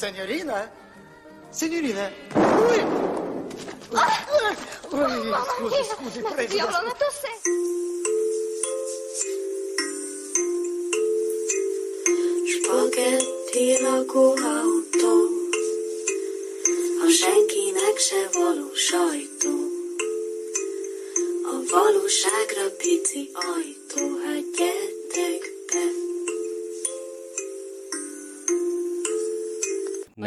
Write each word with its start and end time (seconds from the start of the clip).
Signorina? 0.00 0.72
Signorina? 1.50 2.10
Ui! 2.34 2.80
Ui, 4.92 5.34
scusi, 5.44 5.84
scusi, 5.84 6.20
Ma 6.22 6.30
prego. 6.30 6.52
diavolo, 6.54 6.78
una 6.78 6.94
tosse! 6.94 7.28
Spagetti 12.48 13.66
lakóautó, 13.82 15.14
a 17.04 17.06
senkinek 17.18 17.98
se 17.98 18.28
való 18.32 18.70
sajtó. 18.74 19.54
A 21.52 21.54
valóságra 21.72 22.66
pici 22.78 23.30
ajtó, 23.34 24.02
hát 24.24 24.44
gyertek 24.56 24.89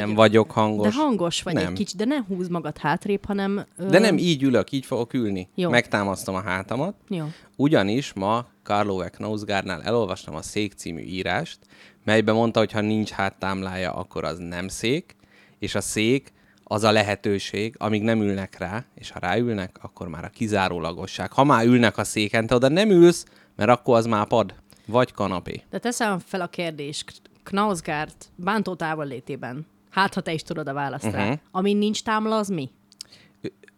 Nem 0.06 0.16
vagyok 0.16 0.52
hangos. 0.52 0.96
De 0.96 1.02
hangos 1.02 1.42
vagy 1.42 1.54
nem. 1.54 1.68
egy 1.68 1.74
kicsit, 1.74 1.98
de 1.98 2.06
ne 2.06 2.18
húzd 2.28 2.52
magad 2.52 2.78
hátrébb, 2.78 3.26
hanem... 3.26 3.66
Ö... 3.78 3.90
De 3.90 4.00
nem 4.00 4.18
így 4.18 4.44
ülök, 4.44 4.72
így 4.72 4.86
fogok 4.86 5.14
ülni. 5.14 5.50
Jó. 5.56 5.70
Megtámasztom 5.70 6.36
a 6.36 6.42
hátamat. 6.42 6.96
Jó. 7.10 7.26
Ugyanis 7.56 8.14
ma 8.14 8.46
Carlo 8.64 9.04
Knausgárnál 9.10 9.82
elolvastam 9.82 10.36
a 10.36 10.42
Szék 10.42 10.74
című 10.74 11.02
írást, 11.02 11.60
melyben 12.04 12.36
mondta, 12.36 12.60
hogy 12.60 12.72
ha 12.72 12.82
nincs 12.82 13.10
háttámlája, 13.10 13.94
akkor 13.94 14.24
az 14.24 14.38
nem 14.38 14.68
szék, 14.68 15.16
és 15.60 15.76
a 15.76 15.82
szék 15.82 16.34
az 16.64 16.84
a 16.84 16.92
lehetőség, 16.92 17.76
amíg 17.78 18.02
nem 18.02 18.22
ülnek 18.22 18.58
rá, 18.58 18.86
és 18.96 19.12
ha 19.12 19.20
ráülnek, 19.20 19.78
akkor 19.82 20.08
már 20.08 20.24
a 20.24 20.30
kizárólagosság. 20.30 21.32
Ha 21.32 21.44
már 21.44 21.66
ülnek 21.66 21.98
a 21.98 22.04
széken, 22.04 22.48
te 22.48 22.56
oda 22.56 22.68
nem 22.68 22.90
ülsz, 22.90 23.26
mert 23.56 23.70
akkor 23.70 23.98
az 23.98 24.06
már 24.06 24.28
pad, 24.28 24.54
vagy 24.86 25.12
kanapé. 25.12 25.64
De 25.70 25.80
teszem 25.80 26.20
fel 26.20 26.42
a 26.42 26.48
kérdést. 26.48 27.22
Knausgárt 27.44 28.26
bántó 28.36 28.76
távollétében. 28.76 29.66
Hát, 29.94 30.14
ha 30.14 30.22
te 30.22 30.34
is 30.34 30.44
tudod 30.44 30.68
a 30.68 30.74
választ 30.74 31.06
uh-huh. 31.06 31.20
rá. 31.20 31.28
Mhm. 31.28 31.38
Amin 31.52 31.78
nincs 31.78 32.04
támla, 32.04 32.38
az 32.38 32.48
mi? 32.48 32.70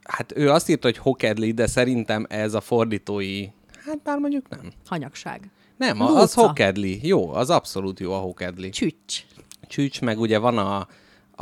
Hát 0.03 0.33
ő 0.35 0.49
azt 0.49 0.69
írta, 0.69 0.87
hogy 0.87 0.97
hokedli, 0.97 1.51
de 1.51 1.67
szerintem 1.67 2.25
ez 2.29 2.53
a 2.53 2.61
fordítói, 2.61 3.47
hát 3.85 4.01
bár 4.03 4.17
mondjuk 4.17 4.49
nem. 4.49 4.71
Hanyagság. 4.85 5.49
Nem, 5.77 6.01
a- 6.01 6.15
az 6.15 6.33
hokedli. 6.33 6.99
Jó, 7.07 7.33
az 7.33 7.49
abszolút 7.49 7.99
jó 7.99 8.13
a 8.13 8.17
hokedli. 8.17 8.69
Csücs. 8.69 9.25
Csücs, 9.67 10.01
meg 10.01 10.19
ugye 10.19 10.37
van 10.37 10.57
a, 10.57 10.77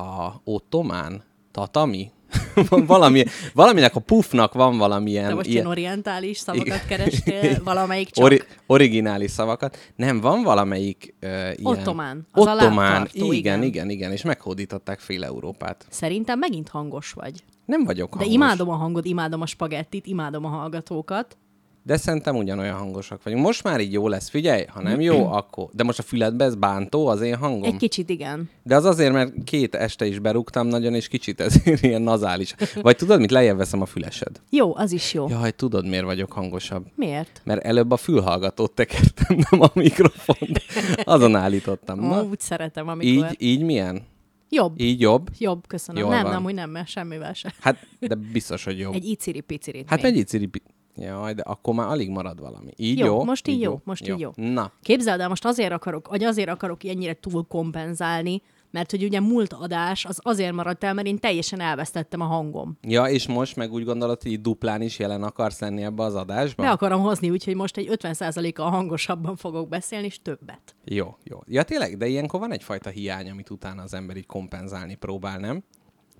a 0.02 0.41
ottomán, 0.43 1.23
tatami, 1.52 2.11
valami, 2.94 3.23
valaminek 3.53 3.95
a 3.95 4.00
puffnak 4.00 4.53
van 4.53 4.78
valamilyen... 4.78 5.28
Te 5.28 5.34
most 5.34 5.48
ilyen 5.48 5.66
orientális 5.66 6.38
szavakat 6.38 6.86
kerestél, 6.86 7.62
valamelyik 7.64 8.09
csak... 8.09 8.26
Ori- 8.26 8.44
originális 8.66 9.31
szavakat. 9.31 9.78
Nem, 9.95 10.20
van 10.20 10.44
valamelyik 10.44 11.16
uh, 11.22 11.30
ilyen... 11.30 11.56
Ottomán, 11.64 12.28
az 12.31 12.48
Ottomán, 12.48 13.09
igen, 13.11 13.34
igen. 13.34 13.64
igen, 13.64 13.89
igen, 13.89 14.11
és 14.11 14.22
meghódították 14.22 15.00
fél 15.00 15.23
Európát. 15.23 15.86
Szerintem 15.89 16.39
megint 16.39 16.70
hangos 16.70 17.11
vagy. 17.11 17.44
Nem 17.66 17.84
vagyok 17.84 18.09
De 18.09 18.17
hangos. 18.17 18.34
imádom 18.34 18.70
a 18.70 18.76
hangod, 18.76 19.06
imádom 19.06 19.42
a 19.42 19.45
spagettit, 19.45 20.06
imádom 20.06 20.45
a 20.45 20.50
hallgatókat. 20.50 21.38
De 21.86 21.98
szerintem 21.98 22.36
ugyanolyan 22.36 22.78
hangosak 22.78 23.23
vagyunk. 23.23 23.44
Most 23.45 23.64
már 23.64 23.80
így 23.80 23.94
jó 23.94 24.08
lesz, 24.08 24.30
figyelj, 24.30 24.66
ha 24.67 24.81
nem 24.81 25.02
jó, 25.02 25.26
akkor... 25.39 25.70
De 25.72 25.84
most 25.84 26.00
a 26.00 26.02
füledbe 26.03 26.45
ez 26.45 26.56
bántó 26.56 27.08
az 27.08 27.22
én 27.22 27.36
hangom? 27.36 27.64
Egy 27.64 27.78
kicsit 27.78 28.09
igen. 28.09 28.50
De 28.64 28.76
az 28.76 28.86
azért, 28.86 29.14
mert 29.14 29.34
két 29.44 29.76
este 29.76 30.06
is 30.06 30.20
berúgtam 30.20 30.67
nagyon, 30.67 30.94
és 30.94 31.08
kicsit 31.08 31.42
ezért 31.42 31.81
ilyen 31.88 32.02
nazális. 32.02 32.56
Vagy 32.81 32.95
tudod, 32.95 33.20
mit 33.20 33.31
lejjebb 33.31 33.58
veszem 33.58 33.81
a 33.81 33.86
fülesed? 33.86 34.42
Jó, 34.50 34.76
az 34.76 34.92
is 34.92 35.14
jó. 35.14 35.28
Jaj, 35.30 35.52
tudod, 35.52 35.88
miért 35.88 36.06
vagyok 36.06 36.31
hangosabb? 36.31 36.86
Miért? 36.95 37.42
Mert 37.44 37.64
előbb 37.64 37.92
a 37.92 37.98
fülhallgatót 37.98 38.72
tekertem, 38.72 39.38
nem 39.50 39.61
a 39.61 39.70
mikrofont. 39.73 40.61
Azon 41.04 41.36
állítottam. 41.36 42.00
Na, 42.00 42.23
úgy 42.23 42.39
szeretem, 42.39 42.88
amikor... 42.88 43.08
így, 43.08 43.36
így 43.38 43.61
milyen? 43.61 44.02
Jobb. 44.50 44.80
Így 44.80 45.00
jobb? 45.00 45.30
Jobb, 45.38 45.67
köszönöm. 45.67 46.02
Jól 46.02 46.11
nem, 46.11 46.23
van. 46.23 46.31
nem, 46.31 46.45
úgy 46.45 46.54
nem, 46.54 46.70
mert 46.70 46.88
semmivel 46.88 47.34
se. 47.34 47.54
Hát, 47.59 47.88
de 48.00 48.16
biztos, 48.16 48.64
hogy 48.64 48.80
jobb. 48.80 48.94
Egy 48.94 49.06
iciri-picirit 49.06 49.89
Hát 49.89 50.02
még. 50.02 50.11
egy 50.11 50.17
iciri... 50.17 50.50
Jaj, 50.95 51.33
de 51.33 51.41
akkor 51.41 51.73
már 51.73 51.88
alig 51.88 52.09
marad 52.09 52.39
valami. 52.39 52.71
Így 52.76 52.98
Jó, 52.98 53.05
jó? 53.05 53.23
most 53.23 53.48
így 53.48 53.61
jó, 53.61 53.81
most 53.83 54.08
így 54.08 54.20
jó. 54.20 54.31
Na, 54.36 54.71
Képzeld 54.81 55.20
el, 55.20 55.27
most 55.27 55.45
azért 55.45 55.71
akarok, 55.71 56.08
vagy 56.08 56.23
azért 56.23 56.49
akarok 56.49 56.83
ennyire 56.83 57.14
túl 57.14 57.45
kompenzálni, 57.48 58.42
mert 58.71 58.92
hogy 58.92 59.04
ugye 59.04 59.20
múlt 59.20 59.54
adás 59.54 60.05
az 60.05 60.20
azért 60.21 60.54
maradt 60.54 60.83
el, 60.83 60.93
mert 60.93 61.08
én 61.08 61.20
teljesen 61.20 61.59
elvesztettem 61.59 62.21
a 62.21 62.26
hangom. 62.26 62.77
ja, 62.81 63.04
és 63.04 63.27
most 63.27 63.55
meg 63.55 63.71
úgy 63.71 63.83
gondolod, 63.83 64.21
hogy 64.21 64.42
duplán 64.42 64.81
is 64.81 64.99
jelen 64.99 65.23
akarsz 65.23 65.59
lenni 65.59 65.83
ebbe 65.83 66.04
az 66.04 66.15
adásba? 66.15 66.64
Be 66.64 66.70
akarom 66.70 67.02
hozni, 67.02 67.30
úgyhogy 67.30 67.55
most 67.55 67.77
egy 67.77 67.87
50%-kal 68.02 68.70
hangosabban 68.70 69.36
fogok 69.36 69.70
beszélni, 69.70 70.05
és 70.05 70.21
többet. 70.21 70.75
Jó, 70.86 71.15
jó. 71.23 71.39
Ja, 71.48 71.64
tényleg, 71.64 71.98
de 71.98 72.08
ilyenkor 72.08 72.39
van 72.39 72.52
egyfajta 72.52 72.89
hiány, 72.89 73.30
amit 73.30 73.49
utána 73.49 73.81
az 73.81 73.93
ember 73.93 74.17
így 74.17 74.25
kompenzálni 74.25 74.95
próbál, 74.95 75.39
nem? 75.39 75.64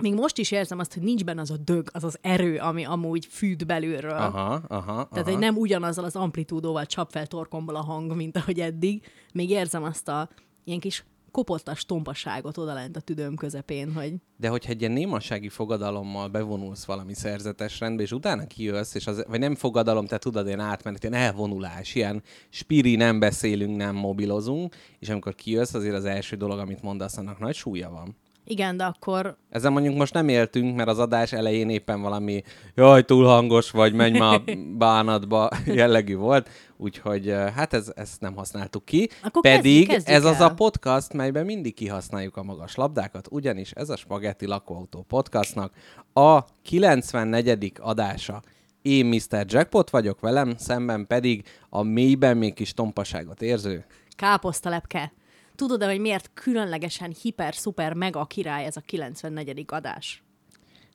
Még 0.02 0.14
most 0.14 0.38
is 0.38 0.52
érzem 0.52 0.80
azt, 0.80 0.94
hogy 0.94 1.04
nincs 1.04 1.24
benne 1.24 1.42
az 1.42 1.52
a 1.52 1.58
dög, 1.58 1.90
az 1.92 2.04
az 2.04 2.18
erő, 2.22 2.58
ami 2.58 2.86
amúgy 2.86 3.26
fűt 3.26 3.66
belülről. 3.66 4.12
Aha, 4.12 4.62
aha, 4.68 5.08
Tehát, 5.12 5.28
hogy 5.28 5.38
nem 5.38 5.56
ugyanazzal 5.56 6.04
az 6.04 6.16
amplitúdóval 6.16 6.86
csap 6.86 7.12
fel 7.12 7.28
torkomból 7.28 7.76
a 7.76 7.82
hang, 7.84 8.16
mint 8.16 8.38
ahogy 8.38 8.60
eddig. 8.60 9.04
Még 9.34 9.50
érzem 9.50 9.84
azt 9.84 10.08
a 10.08 10.30
ilyen 10.64 10.80
kis 10.80 11.06
kopottas 11.34 11.86
tompaságot 11.86 12.58
odalent 12.58 12.98
a 12.98 13.00
tüdőm 13.00 13.36
közepén, 13.36 13.94
hogy 13.94 14.14
De 14.38 14.50
hogyha 14.50 14.72
egy 14.72 14.80
ilyen 14.80 14.92
némasági 14.92 15.50
fogadalommal 15.50 16.28
bevonulsz 16.28 16.86
valami 16.86 17.14
szerzetes 17.14 17.80
rendbe, 17.80 18.02
és 18.02 18.12
utána 18.12 18.48
kijössz, 18.48 18.96
és 18.96 19.08
az, 19.08 19.26
vagy 19.28 19.40
nem 19.40 19.56
fogadalom, 19.56 20.06
te 20.06 20.18
tudod, 20.18 20.48
ilyen 20.48 20.60
átmenet, 20.60 21.04
ilyen 21.04 21.22
elvonulás, 21.22 21.96
ilyen 21.96 22.24
spiri, 22.50 22.96
nem 22.96 23.20
beszélünk, 23.20 23.76
nem 23.76 23.96
mobilozunk, 23.96 24.76
és 25.00 25.10
amikor 25.10 25.36
kijössz, 25.36 25.74
azért 25.74 25.96
az 25.96 26.06
első 26.06 26.36
dolog, 26.36 26.60
amit 26.60 26.82
mondasz, 26.82 27.18
annak 27.18 27.40
nagy 27.40 27.56
súlya 27.56 27.90
van. 27.90 28.16
Igen, 28.46 28.78
de 28.78 28.84
akkor 28.84 29.38
Ezzel 29.50 29.72
mondjuk 29.72 29.96
most 29.96 30.14
nem 30.14 30.28
éltünk, 30.28 30.76
mert 30.76 30.90
az 30.90 31.00
adás 31.00 31.34
elején 31.34 31.70
éppen 31.70 32.02
valami 32.02 32.44
jaj, 32.76 33.04
túl 33.04 33.26
hangos 33.26 33.72
vagy, 33.72 33.94
menj 33.94 34.18
már 34.18 34.42
bánatba 34.78 35.50
jellegű 35.66 36.16
volt, 36.16 36.50
úgyhogy 36.78 37.30
hát 37.56 37.74
ez, 37.74 37.92
ezt 37.96 38.22
nem 38.22 38.36
használtuk 38.36 38.86
ki. 38.86 39.10
Akkor 39.24 39.42
Pedig 39.42 39.62
kezdjük- 39.64 39.88
kezdjük 39.88 40.16
ez 40.16 40.26
az 40.26 40.40
a 40.40 40.44
el. 40.44 40.54
podcast, 40.54 41.14
melyben 41.14 41.46
mindig 41.46 41.74
kihasználjuk 41.74 42.38
a 42.38 42.44
magas 42.44 42.76
labdákat, 42.76 43.28
ugyanis 43.32 43.72
ez 43.72 43.90
a 43.90 43.96
Spagetti 43.96 44.46
Lakóautó 44.46 45.02
podcastnak 45.08 45.74
a 46.14 46.40
94. 46.62 47.72
adása. 47.80 48.42
Én 48.82 49.06
Mr. 49.06 49.46
Jackpot 49.48 49.90
vagyok 49.90 50.20
velem, 50.20 50.54
szemben 50.58 51.08
pedig 51.08 51.44
a 51.70 51.82
mélyben 51.84 52.38
még 52.38 52.54
kis 52.54 52.74
tompaságot 52.74 53.42
érző. 53.42 53.86
káposztalepke. 54.16 55.12
Tudod-e, 55.56 55.86
hogy 55.86 56.00
miért 56.00 56.32
különlegesen 56.34 57.16
hiper, 57.22 57.56
szuper, 57.56 57.94
mega 57.94 58.26
király 58.26 58.66
ez 58.66 58.78
a 58.78 58.82
94. 58.86 59.66
adás? 59.68 60.24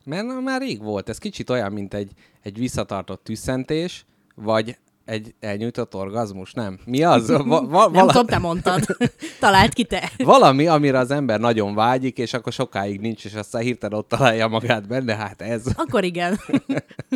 Mert 0.04 0.40
már 0.40 0.60
rég 0.60 0.82
volt. 0.82 1.08
Ez 1.08 1.18
kicsit 1.18 1.50
olyan, 1.50 1.72
mint 1.72 1.94
egy, 1.94 2.10
egy 2.42 2.58
visszatartott 2.58 3.24
tüsszentés, 3.24 4.04
vagy 4.34 4.78
egy 5.04 5.34
elnyújtott 5.40 5.94
orgazmus, 5.94 6.52
nem? 6.52 6.78
Mi 6.84 7.02
az? 7.02 7.28
Va- 7.28 7.68
va- 7.70 7.90
Nem 7.92 8.06
tudom, 8.06 8.26
te 8.26 8.38
mondtad. 8.38 8.84
Találd 9.40 9.72
ki 9.72 9.84
te. 9.84 10.10
valami, 10.18 10.66
amire 10.66 10.98
az 10.98 11.10
ember 11.10 11.40
nagyon 11.40 11.74
vágyik, 11.74 12.18
és 12.18 12.32
akkor 12.34 12.52
sokáig 12.52 13.00
nincs, 13.00 13.24
és 13.24 13.34
aztán 13.34 13.62
hirtelen 13.62 13.98
ott 13.98 14.08
találja 14.08 14.48
magát 14.48 14.88
benne, 14.88 15.14
hát 15.16 15.42
ez. 15.42 15.62
Akkor 15.74 16.04
igen. 16.04 16.38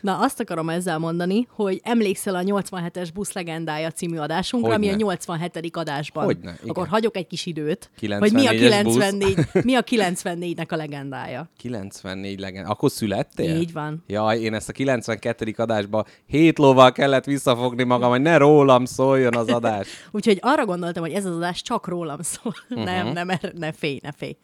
Na, 0.00 0.18
azt 0.18 0.40
akarom 0.40 0.68
ezzel 0.68 0.98
mondani, 0.98 1.46
hogy 1.50 1.80
emlékszel 1.84 2.34
a 2.34 2.42
87-es 2.42 3.08
busz 3.14 3.32
legendája 3.32 3.90
című 3.90 4.16
adásunkra, 4.16 4.74
ami 4.74 4.86
a 4.86 4.90
Hogyne. 4.90 5.04
87. 5.04 5.76
adásban. 5.76 6.24
Hogyne, 6.24 6.50
igen. 6.50 6.68
Akkor 6.68 6.86
hagyok 6.88 7.16
egy 7.16 7.26
kis 7.26 7.46
időt, 7.46 7.90
hogy 8.18 8.32
mi 8.32 8.46
a 8.46 8.50
94-es 8.50 8.80
busz. 8.82 8.92
94, 8.94 9.38
mi 9.64 9.74
a 9.74 9.82
94-nek 9.82 10.68
a 10.68 10.76
legendája. 10.76 11.50
94 11.58 12.40
legyen. 12.40 12.64
Akkor 12.64 12.90
születtél? 12.90 13.60
Így 13.60 13.72
van. 13.72 14.04
Jaj, 14.06 14.40
én 14.40 14.54
ezt 14.54 14.68
a 14.68 14.72
92. 14.72 15.54
adásba 15.56 16.06
hét 16.26 16.58
lóval 16.58 16.92
kellett 16.92 17.24
visszafogni 17.24 17.84
magam, 17.84 18.10
hogy 18.10 18.22
ne 18.22 18.36
rólam 18.36 18.84
szóljon 18.84 19.34
az 19.34 19.48
adás. 19.48 19.88
Úgyhogy 20.10 20.38
arra 20.40 20.64
gondoltam, 20.64 21.02
hogy 21.02 21.12
ez 21.12 21.24
az 21.24 21.36
adás 21.36 21.62
csak 21.62 21.86
rólam 21.86 22.20
szól. 22.22 22.54
Uh-huh. 22.70 22.84
Nem, 22.84 23.12
nem, 23.12 23.30
er- 23.30 23.52
ne 23.54 23.72
félj, 23.72 23.98
ne 24.02 24.12
félj. 24.12 24.36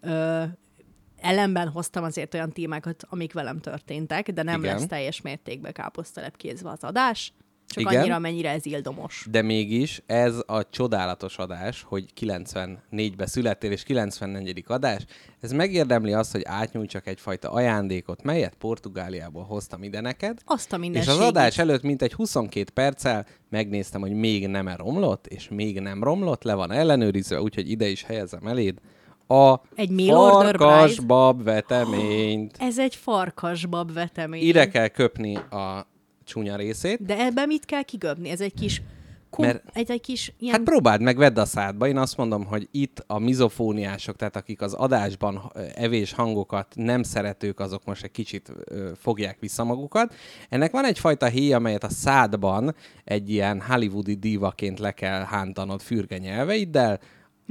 Ö, 0.00 0.42
ellenben 1.22 1.68
hoztam 1.68 2.04
azért 2.04 2.34
olyan 2.34 2.50
témákat, 2.50 3.04
amik 3.08 3.32
velem 3.32 3.60
történtek, 3.60 4.30
de 4.30 4.42
nem 4.42 4.62
Igen. 4.62 4.74
lesz 4.74 4.86
teljes 4.86 5.20
mértékben 5.20 5.72
káposztelepkézve 5.72 6.70
az 6.70 6.84
adás. 6.84 7.32
Csak 7.72 7.82
Igen. 7.82 8.00
annyira, 8.00 8.18
mennyire 8.18 8.50
ez 8.50 8.66
ildomos. 8.66 9.26
De 9.30 9.42
mégis 9.42 10.02
ez 10.06 10.34
a 10.46 10.68
csodálatos 10.70 11.36
adás, 11.38 11.82
hogy 11.82 12.04
94-be 12.20 13.26
születtél, 13.26 13.70
és 13.70 13.82
94. 13.82 14.64
adás, 14.66 15.04
ez 15.40 15.52
megérdemli 15.52 16.12
azt, 16.12 16.32
hogy 16.32 16.42
átnyújtsak 16.44 17.06
egyfajta 17.06 17.50
ajándékot, 17.50 18.22
melyet 18.22 18.54
Portugáliából 18.54 19.44
hoztam 19.44 19.82
ide 19.82 20.00
neked. 20.00 20.38
Azt 20.44 20.72
a 20.72 20.76
És 20.76 21.08
az 21.08 21.18
adás 21.18 21.58
előtt 21.58 21.82
mintegy 21.82 22.12
22 22.12 22.70
perccel 22.74 23.26
megnéztem, 23.48 24.00
hogy 24.00 24.12
még 24.12 24.48
nem 24.48 24.68
-e 24.68 24.76
romlott, 24.76 25.26
és 25.26 25.48
még 25.48 25.80
nem 25.80 26.02
romlott, 26.02 26.42
le 26.42 26.54
van 26.54 26.72
ellenőrizve, 26.72 27.40
úgyhogy 27.40 27.70
ide 27.70 27.86
is 27.86 28.02
helyezem 28.02 28.46
eléd 28.46 28.78
a 29.32 29.62
Egy 29.74 30.04
farkasbab 30.08 31.42
veteményt. 31.42 32.56
Ez 32.58 32.78
egy 32.78 32.94
farkasbab 32.96 33.92
vetemény. 33.92 34.42
Ide 34.42 34.68
kell 34.68 34.88
köpni 34.88 35.36
a 35.36 35.86
csúnya 36.24 36.56
részét, 36.56 37.04
De 37.04 37.18
ebben 37.18 37.46
mit 37.46 37.64
kell 37.64 37.82
kigöbni? 37.82 38.28
Ez 38.28 38.40
egy 38.40 38.54
kis 38.54 38.82
kom- 39.30 39.46
Mert- 39.46 39.62
egy, 39.72 39.90
egy 39.90 40.00
kis 40.00 40.32
ilyen... 40.38 40.54
Hát 40.54 40.62
próbáld 40.62 41.00
meg, 41.00 41.16
vedd 41.16 41.38
a 41.38 41.44
szádba. 41.44 41.86
Én 41.88 41.96
azt 41.96 42.16
mondom, 42.16 42.44
hogy 42.44 42.68
itt 42.70 43.04
a 43.06 43.18
mizofóniások, 43.18 44.16
tehát 44.16 44.36
akik 44.36 44.60
az 44.60 44.72
adásban 44.72 45.52
evés 45.74 46.12
hangokat 46.12 46.66
nem 46.74 47.02
szeretők, 47.02 47.60
azok 47.60 47.84
most 47.84 48.04
egy 48.04 48.10
kicsit 48.10 48.52
ö, 48.64 48.90
fogják 48.96 49.36
vissza 49.40 49.64
magukat. 49.64 50.14
Ennek 50.48 50.70
van 50.70 50.84
egyfajta 50.84 51.26
héj, 51.26 51.52
amelyet 51.52 51.84
a 51.84 51.90
szádban 51.90 52.74
egy 53.04 53.30
ilyen 53.30 53.60
hollywoodi 53.60 54.14
dívaként 54.14 54.78
le 54.78 54.92
kell 54.92 55.22
hántanod 55.22 55.80
fürge 55.80 56.18
nyelveiddel, 56.18 57.00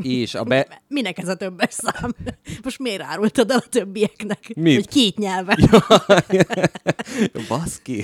és 0.06 0.36
a 0.36 0.44
be... 0.44 0.82
Minek 0.88 1.18
ez 1.18 1.28
a 1.28 1.36
többes 1.36 1.74
szám? 1.74 2.16
Most 2.64 2.80
miért 2.80 3.02
árultad 3.02 3.52
el 3.52 3.58
a 3.58 3.70
többieknek? 3.70 4.54
Mit? 4.56 4.76
Hogy 4.76 4.88
két 4.88 5.18
nyelven. 5.18 5.58
Baszki. 7.50 8.04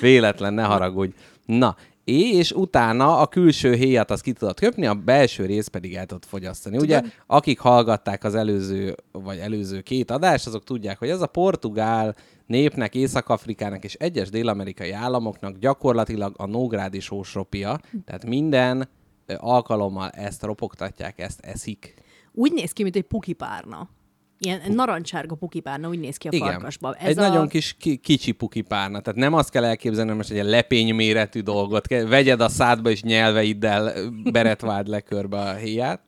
Véletlen, 0.00 0.54
ne 0.54 0.62
haragudj. 0.62 1.14
Na, 1.46 1.76
és 2.04 2.52
utána 2.52 3.18
a 3.18 3.26
külső 3.26 3.74
héjat 3.74 4.10
azt 4.10 4.22
ki 4.22 4.32
tudod 4.32 4.58
köpni, 4.58 4.86
a 4.86 4.94
belső 4.94 5.46
rész 5.46 5.66
pedig 5.66 5.94
el 5.94 6.06
tudod 6.06 6.24
fogyasztani. 6.24 6.76
Ugye, 6.76 7.02
akik 7.26 7.58
hallgatták 7.58 8.24
az 8.24 8.34
előző, 8.34 8.96
vagy 9.12 9.38
előző 9.38 9.80
két 9.80 10.10
adást, 10.10 10.46
azok 10.46 10.64
tudják, 10.64 10.98
hogy 10.98 11.08
ez 11.08 11.20
a 11.20 11.26
portugál 11.26 12.14
népnek, 12.46 12.94
Észak-Afrikának 12.94 13.84
és 13.84 13.94
egyes 13.94 14.30
dél-amerikai 14.30 14.90
államoknak 14.90 15.58
gyakorlatilag 15.58 16.34
a 16.36 16.46
nógrádi 16.46 17.00
sósropia, 17.00 17.80
tehát 18.04 18.26
minden 18.26 18.88
alkalommal 19.36 20.10
ezt 20.10 20.42
ropogtatják, 20.42 21.18
ezt 21.18 21.40
eszik. 21.40 21.94
Úgy 22.32 22.52
néz 22.52 22.72
ki, 22.72 22.82
mint 22.82 22.96
egy 22.96 23.02
pukipárna. 23.02 23.88
Ilyen 24.38 24.60
narancsárga 24.68 25.34
pukipárna, 25.34 25.88
úgy 25.88 25.98
néz 25.98 26.16
ki 26.16 26.28
a 26.28 26.36
farkasba. 26.36 26.94
Ez 26.94 27.08
egy 27.08 27.18
a... 27.18 27.28
nagyon 27.28 27.48
kis 27.48 27.76
ki, 27.78 27.96
kicsi 27.96 28.32
pukipárna. 28.32 29.00
Tehát 29.00 29.20
nem 29.20 29.34
azt 29.34 29.50
kell 29.50 29.64
elképzelni, 29.64 30.08
hogy 30.08 30.18
most 30.18 30.30
egy 30.30 30.36
ilyen 30.36 30.48
lepény 30.48 30.94
méretű 30.94 31.40
dolgot. 31.40 31.86
Vegyed 31.88 32.40
a 32.40 32.48
szádba, 32.48 32.90
és 32.90 33.02
nyelveiddel 33.02 33.92
beretváld 34.32 34.86
le 34.86 35.00
körbe 35.00 35.38
a 35.38 35.54
héját. 35.54 36.00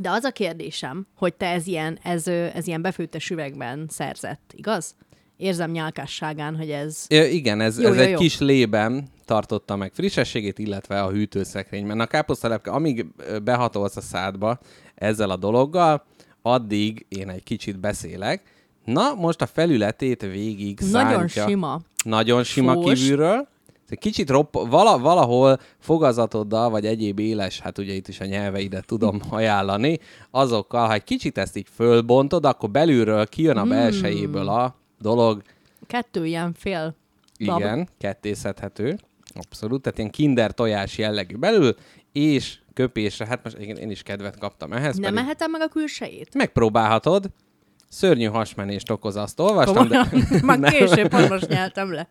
De 0.00 0.10
az 0.10 0.24
a 0.24 0.30
kérdésem, 0.30 1.06
hogy 1.16 1.34
te 1.34 1.46
ez 1.46 1.66
ilyen, 1.66 1.98
ez, 2.02 2.26
ez 2.28 2.66
ilyen 2.66 2.82
befőttes 2.82 3.30
üvegben 3.30 3.86
szerzett, 3.88 4.52
igaz? 4.56 4.94
Érzem 5.36 5.70
nyálkásságán, 5.70 6.56
hogy 6.56 6.70
ez... 6.70 7.06
Ö, 7.08 7.24
igen, 7.24 7.60
ez, 7.60 7.80
Jó, 7.80 7.88
ez 7.88 7.96
jó, 7.96 8.02
egy 8.02 8.10
jó. 8.10 8.18
kis 8.18 8.38
lében 8.38 9.08
tartotta 9.30 9.76
meg 9.76 9.92
frissességét, 9.94 10.58
illetve 10.58 11.02
a 11.02 11.10
hűtőszekrényben. 11.10 12.00
A 12.00 12.06
káposztalepke, 12.06 12.70
amíg 12.70 13.06
behatolsz 13.42 13.96
a 13.96 14.00
szádba 14.00 14.58
ezzel 14.94 15.30
a 15.30 15.36
dologgal, 15.36 16.04
addig 16.42 17.06
én 17.08 17.28
egy 17.28 17.42
kicsit 17.42 17.78
beszélek. 17.80 18.42
Na, 18.84 19.14
most 19.14 19.42
a 19.42 19.46
felületét 19.46 20.22
végig 20.22 20.78
Nagyon 20.90 21.18
szántja. 21.18 21.46
sima. 21.48 21.80
Nagyon 22.04 22.42
sima 22.44 22.72
Fós. 22.72 23.00
kívülről. 23.00 23.48
Kicsit 23.98 24.30
ropp, 24.30 24.52
vala, 24.54 24.98
valahol 24.98 25.58
fogazatoddal, 25.78 26.70
vagy 26.70 26.86
egyéb 26.86 27.18
éles, 27.18 27.60
hát 27.60 27.78
ugye 27.78 27.92
itt 27.92 28.08
is 28.08 28.20
a 28.20 28.24
nyelveidet 28.24 28.86
tudom 28.86 29.20
ajánlani, 29.30 29.98
azokkal, 30.30 30.86
ha 30.86 30.92
egy 30.92 31.04
kicsit 31.04 31.38
ezt 31.38 31.56
így 31.56 31.66
fölbontod, 31.74 32.44
akkor 32.44 32.70
belülről 32.70 33.26
kijön 33.26 33.58
Hmm. 33.58 33.70
a 33.70 33.74
belsejéből 33.74 34.48
a 34.48 34.74
dolog, 35.00 35.42
Kettő 35.86 36.26
ilyen 36.26 36.52
fél 36.58 36.94
lab. 37.38 37.58
igen, 37.60 37.88
kettészedhető, 37.98 38.98
abszolút, 39.34 39.82
tehát 39.82 39.98
ilyen 39.98 40.10
kinder 40.10 40.54
tojás 40.54 40.98
jellegű 40.98 41.36
belül, 41.36 41.74
és 42.12 42.58
köpésre, 42.74 43.26
hát 43.26 43.44
most 43.44 43.58
igen, 43.58 43.76
én 43.76 43.90
is 43.90 44.02
kedvet 44.02 44.38
kaptam 44.38 44.72
ehhez, 44.72 44.96
Nem 44.96 45.14
pedig 45.14 45.24
ehetem 45.26 45.50
meg 45.50 45.60
a 45.60 45.68
külsejét? 45.68 46.34
megpróbálhatod, 46.34 47.26
szörnyű 47.88 48.24
hasmenést 48.24 48.90
okoz, 48.90 49.16
azt 49.16 49.40
olvastam, 49.40 49.88
de... 49.88 50.06
Komolyan? 50.10 50.44
Már 50.44 50.58
Nem. 50.58 50.72
később 50.72 51.12
most 51.28 51.48
nyeltem 51.48 51.92
le. 51.92 52.08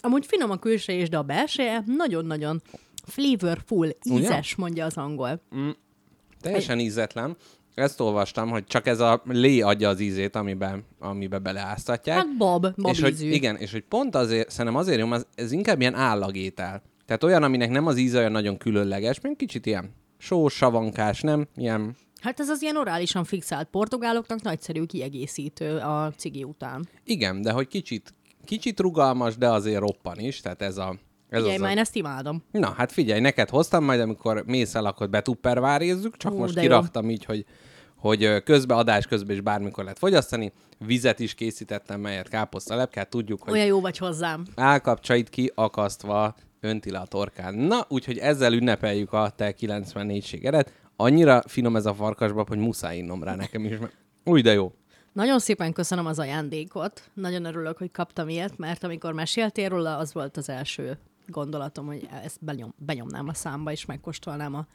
Amúgy 0.00 0.26
finom 0.26 0.50
a 0.50 0.56
külseje 0.56 1.00
is, 1.00 1.08
de 1.08 1.18
a 1.18 1.22
belseje 1.22 1.82
nagyon-nagyon 1.86 2.62
flavorful, 3.06 3.88
ízes, 4.02 4.54
mondja 4.54 4.84
az 4.84 4.96
angol. 4.96 5.42
Teljesen 6.40 6.78
ízetlen. 6.78 7.36
Ezt 7.74 8.00
olvastam, 8.00 8.50
hogy 8.50 8.64
csak 8.64 8.86
ez 8.86 9.00
a 9.00 9.22
lé 9.24 9.60
adja 9.60 9.88
az 9.88 10.00
ízét, 10.00 10.36
amiben, 10.36 10.84
amiben 10.98 11.42
beleáztatják. 11.42 12.16
Hát 12.16 12.36
bab, 12.36 12.64
és 12.64 13.00
hogy, 13.00 13.00
babízű. 13.00 13.30
igen, 13.30 13.56
és 13.56 13.72
hogy 13.72 13.84
pont 13.88 14.14
azért, 14.14 14.50
szerintem 14.50 14.80
azért 14.80 14.98
jó, 14.98 15.06
mert 15.06 15.26
ez 15.34 15.52
inkább 15.52 15.80
ilyen 15.80 15.94
állagétel. 15.94 16.82
Tehát 17.06 17.24
olyan, 17.24 17.42
aminek 17.42 17.70
nem 17.70 17.86
az 17.86 17.96
íze 17.96 18.18
olyan 18.18 18.32
nagyon 18.32 18.56
különleges, 18.56 19.20
mint 19.20 19.36
kicsit 19.36 19.66
ilyen 19.66 19.90
sós, 20.18 20.54
savankás, 20.54 21.20
nem? 21.20 21.48
Ilyen, 21.56 21.96
Hát 22.20 22.40
ez 22.40 22.48
az 22.48 22.62
ilyen 22.62 22.76
orálisan 22.76 23.24
fixált 23.24 23.68
portugáloknak 23.70 24.42
nagyszerű 24.42 24.84
kiegészítő 24.84 25.76
a 25.76 26.12
cigi 26.16 26.44
után. 26.44 26.88
igen, 27.04 27.42
de 27.42 27.52
hogy 27.52 27.66
kicsit, 27.66 28.14
kicsit 28.44 28.80
rugalmas, 28.80 29.36
de 29.36 29.48
azért 29.48 29.80
roppan 29.80 30.18
is, 30.18 30.40
tehát 30.40 30.62
ez 30.62 30.76
a... 30.76 30.96
Ez 31.34 31.40
Figyelj, 31.42 31.58
már 31.58 31.70
én 31.70 31.78
ezt 31.78 31.96
imádom. 31.96 32.42
Na, 32.50 32.72
hát 32.76 32.92
figyelj, 32.92 33.20
neked 33.20 33.48
hoztam, 33.48 33.84
majd 33.84 34.00
amikor 34.00 34.42
mész 34.46 34.74
el, 34.74 34.84
akkor 34.84 35.10
betuppervárézzük, 35.10 36.16
csak 36.16 36.32
Ú, 36.32 36.36
most 36.36 36.54
de 36.54 36.62
jó. 36.62 36.68
kiraktam 36.68 37.10
így, 37.10 37.24
hogy, 37.24 37.44
hogy 37.96 38.42
közbe, 38.42 38.74
adás 38.74 39.06
közben 39.06 39.34
is 39.36 39.40
bármikor 39.42 39.82
lehet 39.84 39.98
fogyasztani. 39.98 40.52
Vizet 40.78 41.18
is 41.18 41.34
készítettem, 41.34 42.00
melyet 42.00 42.28
káposztalepkát, 42.28 43.08
tudjuk, 43.08 43.42
hogy 43.42 43.52
Olyan 43.52 43.66
jó 43.66 43.80
vagy 43.80 43.98
hozzám. 43.98 44.44
állkapcsait 44.54 45.28
kiakasztva 45.28 46.34
önti 46.60 46.90
le 46.90 46.98
a 46.98 47.06
torkán. 47.06 47.54
Na, 47.54 47.84
úgyhogy 47.88 48.18
ezzel 48.18 48.52
ünnepeljük 48.52 49.12
a 49.12 49.30
te 49.36 49.52
94 49.52 50.24
ségedet. 50.24 50.72
Annyira 50.96 51.42
finom 51.46 51.76
ez 51.76 51.86
a 51.86 51.94
farkasbab, 51.94 52.48
hogy 52.48 52.58
muszáj 52.58 52.96
innom 52.96 53.22
rá 53.22 53.34
nekem 53.34 53.64
is. 53.64 53.78
mert 53.78 53.96
Úgy, 54.24 54.42
de 54.42 54.52
jó. 54.52 54.72
Nagyon 55.12 55.38
szépen 55.38 55.72
köszönöm 55.72 56.06
az 56.06 56.18
ajándékot. 56.18 57.10
Nagyon 57.14 57.44
örülök, 57.44 57.78
hogy 57.78 57.90
kaptam 57.90 58.28
ilyet, 58.28 58.58
mert 58.58 58.84
amikor 58.84 59.12
meséltél 59.12 59.68
róla, 59.68 59.96
az 59.96 60.12
volt 60.12 60.36
az 60.36 60.48
első 60.48 60.98
gondolatom, 61.26 61.86
hogy 61.86 62.08
ezt 62.24 62.44
benyom, 62.44 62.74
benyomnám 62.76 63.28
a 63.28 63.34
számba, 63.34 63.72
és 63.72 63.84
megkóstolnám 63.84 64.54
a, 64.54 64.66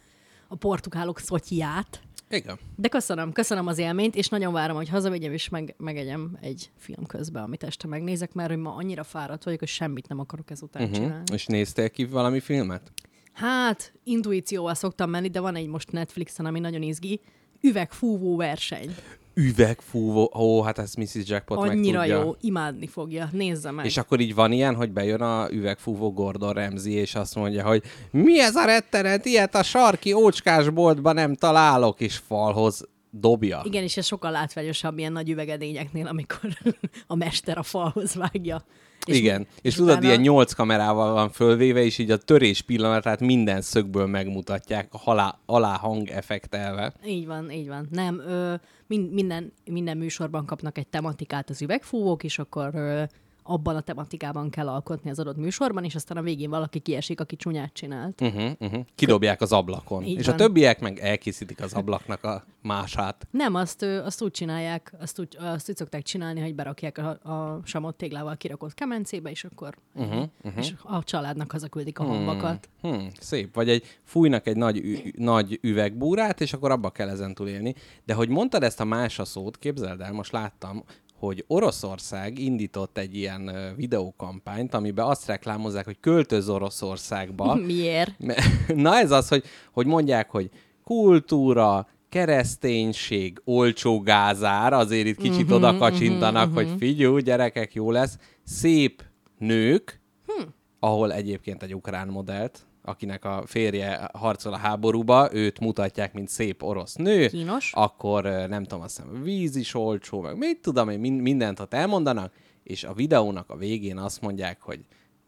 a 0.48 0.56
portugálok 0.56 1.20
szotyját. 1.20 2.02
Igen. 2.30 2.60
De 2.76 2.88
köszönöm, 2.88 3.32
köszönöm 3.32 3.68
az 3.68 3.78
élményt, 3.78 4.16
és 4.16 4.28
nagyon 4.28 4.54
várom, 4.54 4.76
hogy 4.76 4.90
hazavigyem, 4.90 5.32
és 5.32 5.50
meg, 5.50 5.76
megegyem 5.78 6.38
egy 6.42 6.72
film 6.78 7.06
közben, 7.06 7.44
amit 7.44 7.64
este 7.64 7.88
megnézek, 7.88 8.34
mert 8.34 8.50
hogy 8.50 8.60
ma 8.60 8.76
annyira 8.76 9.04
fáradt 9.04 9.44
vagyok, 9.44 9.60
hogy 9.60 9.68
semmit 9.68 10.08
nem 10.08 10.20
akarok 10.20 10.52
ezután 10.52 10.84
uh-huh. 10.84 10.98
csinálni. 10.98 11.34
És 11.34 11.46
néztél 11.46 11.90
ki 11.90 12.06
valami 12.06 12.40
filmet? 12.40 12.92
Hát, 13.34 13.94
intuícióval 14.04 14.74
szoktam 14.74 15.10
menni, 15.10 15.28
de 15.28 15.40
van 15.40 15.56
egy 15.56 15.68
most 15.68 15.92
Netflixen, 15.92 16.46
ami 16.46 16.60
nagyon 16.60 16.82
izgi. 16.82 17.22
Üvegfúvó 17.62 18.36
verseny. 18.36 18.96
Üvegfúvó. 19.34 20.32
Ó, 20.36 20.62
hát 20.62 20.78
ez 20.80 20.94
Mrs. 20.94 21.16
Jackpot 21.26 21.58
Annyira 21.58 22.00
meg 22.00 22.08
tudja. 22.08 22.24
jó, 22.24 22.36
imádni 22.42 22.88
fogja. 22.88 23.30
Nézze 23.32 23.72
meg. 23.72 23.86
És 23.86 23.98
akkor 23.98 24.20
így 24.20 24.36
van 24.36 24.52
ilyen, 24.52 24.76
hogy 24.76 24.92
bejön 24.92 25.22
a 25.22 25.48
üvegfúvó 25.52 26.14
Gordon 26.14 26.54
Ramsay, 26.54 26.92
és 26.92 27.16
azt 27.16 27.36
mondja, 27.36 27.66
hogy 27.66 27.84
mi 28.12 28.40
ez 28.40 28.56
a 28.56 28.66
rettenet, 28.66 29.26
ilyet 29.26 29.56
a 29.56 29.64
sarki 29.64 30.14
ócskásboltban 30.14 31.16
nem 31.16 31.36
találok, 31.36 32.00
és 32.00 32.18
falhoz 32.18 32.88
dobja. 33.12 33.62
Igen, 33.64 33.84
és 33.84 33.98
ez 33.98 34.06
sokkal 34.06 34.32
látványosabb 34.32 34.98
ilyen 34.98 35.12
nagy 35.12 35.30
üvegedényeknél, 35.30 36.08
amikor 36.08 36.58
a 37.08 37.16
mester 37.16 37.58
a 37.58 37.64
falhoz 37.64 38.16
vágja. 38.16 38.66
És 39.06 39.18
Igen, 39.18 39.42
és, 39.42 39.48
és 39.62 39.74
tudod, 39.74 39.90
utána- 39.90 40.06
ilyen 40.06 40.20
nyolc 40.22 40.54
kamerával 40.54 41.14
van 41.14 41.30
fölvéve, 41.30 41.84
és 41.84 41.98
így 41.98 42.12
a 42.12 42.18
törés 42.18 42.62
pillanatát 42.62 43.20
minden 43.20 43.62
szögből 43.62 44.06
megmutatják, 44.08 44.88
a 44.94 44.98
halá, 44.98 45.38
alá 45.46 45.78
hang 45.78 46.10
effektelve. 46.10 46.94
Így 47.06 47.26
van, 47.26 47.52
így 47.52 47.68
van. 47.68 47.88
Nem, 47.92 48.20
ö, 48.20 48.54
min- 48.88 49.12
minden, 49.14 49.54
minden 49.66 49.98
műsorban 49.98 50.46
kapnak 50.46 50.78
egy 50.78 50.88
tematikát 50.88 51.50
az 51.50 51.62
üvegfúvók, 51.62 52.24
és 52.24 52.40
akkor 52.40 52.70
ö, 52.76 53.04
abban 53.50 53.76
a 53.76 53.82
tematikában 53.82 54.50
kell 54.50 54.68
alkotni 54.68 55.10
az 55.10 55.20
adott 55.20 55.38
műsorban, 55.38 55.84
és 55.84 55.96
aztán 55.96 56.18
a 56.18 56.22
végén 56.22 56.50
valaki 56.50 56.80
kiesik, 56.80 57.20
aki 57.20 57.36
csúnyát 57.36 57.74
csinált. 57.74 58.22
Uh-huh, 58.22 58.52
uh-huh. 58.60 58.86
Kidobják 58.96 59.42
az 59.42 59.52
ablakon. 59.52 60.04
Így 60.04 60.20
és 60.20 60.26
van. 60.26 60.36
a 60.36 60.38
többiek 60.38 60.80
meg 60.80 61.00
elkészítik 61.00 61.62
az 61.62 61.74
ablaknak 61.74 62.24
a 62.24 62.44
mását. 62.62 63.28
Nem, 63.32 63.56
azt, 63.56 63.84
azt 63.84 64.22
úgy 64.22 64.32
csinálják, 64.32 64.94
azt 65.00 65.20
úgy, 65.20 65.38
azt 65.40 65.70
úgy 65.70 65.76
szokták 65.76 66.04
csinálni, 66.04 66.40
hogy 66.40 66.56
berakják 66.56 66.98
a, 66.98 67.10
a 67.10 67.62
samot 67.64 67.96
téglával 67.96 68.38
kirakott 68.38 68.74
kemencébe, 68.74 69.30
és 69.30 69.44
akkor 69.44 69.76
uh-huh, 69.94 70.24
uh-huh. 70.44 70.64
és 70.64 70.74
a 70.84 71.04
családnak 71.04 71.52
hazaküldik 71.52 72.00
a 72.00 72.04
hamvakat. 72.04 72.70
Hmm, 72.82 73.08
szép. 73.20 73.54
Vagy 73.54 73.70
egy 73.70 74.00
fújnak 74.04 74.48
egy 74.48 74.58
nagy, 74.58 74.78
ü- 74.78 75.18
nagy 75.18 75.60
üvegbúrát, 75.62 76.42
és 76.42 76.54
akkor 76.54 76.72
abba 76.72 76.90
kell 76.90 77.10
ezentúl 77.10 77.48
élni. 77.48 77.76
De 78.06 78.14
hogy 78.14 78.30
mondtad 78.30 78.64
ezt 78.64 78.80
a 78.80 79.08
szót, 79.26 79.58
képzeld 79.58 80.02
el, 80.02 80.12
most 80.12 80.32
láttam, 80.32 80.84
hogy 81.20 81.44
Oroszország 81.48 82.40
indított 82.40 82.98
egy 82.98 83.16
ilyen 83.16 83.74
videókampányt, 83.76 84.74
amiben 84.74 85.06
azt 85.06 85.26
reklámozzák, 85.26 85.86
hogy 85.86 86.00
költöz 86.00 86.50
Oroszországba. 86.50 87.56
Miért? 87.66 88.16
Na 88.76 88.96
ez 88.96 89.12
az, 89.12 89.28
hogy, 89.28 89.44
hogy 89.72 89.86
mondják, 89.86 90.30
hogy 90.30 90.50
kultúra, 90.84 91.88
kereszténység, 92.10 93.42
olcsó 93.44 94.02
gázár, 94.02 94.74
azért 94.74 95.08
itt 95.08 95.18
kicsit 95.18 95.42
uh-huh, 95.42 95.56
oda 95.56 95.78
kacsintanak, 95.78 96.50
uh-huh, 96.50 96.64
hogy 96.64 96.78
figyú, 96.78 97.18
gyerekek, 97.18 97.74
jó 97.74 97.92
lesz. 97.92 98.18
Szép 98.44 99.04
nők, 99.38 100.02
hm. 100.26 100.48
ahol 100.80 101.14
egyébként 101.14 101.64
egy 101.64 101.76
ukrán 101.76 102.08
modellt, 102.08 102.68
akinek 102.90 103.26
a 103.26 103.44
férje 103.46 104.10
harcol 104.14 104.54
a 104.54 104.58
háborúba, 104.58 105.30
őt 105.34 105.60
mutatják, 105.60 106.14
mint 106.14 106.30
szép 106.30 106.64
orosz 106.64 106.96
nő, 106.96 107.28
Kínos. 107.28 107.72
akkor 107.74 108.24
nem 108.24 108.64
tudom, 108.64 108.84
azt 108.84 108.96
hiszem, 108.98 109.24
víz 109.24 109.56
is 109.56 109.74
olcsó, 109.74 110.22
meg 110.22 110.38
mit 110.38 110.62
tudom 110.62 110.90
én, 110.90 111.00
min- 111.00 111.22
mindent 111.22 111.60
ott 111.60 111.74
elmondanak, 111.74 112.34
és 112.64 112.84
a 112.84 112.94
videónak 112.94 113.50
a 113.50 113.56
végén 113.56 113.98
azt 113.98 114.22
mondják, 114.22 114.62
hogy 114.62 114.80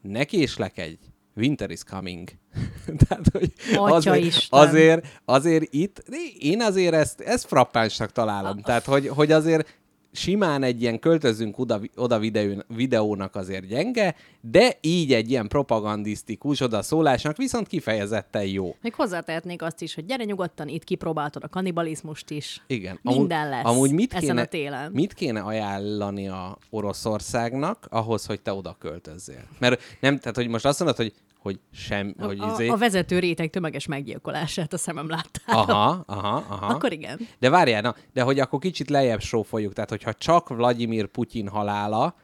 ne 0.02 0.24
késlek 0.24 0.78
egy 0.78 0.98
winter 1.36 1.70
is 1.70 1.84
coming. 1.84 2.28
Tehát, 3.06 3.28
hogy 3.32 3.52
azért, 3.76 4.24
Isten. 4.24 4.60
azért, 4.60 5.20
azért 5.24 5.74
itt, 5.74 6.02
én 6.38 6.62
azért 6.62 6.94
ezt, 6.94 7.20
ezt 7.20 7.46
frappánsnak 7.46 8.12
találom. 8.12 8.60
Tehát, 8.60 8.84
hogy, 8.84 9.08
hogy 9.08 9.32
azért 9.32 9.80
simán 10.12 10.62
egy 10.62 10.82
ilyen 10.82 10.98
költözünk 10.98 11.58
oda, 11.58 11.80
oda 11.96 12.18
videó, 12.18 12.62
videónak 12.76 13.36
azért 13.36 13.66
gyenge, 13.66 14.14
de 14.40 14.78
így 14.80 15.12
egy 15.12 15.30
ilyen 15.30 15.48
propagandisztikus 15.48 16.60
odaszólásnak 16.60 17.36
viszont 17.36 17.66
kifejezetten 17.66 18.44
jó. 18.44 18.76
Még 18.82 18.94
hozzátehetnék 18.94 19.62
azt 19.62 19.82
is, 19.82 19.94
hogy 19.94 20.06
gyere 20.06 20.24
nyugodtan, 20.24 20.68
itt 20.68 20.84
kipróbáltad 20.84 21.44
a 21.44 21.48
kannibalizmust 21.48 22.30
is. 22.30 22.62
Igen. 22.66 22.98
Minden 23.02 23.48
lesz 23.48 23.64
amúgy 23.64 23.92
mit 23.92 24.14
ezen 24.14 24.28
kéne, 24.28 24.40
a 24.40 24.46
télen. 24.46 24.92
Mit 24.92 25.12
kéne 25.12 25.40
ajánlani 25.40 26.28
a 26.28 26.58
Oroszországnak 26.70 27.86
ahhoz, 27.90 28.26
hogy 28.26 28.40
te 28.40 28.52
oda 28.52 28.76
költözzél? 28.78 29.44
Mert 29.58 29.82
nem, 30.00 30.18
tehát 30.18 30.36
hogy 30.36 30.48
most 30.48 30.64
azt 30.64 30.78
mondod, 30.78 30.96
hogy, 30.96 31.12
hogy 31.42 31.60
sem, 31.72 32.14
A, 32.18 32.24
hogy 32.24 32.38
a, 32.40 32.52
izé... 32.52 32.68
a 32.68 32.76
vezető 32.76 33.18
réteg 33.18 33.50
tömeges 33.50 33.86
meggyilkolását 33.86 34.72
a 34.72 34.78
szemem 34.78 35.08
láttál. 35.08 35.58
Aha, 35.58 36.04
aha, 36.06 36.44
aha. 36.48 36.66
Akkor 36.66 36.92
igen. 36.92 37.18
De 37.38 37.50
várjál, 37.50 37.80
na, 37.80 37.94
de 38.12 38.22
hogy 38.22 38.38
akkor 38.40 38.58
kicsit 38.58 38.90
lejjebb 38.90 39.20
sófoljuk, 39.20 39.72
tehát 39.72 39.90
hogyha 39.90 40.12
csak 40.12 40.48
Vladimir 40.48 41.06
Putyin 41.06 41.48
halála, 41.48 42.14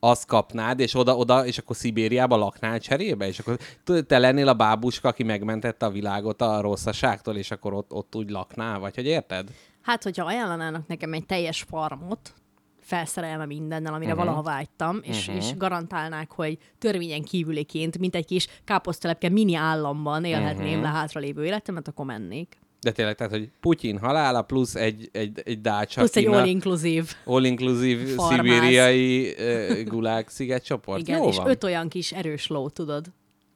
azt 0.00 0.26
kapnád, 0.26 0.80
és 0.80 0.94
oda-oda, 0.94 1.46
és 1.46 1.58
akkor 1.58 1.76
Szibériába 1.76 2.36
laknál 2.36 2.78
cserébe, 2.78 3.26
és 3.26 3.38
akkor 3.38 3.58
te 4.06 4.18
lennél 4.18 4.48
a 4.48 4.54
bábuska, 4.54 5.08
aki 5.08 5.22
megmentette 5.22 5.86
a 5.86 5.90
világot 5.90 6.40
a 6.40 6.60
rosszaságtól, 6.60 7.36
és 7.36 7.50
akkor 7.50 7.72
ott, 7.72 7.92
ott 7.92 8.14
úgy 8.14 8.30
laknál, 8.30 8.78
vagy 8.78 8.94
hogy 8.94 9.06
érted? 9.06 9.48
Hát, 9.82 10.02
hogyha 10.02 10.24
ajánlanának 10.24 10.86
nekem 10.86 11.12
egy 11.12 11.26
teljes 11.26 11.62
farmot, 11.62 12.34
felszerelve 12.86 13.46
mindennel, 13.46 13.94
amire 13.94 14.12
uh-huh. 14.12 14.26
valaha 14.26 14.42
vágytam, 14.42 15.00
és, 15.02 15.28
uh-huh. 15.28 15.44
és 15.44 15.56
garantálnák, 15.56 16.32
hogy 16.32 16.58
törvényen 16.78 17.22
kívüliként, 17.22 17.98
mint 17.98 18.14
egy 18.14 18.26
kis 18.26 18.46
káposztelepke 18.64 19.28
mini 19.28 19.54
államban 19.54 20.24
élhetném 20.24 20.66
uh-huh. 20.66 20.82
le 20.82 20.88
hátralévő 20.88 21.44
életemet, 21.44 21.88
akkor 21.88 22.04
mennék. 22.04 22.58
De 22.80 22.92
tényleg, 22.92 23.14
tehát, 23.14 23.32
hogy 23.32 23.50
Putyin 23.60 23.98
halála 23.98 24.42
plusz 24.42 24.74
egy, 24.74 25.08
egy, 25.12 25.42
egy 25.44 25.60
dácsa. 25.60 26.00
Plusz 26.00 26.16
egy 26.16 26.26
all-inclusive. 26.26 27.06
all-inclusive 27.24 28.22
szibériai 28.28 29.34
uh, 29.38 29.82
gulág 29.82 30.28
szigetcsoport. 30.28 31.00
Igen, 31.00 31.18
Jó 31.18 31.28
és 31.28 31.36
van. 31.36 31.48
öt 31.48 31.64
olyan 31.64 31.88
kis 31.88 32.12
erős 32.12 32.46
ló, 32.46 32.68
tudod? 32.68 33.06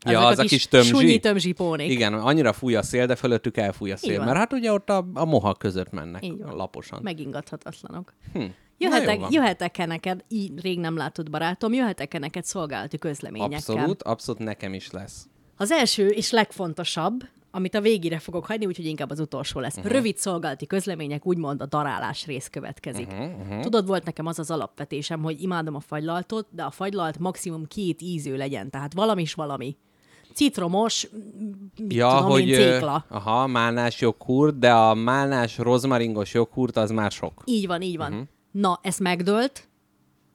Ja, 0.04 0.18
Ezek 0.18 0.30
az 0.30 0.38
a 0.38 0.42
kis 0.42 0.66
tömzsi? 0.66 0.88
Sunyi 0.88 1.18
tömzsi 1.18 1.52
pónik. 1.52 1.90
Igen, 1.90 2.14
annyira 2.14 2.52
fúj 2.52 2.74
a 2.74 2.82
szél, 2.82 3.06
de 3.06 3.14
fölöttük 3.14 3.56
elfúj 3.56 3.90
a 3.90 3.96
szél. 3.96 4.24
Mert 4.24 4.36
hát 4.36 4.52
ugye 4.52 4.72
ott 4.72 4.90
a, 4.90 5.06
a 5.14 5.24
moha 5.24 5.54
között 5.54 5.90
mennek 5.90 6.24
Így 6.24 6.38
van. 6.38 6.56
laposan. 6.56 7.00
Megingathatatlanok. 7.02 8.14
Hm. 8.32 8.44
Jöhetek, 8.82 9.20
jöhetek-e 9.30 9.86
neked, 9.86 10.24
így 10.28 10.60
rég 10.60 10.78
nem 10.78 10.96
látott 10.96 11.30
barátom, 11.30 11.72
jöhetek-e 11.72 12.18
neked 12.18 12.44
szolgálati 12.44 12.98
közleményekkel? 12.98 13.56
Abszolút, 13.56 14.02
abszolút 14.02 14.42
nekem 14.42 14.74
is 14.74 14.90
lesz. 14.90 15.26
Az 15.56 15.70
első 15.70 16.08
és 16.08 16.30
legfontosabb, 16.30 17.20
amit 17.50 17.74
a 17.74 17.80
végére 17.80 18.18
fogok 18.18 18.46
hagyni, 18.46 18.66
úgyhogy 18.66 18.84
inkább 18.86 19.10
az 19.10 19.20
utolsó 19.20 19.60
lesz. 19.60 19.76
Uh-huh. 19.76 19.92
Rövid 19.92 20.16
szolgálati 20.16 20.66
közlemények, 20.66 21.26
úgymond 21.26 21.60
a 21.60 21.66
darálás 21.66 22.26
rész 22.26 22.48
következik. 22.48 23.08
Uh-huh, 23.08 23.40
uh-huh. 23.40 23.60
Tudod, 23.60 23.86
volt 23.86 24.04
nekem 24.04 24.26
az 24.26 24.38
az 24.38 24.50
alapvetésem, 24.50 25.22
hogy 25.22 25.42
imádom 25.42 25.74
a 25.74 25.80
fagylaltot, 25.80 26.46
de 26.50 26.62
a 26.62 26.70
fagylalt 26.70 27.18
maximum 27.18 27.66
két 27.66 28.00
ízű 28.02 28.36
legyen, 28.36 28.70
tehát 28.70 28.92
valami 28.94 29.22
is 29.22 29.34
valami. 29.34 29.76
Citromos, 30.34 31.08
Ja, 31.88 32.08
tudom 32.08 32.30
hogy 32.30 32.48
én, 32.48 32.54
cékla. 32.54 33.04
aha, 33.08 33.46
málnás 33.46 34.00
joghurt, 34.00 34.58
de 34.58 34.72
a 34.72 34.94
málnás 34.94 35.58
rozmaringos 35.58 36.34
joghurt 36.34 36.76
az 36.76 36.90
már 36.90 37.10
sok. 37.10 37.42
Így 37.44 37.66
van, 37.66 37.82
így 37.82 37.96
van. 37.96 38.12
Uh-huh. 38.12 38.28
Na, 38.50 38.80
ez 38.82 38.98
megdőlt, 38.98 39.68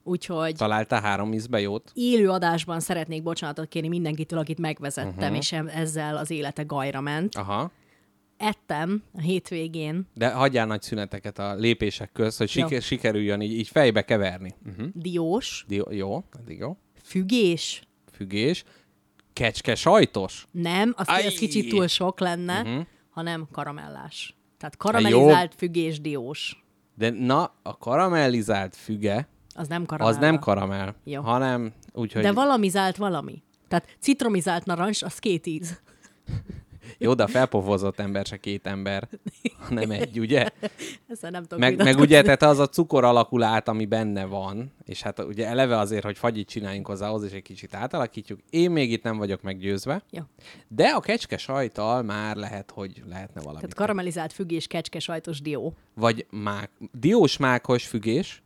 úgyhogy 0.02 0.54
Találtál 0.54 1.00
három 1.00 1.32
ízbe 1.32 1.60
jót? 1.60 1.90
élő 1.94 2.30
adásban 2.30 2.80
szeretnék 2.80 3.22
bocsánatot 3.22 3.68
kérni 3.68 3.88
mindenkitől, 3.88 4.38
akit 4.38 4.58
megvezettem, 4.58 5.34
uh-huh. 5.34 5.36
és 5.36 5.52
ezzel 5.52 6.16
az 6.16 6.30
élete 6.30 6.62
gajra 6.62 7.00
ment. 7.00 7.34
Aha. 7.34 7.70
Ettem 8.36 9.02
a 9.14 9.20
hétvégén 9.20 10.06
De 10.14 10.32
hagyjál 10.32 10.66
nagy 10.66 10.82
szüneteket 10.82 11.38
a 11.38 11.54
lépések 11.54 12.12
közt, 12.12 12.38
hogy 12.38 12.48
siker, 12.48 12.82
sikerüljön 12.82 13.40
így, 13.40 13.52
így 13.52 13.68
fejbe 13.68 14.02
keverni. 14.02 14.54
Uh-huh. 14.66 14.86
diós, 14.92 15.64
Jó, 15.68 15.84
jó, 15.90 16.24
eddig 16.38 16.58
jó. 16.58 16.76
fügés, 17.02 17.82
Fügés. 18.12 18.64
Kecske 19.32 19.74
sajtos. 19.74 20.46
nem, 20.50 20.94
az, 20.96 21.08
az 21.08 21.38
kicsit 21.38 21.68
túl 21.68 21.86
sok 21.86 22.20
lenne, 22.20 22.60
uh-huh. 22.60 22.86
hanem 23.10 23.48
karamellás. 23.52 24.36
Tehát 24.58 24.76
karamellizált 24.76 25.54
fügés 25.54 26.00
diós. 26.00 26.64
De 26.96 27.10
na, 27.10 27.54
a 27.62 27.78
karamellizált 27.78 28.76
füge, 28.76 29.28
Az 29.54 29.68
nem 29.68 29.86
karamell. 29.86 30.12
az 30.14 30.18
nem 30.20 30.38
karamell, 30.38 30.94
Jó. 31.04 31.22
hanem 31.22 31.72
úgyhogy... 31.92 32.22
De 32.22 32.32
valamizált 32.32 32.96
valami. 32.96 33.42
Tehát 33.68 33.96
citromizált 34.00 34.64
narancs, 34.64 35.02
az 35.02 35.18
két 35.18 35.46
íz. 35.46 35.80
Jó, 36.98 37.14
de 37.14 37.22
a 37.22 37.26
felpofozott 37.26 37.98
ember 37.98 38.26
se 38.26 38.36
két 38.36 38.66
ember, 38.66 39.08
hanem 39.58 39.90
egy, 39.90 40.18
ugye? 40.20 40.48
Ezzel 41.08 41.30
nem 41.30 41.42
tudok 41.42 41.58
Meg, 41.58 41.76
meg 41.76 41.98
ugye, 41.98 42.22
tehát 42.22 42.42
az 42.42 42.58
a 42.58 42.68
cukor 42.68 43.04
alakulát, 43.04 43.68
ami 43.68 43.86
benne 43.86 44.24
van, 44.24 44.72
és 44.84 45.02
hát 45.02 45.18
ugye 45.18 45.46
eleve 45.46 45.78
azért, 45.78 46.04
hogy 46.04 46.18
fagyit 46.18 46.48
csináljunk 46.48 46.86
hozzá, 46.86 47.08
ahhoz 47.08 47.24
is 47.24 47.32
egy 47.32 47.42
kicsit 47.42 47.74
átalakítjuk. 47.74 48.40
Én 48.50 48.70
még 48.70 48.92
itt 48.92 49.02
nem 49.02 49.16
vagyok 49.16 49.42
meggyőzve, 49.42 50.02
Jó. 50.10 50.22
de 50.68 50.88
a 50.88 51.00
kecske 51.00 51.36
sajtal 51.36 52.02
már 52.02 52.36
lehet, 52.36 52.70
hogy 52.70 53.02
lehetne 53.08 53.40
valami. 53.40 53.60
Tehát 53.60 53.74
karamellizált 53.74 54.32
fügés, 54.32 54.66
kecske, 54.66 54.98
sajtos 54.98 55.40
dió. 55.40 55.74
Vagy 55.94 56.26
mák, 56.30 56.70
diós 56.92 57.36
mákos 57.36 57.86
fügés, 57.86 58.42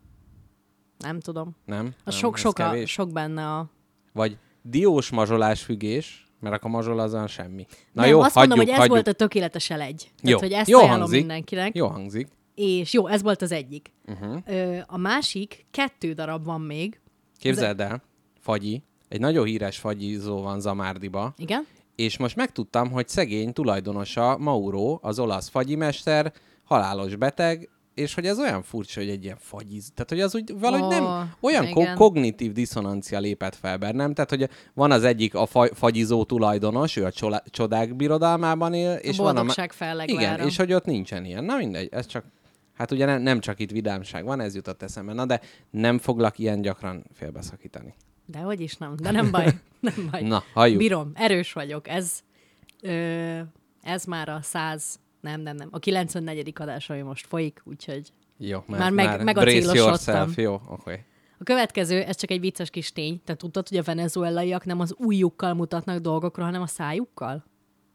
Nem 0.99 1.20
tudom. 1.20 1.56
nem? 1.64 1.94
A 2.04 2.11
sok, 2.11 2.37
sok, 2.37 2.59
a, 2.59 2.87
sok 2.87 3.12
benne 3.12 3.47
a... 3.47 3.70
Vagy 4.12 4.38
diós 4.62 5.11
mazsolás 5.11 5.62
fügés, 5.62 6.29
mert 6.40 6.54
akkor 6.54 6.70
mazsol 6.70 6.99
az 6.99 7.14
olyan 7.14 7.26
semmi. 7.26 7.66
Na 7.92 8.00
nem, 8.02 8.11
jó, 8.11 8.20
azt 8.20 8.35
hagyjuk, 8.35 8.56
mondom, 8.56 8.59
hogy 8.59 8.68
ez 8.68 8.76
hagyjuk. 8.76 8.94
volt 8.94 9.09
a 9.09 9.12
tökéletes 9.12 9.70
elegy. 9.70 10.11
Jó, 10.23 10.37
Tehát, 10.38 10.40
hogy 10.40 10.52
ezt 10.52 10.68
jó 10.68 10.78
ajánlom 10.78 11.00
hangzik. 11.00 11.18
mindenkinek. 11.18 11.75
Jó 11.75 11.87
hangzik. 11.87 12.28
És 12.54 12.92
jó, 12.92 13.06
ez 13.06 13.23
volt 13.23 13.42
az 13.42 13.52
egyik. 13.52 13.92
Uh-huh. 14.06 14.37
Ö, 14.47 14.78
a 14.87 14.97
másik, 14.97 15.66
kettő 15.70 16.12
darab 16.12 16.44
van 16.44 16.61
még. 16.61 17.00
Képzeld 17.38 17.80
el, 17.80 18.02
fagyi, 18.40 18.82
egy 19.09 19.20
nagyon 19.20 19.44
híres 19.44 19.78
fagyizó 19.78 20.42
van 20.42 20.61
Zamárdiba, 20.61 21.35
Igen? 21.37 21.66
és 21.94 22.18
most 22.18 22.37
megtudtam, 22.37 22.90
hogy 22.90 23.09
szegény 23.09 23.52
tulajdonosa 23.52 24.38
Mauro, 24.38 24.99
az 25.02 25.18
olasz 25.18 25.49
fagyimester, 25.49 26.32
halálos 26.64 27.16
beteg, 27.16 27.68
és 28.00 28.14
hogy 28.14 28.26
ez 28.26 28.38
olyan 28.38 28.62
furcsa, 28.62 29.00
hogy 29.00 29.09
egy 29.09 29.25
ilyen 29.25 29.37
fagyiz. 29.40 29.90
Tehát, 29.95 30.09
hogy 30.11 30.21
az 30.21 30.35
úgy 30.35 30.59
valahogy 30.59 30.97
Ó, 30.97 31.00
nem, 31.00 31.35
olyan 31.40 31.71
ko- 31.71 31.95
kognitív 31.95 32.52
diszonancia 32.52 33.19
lépett 33.19 33.54
fel 33.54 33.76
bennem. 33.78 34.14
Tehát, 34.14 34.30
hogy 34.30 34.49
van 34.75 34.90
az 34.90 35.04
egyik 35.04 35.35
a 35.35 35.47
fa- 35.47 35.76
fagyizó 35.76 36.25
tulajdonos, 36.25 36.97
ő 36.97 37.04
a 37.04 37.11
csolá- 37.12 37.45
csodák 37.50 37.97
birodalmában 37.97 38.75
él, 38.75 38.92
és 38.92 39.09
És 39.09 39.16
van 39.16 39.37
a... 39.37 39.52
fellegvára. 39.69 40.21
Igen, 40.35 40.47
és 40.47 40.57
hogy 40.57 40.73
ott 40.73 40.85
nincsen 40.85 41.25
ilyen. 41.25 41.45
Na 41.45 41.57
mindegy, 41.57 41.88
ez 41.92 42.07
csak... 42.07 42.25
Hát 42.75 42.90
ugye 42.90 43.04
nem, 43.04 43.23
nem 43.23 43.40
csak 43.40 43.59
itt 43.61 43.71
vidámság 43.71 44.25
van, 44.25 44.40
ez 44.40 44.54
jutott 44.54 44.83
eszembe. 44.83 45.12
Na 45.12 45.26
de 45.26 45.40
nem 45.71 45.99
foglak 45.99 46.38
ilyen 46.38 46.61
gyakran 46.61 47.04
félbeszakítani. 47.12 47.95
De 48.26 48.38
hogy 48.38 48.61
is 48.61 48.76
nem, 48.76 48.95
de 49.02 49.11
nem 49.11 49.30
baj. 49.30 49.45
Nem 49.80 50.09
baj. 50.11 50.23
Na, 50.23 50.42
halljuk. 50.54 50.78
Bírom, 50.78 51.11
erős 51.14 51.52
vagyok. 51.52 51.88
Ez, 51.88 52.19
ö, 52.83 53.38
ez 53.83 54.04
már 54.04 54.28
a 54.28 54.38
100, 54.42 54.99
nem, 55.20 55.40
nem, 55.40 55.56
nem, 55.56 55.68
a 55.70 55.78
94. 55.78 56.52
adás, 56.54 56.90
ami 56.90 57.00
most 57.00 57.26
folyik, 57.26 57.60
úgyhogy 57.64 58.12
Jó, 58.38 58.64
Már 58.66 58.90
meg- 58.90 59.06
brace 59.06 59.24
megacélosodtam. 59.24 59.86
yourself. 59.86 60.36
Jó, 60.36 60.54
oké. 60.54 60.62
Okay. 60.68 60.98
a 61.38 61.44
következő, 61.44 62.02
ez 62.02 62.16
csak 62.16 62.30
egy 62.30 62.40
vicces 62.40 62.70
kis 62.70 62.92
tény. 62.92 63.20
Te 63.24 63.34
tudtad, 63.34 63.68
hogy 63.68 63.78
a 63.78 63.82
venezuelaiak 63.82 64.64
nem 64.64 64.80
az 64.80 64.94
ujjukkal 64.98 65.54
mutatnak 65.54 65.98
dolgokra, 65.98 66.44
hanem 66.44 66.62
a 66.62 66.66
szájukkal? 66.66 67.44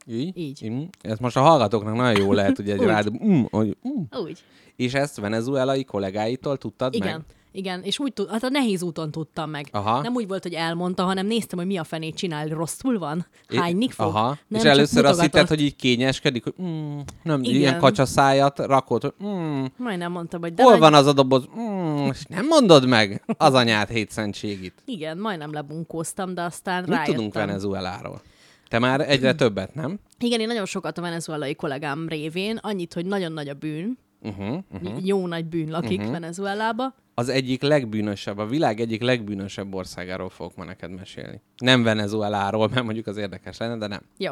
Így? 0.07 0.37
Így. 0.37 0.69
Mm. 0.69 0.83
Ez 1.01 1.17
most 1.17 1.37
a 1.37 1.41
hallgatóknak 1.41 1.95
nagyon 1.95 2.21
jó 2.21 2.33
lehet, 2.33 2.55
hogy 2.55 2.69
egy 2.69 2.81
rád... 2.81 3.23
Mm, 3.23 3.43
hogy, 3.49 3.77
mm. 3.87 4.19
Úgy. 4.23 4.43
És 4.75 4.93
ezt 4.93 5.19
venezuelai 5.19 5.83
kollégáitól 5.83 6.57
tudtad 6.57 6.93
Igen. 6.93 7.11
meg? 7.11 7.25
Igen, 7.55 7.81
és 7.83 7.99
úgy 7.99 8.13
tud, 8.13 8.29
hát 8.29 8.43
a 8.43 8.49
nehéz 8.49 8.83
úton 8.83 9.11
tudtam 9.11 9.49
meg. 9.49 9.67
Aha. 9.71 10.01
Nem 10.01 10.13
úgy 10.13 10.27
volt, 10.27 10.43
hogy 10.43 10.53
elmondta, 10.53 11.03
hanem 11.03 11.25
néztem, 11.25 11.57
hogy 11.57 11.67
mi 11.67 11.77
a 11.77 11.83
fenét 11.83 12.15
csinál, 12.15 12.47
rosszul 12.47 12.99
van, 12.99 13.25
hánynik 13.55 13.91
fog. 13.91 14.05
Aha. 14.05 14.37
Nem, 14.47 14.61
és 14.61 14.67
először 14.67 15.05
azt 15.05 15.21
hitted, 15.21 15.47
hogy 15.47 15.61
így 15.61 15.75
kényeskedik, 15.75 16.43
hogy 16.43 16.53
mm, 16.61 16.99
nem, 17.23 17.43
Igen. 17.43 17.55
ilyen 17.55 17.79
kacsaszájat 17.79 18.59
rakod, 18.59 19.01
hogy 19.01 19.13
mm, 19.27 19.65
Majdnem 19.77 20.11
mondtam, 20.11 20.41
hogy 20.41 20.53
de 20.53 20.63
hol 20.63 20.71
nagy- 20.71 20.81
van 20.81 20.93
az 20.93 21.05
a 21.07 21.13
doboz? 21.13 21.47
Mm, 21.59 22.07
és 22.09 22.23
nem 22.29 22.45
mondod 22.47 22.87
meg 22.87 23.23
az 23.37 23.53
anyát 23.53 23.89
hétszentségit. 23.89 24.73
Igen, 24.85 25.17
majdnem 25.17 25.53
lebunkóztam, 25.53 26.33
de 26.33 26.41
aztán 26.41 26.81
Mit 26.81 26.89
rájöttem. 26.89 27.13
tudunk 27.15 27.33
Venezueláról? 27.33 28.21
Te 28.67 28.79
már 28.79 29.09
egyre 29.09 29.33
többet, 29.35 29.73
nem? 29.75 29.99
Igen, 30.19 30.39
én 30.39 30.47
nagyon 30.47 30.65
sokat 30.65 30.97
a 30.97 31.01
venezuelai 31.01 31.55
kollégám 31.55 32.07
révén, 32.07 32.57
annyit, 32.61 32.93
hogy 32.93 33.05
nagyon 33.05 33.31
nagy 33.31 33.49
a 33.49 33.53
bűn, 33.53 33.97
Uh-huh, 34.21 34.57
uh-huh. 34.73 35.05
jó 35.05 35.27
nagy 35.27 35.45
bűn 35.45 35.69
lakik 35.69 35.97
uh-huh. 35.97 36.11
Venezuelába. 36.13 36.93
Az 37.17 37.29
egyik 37.29 37.61
legbűnösebb, 37.61 38.37
a 38.37 38.45
világ 38.45 38.79
egyik 38.79 39.01
legbűnösebb 39.01 39.73
országáról 39.73 40.29
fogok 40.29 40.55
ma 40.55 40.63
neked 40.63 40.91
mesélni. 40.91 41.41
Nem 41.57 41.83
Venezueláról, 41.83 42.67
mert 42.69 42.83
mondjuk 42.83 43.07
az 43.07 43.17
érdekes 43.17 43.57
lenne, 43.57 43.77
de 43.77 43.87
nem. 43.87 44.01
Jó. 44.17 44.31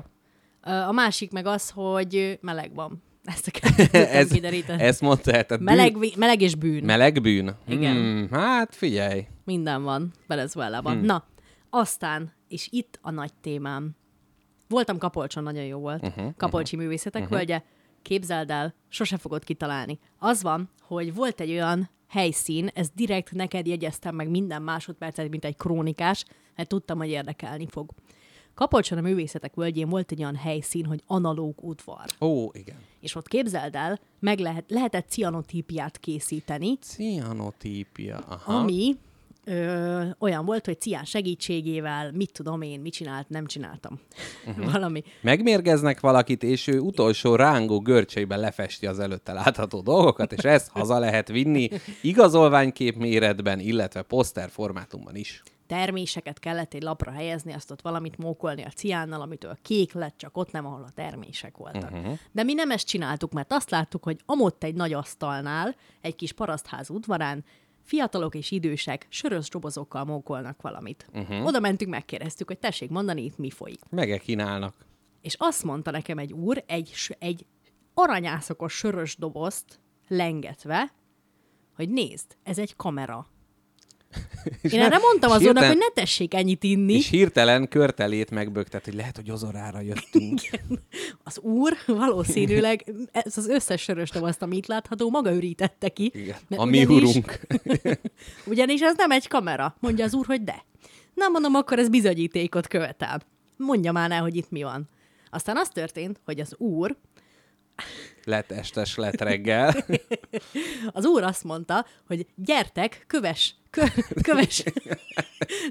A 0.62 0.92
másik 0.92 1.32
meg 1.32 1.46
az, 1.46 1.70
hogy 1.70 2.38
meleg 2.42 2.74
van. 2.74 3.04
Ezt 3.24 3.48
a 3.48 3.70
Ez, 3.98 4.32
kideríteni. 4.32 4.82
ezt 4.82 5.02
mondta, 5.02 5.32
tehát 5.32 5.48
bűn, 5.48 5.64
Meleg, 5.64 6.00
vi- 6.00 6.16
meleg 6.18 6.42
és 6.42 6.56
bűn. 6.56 6.84
meleg 6.84 7.22
bűn? 7.22 7.56
Igen. 7.68 7.96
Hmm, 7.96 8.28
hát 8.32 8.76
figyelj. 8.76 9.28
Minden 9.46 9.84
van 9.84 10.12
Venezuelában. 10.28 10.94
Hmm. 10.94 11.06
Na, 11.06 11.26
aztán 11.70 12.34
és 12.48 12.68
itt 12.72 13.00
a 13.02 13.12
nagy 13.12 13.34
témám. 13.42 13.96
Voltam 14.68 14.98
Kapolcson, 14.98 15.44
nagyon 15.44 15.64
jó 15.64 15.80
volt. 15.80 16.08
Uh-huh, 16.08 16.34
Kapolcsi 16.38 16.66
uh-huh, 16.76 16.82
művészetek 16.82 17.22
uh-huh. 17.22 17.38
völgye. 17.38 17.62
Képzeld 18.02 18.50
el, 18.50 18.74
sose 18.90 19.18
fogod 19.18 19.44
kitalálni. 19.44 20.00
Az 20.20 20.42
van, 20.42 20.70
hogy 20.82 21.14
volt 21.14 21.40
egy 21.40 21.52
olyan 21.52 21.90
helyszín, 22.14 22.70
ez 22.74 22.90
direkt 22.96 23.32
neked 23.32 23.68
jegyeztem 23.68 24.16
meg 24.16 24.30
minden 24.30 24.62
másodpercet, 24.62 25.30
mint 25.30 25.46
egy 25.46 25.58
krónikás, 25.58 26.26
mert 26.56 26.70
tudtam, 26.70 26.98
hogy 26.98 27.10
érdekelni 27.10 27.68
fog. 27.70 27.90
Kapolcson 28.54 28.98
a 28.98 29.02
művészetek 29.02 29.54
völgyén 29.56 29.90
volt 29.90 30.12
egy 30.12 30.20
olyan 30.20 30.36
helyszín, 30.36 30.86
hogy 30.86 31.04
analóg 31.08 31.56
udvar. 31.62 32.06
Ó, 32.20 32.50
igen. 32.52 32.76
És 33.00 33.16
ott 33.16 33.28
képzeld 33.28 33.76
el, 33.76 34.00
meg 34.20 34.40
lehet, 34.40 34.64
lehetett 34.68 35.10
cianotípiát 35.10 35.98
készíteni, 35.98 36.78
Cianotípia. 36.78 38.18
Aha. 38.18 38.54
ami 38.54 38.98
ö, 39.46 40.04
olyan 40.20 40.46
volt, 40.46 40.66
hogy 40.66 40.82
cián 40.82 41.04
segítségével, 41.04 42.12
mit 42.12 42.32
tudom 42.32 42.62
én, 42.62 42.80
mit 42.80 42.94
csinált, 42.94 43.30
nem 43.30 43.46
csináltam. 43.46 44.00
Uh-huh. 44.46 44.66
Valami. 44.72 45.04
Megmérgeznek 45.22 46.00
valakit, 46.00 46.44
és 46.44 46.68
ő 46.68 46.80
utolsó 46.80 47.36
rángó 47.36 47.80
görcseiben 47.80 48.40
lefesti 48.40 48.88
az 48.88 49.00
előtte 49.00 49.34
látható 49.34 49.82
dolgokat, 49.82 50.34
és 50.34 50.44
ezt 50.44 50.70
haza 50.78 51.00
lehet 51.00 51.28
vinni 51.28 51.70
igazolványkép 52.02 52.96
méretben, 52.96 53.60
illetve 53.60 54.02
poszter 54.02 54.50
formátumban 54.50 55.16
is. 55.16 55.44
terméseket 55.68 56.40
kellett 56.40 56.74
egy 56.74 56.84
lapra 56.84 57.12
helyezni, 57.12 57.54
azt 57.54 57.72
ott 57.72 57.82
valamit 57.82 58.18
mókolni 58.18 58.64
a 58.64 58.70
ciánnal, 58.70 59.22
amitől 59.22 59.58
kék 59.62 59.94
lett, 59.94 60.18
csak 60.18 60.38
ott 60.38 60.52
nem, 60.52 60.66
ahol 60.66 60.84
a 60.84 60.92
termések 60.96 61.58
voltak. 61.58 61.92
Uh-huh. 61.92 62.18
De 62.32 62.44
mi 62.44 62.54
nem 62.54 62.72
ezt 62.72 62.88
csináltuk, 62.88 63.32
mert 63.32 63.52
azt 63.54 63.70
láttuk, 63.70 64.04
hogy 64.04 64.20
amott 64.26 64.64
egy 64.64 64.76
nagy 64.76 64.94
asztalnál, 64.94 65.76
egy 66.02 66.16
kis 66.16 66.32
parasztház 66.32 66.90
udvarán, 66.90 67.44
fiatalok 67.84 68.36
és 68.36 68.52
idősek 68.52 69.06
sörös 69.10 69.50
dobozokkal 69.50 70.06
mókolnak 70.06 70.62
valamit. 70.62 71.06
Uh-huh. 71.14 71.46
Oda 71.46 71.60
mentünk, 71.60 71.92
megkérdeztük, 71.92 72.48
hogy 72.48 72.60
tessék 72.60 72.90
mondani, 72.90 73.24
itt 73.24 73.38
mi 73.38 73.50
folyik. 73.50 73.80
Mege 73.90 74.18
kínálnak. 74.18 74.76
És 75.22 75.36
azt 75.38 75.64
mondta 75.64 75.92
nekem 75.92 76.18
egy 76.18 76.34
úr, 76.34 76.64
egy, 76.68 77.16
egy 77.20 77.46
aranyászokos 77.94 78.74
sörös 78.74 79.16
dobozt 79.16 79.80
lengetve, 80.08 80.94
hogy 81.76 81.90
nézd, 81.90 82.38
ez 82.44 82.58
egy 82.58 82.76
kamera. 82.76 83.28
Én 84.62 84.80
erre 84.82 84.98
mondtam 84.98 85.30
és 85.30 85.36
az 85.36 85.42
úrnak, 85.42 85.64
hirtelen- 85.64 85.68
hogy 85.70 85.78
ne 85.78 86.02
tessék 86.02 86.34
ennyit 86.34 86.64
inni. 86.64 86.94
És 86.94 87.10
hirtelen 87.10 87.68
körtelét 87.68 88.32
megbögtet, 88.32 88.86
hogy 88.86 88.94
lehet, 88.94 89.16
hogy 89.16 89.32
ozorára 89.32 89.82
jöttünk. 89.82 90.40
Az 91.24 91.40
úr 91.40 91.74
valószínűleg 91.88 92.94
ez 93.12 93.38
az 93.38 93.48
összes 93.48 93.82
sörös 93.82 94.10
dobozt, 94.10 94.42
ami 94.42 94.56
itt 94.56 94.66
látható, 94.68 95.10
maga 95.10 95.34
ürítette 95.34 95.90
ki. 95.90 96.12
Igen. 96.14 96.36
A 96.56 96.66
mi 96.66 96.86
ugyanis- 96.86 97.10
urunk. 97.10 97.40
Ugyanis 98.46 98.82
ez 98.82 98.94
nem 98.98 99.12
egy 99.12 99.28
kamera. 99.28 99.76
Mondja 99.80 100.06
az 100.06 100.14
úr, 100.14 100.26
hogy 100.26 100.44
de. 100.44 100.64
Na 101.14 101.28
mondom, 101.28 101.56
akkor 101.56 101.80
ez 101.80 101.90
bizonyítékot 101.90 102.68
követel. 102.68 103.22
Mondja 103.58 103.92
már 103.92 104.12
el, 104.12 104.22
hogy 104.22 104.36
itt 104.36 104.52
mi 104.52 104.64
van. 104.64 104.90
Aztán 105.30 105.58
az 105.58 105.68
történt, 105.68 106.20
hogy 106.26 106.40
az 106.40 106.56
úr, 106.58 106.96
Lett 108.26 108.52
estes, 108.52 108.96
lett 108.96 109.22
reggel. 109.22 109.76
az 110.94 111.06
úr 111.06 111.24
azt 111.24 111.44
mondta, 111.44 111.86
hogy 112.08 112.26
gyertek, 112.36 113.04
köves, 113.08 113.56
kö, 113.70 113.82
köves. 114.22 114.64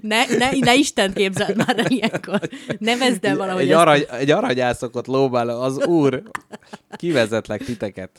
Ne, 0.00 0.26
ne, 0.26 0.50
ne 0.58 0.74
Isten 0.74 1.12
képzeld 1.12 1.56
már 1.56 1.78
el 1.78 1.90
ilyenkor. 1.90 2.40
Nevezd 2.78 3.24
el 3.24 3.36
valahogy 3.36 3.62
egy, 3.62 3.70
ezt. 3.70 3.80
arany, 3.80 4.04
egy 4.10 4.30
aranyászokot 4.30 5.06
lóbál 5.06 5.48
az 5.48 5.86
úr. 5.86 6.22
Kivezetlek 6.96 7.64
titeket 7.64 8.10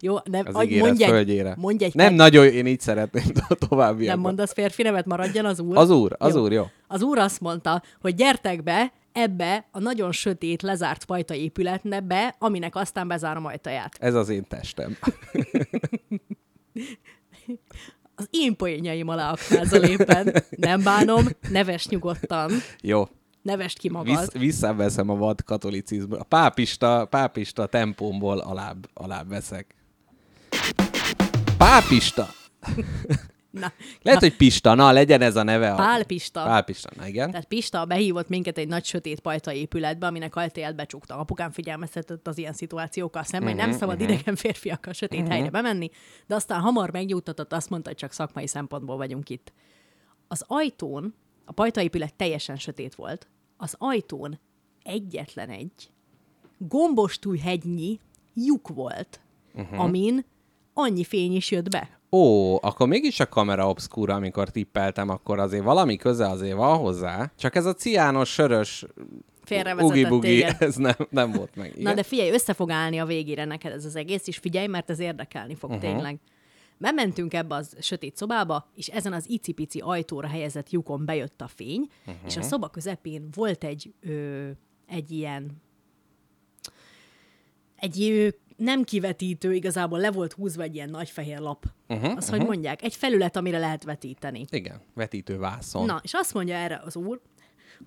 Jó, 0.00 0.16
nem, 0.24 0.46
az 0.52 0.64
ígéret 0.64 0.84
mondj 0.86 1.02
egy, 1.02 1.10
földjére. 1.10 1.54
mondj 1.56 1.84
egy 1.84 1.94
nem 1.94 2.14
nagyon, 2.14 2.46
én 2.46 2.66
így 2.66 2.80
szeretném 2.80 3.24
további. 3.68 4.06
Nem 4.06 4.20
mondasz 4.20 4.52
férfi 4.52 4.82
nevet, 4.82 5.06
maradjon 5.06 5.44
az 5.44 5.60
úr. 5.60 5.76
Az 5.76 5.90
úr, 5.90 6.14
az 6.18 6.36
úr, 6.36 6.52
jó. 6.52 6.64
Az 6.86 7.02
úr 7.02 7.18
azt 7.18 7.40
mondta, 7.40 7.82
hogy 8.00 8.14
gyertek 8.14 8.62
be 8.62 8.92
ebbe 9.12 9.68
a 9.70 9.78
nagyon 9.78 10.12
sötét, 10.12 10.62
lezárt 10.62 11.04
fajta 11.04 11.34
épületbe, 11.34 12.00
be, 12.00 12.34
aminek 12.38 12.76
aztán 12.76 13.08
bezárom 13.08 13.44
ajtaját. 13.44 13.96
Ez 14.00 14.14
az 14.14 14.28
én 14.28 14.44
testem. 14.48 14.96
Az 18.14 18.28
én 18.30 18.56
poénjaim 18.56 19.08
alá 19.08 19.30
aknázol 19.30 19.82
éppen. 19.82 20.34
Nem 20.50 20.82
bánom, 20.82 21.24
neves 21.50 21.88
nyugodtan. 21.88 22.50
Jó. 22.80 23.08
Nevest 23.42 23.78
ki 23.78 23.88
magad. 23.88 24.18
Vissz, 24.18 24.32
visszaveszem 24.32 25.08
a 25.08 25.14
vad 25.14 25.44
katolicizmus. 25.44 26.18
A 26.18 26.24
pápista, 26.24 27.06
pápista 27.10 27.66
tempómból 27.66 28.38
alább, 28.38 28.88
alább 28.94 29.28
veszek. 29.28 29.74
Pápista! 31.58 32.28
Na, 33.50 33.72
Lehet, 34.02 34.20
hogy 34.20 34.36
Pista, 34.36 34.74
na, 34.74 34.92
legyen 34.92 35.20
ez 35.20 35.36
a 35.36 35.42
neve. 35.42 35.72
A... 35.72 35.76
Pál 35.76 36.04
Pista. 36.04 36.42
Pálpista, 36.42 36.90
na 36.96 37.06
igen. 37.06 37.30
Tehát 37.30 37.46
Pista 37.46 37.84
behívott 37.84 38.28
minket 38.28 38.58
egy 38.58 38.68
nagy 38.68 38.84
sötét 38.84 39.20
pajta 39.20 39.52
épületbe, 39.52 40.06
aminek 40.06 40.36
ajtaját 40.36 40.74
becsukta. 40.74 41.18
Apukám 41.18 41.50
figyelmeztetett 41.50 42.26
az 42.26 42.38
ilyen 42.38 42.52
szituációkkal 42.52 43.22
szemben, 43.22 43.48
hogy 43.48 43.58
Mhm, 43.58 43.68
nem 43.68 43.78
szabad 43.78 44.00
idegen 44.00 44.36
férfiakkal 44.36 44.92
sötét 44.92 45.28
helyre 45.28 45.50
bemenni, 45.50 45.90
de 46.26 46.34
aztán 46.34 46.60
hamar 46.60 46.90
megnyugtatott, 46.90 47.52
azt 47.52 47.70
mondta, 47.70 47.88
hogy 47.88 47.98
csak 47.98 48.12
szakmai 48.12 48.46
szempontból 48.46 48.96
vagyunk 48.96 49.28
itt. 49.28 49.52
Az 50.28 50.44
ajtón, 50.46 51.14
a 51.44 51.52
pajtaépület 51.52 52.14
teljesen 52.14 52.56
sötét 52.56 52.94
volt, 52.94 53.28
az 53.56 53.74
ajtón 53.78 54.38
egyetlen 54.82 55.48
egy 55.48 55.90
gombostújhegynyi 56.58 58.00
lyuk 58.34 58.68
volt, 58.68 59.20
uh-huh. 59.54 59.80
amin 59.80 60.24
annyi 60.74 61.04
fény 61.04 61.34
is 61.34 61.50
jött 61.50 61.68
be. 61.68 61.99
Ó, 62.12 62.54
akkor 62.62 62.88
mégis 62.88 63.20
a 63.20 63.28
kamera 63.28 63.68
obscura, 63.68 64.14
amikor 64.14 64.48
tippeltem, 64.48 65.08
akkor 65.08 65.38
azért 65.38 65.64
valami 65.64 65.96
köze 65.96 66.28
azért 66.28 66.56
van 66.56 66.78
hozzá. 66.78 67.32
Csak 67.36 67.54
ez 67.54 67.66
a 67.66 67.74
ciános, 67.74 68.32
sörös, 68.32 68.86
ugi-bugi, 69.78 70.42
ez 70.58 70.76
nem, 70.76 70.94
nem 71.10 71.32
volt 71.32 71.56
meg. 71.56 71.70
Igen? 71.70 71.82
Na 71.82 71.94
de 71.94 72.02
figyelj, 72.02 72.30
össze 72.30 72.54
fog 72.54 72.70
állni 72.70 72.98
a 72.98 73.04
végére 73.04 73.44
neked 73.44 73.72
ez 73.72 73.84
az 73.84 73.96
egész, 73.96 74.26
és 74.26 74.36
figyelj, 74.36 74.66
mert 74.66 74.90
ez 74.90 74.98
érdekelni 74.98 75.54
fog 75.54 75.70
uh-huh. 75.70 75.90
tényleg. 75.90 76.18
Bementünk 76.78 77.34
ebbe 77.34 77.54
az 77.54 77.76
sötét 77.80 78.16
szobába, 78.16 78.70
és 78.74 78.86
ezen 78.86 79.12
az 79.12 79.24
icipici 79.28 79.78
ajtóra 79.78 80.28
helyezett 80.28 80.70
lyukon 80.70 81.04
bejött 81.04 81.40
a 81.40 81.48
fény, 81.48 81.88
uh-huh. 82.06 82.22
és 82.26 82.36
a 82.36 82.42
szoba 82.42 82.68
közepén 82.68 83.28
volt 83.34 83.64
egy, 83.64 83.92
ö, 84.00 84.48
egy 84.86 85.10
ilyen 85.10 85.62
egy 87.80 87.98
nem 88.60 88.84
kivetítő, 88.84 89.52
igazából 89.54 89.98
le 89.98 90.10
volt 90.10 90.32
húzva 90.32 90.62
egy 90.62 90.74
ilyen 90.74 90.90
nagy 90.90 91.10
fehér 91.10 91.38
lap. 91.38 91.64
Uh-huh, 91.88 92.16
azt, 92.16 92.30
hogy 92.30 92.44
mondják, 92.44 92.82
egy 92.82 92.94
felület, 92.94 93.36
amire 93.36 93.58
lehet 93.58 93.84
vetíteni. 93.84 94.44
Igen, 94.50 94.80
vetítő 94.94 95.38
vászon. 95.38 95.86
Na, 95.86 96.00
és 96.02 96.14
azt 96.14 96.34
mondja 96.34 96.54
erre 96.54 96.80
az 96.84 96.96
úr, 96.96 97.20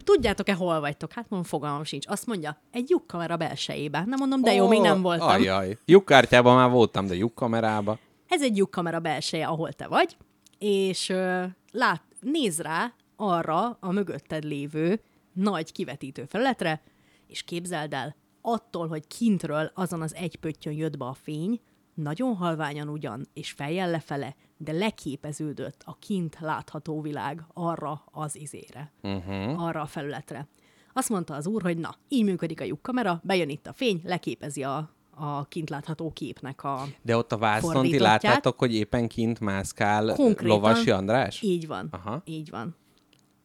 tudjátok-e, 0.03 0.53
hol 0.53 0.79
vagytok? 0.79 1.11
Hát 1.11 1.25
mondom, 1.29 1.49
fogalmam 1.49 1.83
sincs. 1.83 2.07
Azt 2.07 2.25
mondja, 2.25 2.61
egy 2.71 2.89
lyukkamera 2.89 3.37
belsejében. 3.37 4.03
Nem 4.07 4.19
mondom, 4.19 4.41
de 4.41 4.53
jó, 4.53 4.65
Ó, 4.65 4.67
még 4.67 4.81
nem 4.81 5.01
voltam. 5.01 5.27
Ajjaj. 5.27 5.77
Lyukkártyában 5.85 6.55
már 6.55 6.69
voltam, 6.69 7.07
de 7.07 7.15
lyukkamerába. 7.15 7.99
Ez 8.27 8.41
egy 8.41 8.57
lyukkamera 8.57 8.99
belseje, 8.99 9.47
ahol 9.47 9.73
te 9.73 9.87
vagy, 9.87 10.17
és 10.59 11.09
ö, 11.09 11.43
lát, 11.71 12.01
néz 12.19 12.59
rá 12.59 12.93
arra 13.15 13.77
a 13.79 13.91
mögötted 13.91 14.43
lévő 14.43 15.01
nagy 15.33 15.71
kivetítő 15.71 16.25
felületre, 16.25 16.81
és 17.27 17.43
képzeld 17.43 17.93
el, 17.93 18.15
attól, 18.45 18.87
hogy 18.87 19.07
kintről 19.07 19.71
azon 19.73 20.01
az 20.01 20.15
egy 20.15 20.35
pöttyön 20.35 20.73
jött 20.73 20.97
be 20.97 21.05
a 21.05 21.13
fény, 21.13 21.59
nagyon 21.93 22.35
halványan 22.35 22.89
ugyan, 22.89 23.27
és 23.33 23.51
fejjel 23.51 23.89
lefele, 23.89 24.35
de 24.57 24.71
leképeződött 24.71 25.81
a 25.85 25.97
kint 25.99 26.37
látható 26.39 27.01
világ 27.01 27.43
arra 27.53 28.03
az 28.05 28.37
izére, 28.37 28.91
uh-huh. 29.01 29.63
arra 29.63 29.81
a 29.81 29.85
felületre. 29.85 30.47
Azt 30.93 31.09
mondta 31.09 31.35
az 31.35 31.47
úr, 31.47 31.61
hogy 31.61 31.77
na, 31.77 31.95
így 32.07 32.23
működik 32.23 32.61
a 32.61 32.63
lyukkamera, 32.63 33.21
bejön 33.23 33.49
itt 33.49 33.67
a 33.67 33.73
fény, 33.73 34.01
leképezi 34.03 34.63
a, 34.63 34.89
a 35.15 35.45
kint 35.45 35.69
látható 35.69 36.11
képnek 36.11 36.63
a 36.63 36.83
De 37.01 37.17
ott 37.17 37.31
a 37.31 37.37
vászon 37.37 37.83
ti 37.83 37.99
láttátok, 37.99 38.59
hogy 38.59 38.73
éppen 38.73 39.07
kint 39.07 39.39
mászkál 39.39 40.13
Konkrétan. 40.13 40.55
Lovasi 40.55 40.91
András? 40.91 41.41
Így 41.41 41.67
van. 41.67 41.87
Aha. 41.91 42.21
Így 42.25 42.49
van. 42.49 42.75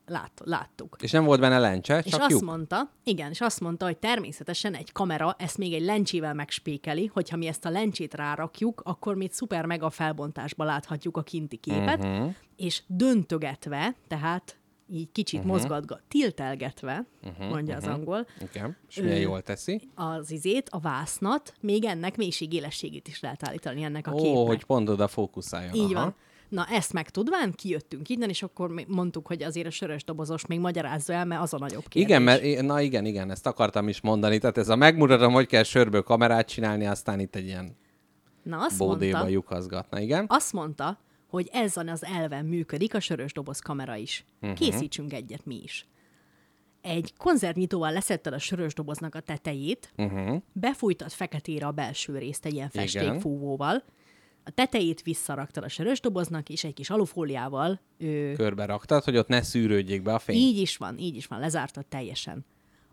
Lát, 0.08 0.40
láttuk. 0.44 0.96
És 1.00 1.10
nem 1.10 1.24
volt 1.24 1.40
benne 1.40 1.58
lencse, 1.58 1.98
És 2.04 2.10
csak 2.10 2.20
azt 2.20 2.30
lyuk? 2.30 2.42
mondta, 2.42 2.90
igen, 3.04 3.30
és 3.30 3.40
azt 3.40 3.60
mondta, 3.60 3.84
hogy 3.84 3.96
természetesen 3.96 4.74
egy 4.74 4.92
kamera 4.92 5.34
ezt 5.38 5.58
még 5.58 5.72
egy 5.72 5.82
lencsével 5.82 6.34
megspékeli, 6.34 7.10
hogyha 7.12 7.36
mi 7.36 7.46
ezt 7.46 7.64
a 7.64 7.70
lencsét 7.70 8.14
rárakjuk, 8.14 8.80
akkor 8.84 9.14
még 9.14 9.32
szuper 9.32 9.66
mega 9.66 9.90
felbontásba 9.90 10.64
láthatjuk 10.64 11.16
a 11.16 11.22
kinti 11.22 11.56
képet, 11.56 12.04
uh-huh. 12.04 12.34
és 12.56 12.82
döntögetve, 12.86 13.94
tehát 14.08 14.58
így 14.90 15.12
kicsit 15.12 15.38
uh-huh. 15.38 15.54
mozgatva, 15.54 15.98
tiltelgetve, 16.08 17.06
uh-huh. 17.22 17.48
mondja 17.48 17.76
az 17.76 17.84
angol, 17.84 18.26
Igen, 18.52 18.76
és 18.88 18.96
milyen 18.96 19.18
jól 19.18 19.42
teszi. 19.42 19.80
az 19.94 20.30
izét, 20.30 20.68
a 20.70 20.78
vásznat, 20.78 21.54
még 21.60 21.84
ennek 21.84 22.16
mélységélességét 22.16 23.08
is 23.08 23.20
lehet 23.20 23.48
állítani 23.48 23.82
ennek 23.82 24.06
a 24.06 24.12
Ó, 24.12 24.16
képnek. 24.16 24.46
hogy 24.46 24.64
pont 24.64 24.88
oda 24.88 25.08
fókuszáljon. 25.08 25.74
Így 25.74 25.94
Aha. 25.94 26.02
van. 26.02 26.14
Na, 26.48 26.66
ezt 26.70 26.92
megtudván 26.92 27.52
kijöttünk 27.52 28.08
innen, 28.08 28.28
és 28.28 28.42
akkor 28.42 28.84
mondtuk, 28.86 29.26
hogy 29.26 29.42
azért 29.42 29.66
a 29.66 29.70
sörös 29.70 30.04
dobozos 30.04 30.46
még 30.46 30.60
magyarázza 30.60 31.12
el, 31.12 31.24
mert 31.24 31.42
az 31.42 31.54
a 31.54 31.58
nagyobb 31.58 31.88
kérdés. 31.88 32.02
Igen, 32.02 32.22
mert, 32.22 32.62
na 32.62 32.80
igen, 32.80 33.04
igen, 33.04 33.30
ezt 33.30 33.46
akartam 33.46 33.88
is 33.88 34.00
mondani. 34.00 34.38
Tehát 34.38 34.58
ez 34.58 34.68
a 34.68 34.76
megmutatom, 34.76 35.32
hogy 35.32 35.46
kell 35.46 35.62
sörből 35.62 36.02
kamerát 36.02 36.48
csinálni, 36.48 36.86
aztán 36.86 37.20
itt 37.20 37.34
egy 37.34 37.46
ilyen 37.46 37.76
Na, 38.42 38.58
azt 38.64 38.78
bódéba 38.78 39.16
mondta, 39.16 39.32
lyukazgatna, 39.32 40.00
igen. 40.00 40.24
azt 40.28 40.52
mondta, 40.52 40.98
hogy 41.28 41.48
ezen 41.52 41.88
az 41.88 42.04
elven 42.04 42.44
működik 42.44 42.94
a 42.94 43.00
sörös 43.00 43.32
doboz 43.32 43.58
kamera 43.58 43.96
is. 43.96 44.24
Uh-huh. 44.40 44.58
Készítsünk 44.58 45.12
egyet 45.12 45.46
mi 45.46 45.60
is. 45.62 45.86
egy 46.82 47.12
konzervnyitóval 47.16 47.92
leszetted 47.92 48.32
a 48.32 48.38
sörös 48.38 48.74
doboznak 48.74 49.14
a 49.14 49.20
tetejét, 49.20 49.92
Uh-huh. 49.96 50.42
befújtad 50.52 51.10
feketére 51.10 51.66
a 51.66 51.70
belső 51.70 52.18
részt 52.18 52.46
egy 52.46 52.52
ilyen 52.54 52.68
festékfúvóval, 52.68 53.82
a 54.48 54.50
tetejét 54.54 55.02
visszaraktad 55.02 55.64
a 55.64 55.68
sörös 55.68 56.00
doboznak, 56.00 56.48
és 56.48 56.64
egy 56.64 56.74
kis 56.74 56.90
alufóliával 56.90 57.80
ö, 57.98 58.32
Körbe 58.36 58.64
raktad, 58.64 59.04
hogy 59.04 59.16
ott 59.16 59.28
ne 59.28 59.42
szűrődjék 59.42 60.02
be 60.02 60.14
a 60.14 60.18
fény. 60.18 60.36
így 60.36 60.58
is 60.58 60.76
van, 60.76 60.98
így 60.98 61.16
is 61.16 61.26
van, 61.26 61.38
lezártad 61.38 61.86
teljesen. 61.86 62.44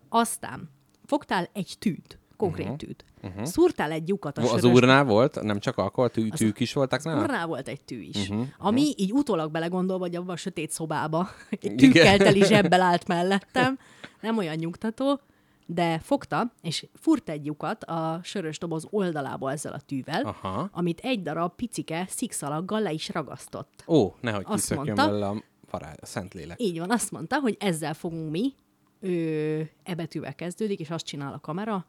Aztán 0.09 0.69
fogtál 1.05 1.49
egy 1.53 1.75
tűt, 1.79 2.19
konkrét 2.37 2.65
uh-huh. 2.65 2.79
tűt, 2.79 3.05
uh-huh. 3.23 3.45
szúrtál 3.45 3.91
egy 3.91 4.07
lyukat 4.07 4.37
a 4.37 4.41
Az 4.41 4.49
sörös 4.49 4.63
úrnál 4.63 5.03
volt? 5.03 5.41
Nem 5.41 5.59
csak 5.59 5.77
alkohol, 5.77 6.09
tű, 6.09 6.29
tűk 6.29 6.59
is 6.59 6.73
voltak 6.73 7.03
nála? 7.03 7.21
Urnál 7.21 7.47
volt 7.47 7.67
egy 7.67 7.83
tű 7.83 8.01
is, 8.01 8.29
uh-huh, 8.29 8.47
ami 8.57 8.93
így 8.97 9.11
utólag 9.11 9.51
belegondolva, 9.51 10.03
hogy 10.03 10.15
abban 10.15 10.33
a 10.33 10.37
sötét 10.37 10.71
szobába 10.71 11.29
egy 11.49 11.75
tűkkel 11.75 12.17
teli 12.17 12.43
zsebbel 12.45 12.81
állt 12.81 13.07
mellettem, 13.07 13.79
nem 14.21 14.37
olyan 14.37 14.55
nyugtató, 14.55 15.19
de 15.65 15.99
fogta, 15.99 16.53
és 16.61 16.87
furt 16.93 17.29
egy 17.29 17.45
lyukat 17.45 17.83
a 17.83 18.19
sörös 18.23 18.57
doboz 18.57 18.87
oldalába 18.89 19.51
ezzel 19.51 19.73
a 19.73 19.79
tűvel, 19.79 20.23
Aha. 20.23 20.69
amit 20.71 20.99
egy 20.99 21.21
darab 21.21 21.55
picike 21.55 22.05
szikszalaggal 22.09 22.81
le 22.81 22.91
is 22.91 23.09
ragasztott. 23.09 23.83
Ó, 23.87 24.13
nehogy 24.21 24.43
Azt 24.47 24.67
kiszökjön 24.67 24.95
belőle 24.95 25.27
a, 25.27 25.43
vará- 25.71 26.01
a 26.01 26.05
Szentlélek. 26.05 26.61
Így 26.61 26.79
van, 26.79 26.91
azt 26.91 27.11
mondta, 27.11 27.39
hogy 27.39 27.57
ezzel 27.59 27.93
fogunk 27.93 28.31
mi, 28.31 28.53
ö, 28.99 29.61
e 29.83 29.95
betűvel 29.95 30.35
kezdődik, 30.35 30.79
és 30.79 30.89
azt 30.89 31.05
csinál 31.05 31.33
a 31.33 31.39
kamera, 31.39 31.85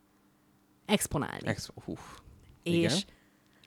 exponálni. 0.86 1.46
Ex- 1.46 1.72
hú. 1.84 1.94
és 2.62 2.76
igen. 2.76 2.98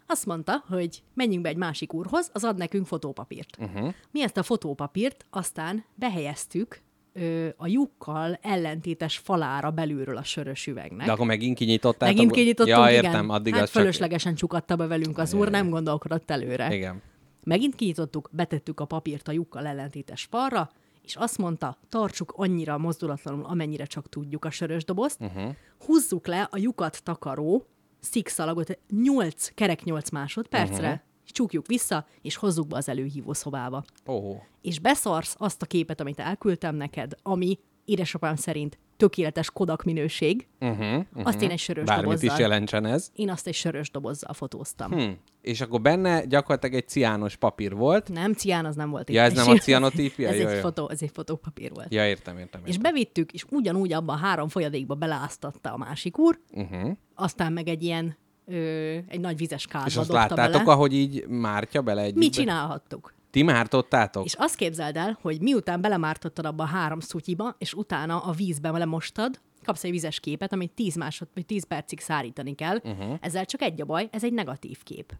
azt 0.07 0.25
mondta, 0.25 0.63
hogy 0.67 1.03
menjünk 1.13 1.43
be 1.43 1.49
egy 1.49 1.57
másik 1.57 1.93
úrhoz, 1.93 2.29
az 2.33 2.43
ad 2.43 2.57
nekünk 2.57 2.85
fotópapírt. 2.85 3.57
Uh-huh. 3.59 3.93
Mi 4.11 4.23
ezt 4.23 4.37
a 4.37 4.43
fotópapírt 4.43 5.25
aztán 5.29 5.85
behelyeztük 5.95 6.81
ö, 7.13 7.47
a 7.57 7.67
lyukkal 7.67 8.39
ellentétes 8.41 9.17
falára 9.17 9.71
belülről 9.71 10.17
a 10.17 10.23
sörös 10.23 10.67
üvegnek. 10.67 11.05
De 11.05 11.11
akkor 11.11 11.25
megint 11.25 11.57
kinyitottátok? 11.57 12.15
Megint 12.15 12.31
kinyitottunk, 12.31 12.77
ja, 12.77 12.89
igen. 12.89 13.03
értem, 13.03 13.29
addig 13.29 13.53
hát 13.53 13.61
az 13.61 13.71
csak... 13.71 13.81
fölöslegesen 13.81 14.35
csukatta 14.35 14.75
be 14.75 14.87
velünk 14.87 15.17
az 15.17 15.33
úr, 15.33 15.49
nem 15.49 15.69
gondolkodott 15.69 16.31
előre. 16.31 16.75
Igen. 16.75 17.01
Megint 17.43 17.75
kinyitottuk, 17.75 18.29
betettük 18.31 18.79
a 18.79 18.85
papírt 18.85 19.27
a 19.27 19.31
lyukkal 19.31 19.67
ellentétes 19.67 20.27
falra, 20.29 20.69
és 21.01 21.15
azt 21.15 21.37
mondta, 21.37 21.77
tartsuk 21.89 22.33
annyira 22.35 22.77
mozdulatlanul, 22.77 23.45
amennyire 23.45 23.85
csak 23.85 24.09
tudjuk 24.09 24.45
a 24.45 24.49
sörös 24.49 24.85
dobozt, 24.85 25.21
uh-huh. 25.21 25.55
húzzuk 25.85 26.27
le 26.27 26.47
a 26.51 26.57
lyukat 26.57 27.03
takaró 27.03 27.65
szikszalagot 27.99 28.79
8, 28.89 29.47
kerek 29.53 29.83
8 29.83 30.09
másodpercre, 30.09 30.87
uh-huh. 30.87 30.99
Csukjuk 31.31 31.67
vissza, 31.67 32.05
és 32.21 32.35
hozzuk 32.35 32.67
be 32.67 32.75
az 32.77 32.89
előhívó 32.89 33.33
szobába. 33.33 33.83
Ó, 34.07 34.35
És 34.61 34.79
beszarsz 34.79 35.35
azt 35.37 35.61
a 35.61 35.65
képet, 35.65 35.99
amit 36.01 36.19
elküldtem 36.19 36.75
neked, 36.75 37.13
ami 37.23 37.59
édesapám 37.85 38.35
szerint 38.35 38.77
tökéletes 38.97 39.51
Kodak 39.51 39.83
minőség, 39.83 40.47
uh-huh, 40.59 40.77
uh-huh. 40.79 41.03
azt 41.13 41.41
én 41.41 41.49
egy 41.49 41.59
sörös 41.59 41.83
Bármit 41.85 42.05
dobozzal. 42.05 42.33
is 42.33 42.39
jelentsen 42.39 42.85
ez. 42.85 43.11
Én 43.15 43.29
azt 43.29 43.47
egy 43.47 43.53
sörös 43.53 43.91
dobozzal 43.91 44.33
fotóztam. 44.33 44.91
Hm. 44.91 45.09
És 45.41 45.61
akkor 45.61 45.81
benne 45.81 46.25
gyakorlatilag 46.25 46.75
egy 46.75 46.87
ciános 46.87 47.35
papír 47.35 47.75
volt. 47.75 48.09
Nem, 48.09 48.33
cián 48.33 48.65
az 48.65 48.75
nem 48.75 48.89
volt. 48.89 49.09
Ja, 49.09 49.21
ez 49.21 49.33
nem 49.33 49.49
a 49.49 49.55
cianotípia? 49.57 50.29
ez, 50.29 50.39
Jó, 50.39 50.47
egy 50.47 50.55
jó. 50.55 50.59
fotó, 50.61 50.89
ez 50.89 51.01
egy 51.01 51.11
fotópapír 51.13 51.71
volt. 51.73 51.93
Ja, 51.93 52.07
értem, 52.07 52.37
értem. 52.37 52.61
És 52.65 52.75
értem. 52.75 52.91
bevittük, 52.91 53.31
és 53.31 53.45
ugyanúgy 53.49 53.93
abban 53.93 54.15
a 54.15 54.19
három 54.19 54.47
folyadékba 54.47 54.95
beleáztatta 54.95 55.73
a 55.73 55.77
másik 55.77 56.17
úr, 56.17 56.39
Uh-huh. 56.53 56.91
aztán 57.15 57.53
meg 57.53 57.67
egy 57.67 57.83
ilyen, 57.83 58.17
ö, 58.49 58.97
egy 59.07 59.19
nagy 59.19 59.37
vizes 59.37 59.65
kádba 59.65 59.87
És 59.87 59.97
azt 59.97 60.11
láttátok, 60.11 60.61
bele. 60.61 60.71
ahogy 60.71 60.93
így 60.93 61.27
mártja 61.27 61.81
bele 61.81 62.01
egy 62.01 62.15
Mi 62.15 62.29
csinálhattuk? 62.29 63.13
Ti 63.31 63.43
mártottátok? 63.43 64.25
És 64.25 64.33
azt 64.33 64.55
képzeld 64.55 64.95
el, 64.95 65.17
hogy 65.21 65.41
miután 65.41 65.81
belemártottad 65.81 66.45
abba 66.45 66.63
a 66.63 66.67
három 66.67 66.99
szutyiba, 66.99 67.55
és 67.57 67.73
utána 67.73 68.19
a 68.19 68.31
vízbe 68.31 68.71
lemostad, 68.71 69.39
kapsz 69.63 69.83
egy 69.83 69.91
vizes 69.91 70.19
képet, 70.19 70.53
amit 70.53 70.71
10 70.71 70.95
másod, 70.95 71.27
vagy 71.33 71.45
10 71.45 71.63
percig 71.63 71.99
szárítani 71.99 72.55
kell. 72.55 72.79
Uh-huh. 72.83 73.17
Ezzel 73.21 73.45
csak 73.45 73.61
egy 73.61 73.81
a 73.81 73.85
baj, 73.85 74.07
ez 74.11 74.23
egy 74.23 74.33
negatív 74.33 74.83
kép. 74.83 75.13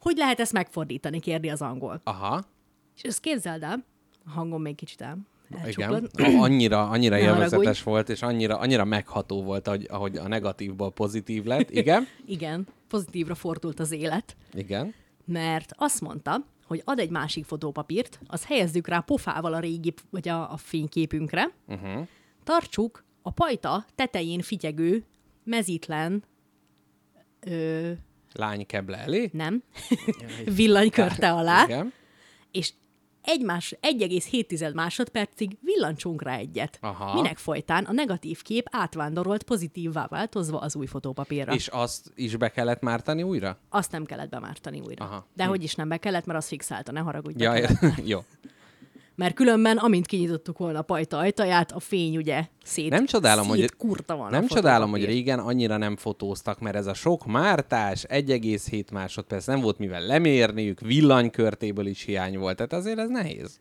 Hogy 0.00 0.16
lehet 0.16 0.40
ezt 0.40 0.52
megfordítani, 0.52 1.20
kérdi 1.20 1.48
az 1.48 1.62
angol. 1.62 2.00
Aha. 2.04 2.42
És 2.96 3.02
ezt 3.02 3.20
képzeld 3.20 3.62
el, 3.62 3.84
a 4.26 4.30
hangom 4.30 4.62
még 4.62 4.74
kicsit 4.74 5.00
el. 5.00 5.18
Igen. 5.50 5.64
elcsuklott. 5.64 6.20
A- 6.20 6.42
Annyira, 6.42 6.88
annyira 6.88 7.18
élvezetes 7.18 7.82
volt, 7.82 8.08
és 8.08 8.22
annyira, 8.22 8.58
annyira 8.58 8.84
megható 8.84 9.42
volt, 9.42 9.66
ahogy, 9.68 9.86
ahogy 9.90 10.16
a 10.16 10.28
negatívból 10.28 10.92
pozitív 10.92 11.44
lett. 11.44 11.70
Igen? 11.70 12.06
Igen, 12.26 12.66
pozitívra 12.88 13.34
fordult 13.34 13.80
az 13.80 13.90
élet, 13.92 14.36
Igen. 14.52 14.94
mert 15.24 15.72
azt 15.76 16.00
mondta, 16.00 16.44
hogy 16.66 16.82
ad 16.84 16.98
egy 16.98 17.10
másik 17.10 17.44
fotópapírt, 17.44 18.20
az 18.26 18.44
helyezzük 18.46 18.88
rá 18.88 18.98
pofával 19.00 19.54
a 19.54 19.58
régi, 19.58 19.94
vagy 20.10 20.28
a, 20.28 20.52
a 20.52 20.56
fényképünkre, 20.56 21.50
Uh-huh. 21.68 22.06
tartsuk 22.44 23.04
a 23.22 23.30
pajta 23.30 23.84
tetején 23.94 24.40
fityegő, 24.40 25.04
mezítlen, 25.44 26.24
ö, 27.40 27.90
Lánykeble 28.32 28.96
elé. 28.96 29.30
nem, 29.32 29.62
villanykörte 30.56 31.32
alá, 31.32 31.64
Igen. 31.64 31.92
és 32.50 32.72
egy 33.24 33.42
más, 33.42 33.74
1,7 33.80 34.74
másodpercig 34.74 35.56
villancsunk 35.60 36.22
rá 36.22 36.36
egyet. 36.36 36.78
Aha. 36.80 37.14
Minek 37.14 37.38
folytán 37.38 37.84
a 37.84 37.92
negatív 37.92 38.42
kép 38.42 38.68
átvándorolt 38.70 39.42
pozitívvá 39.42 40.06
változva 40.06 40.58
az 40.58 40.76
új 40.76 40.86
fotópapírra. 40.86 41.52
És 41.54 41.68
azt 41.68 42.12
is 42.14 42.36
be 42.36 42.48
kellett 42.48 42.80
mártani 42.80 43.22
újra? 43.22 43.58
Azt 43.68 43.92
nem 43.92 44.04
kellett 44.04 44.30
bemártani 44.30 44.80
újra. 44.80 45.04
Aha. 45.04 45.26
De 45.34 45.44
hogy 45.44 45.62
is 45.62 45.74
nem 45.74 45.88
be 45.88 45.96
kellett, 45.96 46.26
mert 46.26 46.38
az 46.38 46.46
fixálta, 46.46 46.92
ne 46.92 47.00
haragudj. 47.00 47.42
Ja, 47.42 47.54
jó. 48.04 48.24
Mert 49.16 49.34
különben, 49.34 49.76
amint 49.76 50.06
kinyitottuk 50.06 50.58
volna 50.58 50.78
a 50.78 50.82
pajta 50.82 51.18
ajtaját, 51.18 51.72
a 51.72 51.80
fény 51.80 52.16
ugye 52.16 52.46
szét, 52.64 52.90
Nem 52.90 53.06
csodálom, 53.06 53.46
hogy, 53.46 53.58
szét 53.58 53.76
kurta 53.76 54.16
volna 54.16 54.30
nem 54.30 54.46
csodálom, 54.46 54.90
hogy 54.90 55.04
régen 55.04 55.38
annyira 55.38 55.76
nem 55.76 55.96
fotóztak, 55.96 56.60
mert 56.60 56.76
ez 56.76 56.86
a 56.86 56.94
sok 56.94 57.26
mártás, 57.26 58.04
1,7 58.08 58.92
másodperc, 58.92 59.46
nem 59.46 59.60
volt 59.60 59.78
mivel 59.78 60.06
lemérniük, 60.06 60.80
villanykörtéből 60.80 61.86
is 61.86 62.02
hiány 62.02 62.38
volt, 62.38 62.56
tehát 62.56 62.72
azért 62.72 62.98
ez 62.98 63.08
nehéz. 63.08 63.60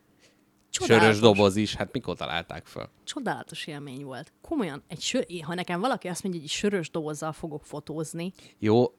Csodálatos. 0.69 1.05
Sörös 1.05 1.19
doboz 1.19 1.55
is, 1.55 1.75
hát 1.75 1.91
mikor 1.91 2.15
találták 2.15 2.65
föl? 2.65 2.89
Csodálatos 3.03 3.67
élmény 3.67 4.03
volt. 4.03 4.33
Komolyan, 4.41 4.83
egy 4.87 5.01
sör, 5.01 5.25
ha 5.41 5.53
nekem 5.53 5.79
valaki 5.79 6.07
azt 6.07 6.23
mondja, 6.23 6.41
hogy 6.41 6.49
egy 6.49 6.55
sörös 6.55 6.89
dobozzal 6.89 7.31
fogok 7.31 7.65
fotózni, 7.65 8.33
Jó, 8.59 8.93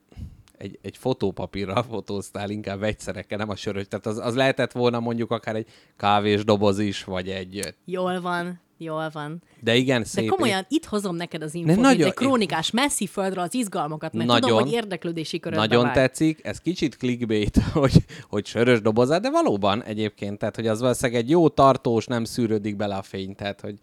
egy, 0.59 0.79
egy 0.83 0.97
fotópapírral 0.97 1.83
fotóztál, 1.83 2.51
inkább 2.51 2.79
vegyszerekkel, 2.79 3.39
nem 3.39 3.49
a 3.49 3.57
sörös. 3.57 3.87
Tehát 3.89 4.07
az, 4.07 4.19
az 4.19 4.35
lehetett 4.35 4.73
volna 4.73 5.01
mondjuk 5.01 5.31
akár 5.31 5.57
egy 5.57 5.67
kávés 5.97 6.45
doboz 6.45 6.79
is, 6.79 7.05
vagy 7.05 7.29
egy... 7.29 7.75
jól 7.85 8.21
van, 8.21 8.61
jól 8.79 9.09
van. 9.13 9.43
De 9.61 9.75
igen, 9.77 10.01
De 10.01 10.07
szép. 10.07 10.29
komolyan 10.29 10.65
itt 10.69 10.85
hozom 10.85 11.17
neked 11.17 11.43
az 11.43 11.55
infót, 11.55 11.77
nagyon- 11.77 12.07
egy 12.07 12.15
krónikás, 12.15 12.71
messzi 12.71 13.07
földre 13.07 13.41
az 13.41 13.55
izgalmakat, 13.55 14.13
mert 14.13 14.27
Nagyon- 14.29 14.49
tudom, 14.49 14.63
hogy 14.65 14.73
érdeklődési 14.73 15.41
körödbe 15.41 15.63
Nagyon 15.67 15.83
vág. 15.85 15.95
tetszik, 15.95 16.45
ez 16.45 16.59
kicsit 16.61 16.97
clickbait, 16.97 17.59
hogy, 17.73 18.05
hogy 18.29 18.47
sörös 18.47 18.81
dobozát, 18.81 19.21
de 19.23 19.31
valóban 19.31 19.83
egyébként, 19.83 20.39
tehát 20.39 20.57
hogy 20.57 20.67
az 20.67 20.81
valószínűleg 20.81 21.23
egy 21.23 21.31
jó 21.31 21.49
tartós, 21.49 22.07
nem 22.07 22.25
szűrődik 22.25 22.77
bele 22.77 22.95
a 22.97 23.03
fény, 23.03 23.35
tehát 23.35 23.61
hogy 23.61 23.75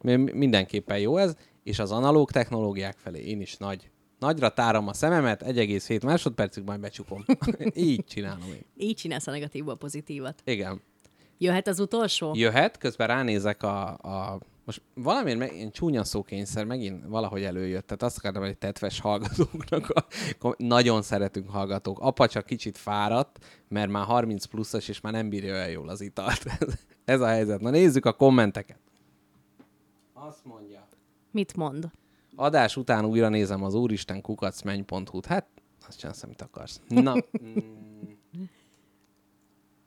mi- 0.00 0.32
mindenképpen 0.32 0.98
jó 0.98 1.16
ez, 1.16 1.34
és 1.62 1.78
az 1.78 1.90
analóg 1.90 2.30
technológiák 2.30 2.96
felé 2.98 3.20
én 3.20 3.40
is 3.40 3.56
nagy, 3.56 3.90
nagyra 4.20 4.48
tárom 4.48 4.88
a 4.88 4.92
szememet, 4.92 5.42
1,7 5.44 6.04
másodpercig 6.04 6.64
majd 6.64 6.80
becsukom. 6.80 7.24
Így 7.74 8.04
csinálom 8.04 8.52
én. 8.52 8.64
Így 8.76 8.96
csinálsz 8.96 9.26
a 9.26 9.30
negatívból 9.30 9.76
pozitívat. 9.76 10.42
Igen. 10.44 10.82
Jöhet 11.38 11.68
az 11.68 11.80
utolsó? 11.80 12.32
Jöhet, 12.34 12.78
közben 12.78 13.06
ránézek 13.06 13.62
a, 13.62 13.88
a 13.88 14.40
most 14.64 14.82
valamiért 14.94 15.38
meg, 15.38 15.54
ilyen 15.54 15.70
csúnya 15.70 16.04
szókényszer 16.04 16.64
megint 16.64 17.04
valahogy 17.06 17.42
előjött. 17.42 17.86
Tehát 17.86 18.02
azt 18.02 18.18
akartam, 18.18 18.42
hogy 18.42 18.58
tetves 18.58 19.00
hallgatóknak, 19.00 19.88
a, 20.40 20.54
nagyon 20.56 21.02
szeretünk 21.02 21.50
hallgatók. 21.50 21.98
Apa 22.00 22.28
csak 22.28 22.44
kicsit 22.46 22.78
fáradt, 22.78 23.44
mert 23.68 23.90
már 23.90 24.04
30 24.04 24.44
pluszos, 24.44 24.88
és 24.88 25.00
már 25.00 25.12
nem 25.12 25.28
bírja 25.28 25.54
olyan 25.54 25.70
jól 25.70 25.88
az 25.88 26.00
italt. 26.00 26.44
Ez, 26.58 26.74
ez 27.14 27.20
a 27.20 27.26
helyzet. 27.26 27.60
Na 27.60 27.70
nézzük 27.70 28.04
a 28.04 28.12
kommenteket. 28.12 28.78
Azt 30.12 30.44
mondja. 30.44 30.88
Mit 31.30 31.56
mond? 31.56 31.90
Adás 32.36 32.76
után 32.76 33.04
újra 33.04 33.28
nézem 33.28 33.62
az 33.62 33.74
úristen 33.74 34.20
kukacmenny.hu-t. 34.20 35.26
Hát, 35.26 35.46
azt 35.88 35.98
csinálsz, 35.98 36.22
amit 36.22 36.42
akarsz. 36.42 36.80
Na. 36.88 37.14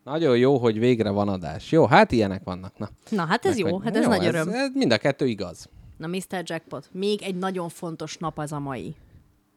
Nagyon 0.04 0.38
jó, 0.38 0.58
hogy 0.58 0.80
végre 0.80 1.10
van 1.10 1.28
adás. 1.28 1.72
Jó, 1.72 1.86
hát 1.86 2.12
ilyenek 2.12 2.44
vannak. 2.44 2.78
Na. 2.78 2.90
Na, 3.10 3.26
hát 3.26 3.46
ez 3.46 3.58
Meg 3.58 3.72
jó, 3.72 3.80
hát 3.80 3.96
ez 3.96 4.06
nagy 4.06 4.26
öröm. 4.26 4.48
Ez, 4.48 4.54
ez 4.54 4.70
mind 4.74 4.92
a 4.92 4.98
kettő 4.98 5.28
igaz. 5.28 5.70
Na, 5.98 6.08
Mr. 6.08 6.44
Jackpot, 6.44 6.90
még 6.92 7.22
egy 7.22 7.36
nagyon 7.36 7.70
fontos 7.70 8.18
nap 8.18 8.40
az 8.40 8.52
a 8.52 8.60
mai. 8.60 8.96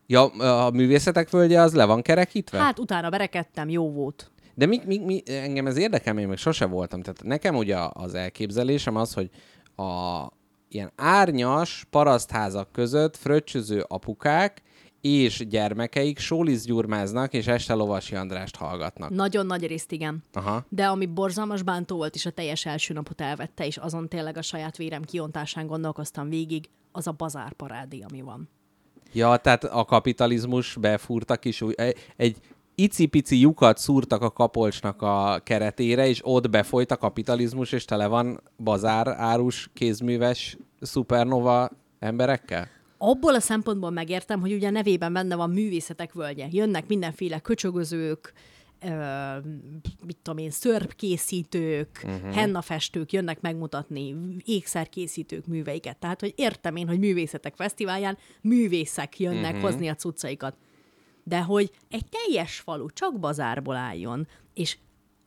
Ja, 0.07 0.25
a 0.67 0.71
művészetek 0.71 1.29
földje 1.29 1.61
az 1.61 1.75
le 1.75 1.85
van 1.85 2.03
kerekítve? 2.03 2.59
Hát 2.59 2.79
utána 2.79 3.11
berekedtem, 3.11 3.69
jó 3.69 3.91
volt. 3.91 4.31
De 4.55 4.67
mi, 4.67 4.81
mi, 4.87 4.99
mi, 4.99 5.23
engem 5.27 5.67
ez 5.67 5.77
érdekel, 5.77 6.19
én 6.19 6.29
még 6.29 6.37
sose 6.37 6.67
voltam. 6.67 7.03
Tehát 7.03 7.23
nekem 7.23 7.57
ugye 7.57 7.77
az 7.93 8.15
elképzelésem 8.15 8.97
az, 8.97 9.13
hogy 9.13 9.31
a 9.77 10.23
ilyen 10.77 10.93
árnyas 10.97 11.87
parasztházak 11.91 12.73
között 12.73 13.17
fröccsöző 13.17 13.85
apukák 13.89 14.63
és 15.01 15.47
gyermekeik 15.49 16.19
sólizgyurmáznak, 16.19 17.33
és 17.33 17.47
este 17.47 17.75
Lovasi 17.75 18.15
Andrást 18.15 18.57
hallgatnak. 18.57 19.11
Nagyon 19.11 19.47
nagy 19.47 19.67
részt 19.67 19.93
igen. 19.93 20.23
Aha. 20.33 20.65
De 20.69 20.87
ami 20.87 21.07
borzalmas 21.07 21.63
bántó 21.63 21.97
volt, 21.97 22.15
és 22.15 22.27
a 22.27 22.31
teljes 22.31 22.67
első 22.67 22.95
napot 22.95 23.21
elvette, 23.21 23.67
és 23.67 23.77
azon 23.77 24.09
tényleg 24.09 24.37
a 24.37 24.43
saját 24.43 24.77
vérem 24.77 25.03
kiontásán 25.03 25.67
gondolkoztam 25.67 26.29
végig, 26.29 26.69
az 26.93 27.07
a 27.07 27.13
bazárparádé, 27.13 28.05
ami 28.09 28.21
van. 28.21 28.49
Ja, 29.13 29.37
tehát 29.37 29.65
a 29.65 29.85
kapitalizmus 29.85 30.77
befúrtak 30.81 31.45
is, 31.45 31.65
egy 32.17 32.37
icipici 32.75 33.41
lyukat 33.41 33.79
szúrtak 33.79 34.23
a 34.23 34.31
kapolcsnak 34.31 35.03
a 35.03 35.41
keretére, 35.45 36.09
és 36.09 36.21
ott 36.23 36.51
befolyt 36.51 36.91
a 36.91 36.97
kapitalizmus, 36.97 37.73
és 37.73 37.85
tele 37.85 38.07
van 38.07 38.41
bazár, 38.59 39.09
árus, 39.09 39.71
kézműves, 39.75 40.57
szupernova 40.81 41.71
emberekkel? 41.99 42.69
Abból 42.99 43.35
a 43.35 43.41
szempontból 43.41 43.91
megértem, 43.91 44.41
hogy 44.41 44.53
ugye 44.53 44.71
nevében 44.71 45.13
benne 45.13 45.37
van 45.37 45.51
művészetek 45.51 46.13
völgye. 46.13 46.47
Jönnek 46.51 46.87
mindenféle 46.87 47.39
köcsögözők, 47.39 48.33
ö, 48.83 48.89
mit 50.07 50.17
tudom 50.23 50.39
én, 50.39 50.51
szörpkészítők, 50.51 52.03
uh-huh. 52.05 52.35
hennafestők 52.35 53.13
jönnek 53.13 53.41
megmutatni, 53.41 54.17
ékszerkészítők 54.45 55.47
műveiket. 55.47 55.97
Tehát, 55.97 56.21
hogy 56.21 56.33
értem 56.37 56.77
én, 56.77 56.89
hogy 56.89 56.99
művészetek 56.99 57.55
fesztiválján 57.55 58.19
művészek 58.41 59.19
jönnek 59.19 59.55
uh-huh. 59.55 59.71
hozni 59.71 59.89
a 59.89 59.95
cuccaikat. 59.95 60.57
De 61.25 61.43
hogy 61.43 61.71
egy 61.91 62.05
teljes 62.09 62.59
falu 62.59 62.91
csak 62.91 63.19
bazárból 63.19 63.77
álljon, 63.77 64.27
és 64.55 64.79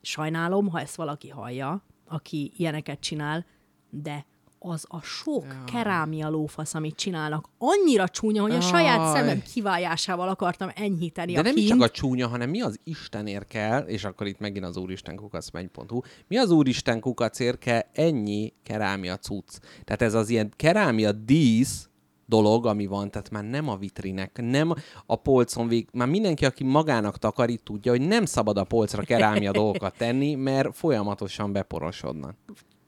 sajnálom, 0.02 0.68
ha 0.68 0.80
ezt 0.80 0.94
valaki 0.96 1.28
hallja, 1.28 1.84
aki 2.06 2.52
ilyeneket 2.56 3.00
csinál, 3.00 3.46
de 3.90 4.26
az 4.62 4.84
a 4.88 5.00
sok 5.02 5.44
ja. 5.44 5.64
kerámia 5.64 6.28
lófasz, 6.28 6.74
amit 6.74 6.96
csinálnak, 6.96 7.48
annyira 7.58 8.08
csúnya, 8.08 8.42
hogy 8.42 8.54
a 8.54 8.60
saját 8.60 8.96
Jaj. 8.96 9.12
szemem 9.14 9.42
kivályásával 9.52 10.28
akartam 10.28 10.70
enyhíteni 10.74 11.32
De 11.32 11.38
a 11.38 11.42
nem 11.42 11.54
kínt. 11.54 11.66
is 11.66 11.72
csak 11.72 11.82
a 11.82 11.90
csúnya, 11.90 12.28
hanem 12.28 12.50
mi 12.50 12.60
az 12.60 12.80
Istenért 12.84 13.46
kell, 13.46 13.80
és 13.80 14.04
akkor 14.04 14.26
itt 14.26 14.38
megint 14.38 14.64
az 14.64 14.76
úristenkukacmegy.hu, 14.76 16.00
mi 16.28 16.36
az 16.36 16.50
Úristen 16.50 17.00
kukacért 17.00 17.58
kell 17.58 17.82
ennyi 17.92 18.52
kerámia 18.62 19.16
cucc? 19.16 19.58
Tehát 19.84 20.02
ez 20.02 20.14
az 20.14 20.28
ilyen 20.28 20.52
kerámia 20.56 21.12
dísz, 21.12 21.88
dolog, 22.26 22.66
ami 22.66 22.86
van, 22.86 23.10
tehát 23.10 23.30
már 23.30 23.44
nem 23.44 23.68
a 23.68 23.76
vitrinek, 23.76 24.40
nem 24.42 24.74
a 25.06 25.16
polcon 25.16 25.68
vég, 25.68 25.88
már 25.92 26.08
mindenki, 26.08 26.44
aki 26.44 26.64
magának 26.64 27.18
takarít, 27.18 27.62
tudja, 27.62 27.90
hogy 27.92 28.06
nem 28.06 28.24
szabad 28.24 28.58
a 28.58 28.64
polcra 28.64 29.02
kerámia 29.02 29.50
dolgokat 29.52 29.96
tenni, 29.96 30.34
mert 30.34 30.76
folyamatosan 30.76 31.52
beporosodnak. 31.52 32.34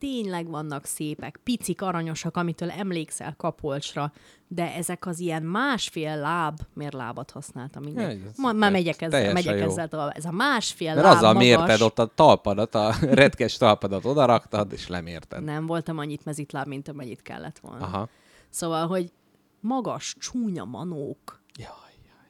Tényleg 0.03 0.49
vannak 0.51 0.85
szépek, 0.85 1.41
picik, 1.45 1.83
aranyosak, 1.83 2.37
amitől 2.37 2.71
emlékszel 2.71 3.35
kapolcsra, 3.37 4.13
de 4.49 4.75
ezek 4.75 5.07
az 5.07 5.19
ilyen 5.19 5.43
másfél 5.43 6.17
láb, 6.17 6.59
miért 6.75 6.93
lábat 6.93 7.31
használtam 7.31 7.83
ez- 7.97 8.37
Ma, 8.37 8.53
már 8.53 8.71
megyek 8.71 9.03
ezzel, 9.03 9.33
megyek 9.33 9.59
jó. 9.59 9.65
ezzel 9.65 9.89
tovább. 9.89 10.13
Ez 10.17 10.25
a 10.25 10.31
másfél 10.31 10.95
Mert 10.95 11.07
láb 11.07 11.17
azzal 11.17 11.33
magas, 11.33 11.49
mérted 11.49 11.81
ott 11.81 11.99
a 11.99 12.07
talpadat, 12.07 12.75
a 12.75 12.95
retkes 13.23 13.57
talpadat 13.57 14.05
oda 14.05 14.25
raktad, 14.25 14.73
és 14.73 14.89
lemérted. 14.89 15.45
Nem 15.45 15.67
voltam 15.67 15.99
annyit 15.99 16.25
mezitláb, 16.25 16.67
mint 16.67 16.89
amennyit 16.89 17.23
kellett 17.23 17.59
volna. 17.59 17.85
Aha. 17.85 18.09
Szóval, 18.51 18.87
hogy 18.87 19.13
magas, 19.61 20.17
csúnya 20.19 20.65
manók. 20.65 21.42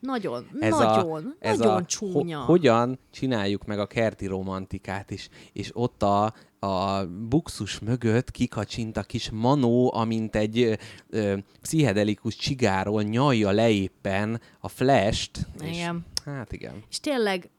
Nagyon, 0.03 0.47
ez 0.61 0.71
nagyon, 0.71 1.25
a, 1.25 1.47
ez 1.47 1.59
nagyon 1.59 1.75
a, 1.75 1.85
csúnya. 1.85 2.39
Ho, 2.39 2.45
hogyan 2.45 2.99
csináljuk 3.11 3.65
meg 3.65 3.79
a 3.79 3.87
kerti 3.87 4.27
romantikát 4.27 5.11
is, 5.11 5.29
és 5.53 5.71
ott 5.75 6.03
a, 6.03 6.35
a 6.59 7.07
buxus 7.29 7.79
mögött 7.79 8.31
kikacsint 8.31 8.97
a 8.97 9.03
kis 9.03 9.31
manó, 9.31 9.95
amint 9.95 10.37
egy 10.37 10.61
ö, 10.61 10.75
ö, 11.11 11.37
pszichedelikus 11.61 12.37
csigáról 12.37 13.03
nyalja 13.03 13.51
le 13.51 13.71
éppen 13.71 14.41
a 14.61 14.69
flash-t. 14.69 15.47
És, 15.61 15.77
Igen. 15.77 16.05
hát 16.25 16.53
igen. 16.53 16.83
És 16.91 17.01
tényleg, 17.01 17.51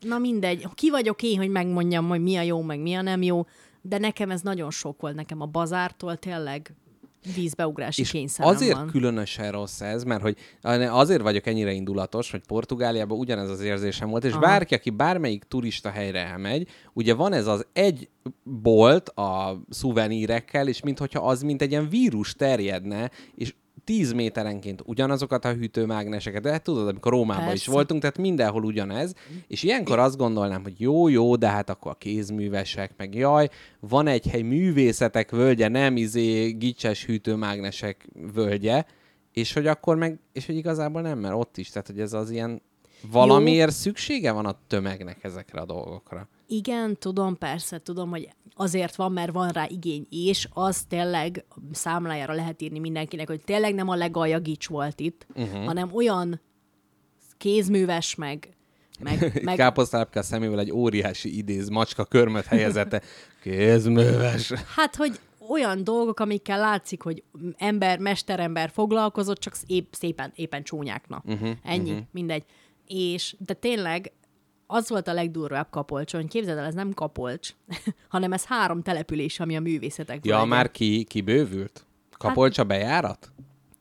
na 0.00 0.18
mindegy, 0.18 0.68
ki 0.74 0.90
vagyok 0.90 1.22
én, 1.22 1.36
hogy 1.36 1.50
megmondjam, 1.50 2.08
hogy 2.08 2.22
mi 2.22 2.36
a 2.36 2.42
jó, 2.42 2.62
meg 2.62 2.80
mi 2.80 2.94
a 2.94 3.02
nem 3.02 3.22
jó, 3.22 3.46
de 3.82 3.98
nekem 3.98 4.30
ez 4.30 4.40
nagyon 4.40 4.70
sok 4.70 5.00
volt 5.00 5.14
nekem 5.14 5.40
a 5.40 5.46
bazártól, 5.46 6.16
tényleg 6.16 6.74
vízbeugrási 7.34 8.00
És 8.00 8.10
kényszerem 8.10 8.50
azért 8.50 8.76
van. 8.76 8.86
különösen 8.86 9.50
rossz 9.50 9.80
ez, 9.80 10.04
mert 10.04 10.22
hogy 10.22 10.36
azért 10.88 11.22
vagyok 11.22 11.46
ennyire 11.46 11.72
indulatos, 11.72 12.30
hogy 12.30 12.40
Portugáliában 12.46 13.18
ugyanez 13.18 13.50
az 13.50 13.60
érzésem 13.60 14.08
volt, 14.08 14.24
és 14.24 14.32
Aha. 14.32 14.40
bárki, 14.40 14.74
aki 14.74 14.90
bármelyik 14.90 15.44
turista 15.44 15.90
helyre 15.90 16.26
elmegy, 16.26 16.68
ugye 16.92 17.14
van 17.14 17.32
ez 17.32 17.46
az 17.46 17.66
egy 17.72 18.08
bolt 18.42 19.08
a 19.08 19.60
szuvenírekkel, 19.68 20.68
és 20.68 20.80
minthogyha 20.80 21.26
az 21.26 21.42
mint 21.42 21.62
egy 21.62 21.70
ilyen 21.70 21.88
vírus 21.88 22.34
terjedne, 22.34 23.10
és 23.34 23.54
10 23.90 24.12
méterenként 24.12 24.82
ugyanazokat 24.86 25.44
a 25.44 25.52
hűtőmágneseket, 25.52 26.42
de 26.42 26.50
hát 26.50 26.62
tudod, 26.62 26.88
amikor 26.88 27.12
Rómában 27.12 27.44
is 27.44 27.48
Persze. 27.48 27.70
voltunk, 27.70 28.00
tehát 28.00 28.18
mindenhol 28.18 28.64
ugyanez, 28.64 29.14
és 29.46 29.62
ilyenkor 29.62 29.98
azt 29.98 30.16
gondolnám, 30.16 30.62
hogy 30.62 30.80
jó, 30.80 31.08
jó, 31.08 31.36
de 31.36 31.48
hát 31.48 31.70
akkor 31.70 31.90
a 31.90 31.94
kézművesek, 31.94 32.94
meg 32.96 33.14
jaj, 33.14 33.48
van 33.80 34.06
egy 34.06 34.26
hely 34.26 34.42
művészetek 34.42 35.30
völgye, 35.30 35.68
nem 35.68 35.96
izé 35.96 36.50
gicses 36.50 37.04
hűtőmágnesek 37.04 38.08
völgye, 38.34 38.84
és 39.32 39.52
hogy 39.52 39.66
akkor 39.66 39.96
meg, 39.96 40.18
és 40.32 40.46
hogy 40.46 40.56
igazából 40.56 41.00
nem, 41.00 41.18
mert 41.18 41.34
ott 41.34 41.56
is, 41.56 41.70
tehát 41.70 41.86
hogy 41.86 42.00
ez 42.00 42.12
az 42.12 42.30
ilyen 42.30 42.62
valamiért 43.10 43.72
szüksége 43.72 44.32
van 44.32 44.46
a 44.46 44.58
tömegnek 44.66 45.24
ezekre 45.24 45.60
a 45.60 45.64
dolgokra. 45.64 46.28
Igen, 46.52 46.96
tudom, 46.98 47.38
persze, 47.38 47.78
tudom, 47.78 48.10
hogy 48.10 48.28
azért 48.54 48.96
van, 48.96 49.12
mert 49.12 49.32
van 49.32 49.48
rá 49.48 49.66
igény, 49.68 50.06
és 50.10 50.48
az 50.52 50.82
tényleg 50.88 51.44
számlájára 51.72 52.32
lehet 52.32 52.62
írni 52.62 52.78
mindenkinek, 52.78 53.26
hogy 53.28 53.40
tényleg 53.44 53.74
nem 53.74 53.88
a 53.88 53.94
legalja 53.94 54.38
gics 54.38 54.68
volt 54.68 55.00
itt, 55.00 55.26
uh-huh. 55.34 55.64
hanem 55.64 55.94
olyan 55.94 56.40
kézműves, 57.36 58.14
meg, 58.14 58.56
meg, 59.00 59.32
meg 59.44 59.56
Káposztápka 59.56 60.22
szemével 60.22 60.58
egy 60.58 60.72
óriási 60.72 61.36
idéz, 61.36 61.68
macska 61.68 62.04
körmöt 62.04 62.44
helyezete, 62.44 63.02
kézműves. 63.42 64.52
Hát, 64.76 64.96
hogy 64.96 65.18
olyan 65.48 65.84
dolgok, 65.84 66.20
amikkel 66.20 66.58
látszik, 66.58 67.02
hogy 67.02 67.22
ember, 67.56 67.98
mesterember 67.98 68.70
foglalkozott, 68.70 69.38
csak 69.38 69.54
épp, 69.66 69.92
szépen, 69.92 70.32
éppen 70.34 70.62
csúnyáknak. 70.62 71.24
Uh-huh, 71.24 71.50
Ennyi, 71.62 71.90
uh-huh. 71.90 72.06
mindegy. 72.10 72.44
És, 72.86 73.36
de 73.38 73.54
tényleg 73.54 74.12
az 74.70 74.88
volt 74.88 75.08
a 75.08 75.12
legdurvább 75.12 75.70
kapolcson, 75.70 76.26
képzeld 76.26 76.58
el, 76.58 76.64
ez 76.64 76.74
nem 76.74 76.92
kapolcs, 76.92 77.54
hanem 78.08 78.32
ez 78.32 78.44
három 78.44 78.82
település, 78.82 79.40
ami 79.40 79.56
a 79.56 79.60
művészetek 79.60 80.26
Ja, 80.26 80.44
már 80.44 80.70
ki, 80.70 81.04
kibővült? 81.04 81.86
Kapolcsa 82.18 82.64
bejárat? 82.64 83.32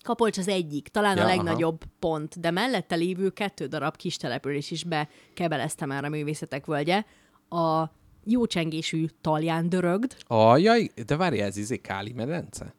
Kapolcs 0.04 0.38
az 0.38 0.48
egyik, 0.48 0.88
talán 0.88 1.18
Ja, 1.18 1.24
a 1.24 1.26
aha. 1.26 1.36
legnagyobb 1.36 1.82
pont, 2.00 2.40
de 2.40 2.52
mellette 2.52 2.96
lévő 2.96 3.30
kettő 3.30 3.66
darab 3.66 3.96
kis 3.96 4.18
település 4.18 4.72
is 4.72 4.84
bekebelezte 4.84 5.86
már 5.86 6.06
a 6.06 6.10
művészetek 6.10 6.66
völgye. 6.66 7.04
A 7.50 7.86
jócsengésű 8.24 9.06
talján 9.22 9.70
dörögd, 9.70 10.16
Ajaj, 10.28 10.90
de 11.06 11.18
várj, 11.18 11.40
ez 11.40 11.58
izé 11.58 11.78
Káli 11.78 12.14
medence? 12.14 12.74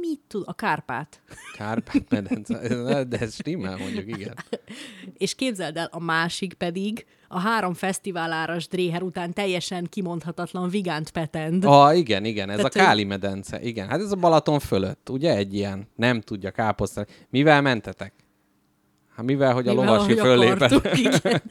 Mit 0.00 0.20
tud, 0.26 0.42
a 0.46 0.52
Kárpát. 0.52 1.20
Kárpát 1.56 2.08
medence, 2.08 2.74
de 3.04 3.18
ez 3.18 3.34
stimmel 3.34 3.76
mondjuk, 3.76 4.06
igen. 4.06 4.34
És 5.18 5.34
képzeld 5.34 5.76
el, 5.76 5.88
a 5.90 6.00
másik 6.00 6.54
pedig 6.54 7.06
a 7.28 7.38
három 7.38 7.74
fesztiváláras 7.74 8.68
dréher 8.68 9.02
után 9.02 9.32
teljesen 9.32 9.86
kimondhatatlan 9.88 10.68
Vigánt 10.68 11.10
Petend. 11.10 11.64
Ah, 11.64 11.96
igen, 11.96 12.24
igen, 12.24 12.50
ez 12.50 12.56
Tehát, 12.56 12.74
a 12.74 12.78
Káli 12.78 13.04
medence, 13.04 13.60
igen. 13.60 13.88
Hát 13.88 14.00
ez 14.00 14.12
a 14.12 14.16
Balaton 14.16 14.58
fölött, 14.58 15.08
ugye 15.08 15.36
egy 15.36 15.54
ilyen, 15.54 15.88
nem 15.96 16.20
tudja 16.20 16.50
káposztani. 16.50 17.06
Mivel 17.30 17.60
mentetek? 17.62 18.12
Hát 19.14 19.24
mivel, 19.24 19.52
hogy 19.52 19.68
a 19.68 19.72
lovasi 19.72 20.14
föllépett. 20.14 20.72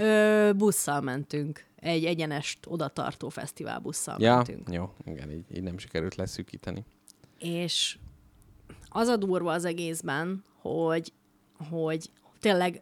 Ö, 0.00 0.50
busszal 0.56 1.00
mentünk. 1.00 1.64
Egy 1.76 2.04
egyenest 2.04 2.58
odatartó 2.66 3.28
fesztivál 3.28 3.78
busszal 3.78 4.16
Ja, 4.18 4.34
mentünk. 4.34 4.68
jó, 4.70 4.90
igen, 5.04 5.30
így, 5.30 5.44
így 5.54 5.62
nem 5.62 5.78
sikerült 5.78 6.14
leszűkíteni. 6.14 6.84
És 7.38 7.98
az 8.88 9.08
a 9.08 9.16
durva 9.16 9.52
az 9.52 9.64
egészben, 9.64 10.44
hogy, 10.60 11.12
hogy 11.70 12.10
tényleg 12.40 12.80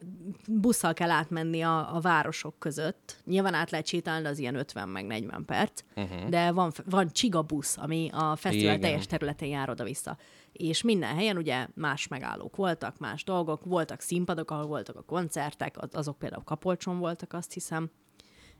busszal 0.49 0.95
kell 0.95 1.11
átmenni 1.11 1.63
a, 1.63 1.97
a 1.97 2.01
városok 2.01 2.59
között. 2.59 3.21
Nyilván 3.25 3.55
át 3.55 3.71
lehet 3.71 3.87
sétálni, 3.87 4.27
az 4.27 4.39
ilyen 4.39 4.55
50 4.55 4.89
meg 4.89 5.07
40 5.07 5.45
perc, 5.45 5.81
uh-huh. 5.97 6.29
de 6.29 6.53
van, 6.53 6.73
van 6.85 7.09
csiga 7.13 7.43
busz, 7.43 7.79
ami 7.79 8.11
a 8.13 8.37
fesztivál 8.37 8.75
Igen. 8.75 8.81
teljes 8.81 9.07
területén 9.07 9.49
jár 9.49 9.71
oda-vissza. 9.71 10.17
És 10.53 10.83
minden 10.83 11.15
helyen 11.15 11.37
ugye 11.37 11.67
más 11.75 12.09
megállók 12.09 12.57
voltak, 12.57 12.99
más 12.99 13.25
dolgok, 13.25 13.65
voltak 13.65 14.01
színpadok, 14.01 14.51
ahol 14.51 14.67
voltak 14.67 14.97
a 14.97 15.03
koncertek, 15.03 15.83
az- 15.83 15.95
azok 15.95 16.19
például 16.19 16.45
Kapolcson 16.45 16.99
voltak, 16.99 17.33
azt 17.33 17.53
hiszem, 17.53 17.91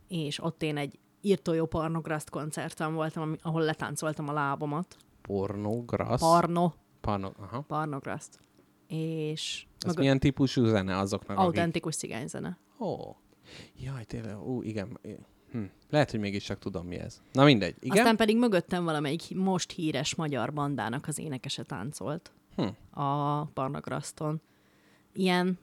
és 0.09 0.43
ott 0.43 0.63
én 0.63 0.77
egy 0.77 0.99
írtó 1.21 1.53
jó 1.53 1.67
Parnograszt 1.67 2.31
koncerten 2.31 2.95
voltam, 2.95 3.37
ahol 3.43 3.63
letáncoltam 3.63 4.29
a 4.29 4.33
lábamat. 4.33 4.97
Pornograsz? 5.29 6.21
Parno, 6.21 6.73
Pano, 7.01 7.31
aha. 7.41 7.61
Parnograszt. 7.61 8.39
És 8.89 9.67
Ez 9.79 9.83
mögött 9.85 9.99
milyen 9.99 10.19
típusú 10.19 10.65
zene 10.65 10.99
azoknak, 10.99 11.37
akik... 11.39 11.49
autentikus 11.49 11.97
cigányzene. 11.97 12.59
Ó, 12.81 12.97
jaj, 13.77 14.05
tényleg, 14.05 14.47
ú, 14.47 14.63
igen. 14.63 14.99
Hm. 15.51 15.63
Lehet, 15.91 16.11
hogy 16.11 16.21
mégiscsak 16.21 16.59
tudom, 16.59 16.87
mi 16.87 16.97
ez. 16.97 17.23
Na 17.33 17.45
mindegy, 17.45 17.75
igen? 17.81 17.99
Aztán 17.99 18.17
pedig 18.17 18.37
mögöttem 18.39 18.85
valamelyik 18.85 19.35
most 19.35 19.71
híres 19.73 20.15
magyar 20.15 20.53
bandának 20.53 21.07
az 21.09 21.19
énekese 21.19 21.63
táncolt 21.63 22.33
Hm. 22.57 23.01
a 23.01 23.45
Parnograszton. 23.45 24.41
ilyen, 25.13 25.59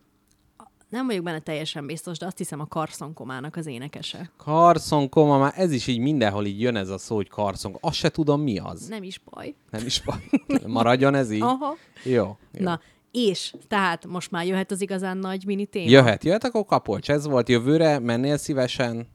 nem 0.92 1.06
vagyok 1.06 1.24
benne 1.24 1.40
teljesen 1.40 1.86
biztos, 1.86 2.18
de 2.18 2.26
azt 2.26 2.38
hiszem 2.38 2.60
a 2.60 2.66
karszonkomának 2.66 3.56
az 3.56 3.66
énekese. 3.66 4.32
Carson 4.38 5.10
koma, 5.10 5.38
már 5.38 5.54
ez 5.56 5.72
is 5.72 5.88
így 5.88 6.00
mindenhol 6.00 6.46
így 6.46 6.62
jön 6.62 6.76
ez 6.76 6.90
a 6.90 6.98
szó, 6.98 7.16
hogy 7.16 7.30
Carson. 7.30 7.78
Azt 7.80 7.96
se 7.96 8.10
tudom, 8.10 8.42
mi 8.42 8.58
az. 8.58 8.88
Nem 8.88 9.04
is 9.04 9.22
baj. 9.30 9.56
Nem 9.70 9.86
is 9.86 10.02
baj. 10.06 10.20
Maradjon 10.66 11.16
ez 11.16 11.32
így? 11.32 11.42
Aha. 11.42 11.76
Jó. 12.04 12.38
jó. 12.52 12.64
Na, 12.64 12.80
és 13.12 13.54
tehát 13.68 14.06
most 14.06 14.32
már 14.32 14.46
jöhet 14.46 14.72
az 14.72 14.82
igazán 14.82 15.18
nagy 15.18 15.46
mini 15.46 15.66
téma. 15.66 15.90
Jöhet, 15.90 16.24
jöhet, 16.24 16.44
akkor 16.44 16.66
kapolcs. 16.66 17.10
Ez 17.10 17.28
volt 17.28 17.50
jövőre, 17.50 18.00
mennél 18.00 18.38
szívesen? 18.38 19.08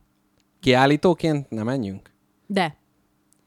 Kiállítóként 0.60 1.50
ne 1.50 1.62
menjünk? 1.62 2.10
De 2.46 2.76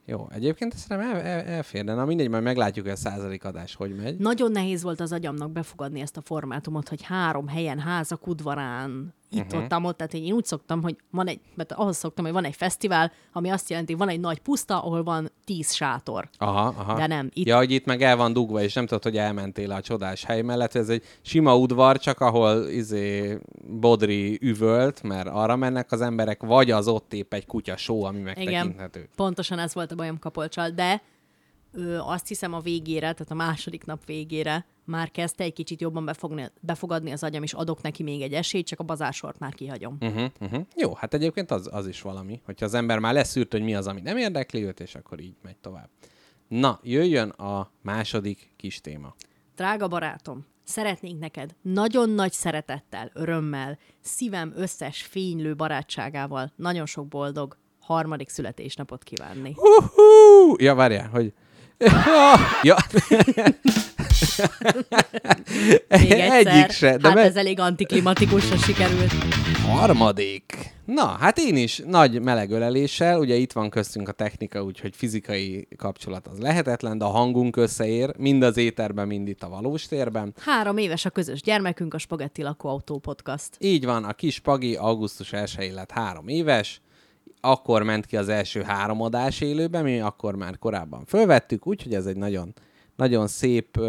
Jó, 0.10 0.28
egyébként 0.32 0.74
ezt 0.74 0.90
nem 0.90 1.00
el, 1.00 1.22
el, 1.22 1.42
elférne. 1.42 1.94
Na 1.94 2.06
mindegy, 2.06 2.30
majd 2.30 2.44
meglátjuk, 2.44 2.86
hogy 2.86 2.94
a 2.94 2.98
századik 2.98 3.44
adás 3.44 3.76
hogy 3.76 3.96
megy. 3.96 4.18
nagyon 4.18 4.52
nehéz 4.52 4.84
volt 4.84 5.00
az 5.00 5.12
agyamnak 5.12 5.52
befogadni 5.52 6.02
ezt 6.02 6.18
a 6.18 6.22
formátumot, 6.22 6.90
hogy 6.90 7.04
három 7.04 7.48
helyen, 7.48 7.80
házak 7.80 8.28
udvarán, 8.28 9.14
itt, 9.32 9.46
uh-huh. 9.54 9.64
ott, 9.64 9.84
ott, 9.86 9.98
tehát 9.98 10.14
én 10.14 10.34
úgy 10.34 10.46
szoktam, 10.46 10.82
hogy 10.82 10.96
van 11.12 11.28
egy, 11.28 11.40
mert 11.56 11.72
ahhoz 11.72 11.98
szoktam, 11.98 12.26
hogy 12.26 12.34
van 12.34 12.46
egy 12.46 12.56
fesztivál, 12.56 13.12
ami 13.34 13.50
azt 13.50 13.70
jelenti, 13.70 13.92
hogy 13.92 14.02
van 14.02 14.10
egy 14.10 14.20
nagy 14.20 14.40
puszta, 14.40 14.84
ahol 14.84 15.04
van 15.04 15.32
tíz 15.46 15.74
sátor. 15.74 16.30
Aha, 16.38 16.74
aha. 16.78 16.96
De 16.96 17.08
nem, 17.08 17.30
itt- 17.34 17.48
Ja, 17.48 17.58
hogy 17.58 17.72
itt 17.72 17.86
meg 17.86 18.02
el 18.02 18.18
van 18.18 18.34
dugva, 18.34 18.62
és 18.62 18.74
nem 18.74 18.86
tudod, 18.86 19.04
hogy 19.04 19.18
elmentél 19.18 19.72
a 19.72 19.82
csodás 19.82 20.24
hely 20.24 20.42
mellett. 20.42 20.76
Ez 20.76 20.90
egy 20.90 21.04
sima 21.22 21.58
udvar, 21.58 22.00
csak 22.00 22.20
ahol 22.20 22.68
izé 22.68 23.38
Bodri 23.80 24.40
üvölt, 24.42 25.04
mert 25.04 25.28
arra 25.28 25.56
mennek 25.56 25.92
az 25.92 26.02
emberek, 26.02 26.44
vagy 26.44 26.72
az 26.72 26.88
ott 26.88 27.14
épp 27.14 27.34
egy 27.34 27.46
kutya 27.46 27.78
show, 27.78 28.04
ami 28.04 28.20
megtekinthető. 28.20 29.10
pontosan 29.16 29.60
ez 29.60 29.74
volt 29.74 29.92
a 29.92 29.96
bajom 29.96 30.20
kapolcsal, 30.20 30.70
de 30.70 31.02
ö, 31.72 31.98
azt 31.98 32.28
hiszem 32.28 32.54
a 32.54 32.60
végére, 32.60 33.00
tehát 33.00 33.32
a 33.32 33.34
második 33.34 33.86
nap 33.86 34.06
végére 34.06 34.66
már 34.86 35.12
kezdte 35.12 35.44
egy 35.44 35.54
kicsit 35.54 35.82
jobban 35.82 36.06
befogni, 36.06 36.52
befogadni 36.60 37.12
az 37.12 37.24
agyam, 37.24 37.44
és 37.44 37.54
adok 37.54 37.82
neki 37.82 38.04
még 38.04 38.22
egy 38.22 38.34
esélyt, 38.34 38.68
csak 38.68 38.80
a 38.80 38.84
bazársort 38.84 39.40
már 39.40 39.54
kihagyom. 39.54 39.98
Uh-huh, 40.00 40.30
uh-huh. 40.40 40.66
Jó, 40.76 40.94
hát 40.94 41.14
egyébként 41.14 41.52
az, 41.52 41.70
az 41.72 41.88
is 41.88 42.02
valami, 42.02 42.42
hogyha 42.46 42.66
az 42.66 42.74
ember 42.74 43.00
már 43.00 43.14
leszűrt, 43.14 43.52
hogy 43.52 43.62
mi 43.62 43.76
az, 43.76 43.88
ami 43.88 44.02
nem 44.02 44.18
érdekli 44.18 44.64
őt, 44.64 44.80
és 44.80 44.96
akkor 44.96 45.20
így 45.20 45.36
megy 45.42 45.58
tovább. 45.58 45.90
Na, 46.48 46.80
jöjjön 46.84 47.30
a 47.30 47.72
második 47.82 48.54
kis 48.56 48.82
téma. 48.82 49.16
Drága 49.56 49.88
barátom, 49.88 50.46
szeretnénk 50.64 51.20
neked 51.20 51.56
nagyon 51.62 52.10
nagy 52.10 52.32
szeretettel, 52.32 53.12
örömmel, 53.14 53.78
szívem 54.02 54.54
összes 54.56 55.02
fénylő 55.02 55.56
barátságával 55.56 56.52
nagyon 56.56 56.86
sok 56.86 57.08
boldog 57.08 57.58
harmadik 57.80 58.30
születésnapot 58.30 59.04
kívánni. 59.04 59.56
Uh-huh! 59.56 60.62
Ja, 60.62 60.76
várjál, 60.76 61.10
hogy... 61.10 61.34
ja. 62.64 62.76
Még 65.90 66.12
egyszer, 66.12 66.48
Egyik 66.48 66.72
se, 66.72 66.98
de 66.98 67.08
hát 67.08 67.18
me- 67.18 67.26
ez 67.26 67.36
elég 67.36 67.60
antiklimatikusra 67.60 68.58
sikerült. 68.58 69.12
Harmadik. 69.66 70.72
Na, 70.86 71.06
hát 71.06 71.38
én 71.38 71.56
is 71.56 71.82
nagy 71.86 72.22
melegöleléssel, 72.22 73.20
ugye 73.20 73.36
itt 73.36 73.52
van 73.52 73.70
köztünk 73.70 74.10
a 74.10 74.12
technika, 74.12 74.64
úgyhogy 74.64 74.96
fizikai 74.96 75.68
kapcsolat 75.78 76.28
az 76.28 76.40
lehetetlen, 76.40 76.98
de 76.98 77.06
a 77.06 77.10
hangunk 77.10 77.56
összeér, 77.56 78.14
mind 78.18 78.44
az 78.44 78.58
éterben, 78.58 79.08
mind 79.08 79.28
itt 79.28 79.44
a 79.44 79.50
valós 79.50 79.88
térben. 79.88 80.34
Három 80.40 80.78
éves 80.78 81.06
a 81.06 81.10
közös 81.10 81.42
gyermekünk, 81.42 81.94
a 81.94 81.98
Spagetti 81.98 82.42
Lakóautó 82.42 82.98
Podcast. 82.98 83.50
Így 83.60 83.86
van, 83.86 84.04
a 84.04 84.14
kis 84.14 84.40
Pagi 84.40 84.76
augusztus 84.76 85.34
1 85.34 85.72
lett 85.74 85.92
három 85.92 86.28
éves, 86.28 86.82
akkor 87.42 87.84
ment 87.84 88.06
ki 88.06 88.18
az 88.18 88.30
első 88.30 88.62
három 88.62 89.02
adás 89.02 89.42
élőben, 89.42 89.84
mi 89.84 90.00
akkor 90.00 90.36
már 90.36 90.58
korábban 90.58 91.06
fölvettük, 91.06 91.68
úgyhogy 91.68 91.94
ez 91.94 92.06
egy 92.06 92.18
nagyon, 92.18 92.54
nagyon 92.96 93.28
szép... 93.28 93.80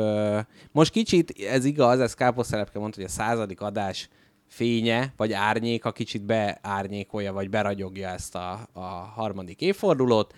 Most 0.73 0.93
kicsit, 0.93 1.35
ez 1.51 1.65
igaz, 1.65 2.01
ez 2.01 2.15
Káposztelepke 2.15 2.79
mondta, 2.79 3.01
hogy 3.01 3.09
a 3.09 3.13
századik 3.13 3.61
adás 3.61 4.09
fénye, 4.47 5.13
vagy 5.17 5.33
árnyéka 5.33 5.93
kicsit 5.93 6.23
beárnyékolja, 6.23 7.33
vagy 7.33 7.51
beragyogja 7.51 8.09
ezt 8.09 8.35
a, 8.35 8.69
a 8.73 8.81
harmadik 9.15 9.61
évfordulót, 9.61 10.35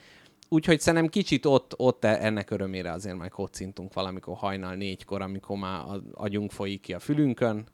úgyhogy 0.49 0.81
szerintem 0.81 1.09
kicsit 1.09 1.47
ott, 1.47 1.75
ott 1.77 2.05
ennek 2.05 2.51
örömére 2.51 2.93
azért 2.93 3.17
majd 3.17 3.31
kocintunk 3.31 3.95
valamikor 3.95 4.37
hajnal 4.37 4.75
négykor, 4.75 5.23
amikor 5.23 5.57
már 5.57 5.81
az 5.87 6.01
agyunk 6.15 6.51
folyik 6.51 6.81
ki 6.81 6.93
a 6.93 6.99
fülünkön, 6.99 7.67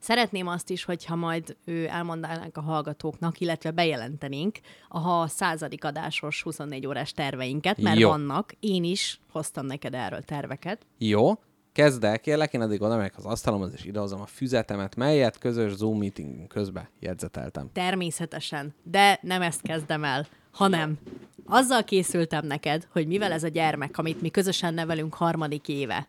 Szeretném 0.00 0.46
azt 0.46 0.70
is, 0.70 0.84
hogyha 0.84 1.14
majd 1.14 1.56
ő 1.64 1.86
elmondanánk 1.86 2.56
a 2.56 2.60
hallgatóknak, 2.60 3.40
illetve 3.40 3.70
bejelentenénk 3.70 4.58
a 4.88 5.26
századik 5.26 5.84
adásos 5.84 6.42
24 6.42 6.86
órás 6.86 7.12
terveinket, 7.12 7.80
mert 7.80 7.98
Jó. 7.98 8.08
vannak. 8.08 8.52
Én 8.60 8.84
is 8.84 9.20
hoztam 9.32 9.66
neked 9.66 9.94
erről 9.94 10.22
terveket. 10.22 10.86
Jó, 10.98 11.32
kezd 11.72 12.04
el, 12.04 12.20
kérlek, 12.20 12.52
én 12.52 12.60
addig 12.60 12.82
oda 12.82 12.96
megyek 12.96 13.16
az 13.16 13.24
asztalomhoz, 13.24 13.72
és 13.72 13.84
idehozom 13.84 14.20
a 14.20 14.26
füzetemet, 14.26 14.96
melyet 14.96 15.38
közös 15.38 15.72
Zoom 15.72 15.98
meeting 15.98 16.46
közben 16.46 16.88
jegyzeteltem. 17.00 17.70
Természetesen, 17.72 18.74
de 18.82 19.18
nem 19.22 19.42
ezt 19.42 19.62
kezdem 19.62 20.04
el, 20.04 20.26
hanem 20.50 20.98
azzal 21.46 21.84
készültem 21.84 22.46
neked, 22.46 22.88
hogy 22.92 23.06
mivel 23.06 23.32
ez 23.32 23.44
a 23.44 23.48
gyermek, 23.48 23.98
amit 23.98 24.20
mi 24.20 24.28
közösen 24.28 24.74
nevelünk 24.74 25.14
harmadik 25.14 25.68
éve, 25.68 26.08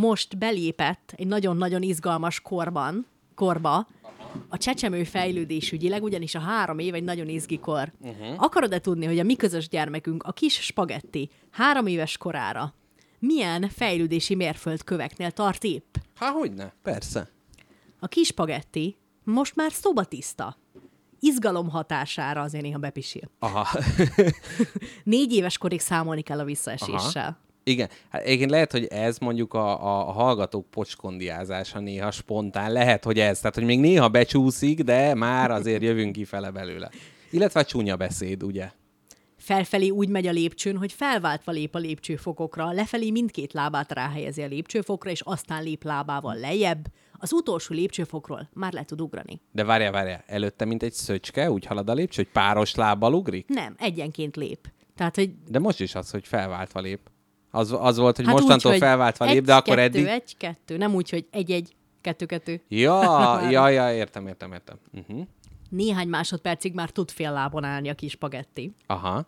most 0.00 0.38
belépett 0.38 1.12
egy 1.16 1.26
nagyon-nagyon 1.26 1.82
izgalmas 1.82 2.40
korban, 2.40 3.06
korba, 3.34 3.86
a 4.48 4.56
csecsemő 4.56 5.04
fejlődésügyileg, 5.04 6.02
ugyanis 6.02 6.34
a 6.34 6.40
három 6.40 6.78
év 6.78 6.94
egy 6.94 7.04
nagyon 7.04 7.28
izgi 7.28 7.58
kor. 7.58 7.92
Uh-huh. 8.00 8.34
Akarod-e 8.36 8.78
tudni, 8.78 9.06
hogy 9.06 9.18
a 9.18 9.22
mi 9.22 9.36
közös 9.36 9.68
gyermekünk, 9.68 10.22
a 10.22 10.32
kis 10.32 10.60
spagetti, 10.60 11.30
három 11.50 11.86
éves 11.86 12.16
korára 12.16 12.74
milyen 13.18 13.68
fejlődési 13.68 14.34
mérföldköveknél 14.34 15.30
tart 15.30 15.64
épp? 15.64 15.94
Há, 16.14 16.30
hogyne? 16.30 16.74
Persze. 16.82 17.30
A 17.98 18.06
kis 18.06 18.26
spagetti 18.26 18.96
most 19.24 19.56
már 19.56 19.72
szobatiszta. 19.72 20.56
Izgalom 21.20 21.68
hatására 21.68 22.40
azért 22.40 22.64
néha 22.64 22.78
bepisil. 22.78 23.30
Aha. 23.38 23.66
Négy 25.04 25.32
éves 25.32 25.58
korig 25.58 25.80
számolni 25.80 26.22
kell 26.22 26.38
a 26.38 26.44
visszaeséssel. 26.44 27.26
Aha. 27.26 27.49
Igen, 27.70 27.88
hát 28.08 28.22
egyébként 28.22 28.50
lehet, 28.50 28.72
hogy 28.72 28.84
ez 28.84 29.18
mondjuk 29.18 29.54
a, 29.54 29.84
a, 29.84 30.08
a 30.08 30.12
hallgatók 30.12 30.70
pocskondiázása 30.70 31.80
néha 31.80 32.10
spontán, 32.10 32.72
lehet, 32.72 33.04
hogy 33.04 33.18
ez, 33.18 33.38
tehát 33.40 33.54
hogy 33.54 33.64
még 33.64 33.80
néha 33.80 34.08
becsúszik, 34.08 34.82
de 34.82 35.14
már 35.14 35.50
azért 35.50 35.82
jövünk 35.82 36.12
kifele 36.12 36.50
belőle. 36.50 36.90
Illetve 37.30 37.60
a 37.60 37.64
csúnya 37.64 37.96
beszéd, 37.96 38.42
ugye? 38.42 38.70
Felfelé 39.36 39.88
úgy 39.88 40.08
megy 40.08 40.26
a 40.26 40.30
lépcsőn, 40.30 40.76
hogy 40.76 40.92
felváltva 40.92 41.52
lép 41.52 41.74
a 41.74 41.78
lépcsőfokokra, 41.78 42.72
lefelé 42.72 43.10
mindkét 43.10 43.52
lábát 43.52 43.92
ráhelyezi 43.92 44.42
a 44.42 44.46
lépcsőfokra, 44.46 45.10
és 45.10 45.20
aztán 45.20 45.62
lép 45.62 45.84
lábával 45.84 46.36
lejjebb. 46.36 46.86
Az 47.12 47.32
utolsó 47.32 47.74
lépcsőfokról 47.74 48.48
már 48.52 48.72
le 48.72 48.84
tud 48.84 49.00
ugrani. 49.00 49.40
De 49.52 49.64
várjál, 49.64 49.92
várjál, 49.92 50.24
előtte, 50.26 50.64
mint 50.64 50.82
egy 50.82 50.92
szöcske, 50.92 51.50
úgy 51.50 51.64
halad 51.64 51.88
a 51.88 51.92
lépcső, 51.92 52.22
hogy 52.22 52.32
páros 52.32 52.74
lábbal 52.74 53.14
ugrik? 53.14 53.48
Nem, 53.48 53.74
egyenként 53.78 54.36
lép. 54.36 54.68
Tehát, 54.94 55.14
hogy 55.14 55.30
De 55.48 55.58
most 55.58 55.80
is 55.80 55.94
az, 55.94 56.10
hogy 56.10 56.26
felváltva 56.26 56.80
lép. 56.80 57.00
Az, 57.50 57.76
az 57.78 57.96
volt, 57.96 58.16
hogy 58.16 58.24
hát 58.24 58.34
mostantól 58.34 58.72
úgy, 58.72 58.78
hogy 58.78 58.88
felváltva 58.88 59.24
lép, 59.24 59.36
egy, 59.36 59.42
de 59.42 59.54
akkor 59.54 59.76
kettő, 59.76 59.98
eddig... 59.98 60.06
egy, 60.06 60.36
kettő. 60.36 60.76
Nem 60.76 60.94
úgy, 60.94 61.10
hogy 61.10 61.26
egy-egy, 61.30 61.74
kettő-kettő. 62.00 62.62
Ja, 62.68 63.40
ja, 63.50 63.68
ja, 63.68 63.92
értem, 63.94 64.26
értem, 64.26 64.52
értem. 64.52 64.78
Uh-huh. 64.92 65.26
Néhány 65.70 66.08
másodpercig 66.08 66.74
már 66.74 66.90
tud 66.90 67.10
fél 67.10 67.32
lábon 67.32 67.64
állni 67.64 67.88
a 67.88 67.94
kis 67.94 68.10
spagetti. 68.10 68.74
Aha. 68.86 69.26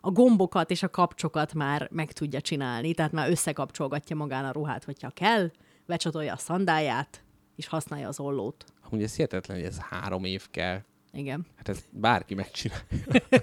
a 0.00 0.10
gombokat 0.10 0.70
és 0.70 0.82
a 0.82 0.88
kapcsokat 0.90 1.54
már 1.54 1.88
meg 1.92 2.12
tudja 2.12 2.40
csinálni, 2.40 2.94
tehát 2.94 3.12
már 3.12 3.30
összekapcsolgatja 3.30 4.16
magán 4.16 4.44
a 4.44 4.52
ruhát, 4.52 4.84
hogyha 4.84 5.10
kell, 5.10 5.50
becsatolja 5.86 6.32
a 6.32 6.36
szandáját, 6.36 7.24
és 7.56 7.66
használja 7.66 8.08
az 8.08 8.20
ollót. 8.20 8.64
Amúgy 8.90 9.02
ez 9.02 9.14
hihetetlen, 9.16 9.56
hogy 9.56 9.66
ez 9.66 9.78
három 9.78 10.24
év 10.24 10.46
kell. 10.50 10.80
Igen. 11.16 11.46
Hát 11.56 11.68
ez 11.68 11.78
bárki 11.90 12.34
megcsinál. 12.34 12.78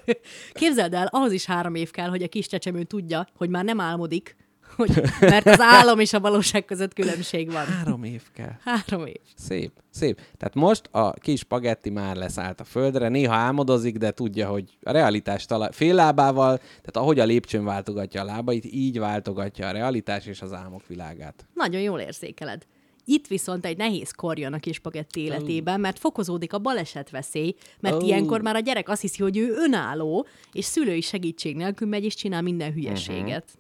Képzeld 0.52 0.94
el, 0.94 1.08
ahhoz 1.12 1.32
is 1.32 1.46
három 1.46 1.76
év 1.76 1.92
kell, 1.92 2.10
hogy 2.10 2.24
a 2.24 2.28
kis 2.28 2.48
csecsemő 2.48 2.84
tudja, 2.84 3.28
hogy 3.36 3.50
már 3.50 3.64
nem 3.64 3.80
álmodik, 3.80 4.36
hogy, 4.76 5.02
mert 5.20 5.46
az 5.46 5.60
álom 5.60 6.00
és 6.00 6.14
a 6.14 6.20
valóság 6.20 6.66
között 6.66 6.94
különbség 6.94 7.52
van. 7.52 7.66
Három 7.66 8.04
év 8.04 8.22
kell. 8.34 8.52
Három 8.64 9.06
év. 9.06 9.20
Szép, 9.36 9.72
szép. 9.90 10.22
Tehát 10.38 10.56
most 10.56 10.90
a 10.92 11.12
kis 11.12 11.40
spagetti 11.40 11.90
már 11.90 12.16
leszállt 12.16 12.60
a 12.60 12.64
földre, 12.64 13.08
néha 13.08 13.34
álmodozik, 13.34 13.98
de 13.98 14.12
tudja, 14.12 14.48
hogy 14.48 14.78
a 14.84 14.92
realitás 14.92 15.46
talál, 15.46 15.72
fél 15.72 15.96
lábával, 15.96 16.58
tehát 16.58 16.98
ahogy 16.98 17.20
a 17.20 17.26
lépcsőn 17.26 17.64
váltogatja 17.64 18.22
a 18.22 18.26
lábait, 18.26 18.66
így 18.66 19.00
váltogatja 19.00 19.68
a 19.68 19.72
realitás 19.72 20.26
és 20.26 20.42
az 20.42 20.54
álmok 20.54 20.88
világát. 20.88 21.46
Nagyon 21.54 21.82
jól 21.82 22.00
érzékeled. 22.00 22.66
Itt 23.06 23.28
viszont 23.28 23.66
egy 23.66 23.78
nehéz 23.78 24.12
kor 24.12 24.40
jön 24.40 24.54
a 24.54 24.60
kis 24.60 24.76
spagetti 24.76 25.22
életében, 25.22 25.80
mert 25.80 26.00
fokozódik 26.00 26.54
a 26.54 26.60
balesetveszély, 26.60 27.56
mert 27.80 27.96
Ó. 27.96 28.06
ilyenkor 28.06 28.42
már 28.42 28.56
a 28.56 28.60
gyerek 28.60 28.90
azt 28.90 29.02
hiszi, 29.02 29.22
hogy 29.24 29.38
ő 29.38 29.54
önálló, 29.56 30.28
és 30.52 30.66
szülői 30.66 31.02
segítség 31.02 31.56
nélkül 31.56 31.88
megy 31.88 32.04
és 32.04 32.16
csinál 32.16 32.42
minden 32.42 32.74
hülyeséget. 32.74 33.58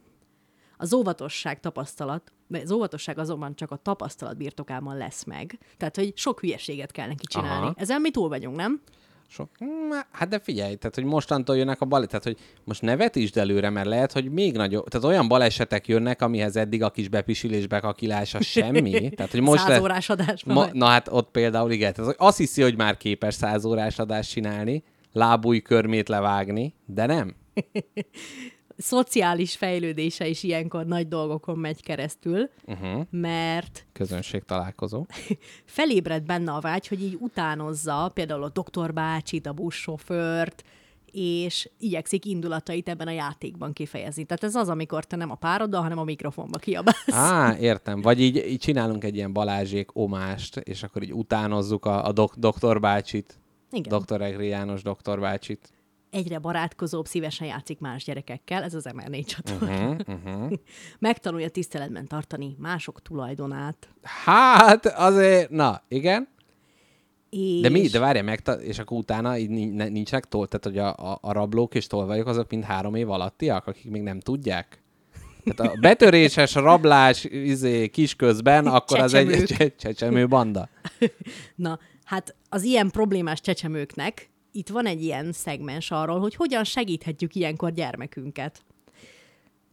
Az 0.77 0.93
óvatosság 0.93 1.59
tapasztalat, 1.59 2.31
az 2.63 2.71
óvatosság 2.71 3.17
azonban 3.17 3.55
csak 3.55 3.71
a 3.71 3.75
tapasztalat 3.75 4.37
birtokában 4.37 4.97
lesz 4.97 5.23
meg. 5.23 5.59
Tehát, 5.77 5.95
hogy 5.95 6.17
sok 6.17 6.39
hülyeséget 6.39 6.91
kell 6.91 7.07
neki 7.07 7.25
csinálni. 7.25 7.65
Aha. 7.65 7.75
Ezen 7.77 8.01
mi 8.01 8.11
túl 8.11 8.29
vagyunk, 8.29 8.55
nem? 8.55 8.81
So, 9.35 9.43
mm, 9.63 9.91
hát 10.11 10.29
de 10.29 10.39
figyelj, 10.39 10.75
tehát 10.75 10.95
hogy 10.95 11.03
mostantól 11.03 11.57
jönnek 11.57 11.81
a 11.81 11.85
balesetek, 11.85 12.21
tehát 12.21 12.37
hogy 12.37 12.47
most 12.63 12.81
ne 12.81 12.95
vetítsd 12.95 13.37
előre, 13.37 13.69
mert 13.69 13.87
lehet, 13.87 14.11
hogy 14.11 14.31
még 14.31 14.55
nagyobb, 14.55 14.87
tehát 14.87 15.07
olyan 15.07 15.27
balesetek 15.27 15.87
jönnek, 15.87 16.21
amihez 16.21 16.55
eddig 16.55 16.83
a 16.83 16.89
kis 16.89 17.07
bepisilés, 17.07 17.67
bekakilása 17.67 18.41
semmi. 18.41 19.09
Tehát, 19.15 19.31
hogy 19.31 19.41
most 19.41 19.67
Száz 19.67 19.81
órás 19.81 20.09
adásban 20.09 20.55
Ma, 20.55 20.67
na 20.73 20.85
hát 20.85 21.07
ott 21.11 21.31
például 21.31 21.71
igen, 21.71 21.93
tehát, 21.93 22.15
hogy 22.15 22.27
azt 22.27 22.37
hiszi, 22.37 22.61
hogy 22.61 22.77
már 22.77 22.97
képes 22.97 23.33
száz 23.33 23.65
órás 23.65 23.99
adást 23.99 24.31
csinálni, 24.31 24.83
lábúj 25.11 25.59
körmét 25.61 26.09
levágni, 26.09 26.73
de 26.85 27.05
nem. 27.05 27.35
Szociális 28.77 29.55
fejlődése 29.55 30.27
is 30.27 30.43
ilyenkor 30.43 30.85
nagy 30.85 31.07
dolgokon 31.07 31.57
megy 31.57 31.83
keresztül, 31.83 32.49
uh-huh. 32.65 33.05
mert 33.09 33.85
Közönség 33.93 34.43
találkozó. 34.43 35.05
felébred 35.65 36.23
benne 36.23 36.51
a 36.51 36.59
vágy, 36.59 36.87
hogy 36.87 37.03
így 37.03 37.17
utánozza 37.19 38.11
például 38.13 38.43
a 38.43 38.49
doktor 38.49 38.93
bácsit, 38.93 39.45
a 39.45 39.53
buszsofőrt, 39.53 40.63
és 41.13 41.69
igyekszik 41.79 42.25
indulatait 42.25 42.89
ebben 42.89 43.07
a 43.07 43.11
játékban 43.11 43.73
kifejezni. 43.73 44.23
Tehát 44.23 44.43
ez 44.43 44.55
az, 44.55 44.69
amikor 44.69 45.05
te 45.05 45.15
nem 45.15 45.31
a 45.31 45.35
pároddal, 45.35 45.81
hanem 45.81 45.97
a 45.97 46.03
mikrofonba 46.03 46.57
kiabálsz. 46.57 47.13
Á, 47.13 47.57
értem. 47.59 48.01
Vagy 48.01 48.21
így, 48.21 48.35
így 48.35 48.59
csinálunk 48.59 49.03
egy 49.03 49.15
ilyen 49.15 49.33
Balázsék 49.33 49.89
omást, 49.93 50.57
és 50.57 50.83
akkor 50.83 51.03
így 51.03 51.13
utánozzuk 51.13 51.85
a, 51.85 52.05
a 52.05 52.11
dok- 52.11 52.39
doktor 52.39 52.79
bácsit. 52.79 53.39
Igen. 53.71 53.99
Dr. 53.99 54.21
Egri 54.21 54.47
János 54.47 54.81
doktor 54.81 55.19
bácsit. 55.19 55.69
Egyre 56.13 56.39
barátkozóbb, 56.39 57.05
szívesen 57.05 57.47
játszik 57.47 57.79
más 57.79 58.03
gyerekekkel, 58.03 58.63
ez 58.63 58.73
az 58.73 58.85
MR4 58.89 59.25
csatorna. 59.25 59.89
Uh-huh, 59.89 59.99
uh-huh. 60.25 60.51
Megtanulja 60.99 61.49
tiszteletben 61.49 62.07
tartani 62.07 62.55
mások 62.59 63.01
tulajdonát. 63.01 63.87
Hát, 64.01 64.85
azért, 64.85 65.49
na, 65.49 65.81
igen. 65.87 66.27
És 67.29 67.61
De 67.61 67.69
mi? 67.69 67.87
De 67.87 67.99
várja 67.99 68.23
meg, 68.23 68.41
és 68.61 68.79
akkor 68.79 68.97
utána 68.97 69.37
így 69.37 69.49
nincsenek 69.49 70.25
tol, 70.25 70.47
tehát 70.47 70.65
hogy 70.65 70.77
a, 70.77 71.11
a, 71.11 71.17
a 71.21 71.31
rablók 71.31 71.75
és 71.75 71.87
tolvajok 71.87 72.27
azok 72.27 72.49
mind 72.49 72.63
három 72.63 72.95
év 72.95 73.09
alattiak, 73.09 73.67
akik 73.67 73.91
még 73.91 74.01
nem 74.01 74.19
tudják? 74.19 74.81
Tehát 75.43 75.73
a 75.73 75.79
betöréses 75.79 76.53
rablás 76.53 77.23
izé, 77.23 77.87
kisközben, 77.87 78.67
akkor 78.67 78.99
az 78.99 79.13
egy 79.13 79.27
Csecsemők. 79.27 79.47
cse- 79.47 79.75
csecsemő 79.83 80.27
banda. 80.27 80.69
Na, 81.55 81.79
hát 82.03 82.35
az 82.49 82.63
ilyen 82.63 82.89
problémás 82.89 83.41
csecsemőknek 83.41 84.29
itt 84.55 84.69
van 84.69 84.85
egy 84.85 85.03
ilyen 85.03 85.31
szegmens 85.31 85.91
arról, 85.91 86.19
hogy 86.19 86.35
hogyan 86.35 86.63
segíthetjük 86.63 87.35
ilyenkor 87.35 87.71
gyermekünket. 87.71 88.63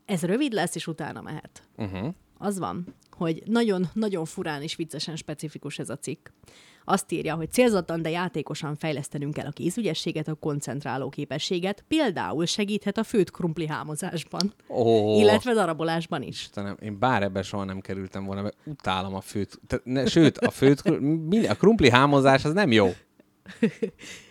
Ez 0.04 0.22
rövid 0.22 0.52
lesz, 0.52 0.74
és 0.74 0.86
utána 0.86 1.20
mehet. 1.20 1.62
Uh-huh. 1.76 2.14
Az 2.38 2.58
van, 2.58 2.94
hogy 3.10 3.42
nagyon-nagyon 3.46 4.24
furán 4.24 4.62
és 4.62 4.76
viccesen 4.76 5.16
specifikus 5.16 5.78
ez 5.78 5.90
a 5.90 5.96
cikk. 5.96 6.28
Azt 6.84 7.12
írja, 7.12 7.34
hogy 7.34 7.50
célzattan, 7.50 8.02
de 8.02 8.10
játékosan 8.10 8.76
fejlesztenünk 8.76 9.34
kell 9.34 9.46
a 9.46 9.50
kézügyességet, 9.50 10.28
a 10.28 10.34
koncentráló 10.34 11.08
képességet, 11.08 11.84
például 11.88 12.46
segíthet 12.46 12.98
a 12.98 13.02
főt 13.02 13.30
krumpli 13.30 13.66
hámozásban, 13.66 14.52
Ó, 14.68 15.18
illetve 15.18 15.52
darabolásban 15.52 16.22
is. 16.22 16.40
Istenem, 16.40 16.76
én 16.82 16.98
bár 16.98 17.22
ebbe 17.22 17.42
soha 17.42 17.64
nem 17.64 17.80
kerültem 17.80 18.24
volna, 18.24 18.42
mert 18.42 18.56
utálom 18.64 19.14
a 19.14 19.20
főt. 19.20 19.60
Tehát 19.66 19.84
ne, 19.84 20.06
sőt, 20.06 20.38
a 20.38 20.50
főt, 20.50 20.80
a 21.48 21.54
krumpli 21.54 21.90
hámozás 21.90 22.44
az 22.44 22.52
nem 22.52 22.72
jó. 22.72 22.88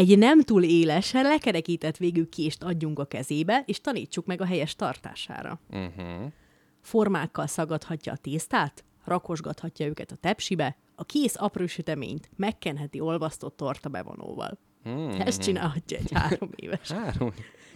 Egy 0.00 0.18
nem 0.18 0.42
túl 0.42 0.62
élesen 0.62 1.22
lekerekített 1.22 1.96
végű 1.96 2.24
kést 2.24 2.62
adjunk 2.62 2.98
a 2.98 3.04
kezébe, 3.04 3.62
és 3.66 3.80
tanítsuk 3.80 4.26
meg 4.26 4.40
a 4.40 4.44
helyes 4.44 4.76
tartására. 4.76 5.60
Uh-huh. 5.70 6.32
Formákkal 6.80 7.46
szagadhatja 7.46 8.12
a 8.12 8.16
tésztát, 8.16 8.84
rakosgathatja 9.04 9.86
őket 9.86 10.10
a 10.10 10.16
tepsibe, 10.16 10.76
a 10.94 11.04
kész 11.04 11.34
apró 11.36 11.66
süteményt 11.66 12.30
megkenheti 12.36 13.00
olvasztott 13.00 13.56
torta 13.56 13.88
bevonóval. 13.88 14.58
Hmm. 14.82 15.10
Ezt 15.18 15.42
csinálhatja 15.42 15.98
egy 15.98 16.12
három 16.12 16.50
éves. 16.56 16.90
Három. 16.90 17.32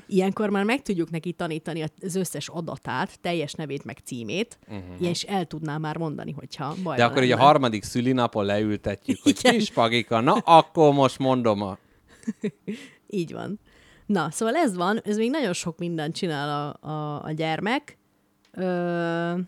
Ilyenkor 0.07 0.51
már 0.51 0.65
meg 0.65 0.83
tudjuk 0.83 1.11
neki 1.11 1.33
tanítani 1.33 1.85
az 2.03 2.15
összes 2.15 2.49
adatát, 2.49 3.21
teljes 3.21 3.53
nevét 3.53 3.85
meg 3.85 3.99
címét, 4.05 4.59
uh-huh. 4.63 4.85
ilyen 4.99 5.13
is 5.13 5.23
el 5.23 5.45
tudná 5.47 5.79
már 5.79 5.97
mondani, 5.97 6.33
hogyha 6.33 6.75
baj 6.83 6.97
De 6.97 7.05
akkor 7.05 7.23
így 7.23 7.31
a 7.31 7.39
harmadik 7.39 7.83
szülinapon 7.83 8.45
leültetjük, 8.45 9.19
hogy 9.23 9.43
kis 9.43 9.71
pagika, 9.71 10.21
na 10.21 10.33
akkor 10.33 10.93
most 10.93 11.19
mondom 11.19 11.63
a... 11.63 11.79
Így 13.07 13.33
van. 13.33 13.61
Na, 14.07 14.31
szóval 14.31 14.55
ez 14.55 14.77
van, 14.77 15.01
ez 15.05 15.17
még 15.17 15.31
nagyon 15.31 15.53
sok 15.53 15.79
mindent 15.79 16.15
csinál 16.15 16.77
a, 16.83 16.89
a, 16.89 17.25
a 17.25 17.31
gyermek. 17.31 17.99
Ö, 18.53 19.39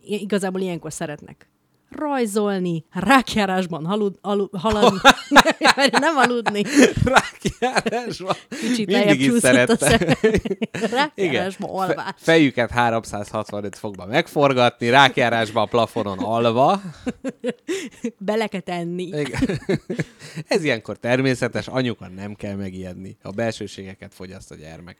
igazából 0.00 0.60
ilyenkor 0.60 0.92
szeretnek 0.92 1.49
rajzolni, 1.90 2.84
rákjárásban 2.92 3.86
halud, 3.86 4.18
alu, 4.20 4.46
haladni, 4.52 4.98
nem 6.00 6.16
aludni, 6.16 6.62
Rákjárásban. 7.04 8.34
kicsit 8.48 8.86
Mindig 8.86 9.20
is 9.20 9.32
szerette. 9.40 10.16
Rákjárásban 10.90 11.70
alvás. 11.70 12.04
Fe- 12.04 12.14
fejüket 12.16 12.70
365 12.70 13.78
fokba 13.78 14.06
megforgatni, 14.06 14.88
rákjárásban 14.88 15.62
a 15.62 15.66
plafonon 15.66 16.18
alva. 16.18 16.80
Bele 18.18 18.46
kell 18.46 18.60
tenni. 18.60 19.02
Igen. 19.02 19.60
Ez 20.48 20.64
ilyenkor 20.64 20.96
természetes, 20.96 21.68
anyuka 21.68 22.08
nem 22.08 22.34
kell 22.34 22.54
megijedni. 22.54 23.16
A 23.22 23.30
belsőségeket 23.30 24.14
fogyaszt 24.14 24.50
a 24.50 24.54
gyermek. 24.54 24.98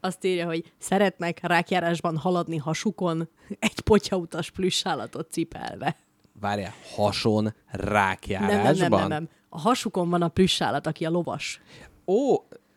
Azt 0.00 0.24
írja, 0.24 0.46
hogy 0.46 0.72
szeretnek 0.78 1.38
rákjárásban 1.42 2.16
haladni 2.16 2.56
hasukon, 2.56 3.28
egy 3.58 3.80
potyautas 3.80 4.50
plüssállatot 4.50 5.30
cipelve. 5.30 5.96
Várjál, 6.40 6.74
hason 6.94 7.42
Nem, 7.42 7.52
rákjárásban? 7.70 8.74
nem, 8.74 8.88
nem, 8.90 8.98
nem, 8.98 9.08
nem. 9.08 9.28
A 9.48 9.60
hasukon 9.60 10.10
van 10.10 10.22
a 10.22 10.28
plüssállat, 10.28 10.86
aki 10.86 11.04
a 11.04 11.10
lovas. 11.10 11.60
Ó, 12.06 12.34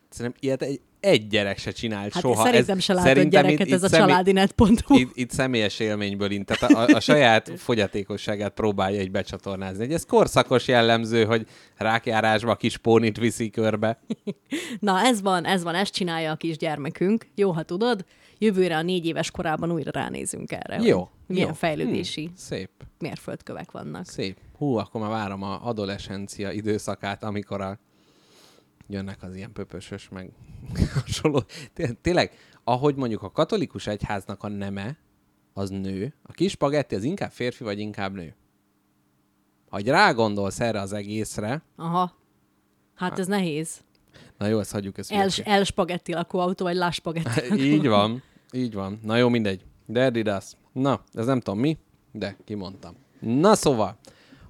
szerintem 0.08 0.40
ilyet 0.42 0.62
egy, 0.62 0.80
egy 1.00 1.26
gyerek 1.26 1.58
se 1.58 1.70
csinált 1.70 2.12
Hát 2.12 2.22
soha. 2.22 2.44
szerintem 2.44 2.78
se 2.78 2.92
látott 2.92 3.08
szerintem 3.08 3.42
gyereket 3.42 3.66
itt- 3.66 3.72
ez 3.72 3.82
a 3.82 3.86
itt 3.86 3.92
személy- 3.92 4.08
családinet.hu. 4.08 4.94
Itt, 4.98 5.10
itt 5.14 5.30
személyes 5.30 5.78
élményből 5.78 6.30
int, 6.30 6.46
tehát 6.46 6.90
a, 6.90 6.94
a 6.94 7.00
saját 7.00 7.52
fogyatékosságát 7.56 8.52
próbálja 8.52 9.00
egy 9.00 9.10
becsatornázni. 9.10 9.84
Egy 9.84 9.92
ez 9.92 10.04
korszakos 10.04 10.68
jellemző, 10.68 11.24
hogy 11.24 11.46
rákjárásba 11.76 12.56
kis 12.56 12.76
pónit 12.76 13.18
viszi 13.18 13.50
körbe. 13.50 14.00
Na, 14.80 15.00
ez 15.00 15.22
van, 15.22 15.44
ez 15.44 15.62
van, 15.62 15.74
ezt 15.74 15.92
csinálja 15.92 16.30
a 16.30 16.36
kis 16.36 16.56
gyermekünk. 16.56 17.26
Jó, 17.34 17.50
ha 17.50 17.62
tudod, 17.62 18.04
jövőre 18.40 18.76
a 18.76 18.82
négy 18.82 19.06
éves 19.06 19.30
korában 19.30 19.70
újra 19.72 19.90
ránézünk 19.90 20.52
erre. 20.52 20.80
Jó. 20.82 21.08
Milyen 21.26 21.48
jó. 21.48 21.54
fejlődési 21.54 22.24
Hm, 22.24 22.30
szép, 22.34 22.70
mérföldkövek 22.98 23.70
vannak. 23.70 24.04
szép. 24.06 24.38
Hú, 24.56 24.74
akkor 24.76 25.00
már 25.00 25.10
várom 25.10 25.42
a 25.42 25.66
adolescencia 25.66 26.50
időszakát, 26.50 27.22
amikor 27.22 27.60
a 27.60 27.78
jönnek 28.88 29.22
az 29.22 29.36
ilyen 29.36 29.52
pöpösös, 29.52 30.08
meg 30.08 30.30
hasonló. 31.04 31.42
Té- 31.72 31.96
Tényleg, 32.00 32.32
ahogy 32.64 32.94
mondjuk 32.94 33.22
a 33.22 33.30
katolikus 33.30 33.86
egyháznak 33.86 34.42
a 34.42 34.48
neme, 34.48 34.96
az 35.52 35.70
nő, 35.70 36.14
a 36.22 36.32
kis 36.32 36.50
spagetti 36.50 36.94
az 36.94 37.02
inkább 37.04 37.30
férfi, 37.30 37.64
vagy 37.64 37.78
inkább 37.78 38.14
nő? 38.14 38.34
Ha 39.68 39.78
rágondolsz 39.84 40.60
erre 40.60 40.80
az 40.80 40.92
egészre, 40.92 41.62
Aha. 41.76 42.18
Hát 42.94 43.18
ez 43.18 43.26
nehéz. 43.26 43.80
na 44.38 44.46
jó, 44.46 44.58
ezt 44.58 44.72
hagyjuk 44.72 44.98
ezt. 44.98 45.12
El, 45.12 45.28
el 45.44 45.64
spagetti 45.64 46.12
lakóautó, 46.12 46.64
vagy 46.64 46.74
lá 46.76 46.90
spagetti. 47.00 47.54
Így 47.72 47.86
van, 47.86 48.22
így 48.52 48.74
van. 48.74 49.00
Na 49.02 49.16
jó, 49.16 49.28
mindegy. 49.28 49.64
De 49.86 50.04
Adidas. 50.04 50.52
Na, 50.72 51.02
ez 51.12 51.26
nem 51.26 51.40
tudom 51.40 51.60
mi, 51.60 51.78
de 52.12 52.36
kimondtam. 52.44 52.94
Na 53.20 53.54
szóval, 53.54 53.98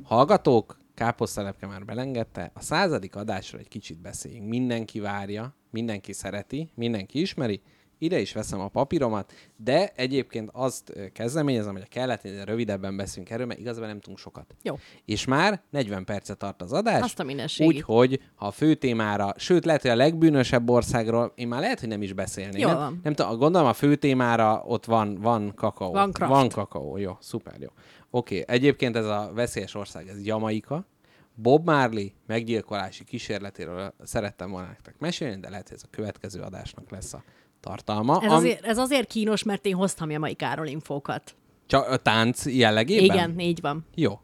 hallgatók, 0.02 0.78
káposztelepke 0.94 1.66
már 1.66 1.84
belengedte, 1.84 2.50
a 2.54 2.62
századik 2.62 3.16
adásra 3.16 3.58
egy 3.58 3.68
kicsit 3.68 4.00
beszéljünk. 4.00 4.48
Mindenki 4.48 5.00
várja, 5.00 5.54
mindenki 5.70 6.12
szereti, 6.12 6.70
mindenki 6.74 7.20
ismeri, 7.20 7.62
ide 8.00 8.18
is 8.18 8.32
veszem 8.32 8.60
a 8.60 8.68
papíromat, 8.68 9.32
de 9.56 9.92
egyébként 9.96 10.50
azt 10.52 10.92
kezdeményezem, 11.12 11.72
hogy 11.72 11.82
a 11.82 11.88
kellett, 11.88 12.20
hogy 12.20 12.40
rövidebben 12.44 12.96
beszélünk 12.96 13.30
erről, 13.30 13.46
mert 13.46 13.60
igazából 13.60 13.86
nem 13.86 14.00
tudunk 14.00 14.18
sokat. 14.18 14.54
Jó. 14.62 14.78
És 15.04 15.24
már 15.24 15.62
40 15.70 16.04
percet 16.04 16.38
tart 16.38 16.62
az 16.62 16.72
adás. 16.72 17.02
Azt 17.02 17.20
a 17.20 17.24
mindenségét. 17.24 17.74
Úgyhogy, 17.74 18.20
ha 18.34 18.46
a 18.46 18.50
fő 18.50 18.74
témára, 18.74 19.34
sőt, 19.36 19.64
lehet, 19.64 19.82
hogy 19.82 19.90
a 19.90 19.96
legbűnösebb 19.96 20.70
országról, 20.70 21.32
én 21.34 21.48
már 21.48 21.60
lehet, 21.60 21.80
hogy 21.80 21.88
nem 21.88 22.02
is 22.02 22.12
beszélnék. 22.12 22.60
Jó 22.60 22.68
nem, 22.68 22.76
van. 22.76 23.00
nem 23.02 23.14
tudom, 23.14 23.38
gondolom 23.38 23.68
a 23.68 23.72
fő 23.72 23.96
témára 23.96 24.62
ott 24.66 24.84
van, 24.84 25.14
van 25.14 25.54
kakaó. 25.54 25.92
Van 25.92 26.12
kraft. 26.12 26.32
Van 26.32 26.48
kakaó, 26.48 26.96
jó, 26.96 27.16
szuper, 27.20 27.60
jó. 27.60 27.68
Oké, 28.10 28.44
egyébként 28.46 28.96
ez 28.96 29.04
a 29.04 29.30
veszélyes 29.34 29.74
ország, 29.74 30.08
ez 30.08 30.24
Jamaika. 30.24 30.86
Bob 31.34 31.64
Marley 31.64 32.06
meggyilkolási 32.26 33.04
kísérletéről 33.04 33.94
szerettem 34.02 34.50
volna 34.50 34.66
nektek 34.66 34.98
mesélni, 34.98 35.40
de 35.40 35.50
lehet, 35.50 35.68
hogy 35.68 35.76
ez 35.76 35.82
a 35.84 35.90
következő 35.90 36.40
adásnak 36.40 36.90
lesz 36.90 37.12
a 37.12 37.22
tartalma. 37.60 38.20
Ez, 38.22 38.32
azért, 38.32 38.64
ez 38.64 38.78
azért 38.78 39.08
kínos, 39.08 39.42
mert 39.42 39.66
én 39.66 39.74
hoztam 39.74 40.10
Jamaikáról 40.10 40.66
infókat. 40.66 41.34
Csak 41.66 41.88
a 41.88 41.96
tánc 41.96 42.46
jellegében? 42.46 43.04
Igen, 43.04 43.38
így 43.38 43.60
van. 43.60 43.86
Jó. 43.94 44.18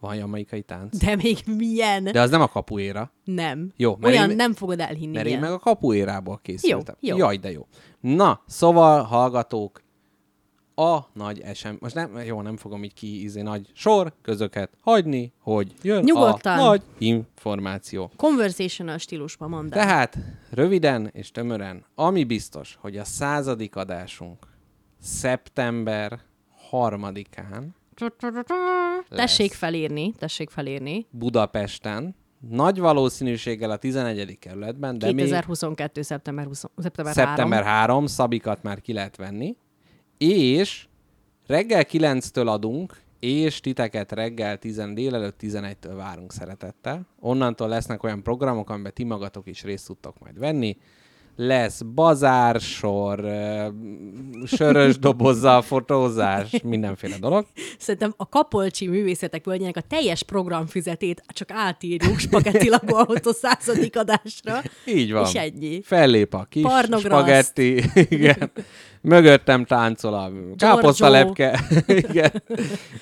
Van 0.00 0.14
jamaikai 0.16 0.62
tánc. 0.62 0.98
De 0.98 1.16
még 1.16 1.38
milyen? 1.56 2.04
De 2.04 2.20
az 2.20 2.30
nem 2.30 2.40
a 2.40 2.48
kapuéra. 2.48 3.12
Nem. 3.24 3.72
Jó, 3.76 3.96
mert 4.00 4.14
Olyan 4.14 4.30
én- 4.30 4.36
nem 4.36 4.52
fogod 4.52 4.80
elhinni. 4.80 5.12
Mert 5.12 5.24
én 5.26 5.30
ilyen. 5.30 5.42
meg 5.44 5.52
a 5.52 5.58
kapuérából 5.58 6.38
készültem. 6.42 6.96
Jó, 7.00 7.16
jó. 7.16 7.16
Jaj, 7.24 7.36
de 7.36 7.50
jó. 7.50 7.66
Na, 8.00 8.42
szóval, 8.46 9.02
hallgatók, 9.02 9.82
a 10.74 10.98
nagy 11.12 11.42
SM, 11.54 11.74
most 11.78 11.94
nem, 11.94 12.18
jó, 12.24 12.42
nem 12.42 12.56
fogom 12.56 12.84
így 12.84 12.94
ki 12.94 13.22
izé, 13.22 13.42
nagy 13.42 13.70
sor 13.72 14.12
közöket 14.22 14.70
hagyni, 14.80 15.32
hogy 15.40 15.72
jön 15.82 16.02
Nyugodtan. 16.04 16.58
a 16.58 16.64
nagy 16.64 16.82
információ. 16.98 18.10
Conversational 18.16 18.98
stílusban 18.98 19.48
mondd 19.48 19.64
el. 19.74 19.84
Tehát 19.84 20.18
röviden 20.50 21.10
és 21.12 21.30
tömören, 21.30 21.84
ami 21.94 22.24
biztos, 22.24 22.78
hogy 22.80 22.96
a 22.96 23.04
századik 23.04 23.76
adásunk 23.76 24.38
szeptember 25.00 26.20
harmadikán 26.70 27.74
Tessék 29.08 29.52
felírni, 29.52 30.12
tessék 30.18 30.50
felírni. 30.50 31.06
Budapesten, 31.10 32.14
nagy 32.48 32.78
valószínűséggel 32.78 33.70
a 33.70 33.76
11. 33.76 34.38
kerületben, 34.38 34.98
de 34.98 35.06
még 35.06 35.14
2022. 35.16 36.02
szeptember, 36.02 36.46
20, 36.46 36.64
szeptember, 36.76 37.14
3. 37.14 37.28
szeptember 37.34 37.64
3, 37.64 38.06
szabikat 38.06 38.62
már 38.62 38.80
ki 38.80 38.92
lehet 38.92 39.16
venni, 39.16 39.56
és 40.30 40.86
reggel 41.46 41.84
9-től 41.88 42.46
adunk, 42.46 43.02
és 43.20 43.60
titeket 43.60 44.12
reggel 44.12 44.58
10 44.58 44.82
délelőtt 44.92 45.38
11-től 45.40 45.92
várunk 45.96 46.32
szeretettel. 46.32 47.06
Onnantól 47.20 47.68
lesznek 47.68 48.02
olyan 48.02 48.22
programok, 48.22 48.70
amiben 48.70 48.92
ti 48.94 49.04
magatok 49.04 49.46
is 49.46 49.62
részt 49.62 49.86
tudtok 49.86 50.18
majd 50.18 50.38
venni. 50.38 50.76
Lesz 51.36 51.80
bazársor, 51.82 53.24
sörös 54.44 54.98
dobozzal 54.98 55.62
fotózás, 55.62 56.60
mindenféle 56.62 57.16
dolog. 57.18 57.46
Szerintem 57.78 58.14
a 58.16 58.28
Kapolcsi 58.28 58.88
Művészetek 58.88 59.44
Völgyének 59.44 59.76
a 59.76 59.80
teljes 59.80 60.22
programfüzetét 60.22 61.22
csak 61.26 61.50
átírjuk 61.50 62.18
spagetti 62.18 62.68
lakóautó 62.68 63.32
századik 63.32 63.98
adásra. 63.98 64.62
Így 64.86 65.12
van. 65.12 65.24
És 65.24 65.34
ennyi. 65.34 65.82
Fellép 65.82 66.34
a 66.34 66.46
kis 66.48 66.62
Parnograszt. 66.62 67.04
spagetti, 67.04 67.82
igen. 67.94 68.50
Mögöttem 69.00 69.64
táncol 69.64 70.14
a 70.14 70.30
káposztalepke. 70.56 71.60
igen. 71.86 72.42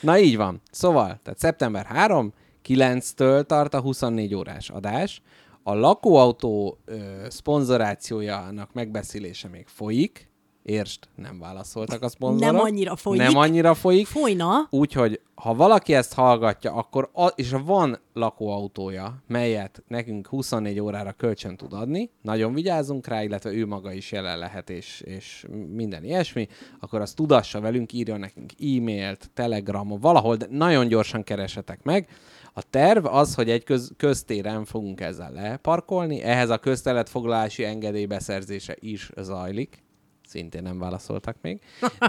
Na 0.01 0.18
így 0.18 0.37
van. 0.37 0.62
Szóval, 0.70 1.20
tehát 1.22 1.39
szeptember 1.39 1.85
3, 1.85 2.33
9-től 2.68 3.45
tart 3.45 3.74
a 3.74 3.80
24 3.80 4.35
órás 4.35 4.70
adás. 4.70 5.22
A 5.63 5.75
lakóautó 5.75 6.79
ö, 6.85 6.95
szponzorációjának 7.29 8.73
megbeszélése 8.73 9.49
még 9.49 9.67
folyik. 9.67 10.31
Érst, 10.63 11.09
nem 11.15 11.39
válaszoltak 11.39 12.03
a 12.03 12.09
szponzorok. 12.09 12.53
Nem 12.53 12.61
annyira 12.61 12.97
folyik. 12.97 13.23
Nem 13.23 13.37
annyira 13.37 13.75
folyik. 13.75 14.07
Folyna. 14.07 14.67
Úgyhogy, 14.71 15.21
ha 15.35 15.55
valaki 15.55 15.95
ezt 15.95 16.15
hallgatja, 16.15 16.73
akkor 16.73 17.11
a, 17.13 17.27
és 17.27 17.55
van 17.65 17.99
lakóautója, 18.13 19.23
melyet 19.27 19.83
nekünk 19.89 20.27
24 20.27 20.81
órára 20.81 21.13
kölcsön 21.13 21.57
tud 21.57 21.73
adni, 21.73 22.11
nagyon 22.21 22.55
vigyázunk 22.55 23.07
rá, 23.07 23.23
illetve 23.23 23.53
ő 23.53 23.67
maga 23.67 23.93
is 23.93 24.13
jelen 24.13 24.39
lehet, 24.39 24.71
és, 24.71 25.01
és 25.01 25.47
minden 25.73 26.05
ilyesmi, 26.05 26.49
akkor 26.81 27.01
azt 27.01 27.17
tudassa 27.17 27.61
velünk, 27.61 27.93
írjon 27.93 28.19
nekünk 28.19 28.53
e-mailt, 28.53 29.31
telegramon, 29.35 30.01
valahol, 30.01 30.37
de 30.37 30.47
nagyon 30.51 30.89
gyorsan 30.89 31.25
keresetek 31.25 31.83
meg. 31.83 32.09
A 32.53 32.63
terv 32.71 33.07
az, 33.07 33.35
hogy 33.35 33.51
egy 33.51 33.65
köz, 33.65 33.93
köztéren 33.97 34.65
fogunk 34.65 35.01
ezzel 35.01 35.33
leparkolni, 35.33 36.23
ehhez 36.23 36.51
a 36.51 36.59
közteletfoglalási 36.59 37.65
engedély 37.65 38.07
beszerzése 38.07 38.77
is 38.81 39.11
zajlik, 39.17 39.83
szintén 40.27 40.63
nem 40.63 40.79
válaszoltak 40.79 41.37
még. 41.41 41.61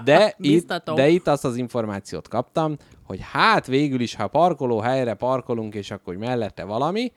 De 0.03 0.35
itt, 0.37 0.73
de 0.95 1.07
itt 1.07 1.27
azt 1.27 1.45
az 1.45 1.55
információt 1.55 2.27
kaptam, 2.27 2.77
hogy 3.03 3.19
hát 3.21 3.67
végül 3.67 4.01
is, 4.01 4.15
ha 4.15 4.27
parkoló 4.27 4.79
helyre 4.79 5.13
parkolunk, 5.13 5.75
és 5.75 5.91
akkor 5.91 6.15
mellette 6.15 6.63
valami, 6.63 7.11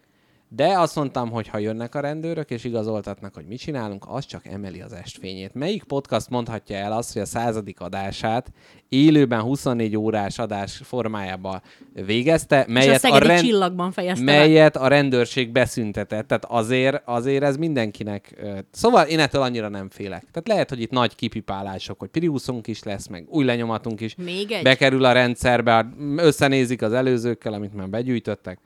de 0.56 0.78
azt 0.78 0.94
mondtam, 0.94 1.30
hogy 1.30 1.48
ha 1.48 1.58
jönnek 1.58 1.94
a 1.94 2.00
rendőrök, 2.00 2.50
és 2.50 2.64
igazoltatnak, 2.64 3.34
hogy 3.34 3.46
mit 3.46 3.58
csinálunk, 3.58 4.04
az 4.08 4.26
csak 4.26 4.46
emeli 4.46 4.80
az 4.80 4.92
estfényét. 4.92 5.54
Melyik 5.54 5.82
podcast 5.82 6.30
mondhatja 6.30 6.76
el 6.76 6.92
azt, 6.92 7.12
hogy 7.12 7.22
a 7.22 7.26
századik 7.26 7.80
adását 7.80 8.52
élőben 8.88 9.40
24 9.40 9.96
órás 9.96 10.38
adás 10.38 10.80
formájában 10.84 11.62
végezte, 11.92 12.60
És 12.60 12.66
a 12.66 12.72
melyet 12.72 13.04
a, 13.04 13.18
rend... 13.18 13.40
csillagban 13.40 13.92
fejezte 13.92 14.24
melyet 14.24 14.76
a 14.76 14.88
rendőrség 14.88 15.50
beszüntetett. 15.52 16.26
Tehát 16.26 16.44
azért, 16.44 17.02
azért 17.04 17.42
ez 17.42 17.56
mindenkinek... 17.56 18.34
Szóval 18.70 19.06
én 19.06 19.18
ettől 19.18 19.42
annyira 19.42 19.68
nem 19.68 19.88
félek. 19.90 20.20
Tehát 20.20 20.48
lehet, 20.48 20.68
hogy 20.68 20.80
itt 20.80 20.90
nagy 20.90 21.14
kipipálások, 21.14 21.98
hogy 21.98 22.08
Priuszunk 22.08 22.66
is 22.66 22.82
lesz, 22.82 23.06
meg 23.06 23.26
új 23.28 23.44
lenyomatunk 23.44 24.00
is 24.00 24.14
Még 24.14 24.50
egy? 24.50 24.62
bekerül 24.62 25.04
a 25.04 25.12
rendszerbe, 25.12 25.88
összenézik 26.16 26.82
az 26.82 26.92
előzőkkel, 26.92 27.52
amit 27.52 27.74
már 27.74 27.88
begyűjtöttek. 27.88 28.58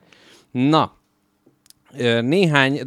Na, 0.51 0.99
néhány, 2.21 2.79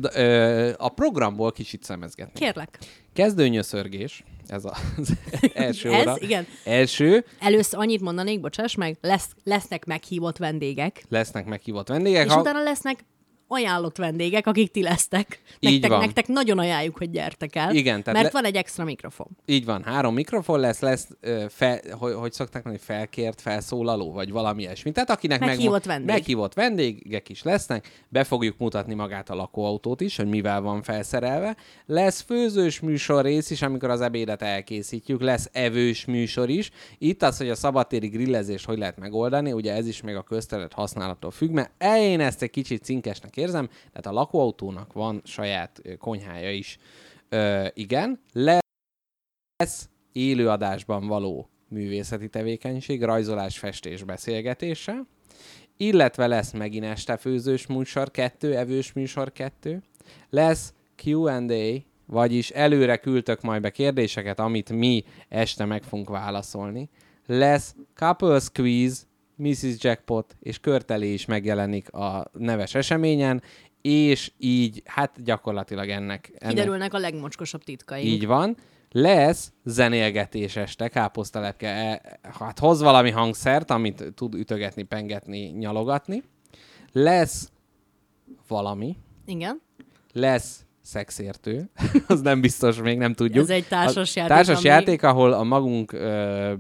a 0.77 0.89
programból 0.89 1.53
kicsit 1.53 1.83
szemezgetni. 1.85 2.41
Kérlek. 2.41 2.79
Kezdőnyöszörgés, 3.13 4.25
ez 4.47 4.65
az 4.65 4.73
első 5.55 5.93
Ez, 5.93 6.01
óra. 6.01 6.17
igen. 6.21 6.47
Első, 6.65 7.25
Először 7.41 7.79
annyit 7.81 8.01
mondanék, 8.01 8.41
bocsáss 8.41 8.75
meg, 8.75 8.97
lesz, 9.01 9.29
lesznek 9.45 9.85
meghívott 9.85 10.37
vendégek, 10.37 11.05
lesznek 11.09 11.47
meghívott 11.47 11.89
vendégek. 11.89 12.27
és 12.27 12.33
Ha- 12.33 12.41
utána 12.41 12.63
lesznek 12.63 13.05
ajánlott 13.55 13.97
vendégek, 13.97 14.47
akik 14.47 14.71
ti 14.71 14.83
lesztek. 14.83 15.41
Így 15.61 15.73
Nektek, 15.73 15.91
van. 15.91 16.01
nektek 16.01 16.27
nagyon 16.29 16.59
ajánljuk, 16.59 16.97
hogy 16.99 17.11
gyertek 17.11 17.57
el. 17.57 17.75
Igen, 17.75 18.03
tehát 18.03 18.21
mert 18.21 18.33
le- 18.33 18.41
van 18.41 18.51
egy 18.51 18.57
extra 18.57 18.85
mikrofon. 18.85 19.27
Így 19.47 19.65
van, 19.65 19.83
három 19.83 20.15
mikrofon 20.15 20.61
lesz, 20.61 20.81
lesz 20.81 21.09
ö, 21.21 21.45
fel, 21.49 21.81
hogy, 21.91 22.13
hogy 22.15 22.33
szokták 22.33 22.65
mondani, 22.65 22.85
felkért 22.87 23.41
felszólaló, 23.41 24.13
vagy 24.13 24.31
valami 24.31 24.63
ilyesmi. 24.63 24.91
Tehát 24.93 25.11
akinek 25.11 25.41
Meghívott 25.41 25.63
megmo- 25.65 25.85
vendég. 25.87 26.07
meghívott 26.15 26.55
vendégek 26.55 27.29
is 27.29 27.43
lesznek, 27.43 28.05
be 28.09 28.25
fogjuk 28.25 28.59
mutatni 28.59 28.95
magát 28.95 29.31
a 29.31 29.35
lakóautót 29.35 30.01
is, 30.01 30.17
hogy 30.17 30.27
mivel 30.29 30.61
van 30.61 30.83
felszerelve. 30.83 31.57
Lesz 31.87 32.21
főzős 32.21 32.81
műsor 32.81 33.25
rész 33.25 33.51
is, 33.51 33.63
amikor 33.63 33.91
az 33.91 34.01
ebédet 34.01 34.43
elkészítjük, 34.43 35.21
lesz 35.23 35.49
evős 35.53 36.05
műsor 36.05 36.49
is. 36.49 36.71
Itt 36.99 37.23
az, 37.23 37.37
hogy 37.39 37.49
a 37.51 37.55
szabadtéri 37.55 38.07
grillezést 38.09 38.65
hogy 38.67 38.79
lehet 38.79 38.99
megoldani, 38.99 39.53
ugye 39.53 39.73
ez 39.75 39.87
is 39.87 40.01
még 40.03 40.15
a 40.15 40.23
közterület 40.23 40.73
használattól 40.73 41.31
függ, 41.31 41.51
mert 41.51 41.71
én 41.99 42.21
ezt 42.21 42.43
egy 42.43 42.51
kicsit 42.51 42.83
cinkesnek 42.85 43.37
érzem, 43.45 43.67
tehát 43.67 44.07
a 44.07 44.13
lakóautónak 44.13 44.93
van 44.93 45.21
saját 45.25 45.83
konyhája 45.99 46.51
is. 46.51 46.79
Ö, 47.29 47.67
igen, 47.75 48.21
lesz 48.33 49.89
élőadásban 50.13 51.07
való 51.07 51.49
művészeti 51.69 52.29
tevékenység, 52.29 53.03
rajzolás, 53.03 53.59
festés, 53.59 54.03
beszélgetése, 54.03 55.07
illetve 55.77 56.27
lesz 56.27 56.53
megint 56.53 56.85
este 56.85 57.17
főzős 57.17 57.67
műsor 57.67 58.11
kettő, 58.11 58.57
evős 58.57 58.93
műsor 58.93 59.33
kettő, 59.33 59.83
lesz 60.31 60.75
Q&A, 61.05 61.83
vagyis 62.07 62.51
előre 62.51 62.97
küldtök 62.97 63.41
majd 63.41 63.63
be 63.63 63.71
kérdéseket, 63.71 64.39
amit 64.39 64.71
mi 64.71 65.05
este 65.29 65.65
meg 65.65 65.83
fogunk 65.83 66.09
válaszolni. 66.09 66.89
Lesz 67.27 67.75
Couples 67.95 68.51
Quiz, 68.53 69.07
Mrs. 69.37 69.77
Jackpot 69.79 70.37
és 70.41 70.59
Körtelé 70.59 71.13
is 71.13 71.25
megjelenik 71.25 71.93
a 71.93 72.31
neves 72.33 72.75
eseményen, 72.75 73.43
és 73.83 74.33
így, 74.39 74.83
hát 74.85 75.23
gyakorlatilag 75.23 75.89
ennek... 75.89 76.33
ennek 76.39 76.55
Kiderülnek 76.55 76.95
a 76.95 76.99
legmocskosabb 76.99 77.63
titkai. 77.63 78.05
így 78.05 78.27
van. 78.27 78.57
Lesz 78.91 79.53
zenélgetés 79.65 80.57
este, 80.57 80.89
káposztalepke, 80.89 81.69
e, 81.69 82.19
hát 82.39 82.59
hoz 82.59 82.81
valami 82.81 83.11
hangszert, 83.11 83.71
amit 83.71 84.05
tud 84.15 84.35
ütögetni, 84.35 84.83
pengetni, 84.83 85.39
nyalogatni. 85.39 86.23
Lesz 86.93 87.53
valami, 88.49 88.97
Igen. 89.27 89.61
lesz 90.13 90.64
szexértő, 90.85 91.71
az 92.07 92.21
nem 92.21 92.41
biztos, 92.41 92.81
még 92.81 92.99
nem 92.99 93.13
tudjuk. 93.13 93.45
Ez 93.45 93.51
egy 93.51 93.67
társas 93.69 94.17
játék, 94.17 94.37
Társas 94.37 94.57
ami- 94.57 94.67
játék, 94.67 95.03
ahol 95.03 95.33
a 95.33 95.43
magunk 95.43 95.93
ö, 95.93 96.53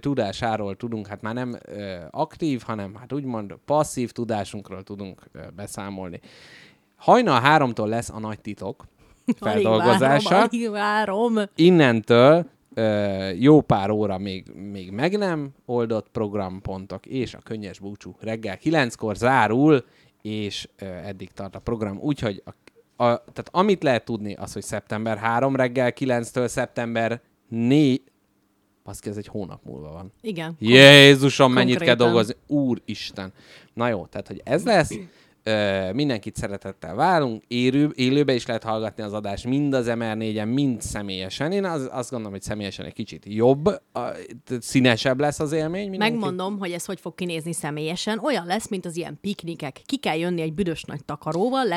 tudásáról 0.00 0.76
tudunk, 0.76 1.06
hát 1.06 1.22
már 1.22 1.34
nem 1.34 1.56
ö, 1.66 1.94
aktív, 2.10 2.62
hanem 2.66 2.94
hát 2.94 3.12
úgymond 3.12 3.54
passzív 3.64 4.10
tudásunkról 4.10 4.82
tudunk 4.82 5.22
ö, 5.32 5.38
beszámolni. 5.56 6.20
Hajnal 6.96 7.40
háromtól 7.40 7.88
lesz 7.88 8.10
a 8.10 8.18
nagy 8.18 8.40
titok 8.40 8.84
Alig 9.26 9.36
feldolgozása. 9.38 10.28
várom, 10.30 10.48
alig 10.52 10.70
várom. 10.70 11.34
innentől 11.54 12.46
ö, 12.74 13.28
jó 13.30 13.60
pár 13.60 13.90
óra 13.90 14.18
még, 14.18 14.46
még 14.70 14.90
meg 14.90 15.18
nem 15.18 15.50
oldott 15.66 16.08
programpontok, 16.12 17.06
és 17.06 17.34
a 17.34 17.38
könnyes 17.38 17.78
búcsú 17.78 18.16
reggel 18.20 18.56
kilenckor 18.58 19.16
zárul, 19.16 19.84
és 20.22 20.68
ö, 20.78 20.84
eddig 20.84 21.30
tart 21.32 21.54
a 21.54 21.58
program. 21.58 21.98
Úgyhogy 21.98 22.42
a, 22.46 22.50
a, 23.00 23.16
tehát 23.16 23.48
amit 23.50 23.82
lehet 23.82 24.04
tudni, 24.04 24.34
az, 24.34 24.52
hogy 24.52 24.62
szeptember 24.62 25.18
3 25.18 25.56
reggel 25.56 25.92
9-től 25.98 26.46
szeptember 26.46 27.20
4, 27.48 28.02
Baszki, 28.84 29.08
ez 29.08 29.16
egy 29.16 29.26
hónap 29.26 29.64
múlva 29.64 29.92
van. 29.92 30.12
Igen. 30.20 30.56
Jézusom, 30.58 31.52
mennyit 31.52 31.76
kell 31.76 31.86
konkrétan. 31.86 32.06
dolgozni. 32.06 32.34
Úristen. 32.46 33.32
Na 33.74 33.88
jó, 33.88 34.06
tehát, 34.06 34.26
hogy 34.26 34.40
ez 34.44 34.64
lesz. 34.64 34.94
Ö, 35.42 35.92
mindenkit 35.92 36.36
szeretettel 36.36 36.94
várunk. 36.94 37.42
Élő, 37.48 37.90
élőbe 37.94 38.34
is 38.34 38.46
lehet 38.46 38.62
hallgatni 38.62 39.02
az 39.02 39.12
adást, 39.12 39.44
mind 39.46 39.74
az 39.74 39.86
MR4-en, 39.88 40.52
mind 40.52 40.82
személyesen. 40.82 41.52
Én 41.52 41.64
az, 41.64 41.88
azt 41.92 42.10
gondolom, 42.10 42.32
hogy 42.32 42.42
személyesen 42.42 42.86
egy 42.86 42.92
kicsit 42.92 43.24
jobb, 43.28 43.66
a, 43.66 44.00
színesebb 44.60 45.20
lesz 45.20 45.40
az 45.40 45.52
élmény. 45.52 45.88
mindenki. 45.90 46.12
Megmondom, 46.12 46.58
hogy 46.58 46.70
ez 46.72 46.84
hogy 46.84 47.00
fog 47.00 47.14
kinézni 47.14 47.52
személyesen. 47.52 48.18
Olyan 48.18 48.46
lesz, 48.46 48.68
mint 48.68 48.86
az 48.86 48.96
ilyen 48.96 49.18
piknikek. 49.20 49.80
Ki 49.86 49.96
kell 49.96 50.16
jönni 50.16 50.40
egy 50.40 50.52
büdös 50.52 50.82
nagy 50.82 51.04
takaróval, 51.04 51.68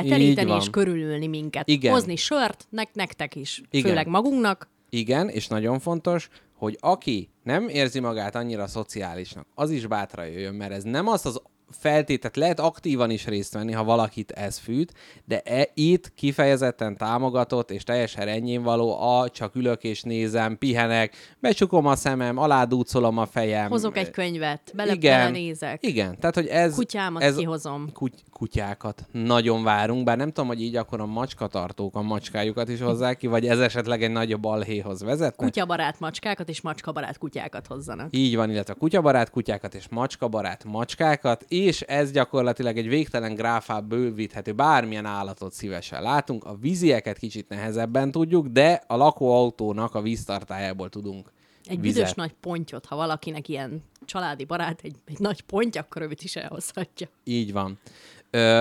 van. 0.48 0.60
és 0.60 0.70
körülülni 0.70 1.28
minket. 1.28 1.68
Igen. 1.68 1.92
Hozni 1.94 2.16
sört, 2.16 2.68
nek- 2.70 2.96
nektek 2.96 3.36
is. 3.36 3.62
Igen. 3.70 3.90
Főleg 3.90 4.08
magunknak. 4.08 4.70
Igen, 4.90 5.30
és 5.30 5.48
nagyon 5.48 5.80
fontos, 5.80 6.30
hogy 6.56 6.78
aki 6.80 7.30
nem 7.44 7.68
érzi 7.68 8.00
magát 8.00 8.36
annyira 8.36 8.68
szociálisnak, 8.68 9.48
az 9.56 9.70
is 9.72 9.88
bátran 9.88 10.28
jöjjön, 10.28 10.56
mert 10.56 10.72
ez 10.72 10.84
nem 10.84 11.08
az 11.08 11.26
az 11.26 11.42
feltétet 11.76 12.36
lehet 12.36 12.60
aktívan 12.60 13.10
is 13.10 13.26
részt 13.26 13.54
venni, 13.54 13.72
ha 13.72 13.84
valakit 13.84 14.32
ez 14.32 14.58
fűt, 14.58 14.94
de 15.26 15.40
e, 15.40 15.70
itt 15.74 16.14
kifejezetten 16.16 16.98
támogatott 16.98 17.72
és 17.72 17.84
teljesen 17.84 18.28
enyém 18.28 18.64
való 18.64 19.02
a 19.02 19.30
csak 19.30 19.56
ülök 19.56 19.84
és 19.84 20.02
nézem, 20.02 20.58
pihenek, 20.58 21.16
becsukom 21.40 21.86
a 21.86 21.96
szemem, 21.96 22.38
aládúcolom 22.38 23.18
a 23.18 23.26
fejem. 23.26 23.70
Hozok 23.70 23.98
egy 23.98 24.12
könyvet, 24.12 24.72
bele, 24.76 24.94
igen, 24.94 25.18
belenézek. 25.18 25.86
Igen, 25.86 26.20
tehát 26.20 26.36
hogy 26.36 26.48
ez... 26.48 26.76
Kutyámat 26.76 27.22
ez, 27.22 27.36
kihozom. 27.36 27.90
Kuty- 27.94 28.24
kutyákat 28.32 29.06
nagyon 29.12 29.64
várunk, 29.64 30.04
bár 30.04 30.18
nem 30.18 30.28
tudom, 30.28 30.48
hogy 30.48 30.62
így 30.62 30.76
akkor 30.76 31.02
a 31.02 31.06
macskatartók 31.06 31.96
a 31.96 32.02
macskájukat 32.02 32.70
is 32.70 32.82
hozzák 32.82 33.18
ki, 33.18 33.28
vagy 33.28 33.48
ez 33.48 33.60
esetleg 33.60 34.04
egy 34.04 34.12
nagyobb 34.12 34.42
balhéhoz 34.42 35.04
vezetne. 35.04 35.46
Kutyabarát 35.46 36.00
macskákat 36.00 36.50
és 36.50 36.62
macskabarát 36.62 37.18
kutyákat 37.18 37.68
hozzanak. 37.68 38.08
Így 38.12 38.36
van, 38.36 38.50
illetve 38.50 38.74
kutyabarát 38.74 39.30
kutyákat 39.30 39.76
és 39.76 39.88
macskabarát 39.90 40.64
macskákat, 40.64 41.46
és 41.64 41.82
ez 41.82 42.12
gyakorlatilag 42.12 42.78
egy 42.78 42.88
végtelen 42.88 43.36
gráfá 43.36 43.80
bővíthető, 43.80 44.54
bármilyen 44.54 45.06
állatot 45.06 45.54
szívesen 45.54 46.02
látunk. 46.02 46.44
A 46.44 46.56
vízieket 46.56 47.18
kicsit 47.18 47.50
nehezebben 47.50 48.12
tudjuk, 48.12 48.48
de 48.48 48.84
a 48.88 48.96
lakóautónak 48.96 49.96
a 49.96 50.02
víztartájából 50.02 50.90
tudunk 50.90 51.32
Egy 51.66 51.80
vizet. 51.82 51.96
büdös 51.96 52.14
nagy 52.14 52.34
pontyot, 52.42 52.86
ha 52.86 52.96
valakinek 52.96 53.48
ilyen 53.48 53.84
családi 54.06 54.46
barát, 54.46 54.80
egy, 54.84 54.96
egy 55.06 55.20
nagy 55.20 55.42
pontja, 55.42 55.82
akkor 55.82 56.02
őt 56.02 56.24
is 56.24 56.36
elhozhatja. 56.36 57.08
Így 57.24 57.52
van. 57.54 57.80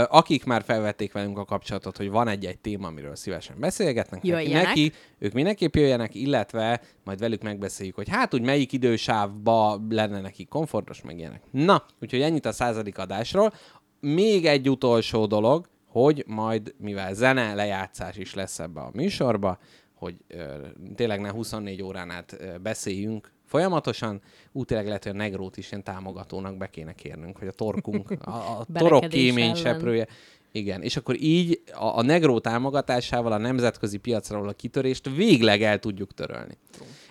Akik 0.09 0.45
már 0.45 0.63
felvették 0.63 1.13
velünk 1.13 1.39
a 1.39 1.45
kapcsolatot, 1.45 1.97
hogy 1.97 2.11
van 2.11 2.29
egy-egy 2.29 2.59
téma, 2.59 2.87
amiről 2.87 3.17
szívesen 3.17 3.57
beszélgetnek, 3.61 4.25
Jöjjenek. 4.25 4.67
neki, 4.67 4.93
ők 5.19 5.33
mindenképp 5.33 5.75
jöjjenek, 5.75 6.15
illetve 6.15 6.81
majd 7.05 7.19
velük 7.19 7.43
megbeszéljük, 7.43 7.95
hogy 7.95 8.09
hát 8.09 8.35
úgy 8.35 8.43
melyik 8.43 8.73
idősávba 8.73 9.81
lenne 9.89 10.21
neki 10.21 10.45
komfortos, 10.45 11.03
meg 11.03 11.19
ilyenek. 11.19 11.43
Na, 11.51 11.85
úgyhogy 12.01 12.21
ennyit 12.21 12.47
a 12.47 12.53
századik 12.53 12.99
adásról. 12.99 13.53
Még 14.01 14.47
egy 14.47 14.71
utolsó 14.71 15.27
dolog, 15.27 15.69
hogy 15.89 16.25
majd, 16.27 16.75
mivel 16.79 17.15
zene 17.15 17.55
lejátszás 17.55 18.17
is 18.17 18.35
lesz 18.35 18.59
ebbe 18.59 18.81
a 18.81 18.91
műsorba, 18.93 19.59
hogy 19.95 20.17
ö, 20.29 20.55
tényleg 20.95 21.21
ne 21.21 21.31
24 21.31 21.83
órán 21.83 22.11
át 22.11 22.37
ö, 22.39 22.59
beszéljünk 22.59 23.33
folyamatosan, 23.53 24.21
úgy 24.53 24.67
tényleg 24.67 24.87
lehet, 24.87 25.03
hogy 25.03 25.13
a 25.13 25.17
negrót 25.17 25.57
is 25.57 25.71
ilyen 25.71 25.85
támogatónak 25.85 26.57
be 26.57 26.71
kéne 26.71 26.93
kérnünk, 26.93 27.37
hogy 27.39 27.49
a 27.49 27.53
torkunk, 27.53 28.11
a, 28.11 28.31
a 28.31 28.65
torok 28.79 29.01
Berekedés 29.01 29.21
kémény 29.21 29.45
ellen. 29.45 29.55
seprője. 29.55 30.07
Igen, 30.53 30.83
és 30.83 30.97
akkor 30.97 31.23
így 31.23 31.63
a, 31.73 31.99
a 31.99 32.03
negró 32.03 32.39
támogatásával 32.39 33.33
a 33.33 33.39
nemzetközi 33.39 33.97
piacra 33.97 34.39
való 34.39 34.53
kitörést 34.53 35.09
végleg 35.17 35.63
el 35.63 35.79
tudjuk 35.79 36.15
törölni. 36.15 36.57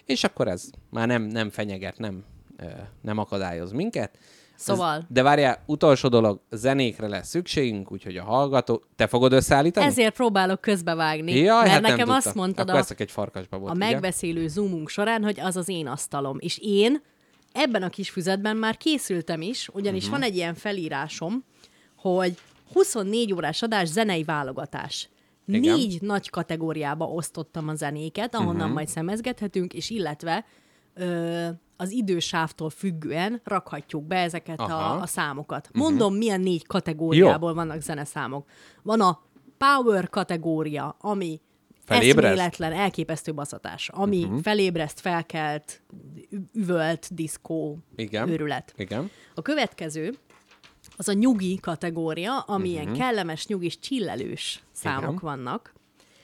És 0.05 0.23
akkor 0.23 0.47
ez 0.47 0.69
már 0.89 1.07
nem, 1.07 1.23
nem 1.23 1.49
fenyeget, 1.49 1.97
nem, 1.97 2.23
nem 3.01 3.17
akadályoz 3.17 3.71
minket. 3.71 4.17
Szóval- 4.61 4.97
Ez, 4.97 5.03
de 5.07 5.23
várjál, 5.23 5.63
utolsó 5.65 6.07
dolog, 6.07 6.41
zenékre 6.51 7.07
lesz 7.07 7.27
szükségünk, 7.27 7.91
úgyhogy 7.91 8.17
a 8.17 8.23
hallgató... 8.23 8.83
Te 8.95 9.07
fogod 9.07 9.33
összeállítani? 9.33 9.85
Ezért 9.85 10.15
próbálok 10.15 10.61
közbevágni, 10.61 11.31
Jaj, 11.37 11.61
mert 11.61 11.69
hát 11.69 11.81
nekem 11.81 12.09
azt 12.09 12.35
mondtad 12.35 12.69
Akkor 12.69 12.85
a, 12.89 12.93
egy 12.97 13.11
farkasbabot, 13.11 13.69
a 13.69 13.73
ugye? 13.73 13.85
megbeszélő 13.85 14.47
zoomunk 14.47 14.89
során, 14.89 15.23
hogy 15.23 15.39
az 15.39 15.57
az 15.57 15.69
én 15.69 15.87
asztalom. 15.87 16.37
És 16.39 16.59
én 16.61 17.01
ebben 17.51 17.83
a 17.83 17.89
kis 17.89 18.09
füzetben 18.09 18.57
már 18.57 18.77
készültem 18.77 19.41
is, 19.41 19.69
ugyanis 19.73 20.03
uh-huh. 20.03 20.19
van 20.19 20.27
egy 20.27 20.35
ilyen 20.35 20.53
felírásom, 20.53 21.43
hogy 21.95 22.37
24 22.73 23.33
órás 23.33 23.61
adás 23.61 23.87
zenei 23.87 24.23
válogatás. 24.23 25.09
Igen. 25.47 25.75
Négy 25.75 26.01
nagy 26.01 26.29
kategóriába 26.29 27.05
osztottam 27.05 27.67
a 27.67 27.75
zenéket, 27.75 28.35
ahonnan 28.35 28.55
uh-huh. 28.55 28.73
majd 28.73 28.87
szemezgethetünk, 28.87 29.73
és 29.73 29.89
illetve 29.89 30.45
ö, 30.93 31.47
az 31.81 31.91
idősávtól 31.91 32.69
függően 32.69 33.41
rakhatjuk 33.43 34.03
be 34.03 34.15
ezeket 34.15 34.59
Aha. 34.59 34.93
a, 34.93 35.01
a 35.01 35.05
számokat. 35.05 35.69
Mondom, 35.73 36.15
milyen 36.15 36.41
négy 36.41 36.67
kategóriából 36.67 37.53
vannak 37.53 37.81
zeneszámok. 37.81 38.49
Van 38.83 39.01
a 39.01 39.21
power 39.57 40.09
kategória, 40.09 40.95
ami 40.99 41.41
Felébreszt? 41.85 42.17
eszméletlen, 42.17 42.73
elképesztő 42.73 43.33
baszatás, 43.33 43.89
ami 43.89 44.23
uh-huh. 44.23 44.41
felébreszt, 44.41 44.99
felkelt, 44.99 45.81
üvölt, 46.53 47.13
diszkó, 47.13 47.77
Igen. 47.95 48.29
őrület. 48.29 48.73
Igen. 48.77 49.09
A 49.35 49.41
következő 49.41 50.17
az 50.97 51.07
a 51.07 51.13
nyugi 51.13 51.59
kategória, 51.59 52.39
ami 52.39 52.73
uh-huh. 52.73 52.89
Mhm. 52.89 52.97
kellemes, 52.97 53.47
nyugis, 53.47 53.79
csillelős 53.79 54.63
számok 54.71 55.03
Igen. 55.03 55.19
vannak. 55.21 55.73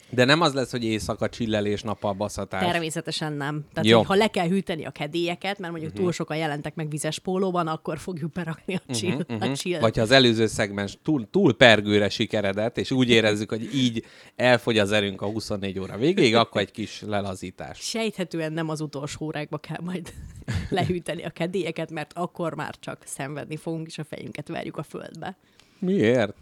De 0.10 0.26
nem 0.26 0.42
az 0.42 0.54
lesz, 0.54 0.72
hogy 0.72 0.84
éjszaka 0.84 1.30
csillelés, 1.30 1.82
nappal 1.82 2.14
baszatás. 2.14 2.72
Természetesen 2.72 3.34
nem. 3.34 3.66
Tehát, 3.74 3.90
Jó. 3.90 4.02
ha 4.02 4.16
le 4.16 4.28
kell 4.28 4.48
hűteni 4.48 4.86
a 4.86 4.90
kedélyeket, 4.90 5.60
mert 5.60 5.72
mondjuk 5.72 5.92
uh-huh. 5.92 6.06
túl 6.06 6.14
sokan 6.14 6.38
jelentek 6.38 6.76
meg 6.76 6.90
vizes 6.90 7.20
pólóban, 7.20 7.68
akkor 7.68 8.00
fogjuk 8.00 8.32
berakni 8.32 8.76
a 8.76 8.94
chill. 8.94 9.26
Uh-huh. 9.30 9.52
A 9.52 9.56
chill. 9.56 9.80
Vagy 9.80 9.96
ha 9.96 10.02
az 10.02 10.12
előző 10.12 10.48
szegmens 10.48 10.98
túl, 11.04 11.30
túl 11.30 11.56
pergőre 11.56 12.10
sikeredett, 12.10 12.78
és 12.78 12.92
úgy 12.92 13.10
érezzük, 13.10 13.50
hogy 13.50 13.76
így 13.76 14.04
elfogy 14.36 14.78
az 14.78 14.92
erőnk 14.92 15.22
a 15.22 15.26
24 15.26 15.80
óra 15.80 15.98
végéig, 15.98 16.36
akkor 16.36 16.62
egy 16.62 16.72
kis 16.72 17.02
lelazítás. 17.02 17.80
Sejthetően 17.80 18.54
nem 18.54 18.70
az 18.70 18.82
utolsó 18.82 19.26
órákba 19.26 19.58
kell 19.58 19.82
majd 19.84 20.14
lehűteni 20.70 21.24
a 21.24 21.30
kedélyeket, 21.30 21.92
mert 21.92 22.12
akkor 22.14 22.56
már 22.56 22.76
csak 22.80 23.02
szenvedni 23.06 23.58
fogunk, 23.58 23.88
és 23.88 23.98
a 23.98 24.04
fejünket 24.04 24.48
verjük 24.48 24.78
a 24.78 24.84
földbe. 24.84 25.38
Miért? 25.80 26.36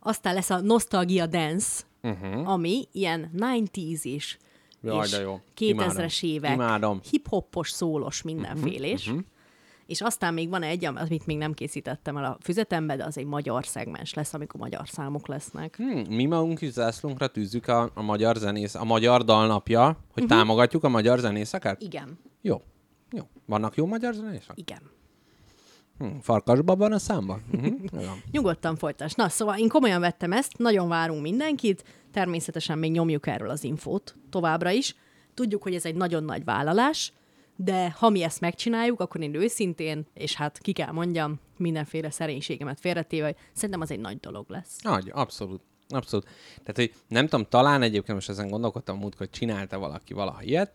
Aztán 0.00 0.34
lesz 0.34 0.50
a 0.50 0.60
Nostalgia 0.60 1.26
Dance, 1.26 1.82
uh-huh. 2.02 2.48
ami 2.48 2.84
ilyen 2.92 3.30
90s 3.36 4.00
is, 4.02 4.38
Jaj, 4.82 5.04
és 5.04 5.10
de 5.10 5.20
jó. 5.20 5.40
2000-es 5.58 5.58
Imádom. 5.58 6.08
évek, 6.20 6.54
Imádom. 6.54 7.00
hip-hoppos, 7.10 7.70
szólos, 7.70 8.22
mindenfélés. 8.22 9.06
Uh-huh. 9.06 9.22
És 9.86 10.00
aztán 10.00 10.34
még 10.34 10.48
van 10.48 10.62
egy, 10.62 10.84
amit 10.84 11.26
még 11.26 11.36
nem 11.36 11.54
készítettem 11.54 12.16
el 12.16 12.24
a 12.24 12.36
füzetembe, 12.40 12.96
de 12.96 13.04
az 13.04 13.18
egy 13.18 13.24
magyar 13.24 13.66
szegmens 13.66 14.14
lesz, 14.14 14.34
amikor 14.34 14.60
magyar 14.60 14.88
számok 14.88 15.26
lesznek. 15.28 15.76
Hmm, 15.76 16.04
mi 16.08 16.24
magunk 16.24 16.60
is 16.60 16.70
zászlónkra 16.70 17.26
tűzzük 17.26 17.68
a, 17.68 17.90
a 17.94 18.02
magyar 18.02 18.36
zenész, 18.36 18.74
a 18.74 18.84
magyar 18.84 19.24
dalnapja, 19.24 19.84
hogy 20.12 20.22
uh-huh. 20.22 20.38
támogatjuk 20.38 20.84
a 20.84 20.88
magyar 20.88 21.18
zenészeket? 21.18 21.82
Igen, 21.82 22.18
Jó. 22.42 22.62
Jó. 23.12 23.22
Vannak 23.46 23.76
jó 23.76 23.86
magyar 23.86 24.14
zenészek? 24.14 24.52
igen. 24.54 24.80
Hmm, 26.00 26.20
farkasban 26.20 26.78
van 26.78 26.92
a 26.92 26.98
számban? 26.98 27.42
Uh-huh. 27.52 28.02
Nyugodtan 28.32 28.76
folytas. 28.76 29.14
Na, 29.14 29.28
szóval 29.28 29.58
én 29.58 29.68
komolyan 29.68 30.00
vettem 30.00 30.32
ezt, 30.32 30.58
nagyon 30.58 30.88
várunk 30.88 31.22
mindenkit, 31.22 31.84
természetesen 32.12 32.78
még 32.78 32.90
nyomjuk 32.90 33.26
erről 33.26 33.50
az 33.50 33.64
infót 33.64 34.16
továbbra 34.30 34.70
is. 34.70 34.94
Tudjuk, 35.34 35.62
hogy 35.62 35.74
ez 35.74 35.84
egy 35.84 35.94
nagyon 35.94 36.24
nagy 36.24 36.44
vállalás, 36.44 37.12
de 37.56 37.90
ha 37.90 38.08
mi 38.08 38.22
ezt 38.22 38.40
megcsináljuk, 38.40 39.00
akkor 39.00 39.20
én 39.20 39.34
őszintén, 39.34 40.06
és 40.14 40.34
hát 40.34 40.58
ki 40.58 40.72
kell 40.72 40.92
mondjam, 40.92 41.40
mindenféle 41.56 42.10
szerénységemet 42.10 42.80
félretéve, 42.80 43.34
szerintem 43.52 43.80
az 43.80 43.90
egy 43.90 44.00
nagy 44.00 44.20
dolog 44.20 44.50
lesz. 44.50 44.82
Nagy, 44.82 45.10
abszolút. 45.14 45.60
Abszolút. 45.88 46.24
Tehát, 46.48 46.76
hogy 46.76 46.92
nem 47.08 47.26
tudom, 47.26 47.46
talán 47.48 47.82
egyébként 47.82 48.14
most 48.14 48.28
ezen 48.28 48.48
gondolkodtam 48.48 48.98
múlt, 48.98 49.14
hogy 49.14 49.30
csinálta 49.30 49.78
valaki 49.78 50.14
valaha 50.14 50.42
ilyet, 50.42 50.74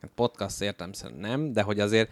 hát 0.00 0.10
podcast 0.14 0.62
értem 0.62 0.90
nem, 1.18 1.52
de 1.52 1.62
hogy 1.62 1.80
azért 1.80 2.10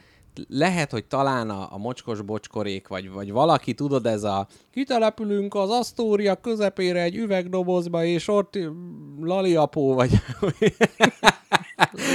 lehet, 0.48 0.90
hogy 0.90 1.04
talán 1.04 1.50
a, 1.50 1.68
a 1.70 1.78
mocskos 1.78 2.22
bocskorék, 2.22 2.88
vagy, 2.88 3.10
vagy 3.10 3.32
valaki, 3.32 3.74
tudod, 3.74 4.06
ez 4.06 4.22
a 4.22 4.46
kitelepülünk 4.70 5.54
az 5.54 5.70
Asztória 5.70 6.36
közepére 6.36 7.02
egy 7.02 7.16
üvegdobozba, 7.16 8.04
és 8.04 8.28
ott 8.28 8.58
mm, 8.58 9.24
laliapó, 9.24 9.94
vagy 9.94 10.10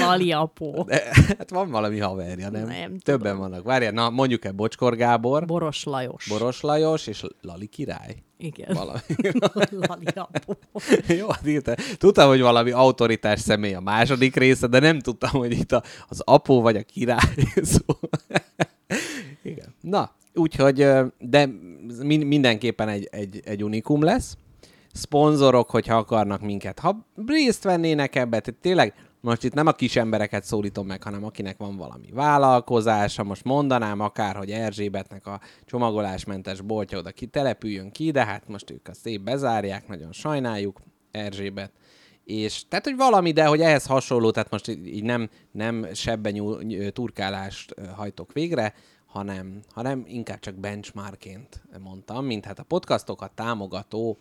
Laliapó. 0.01 0.84
de, 0.84 1.03
hát 1.38 1.49
van 1.49 1.72
valami 1.72 1.99
haverja, 1.99 2.49
nem? 2.49 2.68
Nem 2.68 2.97
Többen 2.99 3.34
tudom. 3.34 3.49
vannak. 3.49 3.63
Várjál, 3.66 3.91
na 3.91 4.09
mondjuk 4.09 4.45
el 4.45 4.51
Bocskor 4.51 4.95
Gábor, 4.95 5.45
Boros 5.45 5.84
Lajos. 5.84 6.28
Boros 6.30 6.61
Lajos 6.61 7.07
és 7.07 7.26
Lali 7.41 7.68
király. 7.68 8.25
Igen. 8.38 8.74
Valami. 8.74 9.00
Jó, 11.20 11.30
hát 11.30 11.48
írta. 11.48 11.76
Tudtam, 11.98 12.28
hogy 12.28 12.42
valami 12.42 12.72
autoritás 12.72 13.40
személy 13.40 13.74
a 13.74 13.80
második 13.80 14.36
része, 14.36 14.68
de 14.68 14.80
nem 14.80 15.00
tudtam, 15.00 15.30
hogy 15.30 15.52
itt 15.52 15.72
a, 15.72 15.84
az 16.08 16.22
apó 16.26 16.62
vagy 16.62 16.76
a 16.76 16.82
király 16.84 17.36
szó. 17.62 18.00
Igen. 19.44 19.76
Na, 19.82 20.12
úgyhogy, 20.34 20.88
de 21.20 21.50
min- 22.02 22.26
mindenképpen 22.26 22.90
egy, 22.90 23.08
egy, 23.12 23.42
egy 23.46 23.64
unikum 23.64 24.04
lesz. 24.04 24.38
Szponzorok, 24.92 25.70
hogyha 25.70 25.96
akarnak 25.96 26.42
minket, 26.42 26.80
ha 26.80 27.06
részt 27.26 27.64
vennének 27.64 28.16
ebbe, 28.16 28.40
tehát 28.40 28.62
tényleg 28.62 28.94
most 29.26 29.44
itt 29.44 29.54
nem 29.54 29.68
a 29.68 29.72
kis 29.72 29.96
embereket 29.96 30.44
szólítom 30.44 30.88
meg, 30.88 31.04
hanem 31.04 31.24
akinek 31.24 31.58
van 31.58 31.78
valami 31.78 32.12
vállalkozása, 32.12 33.24
most 33.24 33.44
mondanám 33.44 34.00
akár, 34.00 34.36
hogy 34.36 34.52
Erzsébetnek 34.52 35.28
a 35.28 35.40
csomagolásmentes 35.66 36.62
boltja 36.62 36.98
oda 36.98 37.12
ki 37.12 37.26
települjön 37.26 37.92
ki, 37.92 38.12
de 38.12 38.26
hát 38.26 38.48
most 38.48 38.72
ők 38.72 38.88
azt 38.88 39.00
szép 39.00 39.22
bezárják, 39.22 39.88
nagyon 39.88 40.12
sajnáljuk 40.12 40.82
Erzsébet. 41.12 41.72
És 42.24 42.68
tehát, 42.68 42.86
hogy 42.86 42.96
valami, 42.96 43.32
de 43.32 43.46
hogy 43.46 43.62
ehhez 43.62 43.86
hasonló, 43.86 44.32
tehát 44.32 44.52
most 44.52 44.68
így 44.68 45.04
nem, 45.04 45.30
nem 45.52 45.88
sebben 45.94 46.34
nyúl, 46.34 46.62
ny- 46.62 46.94
turkálást 46.94 47.76
hajtok 47.96 48.34
végre, 48.34 48.74
hanem, 49.06 49.60
hanem 49.70 50.04
inkább 50.08 50.40
csak 50.40 50.56
benchmarkként 50.56 51.62
mondtam, 51.84 52.26
mint 52.26 52.46
hát 52.46 52.60
a 52.60 52.64
podcastokat 52.64 53.32
támogató 53.32 54.18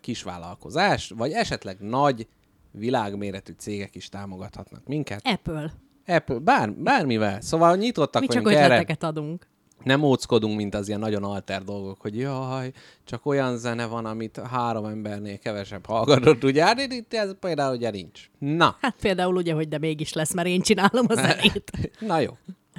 kisvállalkozás, 0.00 1.12
vagy 1.16 1.32
esetleg 1.32 1.76
nagy 1.80 2.28
világméretű 2.72 3.52
cégek 3.58 3.94
is 3.94 4.08
támogathatnak 4.08 4.86
minket. 4.86 5.20
Apple. 5.24 5.72
Apple, 6.06 6.38
bár, 6.38 6.72
bármivel. 6.72 7.40
Szóval 7.40 7.76
nyitottak 7.76 8.20
Mi 8.22 8.26
csak 8.28 8.42
vagyunk 8.42 8.62
erre. 8.62 8.74
ötleteket 8.74 9.02
adunk. 9.02 9.48
Nem 9.84 10.02
óckodunk, 10.02 10.56
mint 10.56 10.74
az 10.74 10.88
ilyen 10.88 11.00
nagyon 11.00 11.24
alter 11.24 11.62
dolgok, 11.62 12.00
hogy 12.00 12.18
jaj, 12.18 12.72
csak 13.04 13.26
olyan 13.26 13.56
zene 13.58 13.86
van, 13.86 14.06
amit 14.06 14.40
három 14.50 14.84
embernél 14.84 15.38
kevesebb 15.38 15.86
hallgatott, 15.86 16.44
ugye? 16.44 16.64
Hát 16.64 16.80
itt 16.92 17.14
ez 17.14 17.34
például 17.40 17.76
ugye 17.76 17.90
nincs. 17.90 18.30
Na, 18.38 18.76
Hát 18.80 18.96
például 19.00 19.36
ugye, 19.36 19.52
hogy 19.54 19.68
de 19.68 19.78
mégis 19.78 20.12
lesz, 20.12 20.34
mert 20.34 20.48
én 20.48 20.60
csinálom 20.60 21.06
a 21.08 21.14
zenét. 21.26 21.70
na 22.00 22.18
jó. 22.20 22.36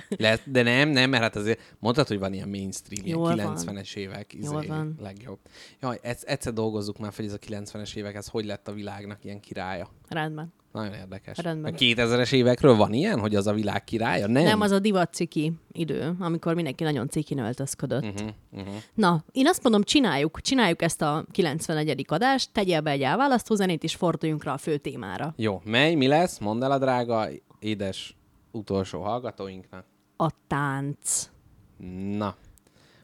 Lesz, 0.10 0.42
de 0.46 0.62
nem, 0.62 0.90
nem, 0.90 1.10
mert 1.10 1.24
hát 1.24 1.36
azért 1.36 1.76
mondtad, 1.80 2.08
hogy 2.08 2.20
van 2.20 2.34
ilyen 2.34 2.50
mainstream, 2.50 3.08
Jól 3.08 3.34
ilyen 3.34 3.54
van. 3.54 3.58
90-es 3.58 3.96
évek, 3.96 4.34
izé, 4.34 4.52
Jól 4.52 4.66
van. 4.68 4.96
legjobb. 5.02 5.40
Jaj, 5.82 6.00
egyszer, 6.02 6.54
dolgozzuk 6.54 7.00
már 7.00 7.14
fel, 7.14 7.26
hogy 7.26 7.34
ez 7.34 7.40
a 7.42 7.78
90-es 7.78 7.96
évek, 7.96 8.16
ez 8.16 8.28
hogy 8.28 8.46
lett 8.46 8.68
a 8.68 8.74
világnak 8.74 9.24
ilyen 9.24 9.40
királya. 9.40 9.90
Rendben. 10.10 10.54
Nagyon 10.72 10.94
érdekes. 10.94 11.38
Rendben. 11.38 11.74
A 11.74 11.78
2000-es 11.78 12.34
évekről 12.34 12.76
van 12.76 12.94
ilyen, 12.94 13.20
hogy 13.20 13.36
az 13.36 13.48
a 13.48 13.54
világ 13.54 13.84
királya? 13.84 14.28
Nem. 14.28 14.44
Nem, 14.44 14.62
az 14.62 14.72
a 14.72 14.80
divat 14.80 15.14
ciki 15.14 15.54
idő, 15.72 16.16
amikor 16.20 16.56
mindenki 16.56 16.84
nagyon 16.84 17.10
cikin 17.10 17.38
öltözködött. 17.38 18.04
Uh-huh, 18.04 18.30
uh-huh. 18.52 18.74
Na, 18.94 19.24
én 19.32 19.48
azt 19.48 19.64
mondom, 19.64 19.84
csináljuk, 19.84 20.42
csináljuk 20.42 20.82
ezt 20.82 21.02
a 21.02 21.26
91. 21.32 22.06
adást, 22.08 22.52
tegyél 22.52 22.82
be 22.82 22.92
egy 22.92 23.02
elválasztó 23.02 23.56
zenét, 23.56 23.84
és 23.84 23.96
forduljunk 23.96 24.44
rá 24.44 24.54
a 24.54 24.58
fő 24.58 24.78
témára. 24.78 25.34
Jó, 25.38 25.62
mely, 25.64 25.96
mi 25.96 26.08
lesz? 26.08 26.38
Mondd 26.38 26.64
el 26.64 26.72
a 26.72 26.78
drága, 26.78 27.28
édes 27.60 28.16
utolsó 28.52 29.02
hallgatóinknak. 29.02 29.86
A 30.22 30.32
tánc. 30.48 31.30
Na, 32.18 32.36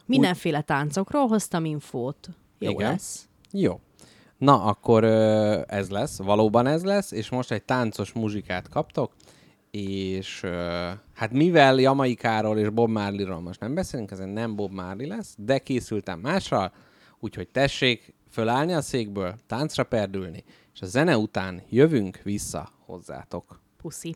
Mindenféle 0.06 0.62
táncokról 0.62 1.28
hoztam 1.28 1.66
infót. 1.66 2.30
Jó 2.60 2.70
Igen. 2.70 2.92
lesz. 2.92 3.28
jó. 3.52 3.80
Na, 4.38 4.64
akkor 4.64 5.04
ez 5.68 5.90
lesz, 5.90 6.18
valóban 6.18 6.68
ez 6.68 6.84
lesz, 6.84 7.12
és 7.12 7.30
most 7.30 7.52
egy 7.52 7.64
táncos 7.64 8.14
muzsikát 8.14 8.70
kaptok, 8.70 9.14
és 9.72 10.42
hát 11.14 11.32
mivel 11.32 11.80
Jamaikáról 11.80 12.58
és 12.58 12.70
Bob 12.70 12.90
Marley-ról 12.90 13.40
most 13.40 13.60
nem 13.60 13.74
beszélünk, 13.74 14.12
ezért 14.12 14.34
nem 14.34 14.56
Bob 14.56 14.72
Marley 14.72 15.08
lesz, 15.08 15.36
de 15.38 15.58
készültem 15.60 16.20
másral, 16.20 16.72
úgyhogy 17.20 17.48
tessék 17.50 18.14
fölállni 18.30 18.74
a 18.74 18.82
székből, 18.82 19.36
táncra 19.48 19.84
perdülni, 19.84 20.44
és 20.74 20.82
a 20.82 20.86
zene 20.86 21.18
után 21.18 21.62
jövünk 21.70 22.20
vissza 22.24 22.70
hozzátok. 22.86 23.62
Puszi. 23.78 24.16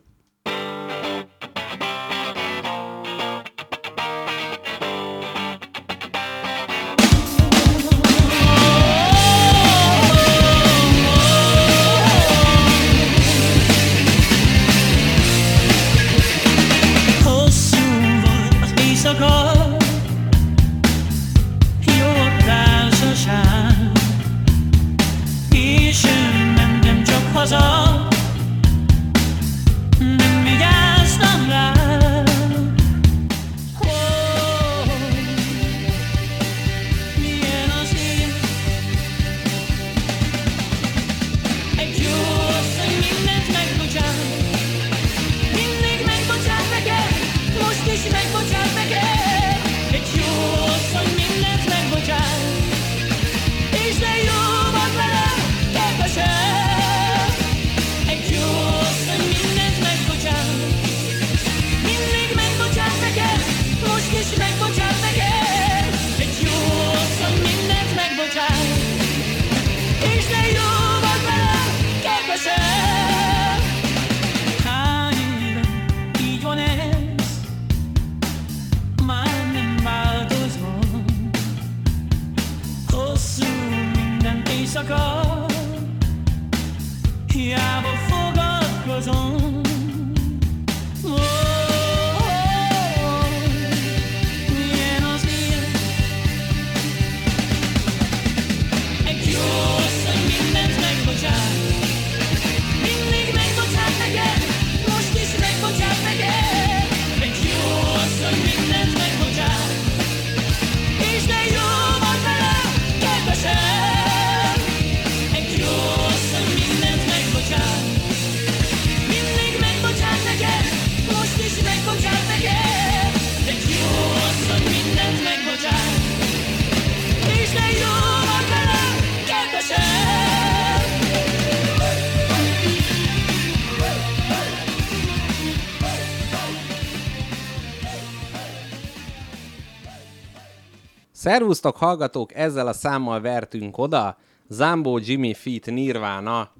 Szervusztok, 141.22 141.76
hallgatók! 141.76 142.34
Ezzel 142.34 142.66
a 142.66 142.72
számmal 142.72 143.20
vertünk 143.20 143.78
oda. 143.78 144.16
Zambó 144.48 144.98
Jimmy 144.98 145.34
Feet 145.34 145.66
Nirvana. 145.66 146.50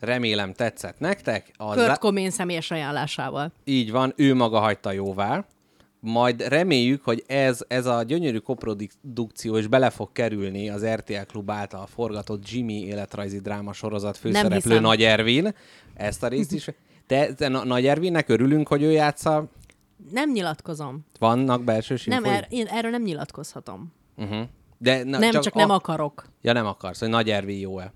Remélem 0.00 0.52
tetszett 0.52 0.98
nektek. 0.98 1.50
A 1.56 1.74
Kurt 1.74 1.98
Cobain 1.98 2.30
személyes 2.30 2.70
ajánlásával. 2.70 3.52
Így 3.64 3.90
van, 3.90 4.12
ő 4.16 4.34
maga 4.34 4.58
hagyta 4.58 4.92
jóvá. 4.92 5.44
Majd 6.00 6.48
reméljük, 6.48 7.04
hogy 7.04 7.24
ez, 7.26 7.64
ez 7.68 7.86
a 7.86 8.02
gyönyörű 8.02 8.38
koprodukció 8.38 9.56
is 9.56 9.66
bele 9.66 9.90
fog 9.90 10.12
kerülni 10.12 10.68
az 10.68 10.86
RTL 10.86 11.26
Klub 11.26 11.50
által 11.50 11.86
forgatott 11.86 12.50
Jimmy 12.50 12.86
életrajzi 12.86 13.40
dráma 13.40 13.72
sorozat 13.72 14.16
főszereplő. 14.16 14.80
Nagy 14.80 15.02
Ervin. 15.02 15.54
Ezt 15.94 16.22
a 16.22 16.28
részt 16.28 16.52
is. 16.52 16.68
Te, 17.06 17.34
te 17.34 17.48
Na- 17.48 17.64
Nagy 17.64 17.86
Ervinnek 17.86 18.28
örülünk, 18.28 18.68
hogy 18.68 18.82
ő 18.82 18.90
játsza. 18.90 19.48
Nem 20.10 20.32
nyilatkozom. 20.32 21.06
Vannak 21.18 21.64
belső 21.64 21.96
Nem, 22.04 22.18
infói? 22.24 22.36
er, 22.36 22.46
én 22.50 22.66
erről 22.66 22.90
nem 22.90 23.02
nyilatkozhatom. 23.02 23.92
Uh-huh. 24.16 24.42
De, 24.78 25.04
na, 25.04 25.18
nem, 25.18 25.30
csak, 25.30 25.42
csak 25.42 25.54
nem 25.54 25.70
a... 25.70 25.74
akarok. 25.74 26.26
Ja, 26.42 26.52
nem 26.52 26.66
akarsz, 26.66 27.00
hogy 27.00 27.08
Nagy 27.08 27.30
Ervin 27.30 27.58
jó-e? 27.58 27.92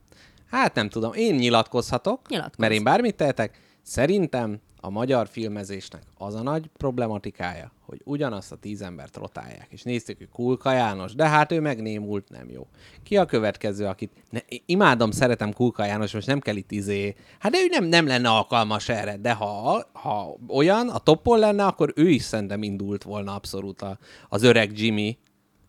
Hát 0.51 0.75
nem 0.75 0.89
tudom, 0.89 1.13
én 1.13 1.35
nyilatkozhatok, 1.35 2.29
Nyilatkozz. 2.29 2.59
mert 2.59 2.73
én 2.73 2.85
bármit 2.85 3.17
tehetek. 3.17 3.61
Szerintem 3.83 4.61
a 4.81 4.91
magyar 4.91 5.29
filmezésnek 5.29 6.03
az 6.19 6.35
a 6.35 6.43
nagy 6.43 6.71
problematikája, 6.77 7.73
hogy 7.81 8.01
ugyanazt 8.05 8.53
a 8.53 8.57
tíz 8.57 8.83
embert 8.83 9.17
rotálják, 9.17 9.67
és 9.71 9.83
nézték, 9.83 10.19
hogy 10.19 10.29
Kulka 10.29 10.73
János, 10.73 11.15
de 11.15 11.29
hát 11.29 11.53
ő 11.53 11.61
megnémult, 11.61 12.29
nem 12.29 12.51
jó. 12.51 12.67
Ki 13.03 13.17
a 13.17 13.25
következő, 13.25 13.87
akit... 13.87 14.11
Ne, 14.31 14.39
imádom, 14.67 15.11
szeretem 15.11 15.53
Kulka 15.53 15.85
János, 15.85 16.13
most 16.13 16.27
nem 16.27 16.41
kell 16.41 16.57
itt 16.57 16.71
izé... 16.71 17.15
Hát 17.39 17.53
de 17.53 17.59
ő 17.59 17.67
nem, 17.69 17.85
nem 17.85 18.07
lenne 18.07 18.29
alkalmas 18.29 18.89
erre, 18.89 19.17
de 19.17 19.33
ha, 19.33 19.83
ha 19.93 20.37
olyan, 20.49 20.89
a 20.89 20.99
toppon 20.99 21.39
lenne, 21.39 21.65
akkor 21.67 21.93
ő 21.97 22.09
is 22.09 22.23
szerintem 22.23 22.63
indult 22.63 23.03
volna 23.03 23.35
abszolút 23.35 23.83
a, 23.83 23.99
az 24.29 24.43
öreg 24.43 24.79
Jimmy 24.79 25.19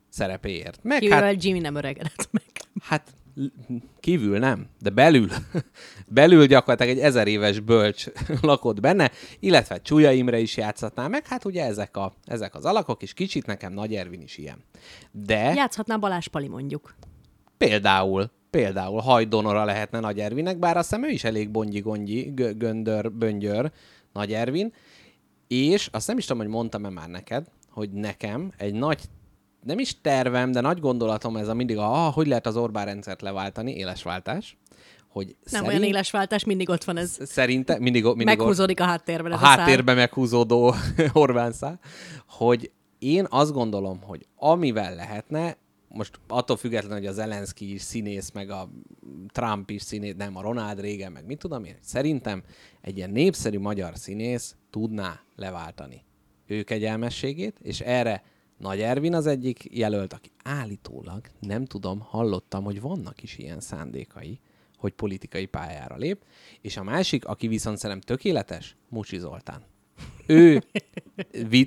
szerepéért. 0.10 0.80
Meg 0.84 1.00
Kivel 1.00 1.22
hát. 1.22 1.44
Jimmy 1.44 1.60
nem 1.60 1.76
öregedett 1.76 2.30
meg. 2.32 2.44
Hát 2.82 3.14
kívül 4.00 4.40
nem, 4.40 4.68
de 4.80 4.90
belül, 4.90 5.28
belül 6.08 6.46
gyakorlatilag 6.46 6.98
egy 6.98 7.04
ezer 7.04 7.28
éves 7.28 7.60
bölcs 7.60 8.06
lakott 8.42 8.80
benne, 8.80 9.12
illetve 9.40 9.82
Csúlya 9.82 10.12
Imre 10.12 10.40
is 10.40 10.58
játszhatná 10.58 11.08
meg, 11.08 11.28
hát 11.28 11.46
ugye 11.46 11.66
ezek, 11.66 11.98
a, 11.98 12.14
ezek 12.26 12.56
az 12.56 12.66
alakok, 12.66 13.02
és 13.02 13.14
kicsit 13.14 13.46
nekem 13.46 13.74
Nagy 13.74 13.96
Ervin 13.96 14.22
is 14.22 14.38
ilyen. 14.38 14.64
De 15.12 15.54
Játszhatná 15.54 15.98
Balázs 15.98 16.28
Pali 16.28 16.48
mondjuk. 16.48 16.96
például, 17.58 18.32
például 18.50 19.02
Hajdonora 19.02 19.66
lehetne 19.66 20.00
Nagy 20.00 20.20
Ervinnek, 20.20 20.60
bár 20.60 20.78
azt 20.78 20.90
hiszem 20.90 21.06
ő 21.06 21.10
is 21.10 21.24
elég 21.24 21.50
bongyi-gongyi, 21.50 22.32
gö- 22.34 22.58
göndör, 22.58 23.12
böngyör 23.12 23.72
Nagy 24.14 24.34
Ervin, 24.34 24.74
És 25.48 25.90
azt 25.92 26.08
nem 26.08 26.18
is 26.18 26.26
tudom, 26.26 26.42
hogy 26.42 26.52
mondtam-e 26.52 26.90
már 26.90 27.10
neked, 27.10 27.48
hogy 27.70 27.92
nekem 27.92 28.52
egy 28.58 28.74
nagy, 28.74 29.02
nem 29.64 29.80
is 29.80 30.02
tervem, 30.02 30.52
de 30.52 30.62
nagy 30.62 30.80
gondolatom 30.80 31.38
ez 31.38 31.48
a 31.48 31.54
mindig, 31.54 31.78
a, 31.78 32.06
ah, 32.06 32.14
hogy 32.14 32.28
lehet 32.28 32.48
az 32.48 32.58
Orbán 32.58 32.86
rendszert 32.86 33.22
leváltani, 33.22 33.76
élesváltás, 33.76 34.58
hogy 35.08 35.26
Nem 35.26 35.36
szerint, 35.44 35.68
olyan 35.68 35.84
élesváltás, 35.84 36.44
mindig 36.44 36.70
ott 36.70 36.84
van 36.84 36.98
ez. 36.98 37.18
Szerinte, 37.22 37.80
mindig, 37.80 38.04
mindig 38.04 38.28
ott- 38.28 38.38
Meghúzódik 38.38 38.80
a 38.80 38.84
háttérben 38.84 39.32
a 39.32 39.36
a 39.36 39.38
szál. 39.38 39.58
háttérbe 39.58 39.94
meghúzódó 39.94 40.74
Orbán 41.14 41.52
szál, 41.52 41.80
hogy 42.28 42.72
én 43.00 43.26
azt 43.30 43.52
gondolom, 43.54 44.02
hogy 44.02 44.26
amivel 44.36 44.96
lehetne, 44.96 45.58
most 45.88 46.20
attól 46.28 46.58
függetlenül, 46.58 46.98
hogy 46.98 47.08
az 47.08 47.16
Zelenszky 47.16 47.74
is 47.74 47.82
színész, 47.82 48.32
meg 48.32 48.50
a 48.50 48.70
Trump 49.32 49.70
is 49.70 49.82
színész, 49.82 50.14
nem 50.18 50.38
a 50.38 50.42
Ronald 50.42 50.80
Reagan, 50.80 51.12
meg 51.12 51.26
mit 51.26 51.38
tudom 51.40 51.64
én, 51.64 51.76
szerintem 51.82 52.44
egy 52.82 52.98
ilyen 52.98 53.10
népszerű 53.10 53.60
magyar 53.60 53.98
színész 53.98 54.56
tudná 54.70 55.20
leváltani 55.36 56.04
ő 56.48 56.64
kegyelmességét, 56.64 57.58
és 57.62 57.80
erre 57.80 58.24
Nagy 58.62 58.82
Ervin 58.82 59.14
az 59.14 59.28
egyik 59.28 59.68
jelölt, 59.72 60.14
aki 60.14 60.32
állítólag, 60.44 61.22
nem 61.40 61.66
tudom, 61.66 62.00
hallottam, 62.00 62.64
hogy 62.64 62.82
vannak 62.82 63.24
is 63.24 63.38
ilyen 63.38 63.60
szándékai, 63.60 64.40
hogy 64.78 64.92
politikai 64.92 65.46
pályára 65.46 65.96
lép, 65.96 66.24
és 66.62 66.78
a 66.78 66.84
másik, 66.84 67.26
aki 67.26 67.48
viszont 67.48 67.78
szerintem 67.78 68.16
tökéletes, 68.16 68.76
Mucsi 68.90 69.18
Zoltán. 69.18 69.64
Ő, 70.26 70.64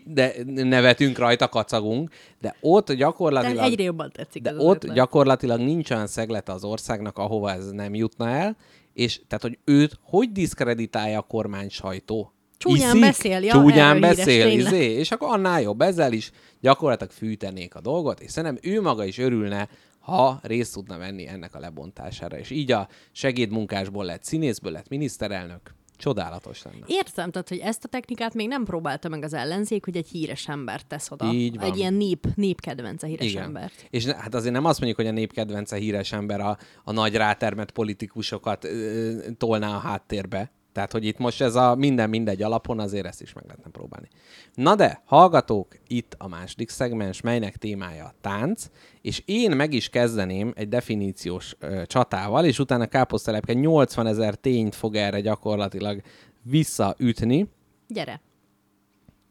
de 0.05 0.35
nevetünk 0.45 1.19
rajta, 1.19 1.49
kacagunk, 1.49 2.11
de 2.41 2.57
ott 2.61 2.87
De 2.87 2.95
gyakorlatilag... 2.95 3.65
egyre 3.65 3.83
jobban 3.83 4.11
tetszik 4.11 4.43
De 4.43 4.55
ott 4.57 4.77
ötlet. 4.77 4.95
gyakorlatilag 4.95 5.61
nincs 5.61 5.91
olyan 5.91 6.07
szeglete 6.07 6.53
az 6.53 6.65
országnak, 6.65 7.19
ahova 7.19 7.51
ez 7.51 7.71
nem 7.71 7.95
jutna 7.95 8.29
el, 8.29 8.57
és 8.93 9.21
tehát, 9.27 9.43
hogy 9.43 9.59
őt 9.65 9.99
hogy 10.03 10.33
diszkreditálja 10.33 11.19
a 11.19 11.23
kormány 11.23 11.69
sajtó? 11.69 12.34
Csúnyán 12.65 13.01
beszél, 13.01 13.43
ja, 13.43 13.53
csúnyán 13.53 13.95
híres, 13.95 14.17
beszél, 14.17 14.45
tényleg. 14.45 14.73
izé, 14.73 14.93
és 14.93 15.11
akkor 15.11 15.29
annál 15.29 15.61
jobb, 15.61 15.81
ezzel 15.81 16.13
is 16.13 16.31
gyakorlatilag 16.61 17.13
fűtenék 17.13 17.75
a 17.75 17.81
dolgot, 17.81 18.21
és 18.21 18.31
szerintem 18.31 18.73
ő 18.73 18.81
maga 18.81 19.05
is 19.05 19.19
örülne, 19.19 19.69
ha 19.99 20.39
részt 20.43 20.73
tudna 20.73 20.99
venni 20.99 21.29
ennek 21.29 21.55
a 21.55 21.59
lebontására. 21.59 22.39
És 22.39 22.51
így 22.51 22.73
a 22.73 22.89
segédmunkásból 23.13 24.05
lett 24.05 24.25
színészből 24.25 24.73
lett 24.73 24.89
miniszterelnök. 24.89 25.75
Csodálatos 25.97 26.63
lenne. 26.63 26.85
Értem, 26.87 27.31
tehát, 27.31 27.49
hogy 27.49 27.59
ezt 27.59 27.85
a 27.85 27.89
technikát 27.89 28.35
még 28.35 28.49
nem 28.49 28.65
próbálta 28.65 29.09
meg 29.09 29.25
az 29.25 29.35
ellenzék, 29.35 29.85
hogy 29.85 29.97
egy 29.97 30.09
híres 30.09 30.49
embert 30.49 30.87
tesz 30.87 31.11
oda. 31.11 31.33
Így 31.33 31.57
van. 31.57 31.65
Egy 31.71 31.77
ilyen 31.77 31.95
nép, 31.95 32.27
népkedvence 32.35 33.07
híres 33.07 33.31
Igen. 33.31 33.43
embert. 33.43 33.87
És 33.91 34.05
ne, 34.05 34.15
hát 34.15 34.35
azért 34.35 34.55
nem 34.55 34.65
azt 34.65 34.79
mondjuk, 34.79 35.01
hogy 35.01 35.11
a 35.11 35.19
népkedvence 35.19 35.77
híres 35.77 36.13
ember 36.13 36.41
a, 36.41 36.59
a 36.85 36.93
nagy 36.93 37.15
rátermet 37.15 37.71
politikusokat 37.71 38.65
ö, 38.65 39.13
tolná 39.39 39.75
a 39.75 39.79
háttérbe. 39.79 40.51
Tehát, 40.75 40.93
hogy 40.93 41.05
itt 41.05 41.19
most 41.19 41.41
ez 41.41 41.55
a 41.55 41.75
minden 41.75 42.09
mindegy 42.09 42.43
alapon, 42.43 42.81
azért 42.81 43.07
ezt 43.07 43.23
is 43.23 43.33
meg 43.33 43.45
lehetne 43.45 43.71
próbálni. 43.71 44.09
Na 44.55 44.75
de, 44.75 45.03
hallgatók, 45.05 45.77
itt 45.87 46.15
a 46.19 46.29
második 46.29 46.69
szegmens, 46.69 47.21
melynek 47.21 47.57
témája 47.57 48.05
a 48.05 48.15
tánc, 48.21 48.67
és 49.03 49.23
én 49.25 49.57
meg 49.57 49.73
is 49.73 49.89
kezdeném 49.89 50.53
egy 50.57 50.69
definíciós 50.69 51.57
ö, 51.59 51.87
csatával, 51.87 52.45
és 52.45 52.59
utána 52.59 52.87
Káposztelepke 52.87 53.53
80 53.53 54.07
ezer 54.07 54.35
tényt 54.35 54.75
fog 54.75 54.95
erre 54.95 55.21
gyakorlatilag 55.21 56.03
visszaütni. 56.43 57.49
Gyere. 57.89 58.21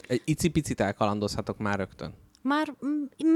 Egy 0.08 0.22
icipicit 0.26 0.82
elkalandozhatok 0.82 1.58
már 1.58 1.78
rögtön. 1.78 2.14
Már 2.44 2.74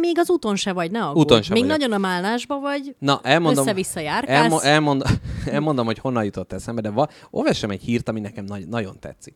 még 0.01 0.19
az 0.19 0.29
úton 0.29 0.55
se 0.55 0.73
vagy, 0.73 0.91
ne 0.91 1.03
aggódj. 1.03 1.19
Úton 1.19 1.41
se 1.41 1.53
Még 1.53 1.61
vagyok. 1.63 1.77
nagyon 1.77 1.95
a 1.95 1.97
málnásba 1.97 2.59
vagy. 2.59 2.95
Na, 2.99 3.19
elmondom. 3.23 3.63
Össze-vissza 3.63 3.99
járkálsz. 3.99 4.43
Elmo- 4.43 4.63
elmond, 4.63 5.03
elmondom, 5.45 5.85
hogy 5.85 5.97
honnan 5.99 6.23
jutott 6.23 6.53
eszembe, 6.53 6.81
de 6.81 6.89
va- 6.89 7.13
olvassam 7.29 7.69
egy 7.71 7.81
hírt, 7.81 8.09
ami 8.09 8.19
nekem 8.19 8.45
nagy- 8.45 8.67
nagyon 8.67 8.99
tetszik. 8.99 9.35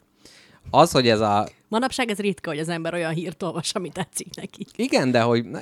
Az, 0.70 0.92
hogy 0.92 1.08
ez 1.08 1.20
a... 1.20 1.48
Manapság 1.68 2.10
ez 2.10 2.18
ritka, 2.20 2.50
hogy 2.50 2.60
az 2.60 2.70
ember 2.70 2.94
olyan 2.94 3.14
hírt 3.14 3.44
olvas, 3.44 3.74
ami 3.74 3.90
tetszik 3.90 4.36
neki. 4.36 4.66
Igen, 4.76 5.12
de 5.12 5.22
hogy... 5.22 5.46
Ne, 5.46 5.62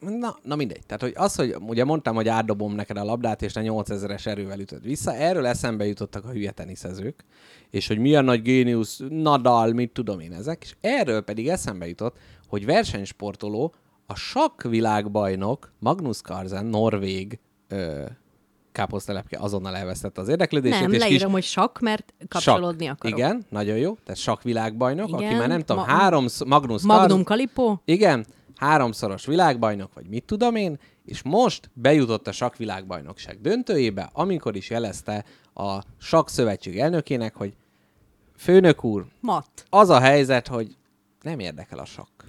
na, 0.00 0.36
na 0.42 0.56
mindegy. 0.56 0.86
Tehát, 0.86 1.02
hogy 1.02 1.12
az, 1.16 1.34
hogy 1.34 1.56
ugye 1.66 1.84
mondtam, 1.84 2.14
hogy 2.14 2.28
átdobom 2.28 2.74
neked 2.74 2.96
a 2.96 3.04
labdát, 3.04 3.42
és 3.42 3.52
te 3.52 3.60
8000-es 3.64 4.26
erővel 4.26 4.60
ütöd 4.60 4.82
vissza, 4.82 5.14
erről 5.14 5.46
eszembe 5.46 5.86
jutottak 5.86 6.24
a 6.24 6.30
hülye 6.30 6.50
teniszezők, 6.50 7.24
és 7.70 7.86
hogy 7.86 7.98
milyen 7.98 8.24
nagy 8.24 8.42
géniusz, 8.42 9.00
Nadal, 9.08 9.72
mit 9.72 9.92
tudom 9.92 10.20
én 10.20 10.32
ezek, 10.32 10.62
és 10.62 10.74
erről 10.80 11.20
pedig 11.20 11.48
eszembe 11.48 11.88
jutott, 11.88 12.16
hogy 12.48 12.64
versenysportoló, 12.66 13.74
a 14.06 14.14
sakk 14.14 14.62
világbajnok, 14.62 15.72
Magnus 15.78 16.20
Carlsen, 16.20 16.66
norvég 16.66 17.38
ö, 17.68 18.04
káposztelepke 18.72 19.38
azonnal 19.40 19.76
elvesztette 19.76 20.20
az 20.20 20.28
érdeklődését. 20.28 20.80
Nem, 20.80 20.92
és 20.92 20.98
kis- 20.98 21.08
leírom, 21.08 21.32
hogy 21.32 21.42
sakk, 21.42 21.78
mert 21.78 22.14
kapcsolódni 22.28 22.84
Sakk. 22.86 22.98
akarok. 22.98 23.18
Igen, 23.18 23.44
nagyon 23.50 23.76
jó. 23.76 23.94
Tehát 24.04 24.20
sakk 24.20 24.42
világbajnok, 24.42 25.12
aki 25.12 25.22
Igen, 25.24 25.36
már 25.38 25.48
nem 25.48 25.60
tudom, 25.60 25.76
ma- 25.76 25.88
három, 25.90 26.26
Magnus 26.46 26.82
Magnum 26.82 27.06
Carlsen, 27.08 27.24
Kalipó? 27.24 27.80
igen, 27.84 28.26
háromszoros 28.56 29.26
világbajnok, 29.26 29.94
vagy 29.94 30.06
mit 30.08 30.24
tudom 30.24 30.54
én, 30.56 30.78
és 31.04 31.22
most 31.22 31.70
bejutott 31.72 32.26
a 32.28 32.32
sakkvilágbajnokság 32.32 33.40
döntőjébe, 33.40 34.10
amikor 34.12 34.56
is 34.56 34.70
jelezte 34.70 35.24
a 35.54 35.78
sakk 35.98 36.28
szövetség 36.28 36.78
elnökének, 36.78 37.34
hogy 37.34 37.54
főnök 38.36 38.84
úr, 38.84 39.06
Mat. 39.20 39.48
az 39.70 39.88
a 39.88 40.00
helyzet, 40.00 40.46
hogy 40.48 40.76
nem 41.22 41.38
érdekel 41.38 41.78
a 41.78 41.84
sakk. 41.84 42.22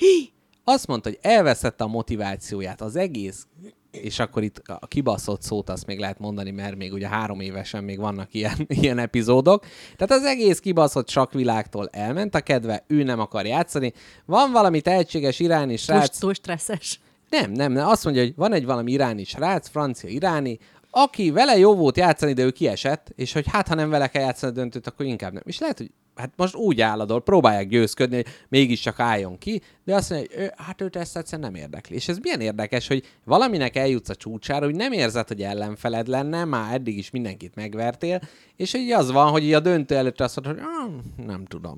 Azt 0.63 0.87
mondta, 0.87 1.09
hogy 1.09 1.19
elveszette 1.21 1.83
a 1.83 1.87
motivációját, 1.87 2.81
az 2.81 2.95
egész, 2.95 3.47
és 3.91 4.19
akkor 4.19 4.43
itt 4.43 4.57
a 4.65 4.87
kibaszott 4.87 5.41
szót 5.41 5.69
azt 5.69 5.85
még 5.85 5.99
lehet 5.99 6.19
mondani, 6.19 6.51
mert 6.51 6.75
még 6.75 6.93
ugye 6.93 7.07
három 7.07 7.39
évesen 7.39 7.83
még 7.83 7.99
vannak 7.99 8.33
ilyen, 8.33 8.65
ilyen 8.81 8.97
epizódok. 8.97 9.65
Tehát 9.97 10.23
az 10.23 10.27
egész 10.27 10.59
kibaszott 10.59 11.09
sakkvilágtól 11.09 11.89
elment 11.91 12.35
a 12.35 12.41
kedve, 12.41 12.83
ő 12.87 13.03
nem 13.03 13.19
akar 13.19 13.45
játszani. 13.45 13.93
Van 14.25 14.51
valami 14.51 14.81
tehetséges 14.81 15.39
iráni 15.39 15.77
srác, 15.77 16.17
túl 16.17 16.33
stresszes. 16.33 16.99
nem, 17.29 17.51
nem, 17.51 17.71
nem. 17.71 17.87
Azt 17.87 18.03
mondja, 18.03 18.21
hogy 18.21 18.35
van 18.35 18.53
egy 18.53 18.65
valami 18.65 18.91
iráni 18.91 19.23
srác, 19.23 19.67
francia 19.67 20.09
iráni, 20.09 20.59
aki 20.91 21.31
vele 21.31 21.57
jó 21.57 21.75
volt 21.75 21.97
játszani, 21.97 22.33
de 22.33 22.43
ő 22.43 22.51
kiesett, 22.51 23.11
és 23.15 23.33
hogy 23.33 23.45
hát, 23.47 23.67
ha 23.67 23.75
nem 23.75 23.89
vele 23.89 24.07
kell 24.07 24.21
játszani 24.21 24.51
a 24.51 24.55
döntőt, 24.55 24.87
akkor 24.87 25.05
inkább 25.05 25.33
nem. 25.33 25.43
És 25.45 25.59
lehet, 25.59 25.77
hogy 25.77 25.91
hát 26.19 26.33
most 26.35 26.55
úgy 26.55 26.81
álladol, 26.81 27.21
próbálják 27.21 27.67
győzködni, 27.67 28.15
hogy 28.15 28.25
mégiscsak 28.49 28.99
álljon 28.99 29.37
ki, 29.37 29.61
de 29.83 29.95
azt 29.95 30.09
mondja, 30.09 30.29
hogy 30.31 30.43
ő, 30.43 30.51
hát 30.57 30.81
őt 30.81 30.95
ezt 30.95 31.17
egyszerűen 31.17 31.51
nem 31.51 31.61
érdekli. 31.61 31.95
És 31.95 32.07
ez 32.07 32.17
milyen 32.17 32.41
érdekes, 32.41 32.87
hogy 32.87 33.03
valaminek 33.25 33.75
eljutsz 33.75 34.09
a 34.09 34.15
csúcsára, 34.15 34.65
hogy 34.65 34.75
nem 34.75 34.91
érzed, 34.91 35.27
hogy 35.27 35.41
ellenfeled 35.41 36.07
lenne, 36.07 36.45
már 36.45 36.73
eddig 36.73 36.97
is 36.97 37.09
mindenkit 37.09 37.55
megvertél, 37.55 38.21
és 38.55 38.71
hogy 38.71 38.91
az 38.91 39.11
van, 39.11 39.31
hogy 39.31 39.53
a 39.53 39.59
döntő 39.59 39.95
előtt 39.95 40.21
azt 40.21 40.41
mondod, 40.41 40.63
hogy 40.63 40.71
ah, 40.83 41.25
nem 41.25 41.45
tudom. 41.45 41.77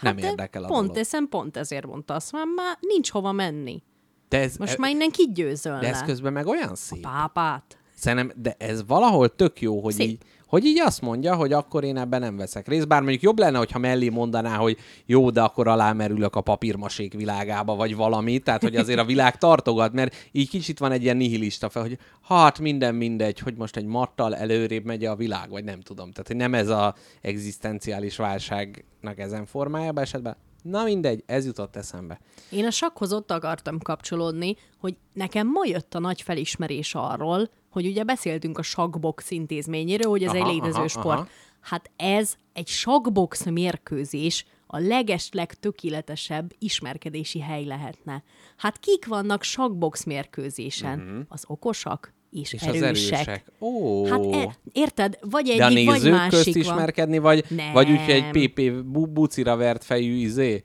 Nem 0.00 0.12
Hát 0.12 0.20
de 0.20 0.28
érdekel 0.28 0.64
a 0.64 0.66
pont, 0.66 0.96
eszem, 0.96 1.28
pont 1.28 1.56
ezért 1.56 1.86
mondta 1.86 2.14
azt, 2.14 2.32
már, 2.32 2.46
már 2.56 2.78
nincs 2.80 3.10
hova 3.10 3.32
menni. 3.32 3.82
De 4.28 4.40
ez, 4.40 4.56
Most 4.56 4.72
e- 4.72 4.76
már 4.78 4.90
innen 4.90 5.10
kit 5.10 5.34
győzöl 5.34 5.78
de 5.78 5.88
ez 5.88 6.00
le? 6.00 6.06
közben 6.06 6.32
meg 6.32 6.46
olyan 6.46 6.74
szép. 6.74 7.00
Pápát. 7.00 7.78
Szerintem, 7.94 8.32
de 8.36 8.54
ez 8.58 8.86
valahol 8.86 9.34
tök 9.34 9.60
jó, 9.60 9.80
hogy 9.80 9.94
Szép. 9.94 10.08
így, 10.08 10.22
hogy 10.56 10.64
így 10.64 10.80
azt 10.80 11.00
mondja, 11.00 11.34
hogy 11.34 11.52
akkor 11.52 11.84
én 11.84 11.96
ebben 11.96 12.20
nem 12.20 12.36
veszek 12.36 12.68
részt. 12.68 12.88
Bár 12.88 13.00
mondjuk 13.00 13.22
jobb 13.22 13.38
lenne, 13.38 13.58
hogyha 13.58 13.78
mellé 13.78 14.08
mondaná, 14.08 14.56
hogy 14.56 14.78
jó, 15.06 15.30
de 15.30 15.40
akkor 15.40 15.68
alámerülök 15.68 16.36
a 16.36 16.40
papírmasék 16.40 17.14
világába, 17.14 17.74
vagy 17.74 17.96
valami. 17.96 18.38
Tehát, 18.38 18.62
hogy 18.62 18.76
azért 18.76 18.98
a 18.98 19.04
világ 19.04 19.38
tartogat, 19.38 19.92
mert 19.92 20.28
így 20.32 20.48
kicsit 20.48 20.78
van 20.78 20.92
egy 20.92 21.02
ilyen 21.02 21.16
nihilista 21.16 21.68
fel, 21.68 21.82
hogy 21.82 21.98
hát 22.22 22.58
minden 22.58 22.94
mindegy, 22.94 23.38
hogy 23.38 23.56
most 23.56 23.76
egy 23.76 23.84
mattal 23.84 24.36
előrébb 24.36 24.84
megy 24.84 25.04
a 25.04 25.16
világ, 25.16 25.50
vagy 25.50 25.64
nem 25.64 25.80
tudom. 25.80 26.10
Tehát, 26.10 26.26
hogy 26.26 26.36
nem 26.36 26.54
ez 26.54 26.68
a 26.68 26.94
egzisztenciális 27.20 28.16
válságnak 28.16 29.18
ezen 29.18 29.46
formájában 29.46 30.02
esetben. 30.02 30.36
Na 30.68 30.84
mindegy, 30.84 31.22
ez 31.26 31.46
jutott 31.46 31.76
eszembe. 31.76 32.20
Én 32.50 32.64
a 32.64 32.70
sakkhoz 32.70 33.12
ott 33.12 33.30
akartam 33.30 33.78
kapcsolódni, 33.78 34.56
hogy 34.78 34.96
nekem 35.12 35.50
ma 35.50 35.64
jött 35.64 35.94
a 35.94 35.98
nagy 35.98 36.22
felismerés 36.22 36.94
arról, 36.94 37.50
hogy 37.70 37.86
ugye 37.86 38.04
beszéltünk 38.04 38.58
a 38.58 38.62
sakkbox 38.62 39.30
intézményéről, 39.30 40.10
hogy 40.10 40.24
ez 40.24 40.34
Aha, 40.34 40.46
egy 40.48 40.54
létező 40.54 40.78
aha, 40.78 40.88
sport. 40.88 41.18
aha. 41.18 41.28
Hát 41.60 41.90
ez 41.96 42.34
egy 42.52 42.66
sakkbox 42.66 43.44
mérkőzés 43.44 44.46
a 44.66 44.78
legesleg 44.78 45.54
tökéletesebb 45.54 46.52
ismerkedési 46.58 47.40
hely 47.40 47.64
lehetne. 47.64 48.22
Hát 48.56 48.78
kik 48.78 49.06
vannak 49.06 49.42
sakkbox 49.42 50.04
mérkőzésen? 50.04 50.98
Uh-huh. 50.98 51.24
Az 51.28 51.44
okosak 51.46 52.14
Mhm. 52.30 52.40
És 52.40 52.52
erősek. 52.52 52.74
az 52.74 52.82
erősek. 52.82 53.52
Ó. 53.60 54.06
Hát 54.06 54.24
e, 54.34 54.56
érted? 54.72 55.18
Vagy 55.20 55.54
De 55.56 55.64
a 55.64 55.68
egyik, 55.68 55.86
vagy 55.86 56.10
másik 56.10 56.30
közt 56.30 56.56
ismerkedni, 56.56 57.18
vagy, 57.18 57.44
Nem. 57.48 57.72
vagy 57.72 57.90
úgy, 57.90 58.00
egy 58.08 58.30
PP 58.30 58.84
bu- 58.84 59.10
bucira 59.12 59.56
vert 59.56 59.84
fejű 59.84 60.14
izé. 60.14 60.64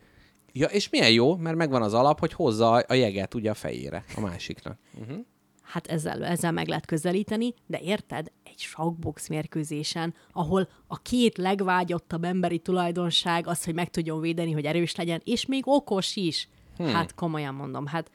Ja, 0.54 0.68
és 0.68 0.90
milyen 0.90 1.12
jó, 1.12 1.36
mert 1.36 1.56
megvan 1.56 1.82
az 1.82 1.94
alap, 1.94 2.20
hogy 2.20 2.34
hozza 2.34 2.72
a 2.72 2.94
jeget 2.94 3.34
ugye 3.34 3.50
a 3.50 3.54
fejére 3.54 4.04
a 4.16 4.20
másiknak. 4.20 4.78
Uh-huh. 5.00 5.18
Hát 5.62 5.88
ezzel, 5.88 6.26
ezzel 6.26 6.52
meg 6.52 6.68
lehet 6.68 6.86
közelíteni, 6.86 7.54
de 7.68 7.80
érted? 7.80 8.32
Egy 8.44 8.60
sakkbox 8.60 9.28
mérkőzésen, 9.28 10.14
ahol 10.32 10.70
a 10.88 11.02
két 11.02 11.38
legvágyottabb 11.38 12.24
emberi 12.24 12.60
tulajdonság 12.60 13.48
az, 13.48 13.64
hogy 13.64 13.74
meg 13.74 13.90
tudjon 13.90 14.20
védeni, 14.22 14.52
hogy 14.52 14.66
erős 14.66 14.96
legyen, 14.96 15.22
és 15.24 15.46
még 15.46 15.64
okos 15.66 16.16
is. 16.16 16.50
Hmm. 16.78 16.88
Hát 16.88 17.16
komolyan 17.16 17.54
mondom, 17.54 17.86
hát 17.86 18.12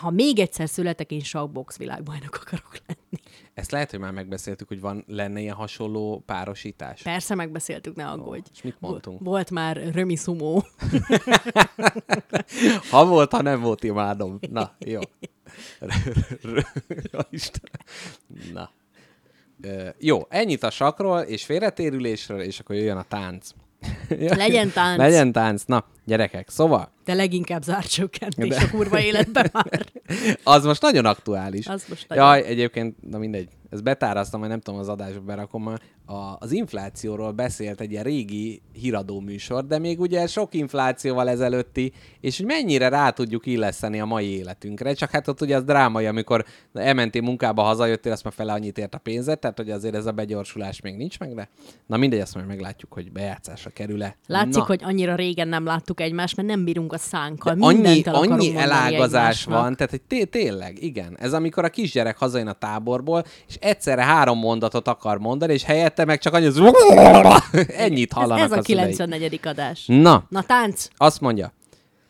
ha 0.00 0.10
még 0.10 0.38
egyszer 0.38 0.68
születek, 0.68 1.10
én 1.10 1.20
sakkbox 1.20 1.78
világbajnok 1.78 2.34
akarok 2.42 2.76
lenni. 2.86 3.22
Ezt 3.54 3.70
lehet, 3.70 3.90
hogy 3.90 3.98
már 3.98 4.12
megbeszéltük, 4.12 4.68
hogy 4.68 4.80
van 4.80 5.04
lenne 5.06 5.40
ilyen 5.40 5.54
hasonló 5.54 6.22
párosítás. 6.26 7.02
Persze 7.02 7.34
megbeszéltük, 7.34 7.94
ne 7.94 8.06
aggódj. 8.06 8.48
és 8.52 8.62
mit 8.62 8.76
mondtunk? 8.78 9.20
Volt 9.20 9.50
már 9.50 9.76
Römi 9.92 10.16
Szumó. 10.16 10.64
Ha 12.90 13.06
volt, 13.06 13.32
ha 13.32 13.42
nem 13.42 13.60
volt, 13.60 13.84
imádom. 13.84 14.38
Na, 14.50 14.76
jó. 14.78 15.00
Ja, 17.12 17.26
Istenem. 17.30 17.80
Na. 18.52 18.70
Ö, 19.62 19.88
jó, 19.98 20.20
ennyit 20.28 20.62
a 20.62 20.70
sakról 20.70 21.20
és 21.20 21.44
félretérülésről, 21.44 22.40
és 22.40 22.60
akkor 22.60 22.76
jöjjön 22.76 22.96
a 22.96 23.02
tánc. 23.02 23.50
Ja. 24.18 24.36
Legyen 24.36 24.70
tánc. 24.72 24.98
Legyen 24.98 25.32
tánc. 25.32 25.62
Na, 25.66 25.84
gyerekek, 26.04 26.48
szóval, 26.48 26.92
De 27.04 27.14
leginkább 27.14 27.62
zárcsökkentés 27.62 28.48
De- 28.48 28.62
a 28.64 28.70
kurva 28.70 29.00
életben 29.00 29.50
már. 29.52 29.84
az 30.44 30.64
most 30.64 30.82
nagyon 30.82 31.04
aktuális. 31.04 31.66
Az 31.66 31.84
most 31.88 32.08
nagyon. 32.08 32.24
Jaj, 32.24 32.44
egyébként, 32.44 33.10
na 33.10 33.18
mindegy, 33.18 33.48
ezt 33.70 33.82
betáraztam, 33.82 34.40
majd 34.40 34.52
nem 34.52 34.60
tudom, 34.60 34.80
az 34.80 34.88
adásba 34.88 35.20
berakom, 35.20 35.74
a, 36.10 36.36
az 36.38 36.52
inflációról 36.52 37.32
beszélt 37.32 37.80
egy 37.80 37.90
ilyen 37.90 38.04
régi 38.04 38.62
híradó 38.72 39.20
műsor, 39.20 39.66
de 39.66 39.78
még 39.78 40.00
ugye 40.00 40.26
sok 40.26 40.54
inflációval 40.54 41.28
ezelőtti, 41.28 41.92
és 42.20 42.36
hogy 42.36 42.46
mennyire 42.46 42.88
rá 42.88 43.10
tudjuk 43.10 43.46
illeszteni 43.46 44.00
a 44.00 44.04
mai 44.04 44.36
életünkre, 44.36 44.92
csak 44.92 45.10
hát 45.10 45.28
ott 45.28 45.40
ugye 45.40 45.56
az 45.56 45.64
drámai, 45.64 46.06
amikor 46.06 46.44
elmentél 46.72 47.22
munkába, 47.22 47.62
hazajöttél, 47.62 48.12
azt 48.12 48.24
már 48.24 48.32
fele 48.32 48.52
annyit 48.52 48.78
ért 48.78 48.94
a 48.94 48.98
pénzet, 48.98 49.38
tehát 49.40 49.56
hogy 49.56 49.70
azért 49.70 49.94
ez 49.94 50.06
a 50.06 50.12
begyorsulás 50.12 50.80
még 50.80 50.96
nincs 50.96 51.18
meg, 51.18 51.34
de 51.34 51.48
na 51.86 51.96
mindegy, 51.96 52.20
azt 52.20 52.34
majd 52.34 52.46
meglátjuk, 52.46 52.92
hogy 52.92 53.12
bejátszásra 53.12 53.70
kerül-e. 53.70 54.16
Látszik, 54.26 54.54
na. 54.54 54.64
hogy 54.64 54.80
annyira 54.84 55.14
régen 55.14 55.48
nem 55.48 55.64
láttuk 55.64 56.00
egymást, 56.00 56.36
mert 56.36 56.48
nem 56.48 56.64
bírunk 56.64 56.92
a 56.92 56.98
szánkkal. 56.98 57.56
annyi, 57.60 58.00
akarunk 58.00 58.14
annyi 58.14 58.28
mondani 58.28 58.56
elágazás 58.56 59.22
egymásnak. 59.22 59.60
van, 59.60 59.76
tehát 59.76 59.90
hogy 59.90 60.02
té- 60.02 60.30
tényleg, 60.30 60.82
igen. 60.82 61.16
Ez 61.18 61.32
amikor 61.32 61.64
a 61.64 61.68
kisgyerek 61.68 62.18
hazajön 62.18 62.46
a 62.46 62.52
táborból, 62.52 63.24
és 63.48 63.56
egyszerre 63.60 64.04
három 64.04 64.38
mondatot 64.38 64.88
akar 64.88 65.18
mondani, 65.18 65.52
és 65.52 65.62
helyette 65.64 66.04
meg 66.04 66.18
csak 66.18 66.34
annyi 66.34 66.46
az... 66.46 66.58
Ennyit 67.68 68.10
Ez, 68.10 68.16
hallanak 68.18 68.44
ez 68.44 68.52
a 68.52 68.56
a 68.56 68.62
szüleik. 68.62 68.96
94. 68.96 69.40
adás. 69.42 69.84
Na, 69.86 70.24
Na 70.28 70.42
tánc! 70.42 70.88
azt 70.96 71.20
mondja, 71.20 71.52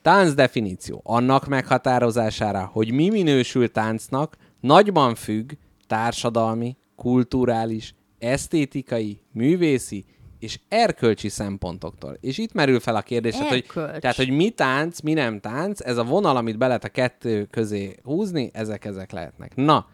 tánc 0.02 0.34
definíció 0.34 1.00
annak 1.04 1.46
meghatározására, 1.46 2.70
hogy 2.72 2.92
mi 2.92 3.08
minősül 3.08 3.70
táncnak, 3.72 4.36
nagyban 4.60 5.14
függ 5.14 5.50
társadalmi, 5.86 6.76
kulturális, 6.96 7.94
esztétikai, 8.18 9.22
művészi 9.32 10.04
és 10.38 10.60
erkölcsi 10.68 11.28
szempontoktól. 11.28 12.16
És 12.20 12.38
itt 12.38 12.52
merül 12.52 12.80
fel 12.80 12.96
a 12.96 13.00
kérdés, 13.00 13.32
tehát 13.32 13.48
hogy, 13.48 13.66
tehát, 13.74 14.16
hogy 14.16 14.30
mi 14.30 14.50
tánc, 14.50 15.00
mi 15.00 15.12
nem 15.12 15.40
tánc, 15.40 15.80
ez 15.80 15.96
a 15.96 16.04
vonal, 16.04 16.36
amit 16.36 16.58
be 16.58 16.66
lehet 16.66 16.84
a 16.84 16.88
kettő 16.88 17.44
közé 17.50 17.96
húzni, 18.02 18.50
ezek 18.52 18.84
ezek 18.84 19.12
lehetnek. 19.12 19.54
Na, 19.54 19.86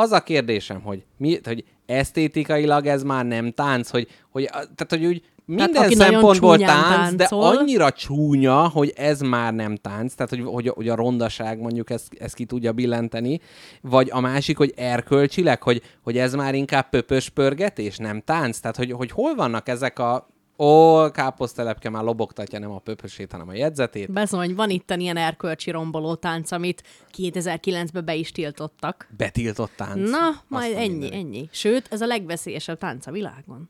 az 0.00 0.12
a 0.12 0.20
kérdésem, 0.20 0.80
hogy, 0.80 1.04
mi, 1.16 1.38
hogy 1.44 1.64
esztétikailag 1.86 2.86
ez 2.86 3.02
már 3.02 3.26
nem 3.26 3.52
tánc, 3.52 3.90
hogy, 3.90 4.08
hogy, 4.30 4.44
tehát, 4.44 4.86
hogy 4.88 5.04
úgy 5.04 5.22
minden 5.44 5.82
nagyon 5.82 5.90
szempontból 5.90 6.58
tánc, 6.58 7.14
de 7.14 7.26
táncol. 7.26 7.56
annyira 7.56 7.90
csúnya, 7.90 8.68
hogy 8.68 8.92
ez 8.96 9.20
már 9.20 9.54
nem 9.54 9.76
tánc, 9.76 10.14
tehát 10.14 10.30
hogy, 10.30 10.42
hogy, 10.44 10.68
hogy 10.68 10.88
a 10.88 10.94
rondaság 10.94 11.60
mondjuk 11.60 11.90
ezt, 11.90 12.08
ezt 12.18 12.34
ki 12.34 12.44
tudja 12.44 12.72
billenteni, 12.72 13.40
vagy 13.80 14.08
a 14.12 14.20
másik, 14.20 14.56
hogy 14.56 14.72
erkölcsileg, 14.76 15.62
hogy, 15.62 15.82
hogy 16.02 16.18
ez 16.18 16.34
már 16.34 16.54
inkább 16.54 16.88
pöpös 16.88 17.28
pörgetés, 17.28 17.96
nem 17.96 18.20
tánc, 18.20 18.58
tehát 18.58 18.76
hogy, 18.76 18.92
hogy 18.92 19.10
hol 19.10 19.34
vannak 19.34 19.68
ezek 19.68 19.98
a 19.98 20.29
Ó, 20.60 21.10
káposztelepke 21.10 21.90
már 21.90 22.04
lobogtatja 22.04 22.58
nem 22.58 22.70
a 22.70 22.78
pöpösét, 22.78 23.32
hanem 23.32 23.48
a 23.48 23.54
jegyzetét. 23.54 24.12
Bezony, 24.12 24.54
van 24.54 24.70
itt 24.70 24.90
ilyen 24.90 25.16
erkölcsi 25.16 25.70
romboló 25.70 26.14
tánc, 26.14 26.50
amit 26.50 26.82
2009-ben 27.16 28.04
be 28.04 28.14
is 28.14 28.32
tiltottak. 28.32 29.08
Betiltott 29.16 29.72
tánc. 29.76 30.10
Na, 30.10 30.42
majd 30.48 30.72
a 30.72 30.76
ennyi, 30.76 30.88
mindenit. 30.88 31.14
ennyi. 31.14 31.48
Sőt, 31.52 31.86
ez 31.90 32.00
a 32.00 32.06
legveszélyesebb 32.06 32.78
tánc 32.78 33.06
a 33.06 33.10
világon. 33.10 33.68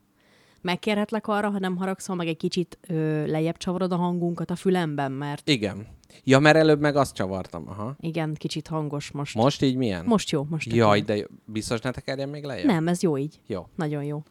Megkérhetlek 0.60 1.26
arra, 1.26 1.50
ha 1.50 1.58
nem 1.58 1.76
haragszol, 1.76 2.16
meg 2.16 2.26
egy 2.26 2.36
kicsit 2.36 2.78
ö, 2.88 3.26
lejjebb 3.26 3.56
csavarod 3.56 3.92
a 3.92 3.96
hangunkat 3.96 4.50
a 4.50 4.56
fülemben, 4.56 5.12
mert 5.12 5.48
Igen. 5.48 5.86
Ja, 6.24 6.38
mert 6.38 6.56
előbb 6.56 6.80
meg 6.80 6.96
azt 6.96 7.14
csavartam. 7.14 7.68
Aha. 7.68 7.96
igen, 8.00 8.34
kicsit 8.34 8.68
hangos 8.68 9.10
most. 9.10 9.34
Most 9.34 9.62
így 9.62 9.76
milyen? 9.76 10.04
Most 10.04 10.30
jó, 10.30 10.46
most 10.50 10.72
Jaj, 10.72 11.00
de 11.00 11.26
biztos 11.44 11.80
ne 11.80 11.90
tekerjen 11.90 12.28
még 12.28 12.44
lejjebb? 12.44 12.66
Nem, 12.66 12.88
ez 12.88 13.02
jó 13.02 13.18
így. 13.18 13.40
Jó. 13.46 13.66
Nagyon 13.76 14.04
jó. 14.04 14.22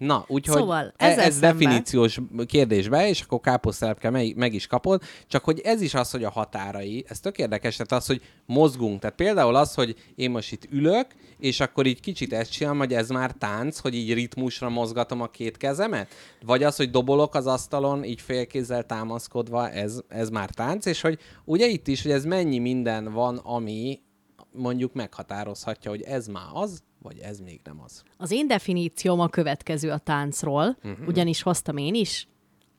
Na, 0.00 0.24
úgyhogy 0.28 0.56
Szóval, 0.56 0.92
e- 0.96 1.06
ez 1.06 1.32
szemben- 1.32 1.58
definíciós 1.58 2.18
kérdésbe, 2.46 3.08
és 3.08 3.20
akkor 3.20 3.40
káposztelepke 3.40 4.10
meg, 4.10 4.36
meg 4.36 4.54
is 4.54 4.66
kapod, 4.66 5.02
csak 5.26 5.44
hogy 5.44 5.60
ez 5.60 5.80
is 5.80 5.94
az, 5.94 6.10
hogy 6.10 6.24
a 6.24 6.30
határai, 6.30 7.04
ez 7.08 7.20
tök 7.20 7.38
érdekes, 7.38 7.76
tehát 7.76 7.92
az, 7.92 8.06
hogy 8.06 8.22
mozgunk. 8.46 9.00
Tehát 9.00 9.16
például 9.16 9.54
az, 9.54 9.74
hogy 9.74 9.94
én 10.14 10.30
most 10.30 10.52
itt 10.52 10.66
ülök, 10.70 11.06
és 11.38 11.60
akkor 11.60 11.86
így 11.86 12.00
kicsit 12.00 12.32
ezt 12.32 12.50
csinálom, 12.50 12.78
hogy 12.78 12.94
ez 12.94 13.08
már 13.08 13.32
tánc, 13.32 13.78
hogy 13.78 13.94
így 13.94 14.14
ritmusra 14.14 14.68
mozgatom 14.68 15.20
a 15.20 15.26
két 15.26 15.56
kezemet, 15.56 16.08
vagy 16.44 16.62
az, 16.62 16.76
hogy 16.76 16.90
dobolok 16.90 17.34
az 17.34 17.46
asztalon, 17.46 18.04
így 18.04 18.20
félkézzel 18.20 18.84
támaszkodva, 18.86 19.70
ez, 19.70 20.00
ez 20.08 20.28
már 20.30 20.50
tánc, 20.50 20.86
és 20.86 21.00
hogy 21.00 21.18
ugye 21.44 21.66
itt 21.66 21.88
is, 21.88 22.02
hogy 22.02 22.12
ez 22.12 22.24
mennyi 22.24 22.58
minden 22.58 23.12
van, 23.12 23.36
ami 23.36 24.00
mondjuk 24.52 24.92
meghatározhatja, 24.92 25.90
hogy 25.90 26.02
ez 26.02 26.26
már 26.26 26.48
az, 26.52 26.82
vagy 27.02 27.18
ez 27.18 27.40
még 27.40 27.60
nem 27.64 27.80
az. 27.80 28.02
Az 28.16 28.30
én 28.30 28.46
definícióm 28.46 29.20
a 29.20 29.28
következő 29.28 29.90
a 29.90 29.98
táncról, 29.98 30.76
uh-huh. 30.82 31.06
ugyanis 31.06 31.42
hoztam 31.42 31.76
én 31.76 31.94
is. 31.94 32.28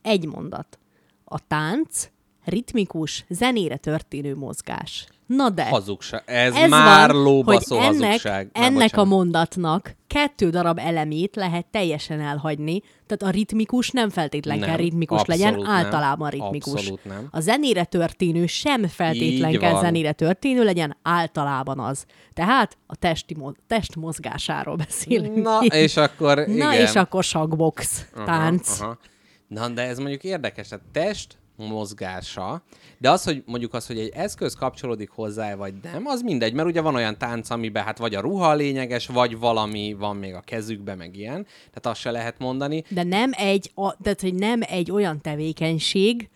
Egy 0.02 0.26
mondat. 0.26 0.80
A 1.24 1.48
tánc 1.48 2.10
ritmikus, 2.46 3.26
zenére 3.30 3.78
történő 3.78 4.36
mozgás. 4.36 5.08
Na 5.36 5.50
de, 5.50 5.64
Hazugság. 5.70 6.24
Ez, 6.26 6.54
ez 6.56 6.70
már 6.70 7.12
van, 7.12 7.22
lóbaszó 7.22 7.78
hogy 7.78 7.86
ennek, 7.86 8.08
hazugság. 8.10 8.50
Na, 8.54 8.62
ennek 8.62 8.76
a 8.76 8.82
bocsánat. 8.82 9.08
mondatnak 9.08 9.96
kettő 10.08 10.50
darab 10.50 10.80
elemét 10.80 11.36
lehet 11.36 11.66
teljesen 11.66 12.20
elhagyni, 12.20 12.82
tehát 13.08 13.34
a 13.34 13.38
ritmikus 13.38 13.90
nem 13.90 14.10
feltétlen 14.10 14.58
Nem, 14.58 14.68
kell 14.68 14.78
ritmikus 14.78 15.26
legyen, 15.26 15.54
nem. 15.54 15.72
általában 15.72 16.30
ritmikus. 16.30 16.74
Abszolút 16.74 17.06
nem. 17.06 17.28
A 17.32 17.40
zenére 17.40 17.84
történő 17.84 18.46
sem 18.46 18.88
feltétlen 18.88 19.52
Így 19.52 19.58
kell 19.58 19.80
zenére 19.80 20.12
történő 20.12 20.64
legyen, 20.64 20.98
általában 21.02 21.80
az. 21.80 22.06
Tehát 22.34 22.78
a 22.88 22.96
testi 22.96 23.36
mo- 23.36 23.58
test 23.68 23.96
mozgásáról 23.96 24.76
beszélünk. 24.76 25.36
Na, 25.36 25.60
itt. 25.62 25.74
és 25.74 25.98
akkor 25.98 26.38
Na 26.48 26.74
igen. 26.74 26.74
és 26.74 26.96
akkor 26.96 27.24
sakbox, 27.24 28.06
tánc. 28.26 28.80
Aha, 28.80 28.86
aha. 28.86 28.98
Na, 29.48 29.68
de 29.68 29.82
ez 29.82 29.98
mondjuk 29.98 30.24
érdekes, 30.24 30.68
tehát 30.68 30.86
test 30.92 31.38
mozgása, 31.62 32.64
de 32.98 33.10
az, 33.10 33.24
hogy 33.24 33.44
mondjuk 33.46 33.74
az, 33.74 33.88
hogy 33.88 34.00
egy 34.00 34.12
eszköz 34.14 34.54
kapcsolódik 34.54 35.10
hozzá, 35.10 35.56
vagy 35.56 35.74
nem, 35.84 36.06
az 36.06 36.22
mindegy, 36.22 36.54
mert 36.54 36.68
ugye 36.68 36.82
van 36.82 36.96
olyan 36.96 37.18
tánc, 37.18 37.50
amiben 37.50 37.84
hát 37.84 37.98
vagy 37.98 38.16
a 38.16 38.22
ruha 38.22 38.50
a 38.50 38.56
lényeges, 38.56 39.08
vagy 39.08 39.40
valami 39.40 39.94
van 39.94 40.16
még 40.16 40.34
a 40.34 40.42
kezükbe, 40.42 40.96
meg 40.96 41.16
ilyen, 41.16 41.44
tehát 41.44 41.86
azt 41.86 42.00
se 42.00 42.12
lehet 42.12 42.40
mondani. 42.40 42.84
De 42.90 43.04
nem 43.04 43.32
egy, 43.34 43.72
a, 43.76 44.02
tehát, 44.02 44.22
hogy 44.22 44.36
nem 44.36 44.60
egy 44.68 44.92
olyan 44.92 45.22
tevékenység, 45.22 46.30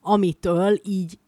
amitől 0.00 0.80
így 0.84 1.18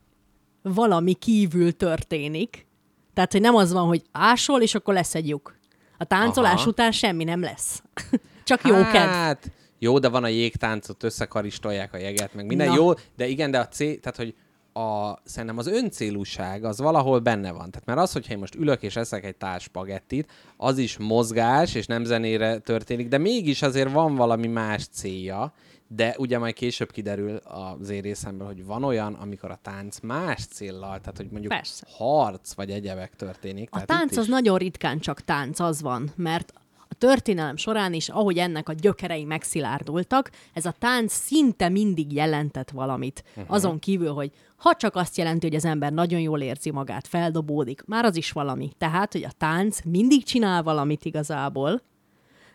valami 0.62 1.12
kívül 1.12 1.76
történik. 1.76 2.66
Tehát, 3.14 3.32
hogy 3.32 3.40
nem 3.40 3.55
az 3.55 3.72
van, 3.72 3.86
hogy 3.86 4.02
ásol, 4.12 4.62
és 4.62 4.74
akkor 4.74 4.94
lesz 4.94 5.14
egy 5.14 5.28
lyuk. 5.28 5.59
A 5.98 6.05
táncolás 6.05 6.61
Aha. 6.61 6.68
után 6.68 6.92
semmi 6.92 7.24
nem 7.24 7.40
lesz. 7.40 7.82
Csak 8.44 8.62
jó 8.64 8.74
kedv. 8.92 9.46
Jó, 9.85 9.99
de 9.99 10.09
van 10.09 10.24
a 10.24 10.28
jégtáncot, 10.28 11.03
összekaristolják 11.03 11.93
a 11.93 11.97
jeget, 11.97 12.35
meg 12.35 12.47
minden 12.47 12.68
Na. 12.68 12.74
jó, 12.74 12.93
de 13.16 13.26
igen, 13.26 13.51
de 13.51 13.59
a 13.59 13.68
cél, 13.68 13.99
tehát 14.01 14.16
hogy 14.16 14.35
a, 14.72 15.18
szerintem 15.24 15.59
az 15.59 15.66
öncélúság 15.66 16.64
az 16.64 16.78
valahol 16.78 17.18
benne 17.18 17.53
van. 17.53 17.70
Tehát 17.70 17.87
mert 17.87 17.99
az, 17.99 18.12
hogyha 18.12 18.32
én 18.32 18.39
most 18.39 18.55
ülök 18.55 18.82
és 18.82 18.97
eszek 18.97 19.24
egy 19.24 19.37
tál 19.37 19.59
spagettit, 19.59 20.32
az 20.57 20.78
is 20.78 20.99
mozgás, 20.99 21.74
és 21.74 21.87
nem 21.87 22.05
zenére 22.05 22.59
történik, 22.59 23.09
de 23.09 23.18
mégis 23.18 23.62
azért 23.62 23.93
van 23.93 24.14
valami 24.14 24.47
más 24.47 24.87
célja, 24.87 25.53
de 25.89 26.14
ugye 26.18 26.39
majd 26.39 26.55
később 26.55 26.91
kiderül 26.91 27.37
az 27.37 27.91
én 27.91 28.03
részemben, 28.03 28.47
hogy 28.47 28.64
van 28.64 28.85
olyan, 28.85 29.14
amikor 29.14 29.51
a 29.51 29.59
tánc 29.62 30.01
más 30.01 30.47
céllal, 30.47 31.01
tehát 31.01 31.16
hogy 31.16 31.28
mondjuk 31.30 31.53
Persze. 31.53 31.87
harc 31.91 32.55
vagy 32.55 32.70
egyebek 32.70 33.16
történik. 33.16 33.68
A 33.72 33.85
tánc 33.85 34.16
az 34.16 34.22
is- 34.22 34.30
nagyon 34.30 34.59
ritkán 34.59 34.99
csak 34.99 35.20
tánc, 35.20 35.61
az 35.61 35.82
van, 35.82 36.12
mert 36.16 36.53
a 36.95 36.99
történelem 36.99 37.57
során 37.57 37.92
is, 37.92 38.09
ahogy 38.09 38.38
ennek 38.38 38.68
a 38.68 38.72
gyökerei 38.72 39.24
megszilárdultak, 39.24 40.30
ez 40.53 40.66
a 40.66 40.74
tánc 40.78 41.12
szinte 41.12 41.68
mindig 41.68 42.12
jelentett 42.12 42.70
valamit. 42.70 43.24
Uh-huh. 43.28 43.55
Azon 43.55 43.78
kívül, 43.78 44.12
hogy 44.12 44.32
ha 44.57 44.74
csak 44.74 44.97
azt 44.97 45.16
jelenti, 45.16 45.47
hogy 45.47 45.57
az 45.57 45.64
ember 45.64 45.92
nagyon 45.92 46.20
jól 46.20 46.40
érzi 46.40 46.70
magát, 46.70 47.07
feldobódik, 47.07 47.84
már 47.86 48.05
az 48.05 48.16
is 48.16 48.32
valami. 48.32 48.72
Tehát, 48.78 49.12
hogy 49.12 49.24
a 49.24 49.32
tánc 49.38 49.80
mindig 49.84 50.24
csinál 50.24 50.62
valamit 50.62 51.05
igazából, 51.05 51.82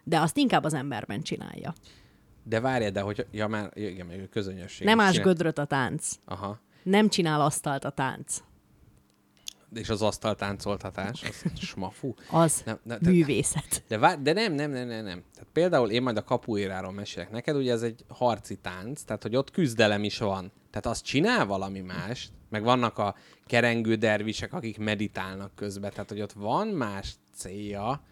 de 0.03 0.19
azt 0.19 0.37
inkább 0.37 0.63
az 0.63 0.73
emberben 0.73 1.21
csinálja. 1.21 1.73
De 2.43 2.59
várj, 2.59 2.89
de 2.89 3.01
hogy, 3.01 3.25
ja 3.31 3.47
már, 3.47 3.71
igen, 3.73 4.05
még 4.05 4.29
közönösség. 4.29 4.87
Nem 4.87 4.97
is 4.99 5.03
ás 5.03 5.11
csinál- 5.11 5.27
gödröt 5.27 5.57
a 5.57 5.65
tánc. 5.65 6.11
Aha. 6.25 6.59
Nem 6.83 7.09
csinál 7.09 7.41
asztalt 7.41 7.85
a 7.85 7.89
tánc. 7.89 8.37
És 9.73 9.89
az 9.89 10.01
asztaltáncoltatás, 10.01 11.23
az 11.23 11.59
smafu. 11.61 12.13
Az 12.31 12.61
Nem, 12.65 12.79
nem, 12.83 12.97
de- 13.01 13.09
művészet. 13.09 13.83
De, 13.87 13.97
vár, 13.97 14.21
de 14.21 14.33
nem, 14.33 14.53
nem, 14.53 14.71
nem, 14.71 14.87
nem, 14.87 15.03
nem. 15.03 15.23
Tehát 15.33 15.49
például 15.53 15.89
én 15.89 16.01
majd 16.01 16.17
a 16.17 16.23
kapuéráról 16.23 16.91
mesélek 16.91 17.31
neked, 17.31 17.55
ugye 17.55 17.71
ez 17.71 17.81
egy 17.81 18.05
harci 18.07 18.55
tánc, 18.55 19.01
tehát 19.01 19.21
hogy 19.23 19.35
ott 19.35 19.51
küzdelem 19.51 20.03
is 20.03 20.17
van. 20.17 20.51
Tehát 20.69 20.85
az 20.85 21.01
csinál 21.01 21.45
valami 21.45 21.79
más, 21.79 22.29
meg 22.49 22.63
vannak 22.63 22.97
a 22.97 23.15
kerengő 23.45 23.95
dervisek, 23.95 24.53
akik 24.53 24.77
meditálnak 24.77 25.51
közben, 25.55 25.91
tehát 25.91 26.09
hogy 26.09 26.21
ott 26.21 26.31
van 26.33 26.67
más 26.67 27.15
célja, 27.35 28.03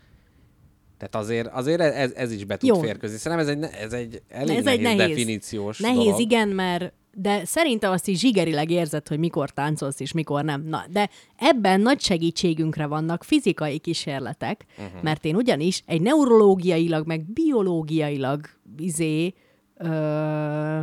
Tehát 0.98 1.16
azért, 1.16 1.48
azért 1.48 1.82
ez, 1.82 2.12
ez 2.12 2.32
is 2.32 2.44
be 2.46 2.58
tud 2.58 2.70
Jó. 2.70 2.80
férkőzni. 2.80 3.18
Szerintem 3.18 3.48
ez 3.48 3.54
egy, 3.56 3.74
ez 3.84 3.94
egy 3.94 4.22
elég 4.28 4.58
ez 4.58 4.64
nehéz, 4.64 4.80
egy 4.80 4.98
nehéz 4.98 4.98
definíciós 5.16 5.80
Nehéz, 5.80 5.98
dolog. 6.04 6.20
igen, 6.20 6.48
mert 6.48 6.94
de 7.20 7.46
szerintem 7.46 7.92
azt 7.92 8.08
is 8.08 8.20
zsigerileg 8.20 8.70
érzed, 8.72 9.08
hogy 9.08 9.20
mikor 9.20 9.50
táncolsz 9.50 10.00
és 10.00 10.12
mikor 10.12 10.44
nem. 10.44 10.64
Na, 10.64 10.86
de 10.90 11.10
ebben 11.36 11.82
nagy 11.82 12.02
segítségünkre 12.02 12.86
vannak 12.86 13.24
fizikai 13.24 13.78
kísérletek, 13.78 14.66
uh-huh. 14.78 15.02
mert 15.02 15.26
én 15.26 15.36
ugyanis 15.36 15.84
egy 15.86 16.02
neurológiailag, 16.02 17.08
meg 17.08 17.32
biológiailag 17.32 18.50
izé, 18.78 19.34
ö, 19.78 20.82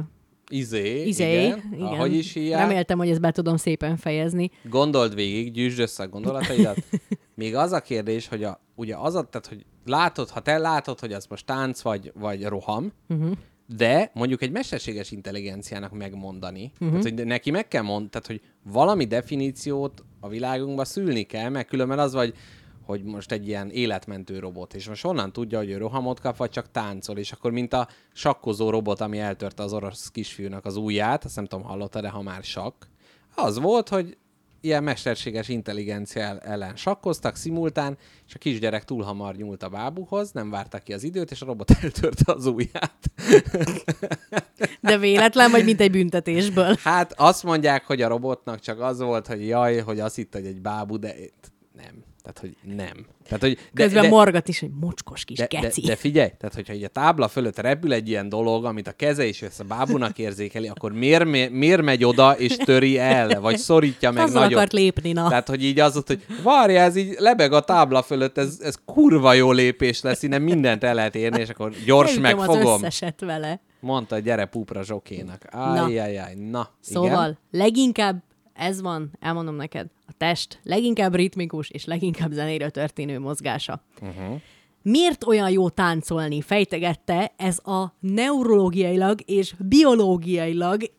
Izé, 0.48 1.06
izé, 1.06 1.44
igen. 1.44 1.70
igen. 1.72 1.86
Ahogy 1.86 2.14
is 2.14 2.32
hívják. 2.32 2.60
Reméltem, 2.60 2.98
hogy 2.98 3.10
ezt 3.10 3.20
be 3.20 3.30
tudom 3.30 3.56
szépen 3.56 3.96
fejezni. 3.96 4.50
Gondold 4.70 5.14
végig, 5.14 5.52
gyűjtsd 5.52 5.78
össze 5.78 6.02
a 6.02 6.08
gondolataidat. 6.08 6.76
Még 7.34 7.54
az 7.54 7.72
a 7.72 7.80
kérdés, 7.80 8.28
hogy 8.28 8.44
a, 8.44 8.60
ugye 8.74 8.96
az 8.96 9.14
a, 9.14 9.22
tehát, 9.22 9.46
hogy 9.46 9.64
látod, 9.84 10.30
ha 10.30 10.40
te 10.40 10.58
látod, 10.58 11.00
hogy 11.00 11.12
az 11.12 11.26
most 11.26 11.46
tánc 11.46 11.80
vagy, 11.80 12.12
vagy 12.14 12.44
roham, 12.44 12.92
uh-huh. 13.08 13.30
De 13.66 14.10
mondjuk 14.14 14.42
egy 14.42 14.50
mesterséges 14.50 15.10
intelligenciának 15.10 15.92
megmondani, 15.92 16.72
uh-huh. 16.74 16.88
tehát, 16.88 17.18
hogy 17.18 17.26
neki 17.26 17.50
meg 17.50 17.68
kell 17.68 17.82
mondani, 17.82 18.08
tehát, 18.08 18.26
hogy 18.26 18.40
valami 18.72 19.04
definíciót 19.04 20.04
a 20.20 20.28
világunkba 20.28 20.84
szülni 20.84 21.22
kell, 21.22 21.48
mert 21.48 21.68
különben 21.68 21.98
az 21.98 22.12
vagy, 22.12 22.34
hogy 22.82 23.02
most 23.02 23.32
egy 23.32 23.48
ilyen 23.48 23.70
életmentő 23.70 24.38
robot, 24.38 24.74
és 24.74 24.88
most 24.88 25.02
honnan 25.02 25.32
tudja, 25.32 25.58
hogy 25.58 25.70
ő 25.70 25.76
rohamot 25.76 26.20
kap, 26.20 26.36
vagy 26.36 26.50
csak 26.50 26.70
táncol, 26.70 27.18
és 27.18 27.32
akkor 27.32 27.50
mint 27.50 27.72
a 27.72 27.88
sakkozó 28.12 28.70
robot, 28.70 29.00
ami 29.00 29.18
eltörte 29.18 29.62
az 29.62 29.72
orosz 29.72 30.10
kisfiúnak 30.10 30.64
az 30.64 30.76
ujját, 30.76 31.24
azt 31.24 31.36
nem 31.36 31.46
tudom, 31.46 31.64
hallotta, 31.64 32.00
de 32.00 32.08
ha 32.08 32.22
már 32.22 32.42
sakk, 32.42 32.84
az 33.34 33.58
volt, 33.58 33.88
hogy 33.88 34.16
ilyen 34.64 34.82
mesterséges 34.82 35.48
intelligencia 35.48 36.22
el- 36.22 36.38
ellen 36.38 36.76
sakkoztak 36.76 37.36
szimultán, 37.36 37.98
és 38.26 38.34
a 38.34 38.38
kisgyerek 38.38 38.84
túl 38.84 39.02
hamar 39.02 39.34
nyúlt 39.34 39.62
a 39.62 39.68
bábuhoz, 39.68 40.30
nem 40.32 40.50
várta 40.50 40.78
ki 40.78 40.92
az 40.92 41.02
időt, 41.02 41.30
és 41.30 41.42
a 41.42 41.46
robot 41.46 41.70
eltörte 41.82 42.32
az 42.32 42.46
ujját. 42.46 42.98
De 44.80 44.98
véletlen, 44.98 45.50
vagy 45.50 45.64
mint 45.64 45.80
egy 45.80 45.90
büntetésből. 45.90 46.76
Hát 46.82 47.12
azt 47.16 47.42
mondják, 47.42 47.84
hogy 47.84 48.02
a 48.02 48.08
robotnak 48.08 48.60
csak 48.60 48.80
az 48.80 48.98
volt, 48.98 49.26
hogy 49.26 49.46
jaj, 49.46 49.78
hogy 49.78 50.00
azt 50.00 50.16
hitt, 50.16 50.32
hogy 50.32 50.46
egy 50.46 50.60
bábú, 50.60 50.98
de 50.98 51.14
nem. 51.72 52.04
Tehát, 52.22 52.38
hogy 52.38 52.56
nem. 52.62 53.06
Tehát, 53.24 53.40
hogy 53.40 53.54
de, 53.72 53.82
Közben 53.82 54.02
de, 54.02 54.08
morgat 54.08 54.48
is, 54.48 54.60
hogy 54.60 54.70
mocskos 54.80 55.24
kis 55.24 55.38
de, 55.38 55.46
de, 55.50 55.58
keci. 55.60 55.80
de 55.80 55.96
figyelj, 55.96 56.30
tehát 56.38 56.54
hogyha 56.54 56.72
így 56.72 56.84
a 56.84 56.88
tábla 56.88 57.28
fölött 57.28 57.58
repül 57.58 57.92
egy 57.92 58.08
ilyen 58.08 58.28
dolog, 58.28 58.64
amit 58.64 58.88
a 58.88 58.92
keze 58.92 59.26
is 59.26 59.42
a 59.42 59.64
bábúnak 59.68 60.18
érzékeli, 60.18 60.68
akkor 60.68 60.92
miért, 60.92 61.24
miért, 61.24 61.50
miért 61.50 61.82
megy 61.82 62.04
oda 62.04 62.32
és 62.38 62.56
töri 62.56 62.98
el, 62.98 63.40
vagy 63.40 63.56
szorítja 63.56 64.10
meg 64.10 64.22
Azzal 64.24 64.42
nagyon? 64.42 64.56
akart 64.58 64.72
lépni, 64.72 65.12
na. 65.12 65.28
Tehát, 65.28 65.48
hogy 65.48 65.64
így 65.64 65.80
az 65.80 65.96
ott, 65.96 66.06
hogy 66.06 66.26
várja, 66.42 66.80
ez 66.80 66.96
így 66.96 67.14
lebeg 67.18 67.52
a 67.52 67.60
tábla 67.60 68.02
fölött, 68.02 68.38
ez, 68.38 68.58
ez 68.62 68.74
kurva 68.84 69.32
jó 69.32 69.52
lépés 69.52 70.00
lesz, 70.00 70.22
innen 70.22 70.42
mindent 70.42 70.84
el 70.84 70.94
lehet 70.94 71.14
érni, 71.14 71.40
és 71.40 71.48
akkor 71.48 71.72
gyors 71.86 72.16
Leütöm 72.16 72.38
az 72.38 72.46
megfogom. 72.46 72.82
összeset 72.82 73.20
vele. 73.20 73.60
Mondta, 73.80 74.18
gyere 74.18 74.44
pupra 74.44 74.82
zsokénak. 74.82 75.42
Ajjajjaj, 75.50 76.34
na. 76.50 76.68
Szóval 76.80 77.08
Igen? 77.10 77.38
leginkább 77.50 78.22
ez 78.54 78.80
van, 78.80 79.10
elmondom 79.20 79.54
neked, 79.54 79.86
a 80.06 80.12
test 80.16 80.60
leginkább 80.62 81.14
ritmikus 81.14 81.70
és 81.70 81.84
leginkább 81.84 82.32
zenéről 82.32 82.70
történő 82.70 83.18
mozgása. 83.18 83.82
Uh-huh. 84.00 84.40
Miért 84.82 85.24
olyan 85.24 85.50
jó 85.50 85.68
táncolni? 85.68 86.40
Fejtegette 86.40 87.32
ez 87.36 87.58
a 87.58 87.94
neurológiailag 88.00 89.20
és 89.24 89.54
biológiailag 89.58 90.82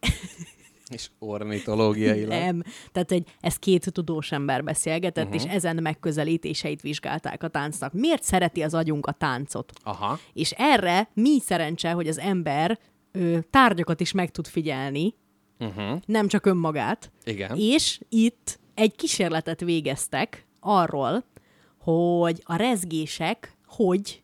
És 0.88 1.10
ornitológiailag. 1.20 2.30
nem. 2.30 2.64
Tehát 2.91 3.12
egy, 3.12 3.28
ez 3.39 3.56
két 3.56 3.91
tudós 3.91 4.32
ember 4.32 4.64
beszélgetett, 4.64 5.26
uh-huh. 5.26 5.43
és 5.43 5.51
ezen 5.51 5.80
megközelítéseit 5.82 6.82
vizsgálták 6.82 7.43
a 7.43 7.47
táncnak. 7.47 7.93
Miért 7.93 8.24
szereti 8.24 8.62
az 8.62 8.74
agyunk 8.74 9.06
a 9.06 9.12
táncot? 9.12 9.74
Aha. 9.84 10.20
És 10.34 10.51
erre 10.51 11.10
mi 11.14 11.39
szerencse, 11.39 11.91
hogy 11.91 12.08
az 12.08 12.20
ember 12.20 12.80
ö, 13.12 13.39
tárgyakat 13.49 13.99
is 13.99 14.12
meg 14.12 14.32
tud 14.32 14.47
figyelni, 14.47 15.14
Uh-huh. 15.60 16.01
nem 16.06 16.28
csak 16.28 16.45
önmagát. 16.45 17.12
Igen. 17.24 17.58
És 17.58 17.99
itt 18.10 18.60
egy 18.74 18.95
kísérletet 18.95 19.60
végeztek 19.60 20.45
arról, 20.60 21.24
hogy 21.78 22.41
a 22.43 22.56
rezgések 22.56 23.58
hogy 23.66 24.24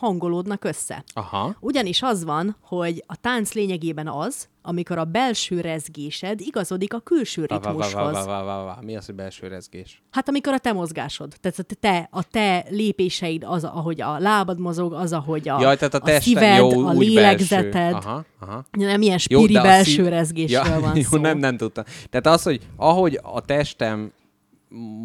hangolódnak 0.00 0.64
össze. 0.64 1.04
Aha. 1.14 1.56
Ugyanis 1.60 2.02
az 2.02 2.24
van, 2.24 2.56
hogy 2.60 3.04
a 3.06 3.16
tánc 3.16 3.52
lényegében 3.52 4.08
az, 4.08 4.48
amikor 4.62 4.98
a 4.98 5.04
belső 5.04 5.60
rezgésed 5.60 6.40
igazodik 6.40 6.94
a 6.94 6.98
külső 6.98 7.44
ritmushoz. 7.44 8.26
Mi 8.80 8.96
az, 8.96 9.06
hogy 9.06 9.14
belső 9.14 9.46
rezgés? 9.46 10.02
Hát 10.10 10.28
amikor 10.28 10.52
a 10.52 10.58
te 10.58 10.72
mozgásod, 10.72 11.34
tehát 11.40 11.58
a 11.58 11.74
te, 11.80 12.08
a 12.10 12.22
te 12.22 12.64
lépéseid, 12.68 13.44
az, 13.46 13.64
ahogy 13.64 14.00
a 14.00 14.18
lábad 14.18 14.58
mozog, 14.58 14.92
az, 14.92 15.12
ahogy 15.12 15.48
a, 15.48 15.60
Jaj, 15.60 15.76
tehát 15.76 15.94
a, 15.94 16.16
a 16.16 16.20
szíved, 16.20 16.58
jó, 16.58 16.86
a 16.86 16.92
lélegzeted. 16.92 17.72
Belső. 17.72 17.96
Aha, 18.08 18.24
aha. 18.40 18.64
Nem 18.70 19.02
ilyen 19.02 19.18
Jó, 19.28 19.40
spiri 19.40 19.56
a 19.56 19.62
belső 19.62 19.90
szív- 19.90 20.08
rezgésről 20.08 20.72
ja, 20.74 20.80
van 20.86 20.96
jó, 20.96 21.02
szó. 21.02 21.18
Nem, 21.18 21.38
nem 21.38 21.56
tudtam. 21.56 21.84
Tehát 22.10 22.26
az, 22.26 22.42
hogy 22.42 22.60
ahogy 22.76 23.18
a 23.22 23.40
testem 23.40 24.12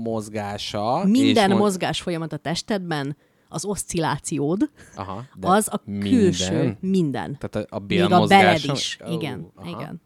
mozgása... 0.04 1.04
Minden 1.06 1.44
és 1.44 1.50
mo- 1.50 1.60
mozgás 1.60 2.02
folyamat 2.02 2.34
a 2.34 2.38
testedben, 2.38 3.18
az 3.56 3.66
oszcillációd, 3.66 4.70
Aha, 4.96 5.26
de 5.36 5.48
az 5.48 5.68
a 5.72 5.82
minden? 5.86 6.10
külső, 6.10 6.78
minden. 6.80 7.38
Tehát 7.40 7.70
a, 7.72 7.76
a 7.76 7.80
Még 7.88 8.12
a 8.12 8.26
beled 8.26 8.62
is. 8.74 8.98
Ó, 9.08 9.12
igen, 9.12 9.52
aha. 9.56 9.70
igen. 9.70 10.02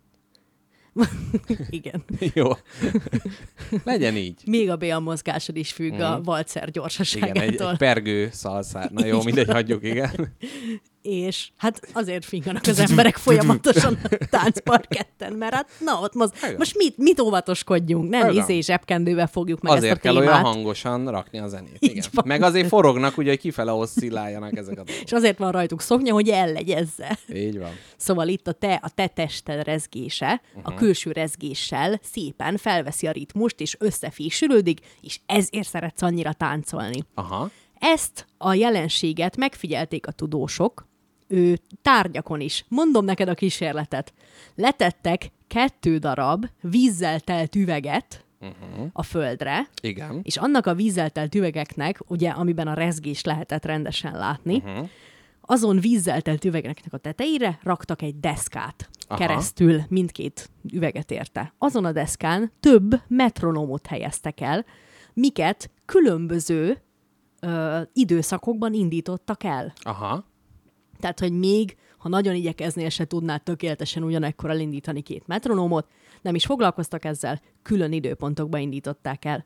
igen. 1.69 2.03
Jó. 2.33 2.51
Legyen 3.83 4.15
így. 4.15 4.41
Még 4.45 4.69
a 4.69 4.75
bélmozgásod 4.75 5.55
is 5.55 5.71
függ 5.71 5.93
mm. 5.93 5.99
a 5.99 6.21
valcer 6.21 6.57
Igen, 6.57 6.67
egy, 6.67 6.73
gyorsaságától. 6.73 7.71
egy 7.71 7.77
pergő 7.77 8.29
szalszár. 8.31 8.91
Na 8.91 9.05
jó, 9.05 9.23
mindegy, 9.23 9.49
hagyjuk, 9.49 9.83
igen. 9.83 10.35
És 11.01 11.49
hát 11.57 11.81
azért 11.93 12.25
finganak 12.25 12.65
az 12.65 12.79
emberek 12.79 13.17
folyamatosan 13.17 13.99
a 14.03 14.25
táncparketten, 14.29 15.33
mert 15.33 15.53
hát 15.53 15.69
na 15.79 15.99
ott 16.01 16.13
moz... 16.13 16.31
Igen. 16.43 16.55
most 16.57 16.77
mit, 16.77 16.97
mit 16.97 17.19
óvatoskodjunk, 17.19 18.09
nem 18.09 18.29
Igen. 18.29 18.43
izé 18.43 18.59
zsebkendővel 18.59 19.27
fogjuk 19.27 19.61
meg 19.61 19.71
Azért 19.71 19.91
ezt 19.91 19.99
a 19.99 20.03
kell 20.03 20.13
témát. 20.13 20.27
olyan 20.27 20.53
hangosan 20.53 21.11
rakni 21.11 21.39
a 21.39 21.47
zenét. 21.47 21.77
Igen. 21.79 22.03
Meg 22.25 22.41
azért 22.41 22.67
forognak, 22.67 23.17
ugye, 23.17 23.29
hogy 23.29 23.39
kifele 23.39 23.71
oszcilláljanak 23.71 24.57
ezek 24.57 24.79
a 24.79 24.83
dolgok. 24.83 25.03
És 25.03 25.11
azért 25.11 25.37
van 25.37 25.51
rajtuk 25.51 25.81
szoknya, 25.81 26.13
hogy 26.13 26.29
ellegyezze. 26.29 27.17
Így 27.33 27.57
van. 27.57 27.71
Szóval 27.97 28.27
itt 28.27 28.47
a 28.47 28.51
te, 28.51 28.79
a 28.83 28.89
te 28.89 29.07
tested 29.07 29.63
rezgése 29.63 30.41
uh-huh. 30.55 30.73
a 30.73 30.77
külső 30.77 31.11
rezgéssel 31.11 31.99
szépen 32.03 32.57
felveszi 32.57 33.07
a 33.07 33.11
ritmust, 33.11 33.59
és 33.59 33.75
összefésülődik, 33.79 34.79
és 35.01 35.19
ezért 35.25 35.67
szeretsz 35.67 36.01
annyira 36.01 36.33
táncolni. 36.33 37.03
Aha. 37.13 37.49
Ezt 37.79 38.25
a 38.37 38.53
jelenséget 38.53 39.37
megfigyelték 39.37 40.07
a 40.07 40.11
tudósok, 40.11 40.87
ő 41.29 41.59
tárgyakon 41.81 42.39
is. 42.39 42.65
Mondom 42.67 43.05
neked 43.05 43.27
a 43.27 43.33
kísérletet. 43.33 44.13
Letettek 44.55 45.31
kettő 45.47 45.97
darab 45.97 46.45
vízzel 46.61 47.19
telt 47.19 47.55
üveget 47.55 48.25
uh-huh. 48.39 48.87
a 48.93 49.03
földre, 49.03 49.67
Igen. 49.81 50.19
és 50.23 50.37
annak 50.37 50.65
a 50.65 50.75
vízzel 50.75 51.09
telt 51.09 51.35
üvegeknek, 51.35 51.99
ugye, 52.07 52.29
amiben 52.29 52.67
a 52.67 52.73
rezgés 52.73 53.23
lehetett 53.23 53.65
rendesen 53.65 54.11
látni, 54.11 54.55
uh-huh. 54.55 54.89
azon 55.41 55.79
vízzel 55.79 56.21
telt 56.21 56.45
üvegeknek 56.45 56.93
a 56.93 56.97
tetejére 56.97 57.59
raktak 57.63 58.01
egy 58.01 58.19
deszkát 58.19 58.89
Aha. 59.09 59.19
Keresztül 59.19 59.81
mindkét 59.87 60.49
üveget 60.71 61.11
érte. 61.11 61.53
Azon 61.57 61.85
a 61.85 61.91
deszkán 61.91 62.51
több 62.59 63.01
metronómot 63.07 63.87
helyeztek 63.87 64.41
el, 64.41 64.65
miket 65.13 65.71
különböző 65.85 66.81
ö, 67.39 67.81
időszakokban 67.93 68.73
indítottak 68.73 69.43
el. 69.43 69.73
Aha. 69.81 70.23
Tehát, 70.99 71.19
hogy 71.19 71.31
még, 71.31 71.77
ha 71.97 72.09
nagyon 72.09 72.35
igyekeznél, 72.35 72.89
se 72.89 73.05
tudnád 73.05 73.43
tökéletesen 73.43 74.03
ugyanekkor 74.03 74.49
elindítani 74.49 75.01
két 75.01 75.27
metronómot, 75.27 75.87
nem 76.21 76.35
is 76.35 76.45
foglalkoztak 76.45 77.05
ezzel, 77.05 77.41
külön 77.61 77.91
időpontokba 77.91 78.57
indították 78.57 79.25
el. 79.25 79.45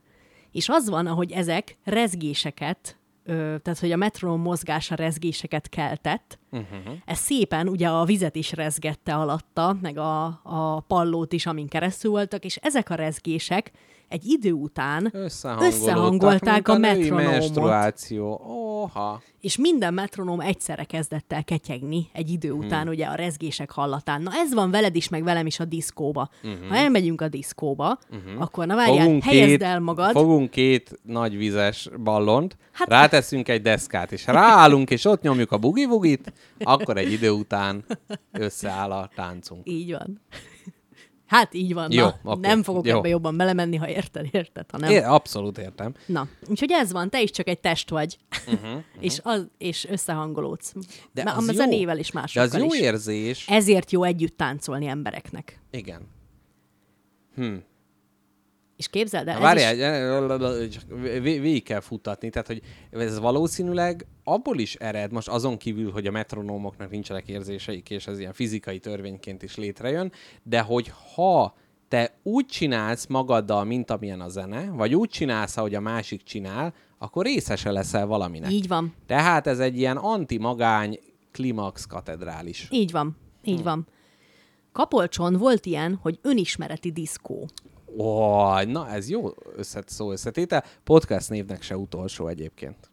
És 0.52 0.70
az 0.70 0.90
van, 0.90 1.08
ahogy 1.08 1.32
ezek 1.32 1.78
rezgéseket, 1.84 2.98
ö, 3.24 3.56
tehát, 3.62 3.80
hogy 3.80 3.92
a 3.92 3.96
metronóm 3.98 4.42
mozgása 4.42 4.96
rezgéseket 4.96 5.70
keltett, 5.70 6.40
uh-huh. 6.52 6.94
ez 7.06 7.18
szépen 7.18 7.68
ugye 7.68 7.88
a 7.88 8.06
vizet 8.06 8.36
is 8.36 8.52
rezgette 8.52 9.16
alatta, 9.16 9.78
meg 9.82 9.98
a, 9.98 10.26
a 10.44 10.80
pallót 10.80 11.34
is, 11.34 11.46
amin 11.46 11.68
keresztül 11.68 12.12
voltak, 12.12 12.46
és 12.46 12.56
ezek 12.56 12.90
a 12.90 12.96
rezgések 12.96 13.72
egy 14.14 14.26
idő 14.26 14.52
után 14.52 15.14
összehangolták 15.60 16.68
a 16.68 16.78
női 16.78 17.10
metronómot. 17.10 17.32
menstruáció. 17.32 18.42
Oha. 18.84 19.22
és 19.40 19.58
minden 19.58 19.94
metronóm 19.94 20.40
egyszerre 20.40 20.84
kezdett 20.84 21.34
el 21.34 21.44
ketyegni 21.44 22.10
egy 22.14 22.30
idő 22.30 22.52
után, 22.52 22.82
hmm. 22.82 22.92
ugye 22.92 23.06
a 23.06 23.16
rezgések 23.16 23.72
hallatán. 23.72 24.22
Na 24.22 24.32
ez 24.34 24.54
van 24.54 24.72
veled 24.72 24.96
is, 24.96 25.10
meg 25.10 25.24
velem 25.24 25.46
is 25.46 25.60
a 25.60 25.66
diszkóba. 25.66 26.30
Uh-huh. 26.44 26.68
Ha 26.68 26.76
elmegyünk 26.76 27.22
a 27.22 27.28
diszkóba, 27.28 28.00
uh-huh. 28.12 28.42
akkor 28.42 28.66
na 28.66 28.76
várjál, 28.76 29.04
Fogunk 29.04 29.24
helyezd 29.24 29.50
két, 29.50 29.64
el 29.64 29.80
magad. 29.80 30.12
fogunk 30.12 30.50
két 30.50 31.00
nagy 31.04 31.38
vizes 31.38 31.90
ballont, 32.04 32.58
Hát- 32.72 32.88
ráteszünk 32.90 33.48
egy 33.48 33.62
deszkát, 33.62 34.12
és 34.12 34.26
ráállunk, 34.26 34.90
és 34.90 35.06
ott 35.06 35.22
nyomjuk 35.22 35.52
a 35.52 35.58
bugi-vugit, 35.58 36.34
akkor 36.60 36.98
egy 36.98 37.12
idő 37.12 37.30
után 37.30 37.86
összeáll 38.32 38.92
a 38.92 39.10
táncunk. 39.16 39.62
Így 39.70 39.92
van. 39.92 40.22
Hát 41.34 41.54
így 41.54 41.74
van. 41.74 41.92
Jó, 41.92 42.04
na, 42.06 42.16
akkor, 42.24 42.38
nem 42.38 42.64
fogok 42.64 42.88
jó. 42.88 42.98
ebbe 42.98 43.08
jobban 43.08 43.38
belemenni, 43.38 43.76
ha 43.76 43.90
érted, 43.90 44.28
érted, 44.32 44.66
ha 44.72 44.78
nem. 44.78 44.90
É, 44.92 44.98
abszolút 44.98 45.58
értem. 45.58 45.94
Na, 46.06 46.28
úgyhogy 46.48 46.72
ez 46.72 46.92
van, 46.92 47.10
te 47.10 47.22
is 47.22 47.32
csak 47.32 47.48
egy 47.48 47.60
test 47.60 47.90
vagy, 47.90 48.18
uh-huh, 48.48 48.82
és, 49.00 49.20
az, 49.24 49.48
és 49.58 49.86
összehangolódsz. 49.90 50.74
De 51.12 51.24
De 51.24 51.32
az 51.32 51.48
a 51.48 51.52
jó. 51.52 51.58
zenével 51.58 52.00
is 52.00 52.10
De 52.12 52.20
másokkal 52.20 52.50
az 52.50 52.58
jó 52.58 52.74
is. 52.74 52.80
érzés. 52.80 53.48
Ezért 53.48 53.92
jó 53.92 54.04
együtt 54.04 54.38
táncolni 54.38 54.86
embereknek. 54.86 55.60
Igen. 55.72 56.02
És 58.78 58.88
képzeld 58.88 59.28
el, 59.28 59.36
is... 59.36 59.42
Várjál, 59.42 60.38
vé- 61.02 61.22
végig 61.42 61.64
kell 61.64 61.80
futatni, 61.80 62.30
tehát 62.30 62.48
hogy 62.48 62.62
ez 62.92 63.20
valószínűleg 63.20 64.06
abból 64.24 64.60
is 64.60 64.76
ered, 64.76 65.12
most 65.12 65.28
azon 65.28 65.58
kívül, 65.58 65.92
hogy 65.92 66.08
a 66.08 66.12
metronómoknak 66.12 66.90
nincsenek 66.90 67.28
érzéseik, 67.28 67.90
és 67.90 68.08
ez 68.08 68.20
ilyen 68.20 68.34
fizikai 68.34 68.80
törvényként 68.80 69.44
is 69.44 69.56
létrejön, 69.56 70.12
de 70.44 70.62
hogy 70.62 70.92
ha 71.16 71.56
te 71.88 72.20
úgy 72.24 72.46
csinálsz 72.46 73.06
magaddal, 73.08 73.64
mint 73.64 73.92
amilyen 73.92 74.22
a 74.22 74.30
zene, 74.30 74.70
vagy 74.72 74.96
úgy 74.96 75.10
csinálsz, 75.10 75.58
ahogy 75.58 75.76
a 75.76 75.80
másik 75.80 76.24
csinál, 76.24 76.74
akkor 76.98 77.26
részese 77.26 77.72
leszel 77.72 78.06
valaminek. 78.06 78.52
Így 78.52 78.68
van, 78.68 78.94
Tehát 79.06 79.48
ez 79.48 79.60
egy 79.60 79.78
ilyen 79.78 79.98
anti-magány 79.98 81.00
klimax 81.32 81.86
katedrális. 81.86 82.68
így 82.72 82.92
van, 82.92 83.18
így 83.44 83.58
Hm. 83.58 83.64
van. 83.64 83.88
Kapolcson 84.72 85.34
volt 85.34 85.66
ilyen, 85.66 86.00
hogy 86.02 86.20
önismereti 86.22 86.92
diszkó. 86.92 87.48
Ó, 87.98 88.62
na 88.62 88.90
ez 88.90 89.10
jó 89.10 89.30
összet, 89.56 89.90
szó 89.90 90.12
összetétel. 90.12 90.64
Podcast 90.84 91.30
névnek 91.30 91.62
se 91.62 91.78
utolsó 91.78 92.28
egyébként. 92.28 92.92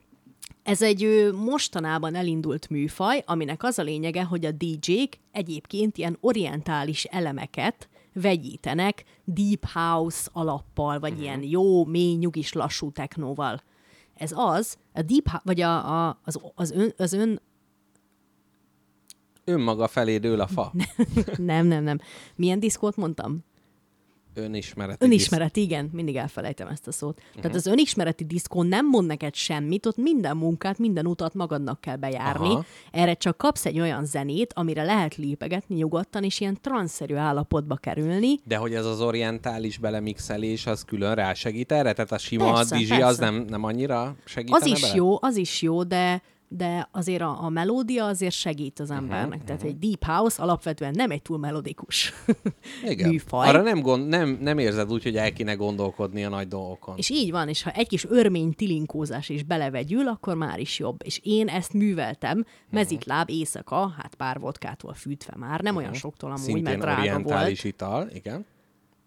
Ez 0.63 0.83
egy 0.83 1.31
mostanában 1.45 2.15
elindult 2.15 2.69
műfaj, 2.69 3.23
aminek 3.27 3.63
az 3.63 3.79
a 3.79 3.83
lényege, 3.83 4.25
hogy 4.25 4.45
a 4.45 4.51
DJ-k 4.51 5.19
egyébként 5.33 5.99
ilyen 5.99 6.17
orientális 6.21 7.05
elemeket 7.05 7.89
vegyítenek 8.13 9.05
deep 9.25 9.67
house 9.73 10.29
alappal, 10.33 10.99
vagy 10.99 11.11
uh-huh. 11.11 11.27
ilyen 11.27 11.43
jó, 11.43 11.85
mély, 11.85 12.15
nyugis, 12.15 12.53
lassú 12.53 12.91
technóval. 12.93 13.63
Ez 14.15 14.33
az, 14.35 14.77
a 14.93 15.03
deep, 15.03 15.43
vagy 15.45 15.61
a, 15.61 16.07
a, 16.09 16.21
az, 16.25 16.41
az, 16.55 16.71
ön, 16.71 16.93
az 16.97 17.13
ön, 17.13 17.41
Önmaga 19.45 19.89
felé 19.89 20.19
dől 20.19 20.41
a 20.41 20.47
fa. 20.47 20.73
nem, 21.37 21.67
nem, 21.67 21.83
nem. 21.83 21.99
Milyen 22.37 22.61
diszkót 22.61 22.97
mondtam? 22.97 23.45
Önismereti. 24.35 25.05
Önismereti, 25.05 25.61
igen, 25.61 25.91
mindig 25.93 26.17
elfelejtem 26.17 26.67
ezt 26.69 26.87
a 26.87 26.93
szót. 26.93 27.19
Uh-huh. 27.19 27.43
Tehát 27.43 27.57
az 27.57 27.67
önismereti 27.67 28.25
diszkó 28.25 28.63
nem 28.63 28.89
mond 28.89 29.07
neked 29.07 29.35
semmit, 29.35 29.87
ott 29.87 29.97
minden 29.97 30.37
munkát, 30.37 30.79
minden 30.79 31.07
utat 31.07 31.35
magadnak 31.35 31.81
kell 31.81 31.97
bejárni. 31.97 32.49
Aha. 32.49 32.65
Erre 32.93 33.15
csak 33.15 33.37
kapsz 33.37 33.67
egy 33.67 33.81
olyan 33.81 34.05
zenét, 34.05 34.53
amire 34.53 34.83
lehet 34.83 35.17
lépegetni 35.17 35.75
nyugodtan, 35.75 36.25
és 36.25 36.41
ilyen 36.41 36.59
transzerű 36.61 37.15
állapotba 37.15 37.77
kerülni. 37.77 38.41
De 38.45 38.57
hogy 38.57 38.75
ez 38.75 38.85
az 38.85 39.01
orientális 39.01 39.79
belemixelés, 39.79 40.67
az 40.67 40.85
külön 40.85 41.15
rásegít 41.15 41.73
erre? 41.73 41.93
Tehát 41.93 42.13
a 42.13 42.19
sima 42.19 42.53
Persze, 42.53 42.77
az 42.77 42.89
persze. 42.89 43.25
nem, 43.25 43.45
nem 43.49 43.65
annyira 43.65 44.17
segítene 44.25 44.65
Az 44.65 44.67
is 44.71 44.81
bele? 44.81 44.95
jó, 44.95 45.19
az 45.21 45.37
is 45.37 45.63
jó, 45.63 45.83
de 45.83 46.23
de 46.53 46.89
azért 46.93 47.21
a, 47.23 47.45
a 47.45 47.49
melódia 47.49 48.07
azért 48.07 48.35
segít 48.35 48.81
az 48.81 48.91
embernek. 48.91 49.27
Uh-huh, 49.27 49.45
Tehát 49.45 49.63
egy 49.63 49.79
deep 49.79 50.05
house 50.05 50.43
alapvetően 50.43 50.93
nem 50.97 51.11
egy 51.11 51.23
túl 51.23 51.39
melodikus 51.39 52.13
Igen. 52.85 53.09
műfaj. 53.09 53.49
Arra 53.49 53.63
nem, 53.63 53.81
gond, 53.81 54.09
nem, 54.09 54.39
nem 54.41 54.59
érzed 54.59 54.93
úgy, 54.93 55.03
hogy 55.03 55.17
el 55.17 55.33
kéne 55.33 55.55
gondolkodni 55.55 56.25
a 56.25 56.29
nagy 56.29 56.49
dolgokon. 56.49 56.97
És 56.97 57.11
így 57.11 57.31
van, 57.31 57.49
és 57.49 57.63
ha 57.63 57.71
egy 57.71 57.89
kis 57.89 58.05
örmény 58.05 58.55
tilinkózás 58.55 59.29
is 59.29 59.43
belevegyül, 59.43 60.09
akkor 60.09 60.35
már 60.35 60.59
is 60.59 60.79
jobb. 60.79 61.01
És 61.05 61.21
én 61.23 61.49
ezt 61.49 61.73
műveltem, 61.73 62.45
mezitláb 62.71 63.31
éjszaka, 63.31 63.95
hát 63.99 64.15
pár 64.15 64.39
vodkától 64.39 64.95
fűtve 64.95 65.35
már, 65.37 65.61
nem 65.61 65.77
olyan 65.77 65.93
soktól 65.95 66.31
amúgy, 66.31 66.43
Szintén 66.45 66.63
mert 66.63 66.81
drága 66.81 67.23
volt. 67.23 67.65
ital, 67.65 68.09
igen. 68.13 68.47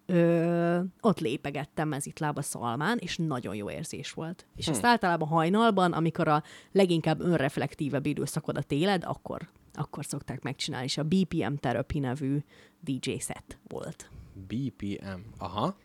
Ö, 0.05 0.79
ott 1.01 1.19
lépegettem 1.19 1.87
mezitláb 1.87 2.37
a 2.37 2.41
szalmán, 2.41 2.97
és 2.97 3.17
nagyon 3.17 3.55
jó 3.55 3.69
érzés 3.69 4.11
volt. 4.11 4.45
És 4.55 4.67
ezt 4.67 4.85
általában 4.85 5.27
hajnalban, 5.27 5.91
amikor 5.93 6.27
a 6.27 6.43
leginkább 6.71 7.19
önreflektívebb 7.21 8.05
időszakodat 8.05 8.71
éled, 8.71 9.03
akkor, 9.05 9.49
akkor 9.73 10.05
szokták 10.05 10.41
megcsinálni, 10.41 10.85
és 10.85 10.97
a 10.97 11.03
BPM 11.03 11.53
Therapy 11.59 11.99
nevű 11.99 12.37
DJ 12.79 13.17
set 13.19 13.57
volt. 13.67 14.09
BPM. 14.47 15.19
Aha. 15.37 15.75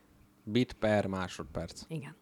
Bit 0.45 0.73
per 0.73 1.07
másodperc. 1.07 1.83
Igen. 1.89 2.17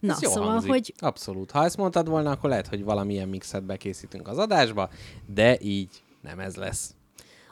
Na, 0.00 0.12
Ez 0.12 0.22
jó 0.22 0.30
szóval, 0.30 0.48
hangzik. 0.48 0.70
hogy 0.70 0.94
Abszolút. 0.98 1.50
Ha 1.50 1.64
ezt 1.64 1.76
mondtad 1.76 2.08
volna, 2.08 2.30
akkor 2.30 2.50
lehet, 2.50 2.66
hogy 2.66 2.84
valamilyen 2.84 3.28
mixet 3.28 3.64
bekészítünk 3.64 4.28
az 4.28 4.38
adásba, 4.38 4.90
de 5.26 5.60
így 5.60 6.02
nem 6.20 6.38
ez 6.38 6.56
lesz. 6.56 6.94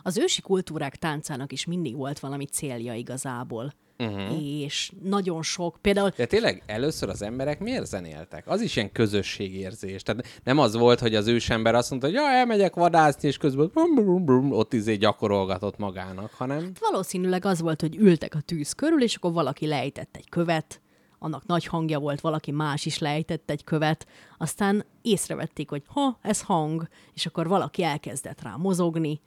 Az 0.07 0.19
ősi 0.19 0.41
kultúrák 0.41 0.97
táncának 0.97 1.53
is 1.53 1.65
mindig 1.65 1.97
volt 1.97 2.19
valami 2.19 2.45
célja 2.45 2.95
igazából. 2.95 3.73
Uh-huh. 3.99 4.43
És 4.43 4.93
nagyon 5.03 5.43
sok, 5.43 5.79
például 5.81 6.13
De 6.17 6.27
tényleg 6.27 6.63
először 6.67 7.09
az 7.09 7.23
emberek 7.23 7.61
miért 7.61 7.87
zenéltek? 7.87 8.49
Az 8.49 8.61
is 8.61 8.77
ilyen 8.77 8.93
közösségérzés. 8.93 10.03
Tehát 10.03 10.41
nem 10.45 10.59
az 10.59 10.75
volt, 10.75 11.01
hogy 11.01 11.15
az 11.15 11.27
ősember 11.27 11.75
azt 11.75 11.91
mondta, 11.91 12.09
hogy 12.09 12.17
ja, 12.17 12.29
elmegyek 12.29 12.75
vadászni, 12.75 13.29
és 13.29 13.37
közben 13.37 13.71
brum, 13.73 13.95
brum, 13.95 14.25
brum, 14.25 14.53
ott 14.53 14.73
izé 14.73 14.95
gyakorolgatott 14.95 15.79
magának, 15.79 16.33
hanem 16.33 16.73
valószínűleg 16.81 17.45
az 17.45 17.61
volt, 17.61 17.81
hogy 17.81 17.97
ültek 17.97 18.35
a 18.35 18.41
tűz 18.41 18.73
körül, 18.73 19.03
és 19.03 19.15
akkor 19.15 19.33
valaki 19.33 19.67
lejtett 19.67 20.17
egy 20.17 20.29
követ, 20.29 20.81
annak 21.19 21.47
nagy 21.47 21.65
hangja 21.67 21.99
volt, 21.99 22.21
valaki 22.21 22.51
más 22.51 22.87
is 22.87 22.99
lejtett 22.99 23.51
egy 23.51 23.65
követ, 23.65 24.07
aztán 24.39 24.85
észrevették, 25.03 25.71
hogy 25.71 25.83
ha, 25.87 26.19
ez 26.23 26.43
hang, 26.43 26.89
és 27.15 27.27
akkor 27.27 27.49
valaki 27.49 27.83
elkezdett 27.83 28.43
rá 28.43 28.55
mozogni, 28.57 29.21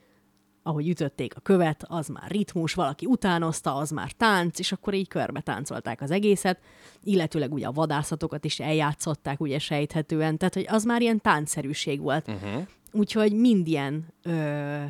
ahogy 0.68 0.90
ütötték 0.90 1.36
a 1.36 1.40
követ, 1.40 1.84
az 1.88 2.08
már 2.08 2.32
ritmus, 2.32 2.74
valaki 2.74 3.06
utánozta, 3.06 3.76
az 3.76 3.90
már 3.90 4.12
tánc, 4.12 4.60
és 4.60 4.72
akkor 4.72 4.94
így 4.94 5.08
körbe 5.08 5.42
táncolták 5.42 6.02
az 6.02 6.12
egészet, 6.12 6.60
illetőleg 7.04 7.54
ugye 7.54 7.68
a 7.68 7.72
vadászatokat 7.72 8.46
is 8.46 8.60
eljátszották, 8.60 9.40
ugye 9.40 9.60
sejthetően, 9.60 10.38
tehát 10.38 10.54
hogy 10.54 10.66
az 10.70 10.84
már 10.84 11.02
ilyen 11.02 11.22
táncszerűség 11.22 12.02
volt. 12.02 12.28
Uh-huh. 12.28 12.68
Úgyhogy 12.92 13.34
mind 13.34 13.68
ilyen, 13.68 14.06
ö, 14.24 14.84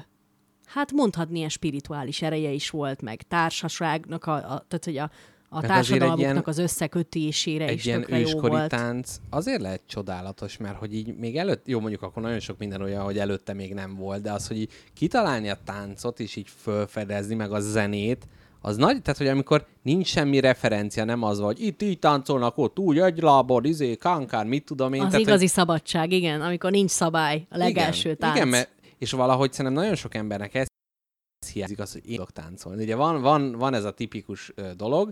hát 0.65 0.91
mondhatni 0.91 1.37
ilyen 1.37 1.49
spirituális 1.49 2.21
ereje 2.21 2.51
is 2.51 2.69
volt, 2.69 3.01
meg 3.01 3.21
társaságnak, 3.21 4.25
a, 4.25 4.33
a, 4.33 4.65
tehát 4.67 4.85
hogy 4.85 4.97
a, 4.97 5.09
a 5.49 5.59
Tehát 5.61 5.75
társadalmuknak 5.75 6.19
ilyen- 6.19 6.45
az 6.45 6.57
összekötésére 6.57 7.65
egy 7.65 7.75
is 7.75 7.85
ilyen 7.85 7.99
tökre 8.01 8.19
jó 8.19 8.39
volt. 8.39 8.69
tánc 8.69 9.15
azért 9.29 9.61
lehet 9.61 9.81
csodálatos, 9.85 10.57
mert 10.57 10.77
hogy 10.77 10.95
így 10.95 11.15
még 11.15 11.37
előtt, 11.37 11.67
jó 11.67 11.79
mondjuk 11.79 12.01
akkor 12.01 12.21
nagyon 12.21 12.39
sok 12.39 12.57
minden 12.57 12.81
olyan, 12.81 13.03
hogy 13.03 13.17
előtte 13.17 13.53
még 13.53 13.73
nem 13.73 13.95
volt, 13.95 14.21
de 14.21 14.31
az, 14.31 14.47
hogy 14.47 14.57
így 14.57 14.71
kitalálni 14.93 15.49
a 15.49 15.57
táncot, 15.65 16.19
és 16.19 16.35
így 16.35 16.47
fölfedezni, 16.61 17.35
meg 17.35 17.51
a 17.51 17.59
zenét, 17.59 18.27
az 18.61 18.77
nagy, 18.77 19.01
tehát 19.01 19.17
hogy 19.17 19.27
amikor 19.27 19.65
nincs 19.81 20.07
semmi 20.07 20.39
referencia, 20.39 21.03
nem 21.03 21.23
az, 21.23 21.39
vagy 21.39 21.61
itt 21.61 21.81
így 21.81 21.99
táncolnak, 21.99 22.57
ott 22.57 22.79
úgy, 22.79 22.99
egy 22.99 23.21
lábad, 23.21 23.65
izé, 23.65 23.95
kánkán, 23.95 24.47
mit 24.47 24.65
tudom 24.65 24.93
én. 24.93 25.01
Az 25.01 25.07
tehát, 25.07 25.21
igazi 25.21 25.47
szabadság, 25.47 26.11
igen, 26.11 26.41
amikor 26.41 26.71
nincs 26.71 26.91
szabály, 26.91 27.45
a 27.49 27.57
legelső 27.57 28.09
igen, 28.09 28.17
tánc. 28.17 28.35
Igen, 28.35 28.47
mert, 28.47 28.69
és 28.97 29.11
valahogy 29.11 29.53
szerintem 29.53 29.81
nagyon 29.81 29.95
sok 29.95 30.15
embernek 30.15 30.55
ez 30.55 30.67
hiányzik 31.45 31.79
az, 31.79 31.91
hogy 31.91 32.01
én 32.05 32.15
tudok 32.15 32.31
táncolni. 32.31 32.83
Ugye 32.83 32.95
van, 32.95 33.21
van, 33.21 33.51
van 33.51 33.73
ez 33.73 33.83
a 33.83 33.91
tipikus 33.91 34.53
dolog, 34.75 35.11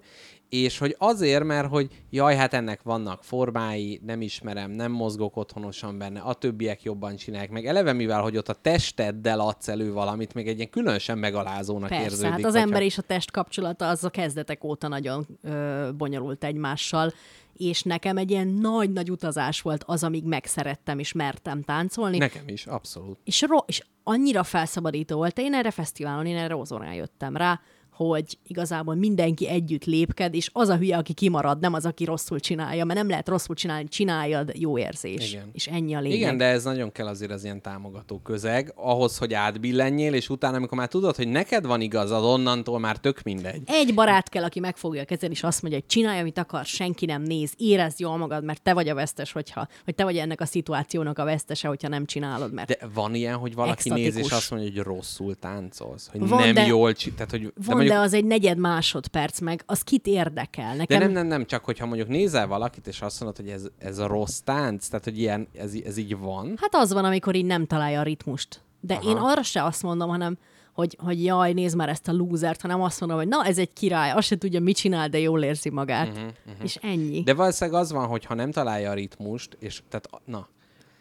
és 0.49 0.77
hogy 0.77 0.95
azért, 0.99 1.43
mert 1.43 1.67
hogy 1.67 2.03
jaj, 2.09 2.35
hát 2.35 2.53
ennek 2.53 2.81
vannak 2.83 3.23
formái, 3.23 3.99
nem 4.05 4.21
ismerem, 4.21 4.71
nem 4.71 4.91
mozgok 4.91 5.37
otthonosan 5.37 5.97
benne, 5.97 6.19
a 6.19 6.33
többiek 6.33 6.83
jobban 6.83 7.15
csinálják 7.15 7.49
meg. 7.49 7.65
Eleve 7.65 7.93
mivel, 7.93 8.21
hogy 8.21 8.37
ott 8.37 8.49
a 8.49 8.53
testeddel 8.53 9.39
adsz 9.39 9.67
elő 9.67 9.91
valamit, 9.93 10.33
még 10.33 10.47
egy 10.47 10.57
ilyen 10.57 10.69
különösen 10.69 11.17
megalázónak 11.17 11.89
Persze, 11.89 12.03
érződik. 12.03 12.29
hát 12.31 12.37
az 12.39 12.43
hogyha- 12.45 12.61
ember 12.61 12.81
és 12.81 12.97
a 12.97 13.01
test 13.01 13.31
kapcsolata 13.31 13.87
az 13.87 14.03
a 14.03 14.09
kezdetek 14.09 14.63
óta 14.63 14.87
nagyon 14.87 15.25
ö, 15.41 15.89
bonyolult 15.97 16.43
egymással, 16.43 17.13
és 17.57 17.83
nekem 17.83 18.17
egy 18.17 18.31
ilyen 18.31 18.47
nagy-nagy 18.47 19.11
utazás 19.11 19.61
volt 19.61 19.83
az, 19.83 20.03
amíg 20.03 20.23
megszerettem 20.23 20.99
és 20.99 21.11
mertem 21.11 21.61
táncolni, 21.61 22.17
Nekem 22.17 22.47
is, 22.47 22.65
abszolút. 22.65 23.17
és, 23.23 23.41
ro- 23.41 23.69
és 23.69 23.81
annyira 24.03 24.43
felszabadító 24.43 25.15
volt, 25.15 25.37
én 25.39 25.53
erre 25.53 25.71
fesztiválon, 25.71 26.25
én 26.25 26.37
erre 26.37 26.55
Ozorán 26.55 26.93
jöttem 26.93 27.37
rá, 27.37 27.59
hogy 27.95 28.37
igazából 28.47 28.95
mindenki 28.95 29.47
együtt 29.47 29.85
lépked, 29.85 30.33
és 30.33 30.49
az 30.53 30.69
a 30.69 30.75
hülye, 30.77 30.97
aki 30.97 31.13
kimarad, 31.13 31.59
nem 31.59 31.73
az, 31.73 31.85
aki 31.85 32.05
rosszul 32.05 32.39
csinálja, 32.39 32.85
mert 32.85 32.99
nem 32.99 33.09
lehet 33.09 33.27
rosszul 33.27 33.55
csinálni, 33.55 33.87
csináljad, 33.87 34.51
jó 34.53 34.77
érzés. 34.77 35.31
Igen. 35.31 35.49
És 35.53 35.67
ennyi 35.67 35.93
a 35.95 35.99
lényeg. 35.99 36.17
Igen, 36.17 36.37
de 36.37 36.45
ez 36.45 36.63
nagyon 36.63 36.91
kell 36.91 37.07
azért 37.07 37.31
az 37.31 37.43
ilyen 37.43 37.61
támogató 37.61 38.19
közeg, 38.19 38.73
ahhoz, 38.75 39.17
hogy 39.17 39.33
átbillenjél, 39.33 40.13
és 40.13 40.29
utána, 40.29 40.57
amikor 40.57 40.77
már 40.77 40.87
tudod, 40.87 41.15
hogy 41.15 41.27
neked 41.27 41.65
van 41.65 41.81
igazad, 41.81 42.23
onnantól 42.23 42.79
már 42.79 42.97
tök 42.97 43.21
mindegy. 43.23 43.61
Egy 43.65 43.93
barát 43.93 44.29
kell, 44.29 44.43
aki 44.43 44.59
megfogja 44.59 45.01
a 45.01 45.05
kezed, 45.05 45.31
és 45.31 45.43
azt 45.43 45.61
mondja, 45.61 45.79
hogy 45.79 45.89
csinálj, 45.89 46.19
amit 46.19 46.37
akar, 46.37 46.65
senki 46.65 47.05
nem 47.05 47.21
néz, 47.21 47.53
érezd 47.57 47.99
jól 47.99 48.17
magad, 48.17 48.43
mert 48.43 48.61
te 48.61 48.73
vagy 48.73 48.89
a 48.89 48.93
vesztes, 48.93 49.31
hogyha, 49.31 49.67
vagy 49.85 49.95
te 49.95 50.03
vagy 50.03 50.17
ennek 50.17 50.41
a 50.41 50.45
szituációnak 50.45 51.19
a 51.19 51.23
vesztese, 51.23 51.67
hogyha 51.67 51.87
nem 51.87 52.05
csinálod, 52.05 52.53
mert 52.53 52.67
De 52.67 52.87
van 52.93 53.15
ilyen, 53.15 53.35
hogy 53.35 53.55
valaki 53.55 53.89
néz, 53.89 53.97
és 53.99 54.05
Extatikus. 54.05 54.37
azt 54.37 54.51
mondja, 54.51 54.69
hogy 54.69 54.81
rosszul 54.83 55.35
táncolsz, 55.35 56.09
hogy 56.11 56.27
Van, 56.27 56.43
nem 56.43 56.53
de- 56.53 56.65
jól. 56.65 56.93
Tehát, 56.93 57.31
hogy, 57.31 57.53
de 57.84 57.84
van, 57.87 57.97
de, 57.97 57.97
mondjuk, 57.97 58.13
az 58.13 58.13
egy 58.13 58.25
negyed 58.25 58.57
másodperc 58.57 59.39
meg, 59.39 59.63
az 59.65 59.81
kit 59.81 60.07
érdekel? 60.07 60.71
de 60.71 60.77
Nekem 60.77 60.99
nem, 60.99 61.11
nem, 61.11 61.27
nem, 61.27 61.45
csak 61.45 61.65
hogyha 61.65 61.85
mondjuk 61.85 62.07
nézel 62.07 62.47
valakit, 62.47 62.87
és 62.87 63.01
azt 63.01 63.19
mondod, 63.19 63.37
hogy 63.45 63.49
ez, 63.53 63.67
ez 63.77 63.97
a 63.97 64.07
rossz 64.07 64.37
tánc, 64.39 64.87
tehát, 64.87 65.03
hogy 65.03 65.19
ilyen, 65.19 65.47
ez, 65.53 65.73
ez 65.85 65.97
így 65.97 66.17
van. 66.17 66.53
Hát 66.61 66.75
az 66.75 66.93
van, 66.93 67.05
amikor 67.05 67.35
így 67.35 67.45
nem 67.45 67.65
találja 67.65 67.99
a 67.99 68.03
ritmust. 68.03 68.61
De 68.79 68.93
Aha. 68.93 69.09
Én 69.09 69.15
arra 69.15 69.43
se 69.43 69.63
azt 69.63 69.83
mondom, 69.83 70.09
hanem 70.09 70.37
hogy, 70.73 70.97
hogy 71.03 71.23
jaj, 71.23 71.53
nézd 71.53 71.75
már 71.75 71.89
ezt 71.89 72.07
a 72.07 72.11
lúzert, 72.11 72.61
hanem 72.61 72.81
azt 72.81 72.99
mondom, 72.99 73.17
hogy 73.17 73.27
na, 73.27 73.45
ez 73.45 73.57
egy 73.57 73.73
király, 73.73 74.11
azt 74.11 74.27
se 74.27 74.37
tudja, 74.37 74.59
mit 74.59 74.75
csinál, 74.75 75.09
de 75.09 75.19
jól 75.19 75.43
érzi 75.43 75.69
magát. 75.69 76.07
Uh-huh, 76.07 76.23
uh-huh. 76.45 76.63
És 76.63 76.75
ennyi. 76.75 77.23
De 77.23 77.33
valószínűleg 77.33 77.81
az 77.81 77.91
van, 77.91 78.07
hogy 78.07 78.25
ha 78.25 78.33
nem 78.33 78.51
találja 78.51 78.89
a 78.89 78.93
ritmust, 78.93 79.57
és 79.59 79.81
tehát, 79.89 80.09
na, 80.25 80.47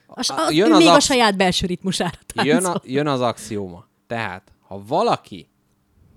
a- 0.07 0.19
az, 0.19 0.29
jön 0.49 0.55
jön 0.57 0.73
az 0.73 0.79
még 0.79 0.89
a 0.89 0.93
aksz- 0.93 1.07
saját 1.07 1.37
belső 1.37 1.67
ritmusára 1.67 2.19
jön, 2.43 2.63
táncol. 2.63 2.73
a, 2.73 2.81
jön 2.85 3.07
az 3.07 3.21
axióma. 3.21 3.87
Tehát, 4.07 4.53
ha 4.61 4.83
valaki 4.87 5.49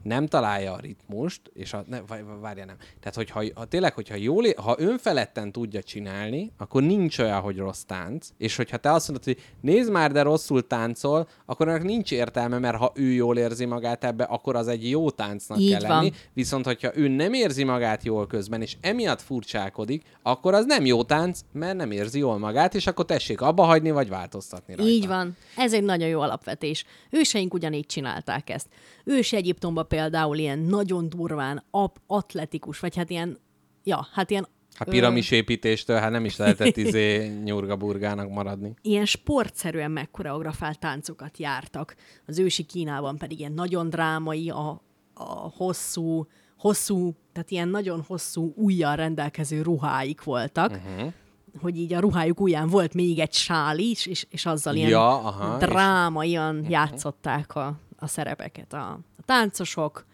nem 0.08 0.28
találja 0.28 0.74
a 0.74 0.80
ritmust, 0.80 1.42
és 1.54 1.74
a, 1.74 1.84
ne, 1.88 2.02
várj, 2.08 2.22
várjál 2.42 2.66
nem. 2.66 2.76
Tehát, 3.00 3.16
hogyha 3.16 3.44
ha 3.56 3.66
tényleg, 3.66 3.94
hogyha 3.94 4.16
jól, 4.16 4.44
ha 4.56 4.76
önfeledten 4.80 5.52
tudja 5.52 5.84
csinálni, 5.84 6.52
akkor 6.58 6.84
nincs 6.84 7.20
olyan, 7.20 7.40
hogy 7.40 7.58
rossz 7.58 7.82
tánc, 7.82 8.30
és 8.38 8.56
hogyha 8.56 8.78
te 8.78 8.92
azt 8.92 9.08
mondod, 9.08 9.26
hogy 9.26 9.44
nézd 9.62 9.92
már, 9.92 10.12
de 10.12 10.22
rosszul 10.22 10.68
táncol, 10.68 11.28
akkor 11.46 11.68
annak 11.68 11.84
nincs 11.84 12.12
értelme, 12.12 12.60
mert 12.60 12.78
ha 12.78 12.92
ő 12.96 13.12
jól 13.12 13.38
érzi 13.38 13.66
magát 13.66 14.04
ebbe, 14.04 14.24
akkor 14.24 14.56
az 14.56 14.68
egy 14.68 14.90
jó 14.90 15.10
táncnak 15.10 15.60
Így 15.60 15.72
kell 15.72 15.88
van. 15.88 15.98
lenni. 15.98 16.12
Viszont, 16.34 16.66
hogyha 16.66 16.98
ő 16.98 17.08
nem 17.08 17.34
érzi 17.34 17.64
magát 17.64 18.04
jól 18.04 18.28
közben, 18.28 18.62
és 18.62 18.78
emiatt 18.82 19.22
furcsálkodik, 19.22 20.04
akkor 20.22 20.54
az 20.54 20.66
nem 20.66 20.86
jó 20.86 21.04
tánc, 21.04 21.40
mert 21.52 21.76
nem 21.76 21.92
érzi 21.92 22.20
jól 22.20 22.38
magát, 22.38 22.76
és 22.76 22.88
akkor 22.88 23.06
tessék 23.06 23.42
abba 23.42 23.64
hagyni, 23.64 23.92
vagy 23.92 24.10
változtatni 24.10 24.76
rajta. 24.76 24.92
Így 24.92 25.08
van. 25.08 25.36
Ez 25.58 25.74
egy 25.74 25.84
nagyon 25.84 26.08
jó 26.08 26.20
alapvetés. 26.20 26.86
Őseink 27.10 27.54
ugyanígy 27.54 27.86
csinálták 27.86 28.50
ezt. 28.50 28.68
Ős 29.10 29.34
Egyiptomban 29.34 29.88
például 29.88 30.38
ilyen 30.38 30.60
nagyon 30.60 31.10
durván, 31.10 31.64
ap, 31.72 32.00
atletikus, 32.08 32.80
vagy 32.80 32.96
hát 32.96 33.10
ilyen, 33.10 33.38
ja, 33.84 34.08
hát 34.14 34.30
ilyen 34.30 34.48
Hát 34.74 34.90
piramisépítéstől, 34.90 35.98
hát 35.98 36.12
nem 36.12 36.26
is 36.26 36.38
lehetett 36.38 36.78
izé 36.78 37.28
nyurgaburgának 37.44 38.30
maradni. 38.30 38.74
ilyen 38.82 39.06
sportszerűen 39.06 39.92
megkoreografált 39.92 40.80
táncokat 40.80 41.38
jártak. 41.38 41.96
Az 42.28 42.40
ősi 42.40 42.64
Kínában 42.64 43.18
pedig 43.18 43.40
ilyen 43.40 43.52
nagyon 43.52 43.90
drámai, 43.90 44.50
a, 44.50 44.82
a 45.14 45.24
hosszú, 45.56 46.28
hosszú, 46.58 47.16
tehát 47.34 47.52
ilyen 47.52 47.68
nagyon 47.68 48.04
hosszú 48.08 48.54
ujjal 48.56 48.96
rendelkező 48.96 49.62
ruháik 49.62 50.24
voltak, 50.24 50.72
uh-huh. 50.72 51.14
hogy 51.62 51.78
így 51.78 51.94
a 51.94 52.00
ruhájuk 52.00 52.40
ujján 52.40 52.68
volt 52.68 52.94
még 52.94 53.20
egy 53.20 53.34
sál 53.34 53.78
is, 53.78 54.06
és, 54.06 54.26
és 54.30 54.46
azzal 54.46 54.76
ilyen 54.76 54.90
Ja, 54.90 55.18
aha, 55.24 55.58
és- 55.60 55.68
drámaian 55.68 56.66
játszották 56.70 57.56
a, 57.56 57.80
a 57.98 58.08
szerepeket 58.08 58.74
a, 58.74 58.90
a 58.92 59.22
táncosok. 59.26 60.06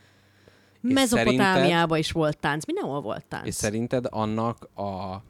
Mezopotámiában 0.81 1.97
is 1.97 2.11
volt 2.11 2.38
tánc, 2.38 2.65
mindenhol 2.65 3.01
volt 3.01 3.26
tánc. 3.26 3.47
És 3.47 3.53
szerinted 3.53 4.05
annak 4.10 4.64
a 4.76 5.22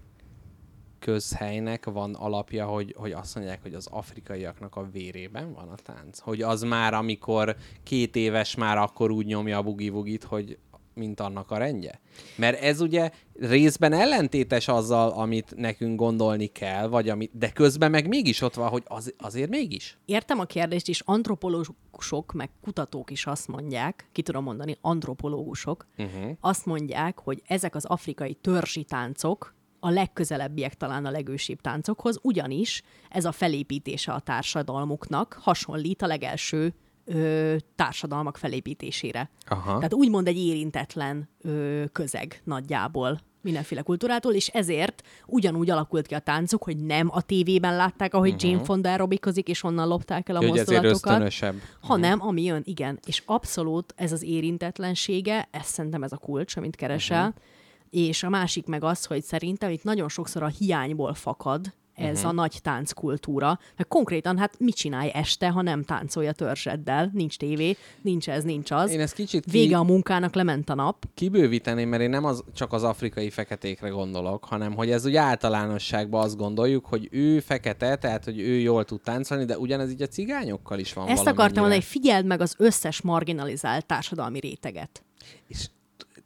közhelynek 0.99 1.85
van 1.85 2.13
alapja, 2.13 2.65
hogy, 2.65 2.95
hogy 2.97 3.11
azt 3.11 3.35
mondják, 3.35 3.61
hogy 3.61 3.73
az 3.73 3.87
afrikaiaknak 3.87 4.75
a 4.75 4.89
vérében 4.91 5.53
van 5.53 5.69
a 5.69 5.75
tánc? 5.75 6.19
Hogy 6.19 6.41
az 6.41 6.61
már, 6.61 6.93
amikor 6.93 7.55
két 7.83 8.15
éves 8.15 8.55
már 8.55 8.77
akkor 8.77 9.11
úgy 9.11 9.25
nyomja 9.25 9.57
a 9.57 9.61
bugi-vugit, 9.61 10.23
hogy 10.23 10.57
mint 10.95 11.19
annak 11.19 11.51
a 11.51 11.57
rendje? 11.57 11.99
Mert 12.35 12.61
ez 12.61 12.81
ugye 12.81 13.11
részben 13.39 13.93
ellentétes 13.93 14.67
azzal, 14.67 15.09
amit 15.09 15.53
nekünk 15.55 15.99
gondolni 15.99 16.47
kell, 16.47 16.87
vagy 16.87 17.09
amit, 17.09 17.37
de 17.37 17.51
közben 17.51 17.91
meg 17.91 18.07
mégis 18.07 18.41
ott 18.41 18.53
van, 18.53 18.69
hogy 18.69 18.83
az, 18.85 19.13
azért 19.17 19.49
mégis. 19.49 19.97
Értem 20.05 20.39
a 20.39 20.45
kérdést, 20.45 20.89
és 20.89 21.01
antropológusok, 21.05 22.31
meg 22.33 22.49
kutatók 22.61 23.11
is 23.11 23.25
azt 23.25 23.47
mondják, 23.47 24.09
ki 24.11 24.21
tudom 24.21 24.43
mondani, 24.43 24.77
antropológusok, 24.81 25.87
uh-huh. 25.97 26.31
azt 26.39 26.65
mondják, 26.65 27.19
hogy 27.19 27.41
ezek 27.47 27.75
az 27.75 27.85
afrikai 27.85 28.33
törzsi 28.33 28.83
táncok 28.83 29.55
a 29.79 29.89
legközelebbiek 29.89 30.73
talán 30.73 31.05
a 31.05 31.11
legősibb 31.11 31.61
táncokhoz, 31.61 32.19
ugyanis 32.21 32.83
ez 33.09 33.25
a 33.25 33.31
felépítése 33.31 34.11
a 34.11 34.19
társadalmuknak 34.19 35.37
hasonlít 35.41 36.01
a 36.01 36.07
legelső 36.07 36.73
ö, 37.05 37.55
társadalmak 37.75 38.37
felépítésére. 38.37 39.29
Aha. 39.45 39.75
Tehát 39.75 39.93
úgymond 39.93 40.27
egy 40.27 40.37
érintetlen 40.37 41.29
ö, 41.41 41.83
közeg 41.91 42.41
nagyjából 42.43 43.19
mindenféle 43.43 43.81
kultúrától, 43.81 44.33
és 44.33 44.47
ezért 44.47 45.01
ugyanúgy 45.25 45.69
alakult 45.69 46.07
ki 46.07 46.13
a 46.13 46.19
táncok, 46.19 46.63
hogy 46.63 46.77
nem 46.77 47.09
a 47.11 47.21
tévében 47.21 47.75
látták, 47.75 48.13
ahogy 48.13 48.33
uh-huh. 48.33 48.51
Jane 48.51 48.63
Fonda 48.63 48.89
aerobikozik, 48.89 49.47
és 49.47 49.63
onnan 49.63 49.87
lopták 49.87 50.29
el 50.29 50.35
a 50.35 50.43
ezért 50.43 50.71
mozdulatokat, 50.71 51.33
hanem 51.81 52.21
ami 52.21 52.43
jön, 52.43 52.61
igen. 52.65 52.99
És 53.05 53.23
abszolút 53.25 53.93
ez 53.97 54.11
az 54.11 54.23
érintetlensége, 54.23 55.47
ez 55.51 55.65
szerintem 55.65 56.03
ez 56.03 56.11
a 56.11 56.17
kulcs, 56.17 56.55
amit 56.55 56.75
keresel, 56.75 57.27
uh-huh. 57.27 57.43
és 57.89 58.23
a 58.23 58.29
másik 58.29 58.65
meg 58.65 58.83
az, 58.83 59.05
hogy 59.05 59.23
szerintem 59.23 59.69
itt 59.69 59.83
nagyon 59.83 60.09
sokszor 60.09 60.43
a 60.43 60.47
hiányból 60.47 61.13
fakad 61.13 61.73
ez 61.95 62.17
uh-huh. 62.17 62.29
a 62.29 62.31
nagy 62.31 62.59
tánckultúra. 62.61 63.59
Mert 63.77 63.89
konkrétan, 63.89 64.37
hát 64.37 64.59
mit 64.59 64.75
csinálj 64.75 65.11
este, 65.13 65.49
ha 65.49 65.61
nem 65.61 65.83
táncolja 65.83 66.31
törzseddel? 66.31 67.09
Nincs 67.13 67.37
tévé, 67.37 67.77
nincs 68.01 68.29
ez, 68.29 68.43
nincs 68.43 68.71
az. 68.71 68.91
Én 68.91 68.99
ezt 68.99 69.13
kicsit 69.13 69.43
ki- 69.43 69.51
Vége 69.51 69.77
a 69.77 69.83
munkának, 69.83 70.33
lement 70.33 70.69
a 70.69 70.75
nap. 70.75 71.05
kibővíteném, 71.13 71.89
mert 71.89 72.01
én 72.01 72.09
nem 72.09 72.25
az, 72.25 72.43
csak 72.53 72.73
az 72.73 72.83
afrikai 72.83 73.29
feketékre 73.29 73.89
gondolok, 73.89 74.45
hanem 74.45 74.73
hogy 74.75 74.91
ez 74.91 75.05
úgy 75.05 75.15
általánosságban 75.15 76.23
azt 76.23 76.37
gondoljuk, 76.37 76.85
hogy 76.85 77.07
ő 77.11 77.39
fekete, 77.39 77.95
tehát 77.95 78.23
hogy 78.23 78.39
ő 78.39 78.59
jól 78.59 78.85
tud 78.85 79.01
táncolni, 79.01 79.45
de 79.45 79.57
ugyanez 79.57 79.91
így 79.91 80.01
a 80.01 80.07
cigányokkal 80.07 80.79
is 80.79 80.93
van 80.93 81.07
Ezt 81.07 81.27
akartam 81.27 81.61
mondani, 81.61 81.73
hogy 81.73 81.89
figyeld 81.89 82.25
meg 82.25 82.41
az 82.41 82.55
összes 82.57 83.01
marginalizált 83.01 83.85
társadalmi 83.85 84.39
réteget. 84.39 85.03
És 85.47 85.69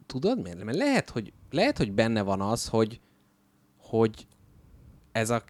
tudod 0.06 0.42
miért? 0.42 0.64
Mert 0.64 0.78
lehet, 0.78 1.10
hogy, 1.10 1.32
lehet, 1.50 1.76
hogy 1.76 1.92
benne 1.92 2.22
van 2.22 2.40
az, 2.40 2.68
hogy, 2.68 3.00
hogy 3.78 4.26
ez 5.12 5.30
a 5.30 5.42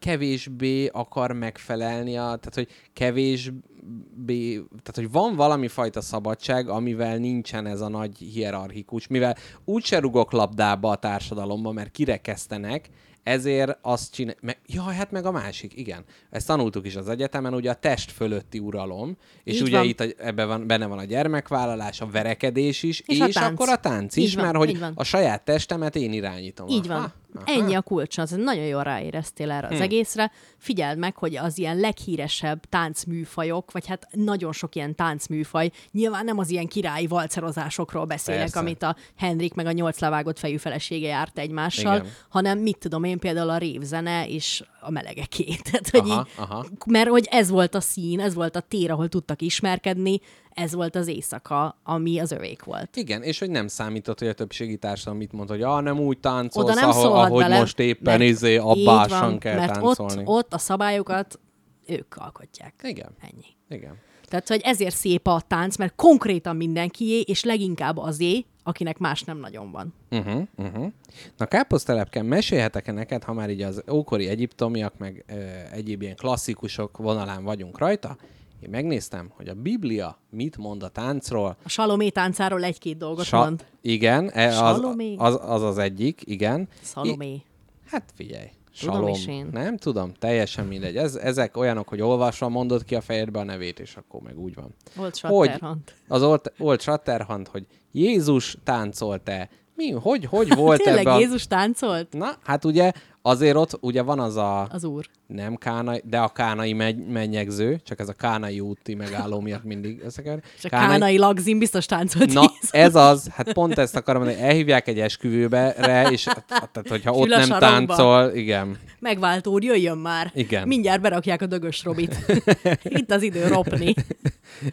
kevésbé 0.00 0.86
akar 0.86 1.32
megfelelni, 1.32 2.16
a, 2.16 2.22
tehát 2.22 2.54
hogy 2.54 2.68
kevésbé, 2.92 4.52
tehát 4.54 4.94
hogy 4.94 5.10
van 5.10 5.36
valami 5.36 5.68
fajta 5.68 6.00
szabadság, 6.00 6.68
amivel 6.68 7.16
nincsen 7.16 7.66
ez 7.66 7.80
a 7.80 7.88
nagy 7.88 8.18
hierarchikus, 8.18 9.06
mivel 9.06 9.36
úgyse 9.64 9.98
rugok 9.98 10.32
labdába 10.32 10.90
a 10.90 10.96
társadalomba, 10.96 11.72
mert 11.72 11.90
kirekesztenek, 11.90 12.90
ezért 13.22 13.78
azt 13.82 14.12
csinál... 14.12 14.34
Me... 14.40 14.56
Jaj, 14.66 14.94
hát 14.94 15.10
meg 15.10 15.24
a 15.24 15.30
másik, 15.30 15.76
igen. 15.76 16.04
Ezt 16.30 16.46
tanultuk 16.46 16.86
is 16.86 16.96
az 16.96 17.08
egyetemen, 17.08 17.54
ugye 17.54 17.70
a 17.70 17.74
test 17.74 18.10
fölötti 18.12 18.58
uralom, 18.58 19.16
és 19.44 19.54
Így 19.54 19.62
ugye 19.62 19.76
van. 19.76 19.86
itt 19.86 20.00
a, 20.00 20.04
ebben 20.16 20.48
van, 20.48 20.66
benne 20.66 20.86
van 20.86 20.98
a 20.98 21.04
gyermekvállalás, 21.04 22.00
a 22.00 22.06
verekedés 22.06 22.82
is, 22.82 23.00
És 23.00 23.18
és, 23.18 23.20
a 23.20 23.40
tánc. 23.40 23.52
akkor 23.52 23.68
a 23.68 23.76
tánc 23.76 24.16
Így 24.16 24.24
is, 24.24 24.34
van, 24.34 24.44
mert 24.44 24.56
hogy 24.56 24.78
a 24.94 25.04
saját 25.04 25.44
testemet 25.44 25.96
én 25.96 26.12
irányítom. 26.12 26.68
Így 26.68 26.86
van. 26.86 26.96
Aha, 26.96 27.12
aha. 27.34 27.44
Ennyi 27.46 27.74
a 27.74 27.80
kulcs, 27.82 28.18
az 28.18 28.30
nagyon 28.30 28.64
jól 28.64 28.82
ráéreztél 28.82 29.50
erre 29.50 29.66
az 29.66 29.76
Hm. 29.76 29.82
egészre. 29.82 30.30
Figyeld 30.58 30.98
meg, 30.98 31.16
hogy 31.16 31.36
az 31.36 31.58
ilyen 31.58 31.76
leghíresebb 31.76 32.64
táncműfajok, 32.68 33.72
vagy 33.72 33.86
hát 33.86 34.08
nagyon 34.10 34.52
sok 34.52 34.74
ilyen 34.74 34.94
táncműfaj, 34.94 35.70
nyilván 35.92 36.24
nem 36.24 36.38
az 36.38 36.50
ilyen 36.50 36.66
királyi 36.66 37.06
valcerozásokról 37.06 38.04
beszélek, 38.04 38.40
Persze. 38.40 38.58
amit 38.58 38.82
a 38.82 38.96
Henrik 39.16 39.54
meg 39.54 39.66
a 39.66 39.72
nyolc 39.72 39.98
levágott 39.98 40.38
fejű 40.38 40.56
felesége 40.56 41.08
járt 41.08 41.38
egymással, 41.38 41.96
Igen. 41.96 42.08
hanem 42.28 42.58
mit 42.58 42.78
tudom 42.78 43.04
én, 43.04 43.18
például 43.18 43.50
a 43.50 43.58
révzene 43.58 44.28
és 44.28 44.62
a 44.80 44.90
melegeké. 44.90 45.44
Tehát, 45.70 45.90
hogy 45.90 46.10
Aha, 46.10 46.20
így, 46.20 46.32
aha. 46.36 46.66
mert 46.86 47.08
hogy 47.08 47.28
ez 47.30 47.50
volt 47.50 47.74
a 47.74 47.80
szín, 47.80 48.20
ez 48.20 48.34
volt 48.34 48.56
a 48.56 48.60
tér, 48.60 48.90
ahol 48.90 49.08
tudtak 49.08 49.42
ismerkedni, 49.42 50.20
ez 50.50 50.74
volt 50.74 50.96
az 50.96 51.06
éjszaka, 51.06 51.78
ami 51.82 52.18
az 52.18 52.32
övék 52.32 52.62
volt. 52.62 52.96
Igen, 52.96 53.22
és 53.22 53.38
hogy 53.38 53.50
nem 53.50 53.68
számított, 53.68 54.18
hogy 54.18 54.28
a 54.28 54.32
többségi 54.32 54.76
társadalom 54.76 55.18
mit 55.18 55.32
mond, 55.32 55.48
hogy 55.48 55.62
ah, 55.62 55.82
nem 55.82 56.00
úgy 56.00 56.18
táncolsz, 56.18 56.66
Oda 56.70 56.80
nem 56.80 56.88
ahol, 56.88 57.12
ahogy 57.12 57.42
bele, 57.42 57.58
most 57.58 57.78
éppen 57.78 58.20
izé 58.20 58.56
abbásan 58.56 59.20
van, 59.20 59.38
kell 59.38 59.56
mert 59.56 59.72
táncolni. 59.72 60.22
Ott, 60.22 60.28
ott 60.28 60.54
a 60.54 60.58
szabályokat 60.58 61.38
ők 61.86 62.16
alkotják. 62.16 62.74
Igen, 62.82 63.10
Ennyi. 63.20 63.46
igen. 63.68 64.08
Tehát, 64.30 64.48
hogy 64.48 64.60
ezért 64.64 64.94
szép 64.94 65.26
a 65.26 65.40
tánc, 65.46 65.76
mert 65.76 65.92
konkrétan 65.96 66.56
mindenkié, 66.56 67.20
és 67.20 67.44
leginkább 67.44 67.96
azé, 67.96 68.44
akinek 68.62 68.98
más 68.98 69.22
nem 69.22 69.38
nagyon 69.38 69.70
van. 69.70 69.94
Uh-huh, 70.10 70.42
uh-huh. 70.56 70.92
Na 71.36 71.46
káposztelepken 71.46 72.24
mesélhetek-e 72.26 72.92
neked, 72.92 73.24
ha 73.24 73.32
már 73.32 73.50
így 73.50 73.62
az 73.62 73.82
ókori 73.90 74.28
egyiptomiak, 74.28 74.98
meg 74.98 75.24
ö, 75.28 75.34
egyéb 75.72 76.02
ilyen 76.02 76.16
klasszikusok 76.16 76.96
vonalán 76.96 77.44
vagyunk 77.44 77.78
rajta, 77.78 78.16
én 78.60 78.70
megnéztem, 78.70 79.30
hogy 79.36 79.48
a 79.48 79.54
Biblia 79.54 80.18
mit 80.30 80.56
mond 80.56 80.82
a 80.82 80.88
táncról. 80.88 81.56
A 81.64 81.68
Salomé 81.68 82.08
táncáról 82.08 82.64
egy-két 82.64 82.96
dolgot 82.96 83.30
mond. 83.30 83.64
Igen, 83.80 84.30
e- 84.30 84.64
az, 84.64 84.82
az, 85.16 85.38
az 85.42 85.62
az 85.62 85.78
egyik, 85.78 86.20
igen. 86.24 86.68
Salomé. 86.82 87.42
Hát 87.86 88.12
figyelj. 88.14 88.48
Tudom 88.80 88.94
Salom. 88.94 89.10
is 89.10 89.26
én. 89.26 89.48
Nem 89.52 89.76
tudom, 89.76 90.12
teljesen 90.18 90.66
mindegy. 90.66 90.96
Ez, 90.96 91.14
ezek 91.14 91.56
olyanok, 91.56 91.88
hogy 91.88 92.00
olvasva 92.00 92.48
mondod 92.48 92.84
ki 92.84 92.94
a 92.94 93.00
fejedbe 93.00 93.38
a 93.38 93.44
nevét, 93.44 93.80
és 93.80 93.96
akkor 93.96 94.20
meg 94.20 94.38
úgy 94.38 94.54
van. 94.54 94.74
Volt 94.94 95.18
Hogy? 95.18 95.48
Satterhand. 95.48 95.80
Az 96.08 96.22
Old, 96.22 96.52
Old 96.58 96.80
Shatterhand, 96.80 97.48
hogy 97.48 97.66
Jézus 97.92 98.56
táncolt-e? 98.64 99.48
Mi, 99.74 99.90
hogy, 99.90 100.24
hogy 100.24 100.54
volt 100.54 100.80
Tényleg 100.82 101.06
ebbe 101.06 101.14
a... 101.14 101.18
Jézus 101.18 101.46
táncolt? 101.46 102.12
Na, 102.12 102.36
hát 102.42 102.64
ugye 102.64 102.92
Azért 103.22 103.56
ott 103.56 103.78
ugye 103.80 104.02
van 104.02 104.20
az 104.20 104.36
a... 104.36 104.68
Az 104.70 104.84
úr. 104.84 105.06
Nem 105.26 105.56
kánai, 105.56 106.02
de 106.04 106.18
a 106.18 106.28
kánai 106.28 106.72
megy, 106.72 107.06
mennyegző, 107.06 107.80
csak 107.84 108.00
ez 108.00 108.08
a 108.08 108.12
kánai 108.12 108.60
úti 108.60 108.94
megálló 108.94 109.40
miatt 109.40 109.64
mindig 109.64 110.00
összekever. 110.04 110.42
És 110.56 110.64
a 110.64 110.68
kánai 110.68 111.18
lagzin 111.18 111.58
biztos 111.58 111.86
táncolt 111.86 112.32
Na, 112.32 112.40
tíz. 112.40 112.68
ez 112.72 112.94
az, 112.94 113.28
hát 113.34 113.52
pont 113.52 113.78
ezt 113.78 113.96
akarom 113.96 114.22
mondani, 114.22 114.44
elhívják 114.44 114.88
egy 114.88 115.00
esküvőbe, 115.00 115.74
re, 115.76 116.10
és 116.10 116.22
tehát, 116.22 116.88
hogyha 116.88 117.12
ott 117.12 117.24
Fül 117.24 117.32
a 117.32 117.46
nem 117.46 117.58
táncol, 117.58 118.30
igen. 118.34 118.78
Megváltó 118.98 119.52
úr, 119.52 119.64
jöjjön 119.64 119.98
már. 119.98 120.30
Igen. 120.34 120.68
Mindjárt 120.68 121.00
berakják 121.00 121.42
a 121.42 121.46
dögös 121.46 121.84
Robit. 121.84 122.16
Itt 122.82 123.10
az 123.10 123.22
idő 123.22 123.46
ropni. 123.46 123.94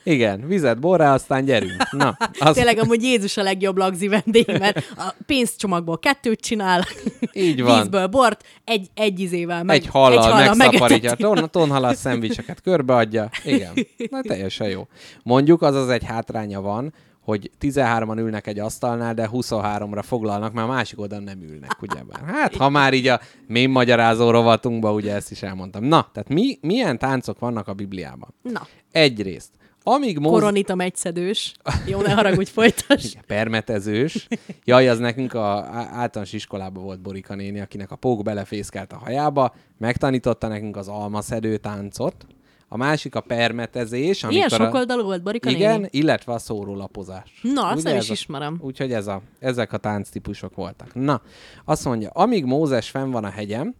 Igen, 0.03 0.47
vizet, 0.47 0.79
borrá, 0.79 1.13
aztán 1.13 1.45
gyerünk. 1.45 1.91
Na, 1.91 2.17
az, 2.39 2.55
Tényleg 2.55 2.77
amúgy 2.77 3.03
Jézus 3.03 3.37
a 3.37 3.43
legjobb 3.43 3.77
lagzi 3.77 4.07
vendég, 4.07 4.45
mert 4.59 4.77
a 4.97 5.13
pénzcsomagból 5.25 5.99
kettőt 5.99 6.39
csinál, 6.39 6.85
Így 7.33 7.61
van. 7.61 7.79
vízből 7.79 8.07
bort, 8.07 8.36
egy, 8.63 8.87
egy 8.93 9.19
izével 9.19 9.63
meg, 9.63 9.75
egy 9.75 9.87
hallal, 9.87 10.21
hallal 10.21 10.55
megszaporítja, 10.55 10.87
megeteti. 10.87 11.21
ton, 11.21 11.49
tonhalas 11.61 11.97
szendvicseket 11.97 12.61
körbeadja. 12.61 13.29
Igen, 13.43 13.73
na 14.09 14.21
teljesen 14.21 14.69
jó. 14.69 14.87
Mondjuk 15.23 15.61
az 15.61 15.75
az 15.75 15.89
egy 15.89 16.03
hátránya 16.03 16.61
van, 16.61 16.93
hogy 17.27 17.51
13-an 17.61 18.17
ülnek 18.17 18.47
egy 18.47 18.59
asztalnál, 18.59 19.13
de 19.13 19.29
23-ra 19.33 20.03
foglalnak, 20.05 20.53
mert 20.53 20.67
a 20.67 20.71
másik 20.71 20.99
oldalon 20.99 21.23
nem 21.23 21.41
ülnek, 21.41 21.81
ugyebár. 21.81 22.21
Hát, 22.25 22.55
ha 22.55 22.69
már 22.69 22.93
így 22.93 23.07
a 23.07 23.19
mém 23.47 23.71
magyarázó 23.71 24.29
rovatunkban, 24.29 24.93
ugye 24.93 25.13
ezt 25.13 25.31
is 25.31 25.41
elmondtam. 25.43 25.83
Na, 25.83 26.09
tehát 26.13 26.29
mi, 26.29 26.57
milyen 26.61 26.97
táncok 26.97 27.39
vannak 27.39 27.67
a 27.67 27.73
Bibliában? 27.73 28.33
Na, 28.41 28.67
Egyrészt, 28.91 29.49
amíg 29.93 30.17
Mózes... 30.19 30.39
koronita 30.39 30.75
megyszedős. 30.75 31.53
Jó, 31.85 32.01
ne 32.01 32.13
haragudj, 32.13 32.49
folytas. 32.51 33.03
Igen, 33.11 33.23
permetezős. 33.27 34.27
Jaj, 34.63 34.89
az 34.89 34.99
nekünk 34.99 35.33
a 35.33 35.65
általános 35.73 36.33
iskolában 36.33 36.83
volt 36.83 37.01
Borika 37.01 37.35
néni, 37.35 37.59
akinek 37.59 37.91
a 37.91 37.95
pók 37.95 38.23
belefészkelt 38.23 38.91
a 38.93 38.97
hajába, 38.97 39.55
megtanította 39.77 40.47
nekünk 40.47 40.77
az 40.77 40.87
almaszedő 40.87 41.57
táncot. 41.57 42.25
A 42.69 42.77
másik 42.77 43.15
a 43.15 43.21
permetezés. 43.21 44.25
Ilyen 44.29 44.49
sokoldalú 44.49 45.03
volt 45.03 45.23
Barika 45.23 45.49
Igen, 45.49 45.73
néni? 45.73 45.87
illetve 45.91 46.33
a 46.33 46.37
szórólapozás. 46.39 47.39
Na, 47.41 47.67
azt 47.67 47.79
Ugye 47.79 47.89
nem 47.89 47.99
is 47.99 48.09
a- 48.09 48.13
ismerem. 48.13 48.57
Úgyhogy 48.61 48.93
ez 48.93 49.07
a, 49.07 49.21
ezek 49.39 49.73
a 49.73 49.77
tánctípusok 49.77 50.55
voltak. 50.55 50.93
Na, 50.93 51.21
azt 51.65 51.85
mondja, 51.85 52.09
amíg 52.09 52.45
Mózes 52.45 52.89
fenn 52.89 53.11
van 53.11 53.23
a 53.23 53.29
hegyen, 53.29 53.75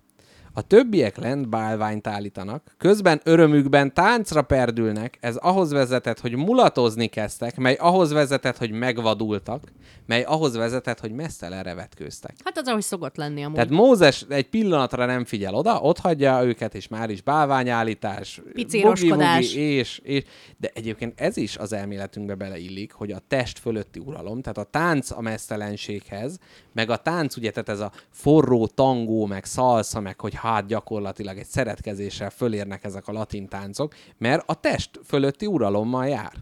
a 0.58 0.62
többiek 0.62 1.18
lent 1.18 1.50
bálványt 1.50 2.08
állítanak, 2.08 2.76
közben 2.78 3.22
örömükben 3.24 3.94
táncra 3.94 4.42
perdülnek, 4.42 5.18
ez 5.20 5.36
ahhoz 5.36 5.72
vezetett, 5.72 6.20
hogy 6.20 6.36
mulatozni 6.36 7.08
kezdtek, 7.08 7.58
mely 7.58 7.78
ahhoz 7.80 8.12
vezetett, 8.12 8.58
hogy 8.58 8.72
megvadultak, 8.72 9.72
mely 10.06 10.24
ahhoz 10.24 10.56
vezetett, 10.56 11.00
hogy 11.00 11.12
messzelenre 11.12 11.74
vetkőztek. 11.74 12.36
Hát 12.44 12.58
az, 12.58 12.68
ahogy 12.68 12.82
szokott 12.82 13.16
lenni 13.16 13.44
amúgy. 13.44 13.56
Tehát 13.56 13.70
Mózes 13.70 14.26
egy 14.30 14.50
pillanatra 14.50 15.06
nem 15.06 15.26
figyel 15.26 15.54
oda, 15.54 15.80
ott 15.80 15.98
hagyja 15.98 16.44
őket, 16.44 16.76
és 16.76 16.88
már 16.88 17.10
is 17.10 17.22
bálványállítás, 17.22 18.42
Picéroskodás. 18.54 19.54
és, 19.54 20.00
és, 20.04 20.24
de 20.58 20.72
egyébként 20.74 21.20
ez 21.20 21.38
is 21.38 21.58
az 21.58 21.74
elméletünkbe 21.74 22.36
beleillik, 22.36 22.92
hogy 22.92 23.12
a 23.12 23.22
test 23.28 23.60
fölötti 23.60 24.00
uralom, 24.00 24.42
tehát 24.42 24.58
a 24.58 24.64
tánc 24.64 25.12
a 25.12 25.22
mesztelenséghez, 25.22 26.40
meg 26.78 26.90
a 26.90 26.98
tánc, 26.98 27.36
ugye, 27.36 27.52
tehát 27.52 27.70
ez 27.70 27.80
a 27.80 27.92
forró 28.10 28.68
tangó, 28.68 29.26
meg 29.26 29.46
szalsza, 29.46 30.00
meg 30.00 30.20
hogy 30.20 30.36
hát 30.36 30.66
gyakorlatilag 30.66 31.38
egy 31.38 31.46
szeretkezéssel 31.46 32.30
fölérnek 32.30 32.84
ezek 32.84 33.08
a 33.08 33.12
latin 33.12 33.48
táncok, 33.48 33.94
mert 34.18 34.50
a 34.50 34.60
test 34.60 35.00
fölötti 35.06 35.46
uralommal 35.46 36.08
jár. 36.08 36.34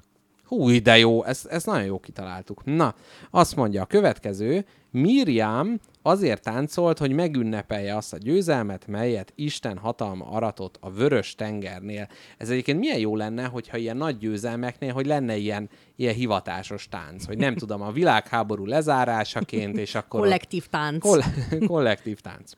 Hú, 0.45 0.81
de 0.81 0.97
jó, 0.97 1.23
ezt, 1.23 1.45
ezt 1.45 1.65
nagyon 1.65 1.85
jó 1.85 1.99
kitaláltuk. 1.99 2.63
Na, 2.63 2.95
azt 3.31 3.55
mondja 3.55 3.81
a 3.81 3.85
következő, 3.85 4.65
Miriam 4.91 5.79
azért 6.01 6.41
táncolt, 6.41 6.97
hogy 6.97 7.11
megünnepelje 7.11 7.95
azt 7.95 8.13
a 8.13 8.17
győzelmet, 8.17 8.87
melyet 8.87 9.31
Isten 9.35 9.77
hatalma 9.77 10.25
aratott 10.25 10.77
a 10.79 10.91
vörös 10.91 11.35
tengernél. 11.35 12.07
Ez 12.37 12.49
egyébként 12.49 12.79
milyen 12.79 12.99
jó 12.99 13.15
lenne, 13.15 13.45
hogyha 13.45 13.77
ilyen 13.77 13.97
nagy 13.97 14.17
győzelmeknél, 14.17 14.93
hogy 14.93 15.05
lenne 15.05 15.35
ilyen, 15.35 15.69
ilyen 15.95 16.13
hivatásos 16.13 16.87
tánc, 16.89 17.25
hogy 17.25 17.37
nem 17.37 17.55
tudom, 17.55 17.81
a 17.81 17.91
világháború 17.91 18.65
lezárásaként, 18.65 19.77
és 19.77 19.95
akkor... 19.95 20.19
Kollektív 20.19 20.67
tánc. 20.67 21.01
Koll- 21.01 21.23
kollektív 21.67 22.19
tánc. 22.19 22.51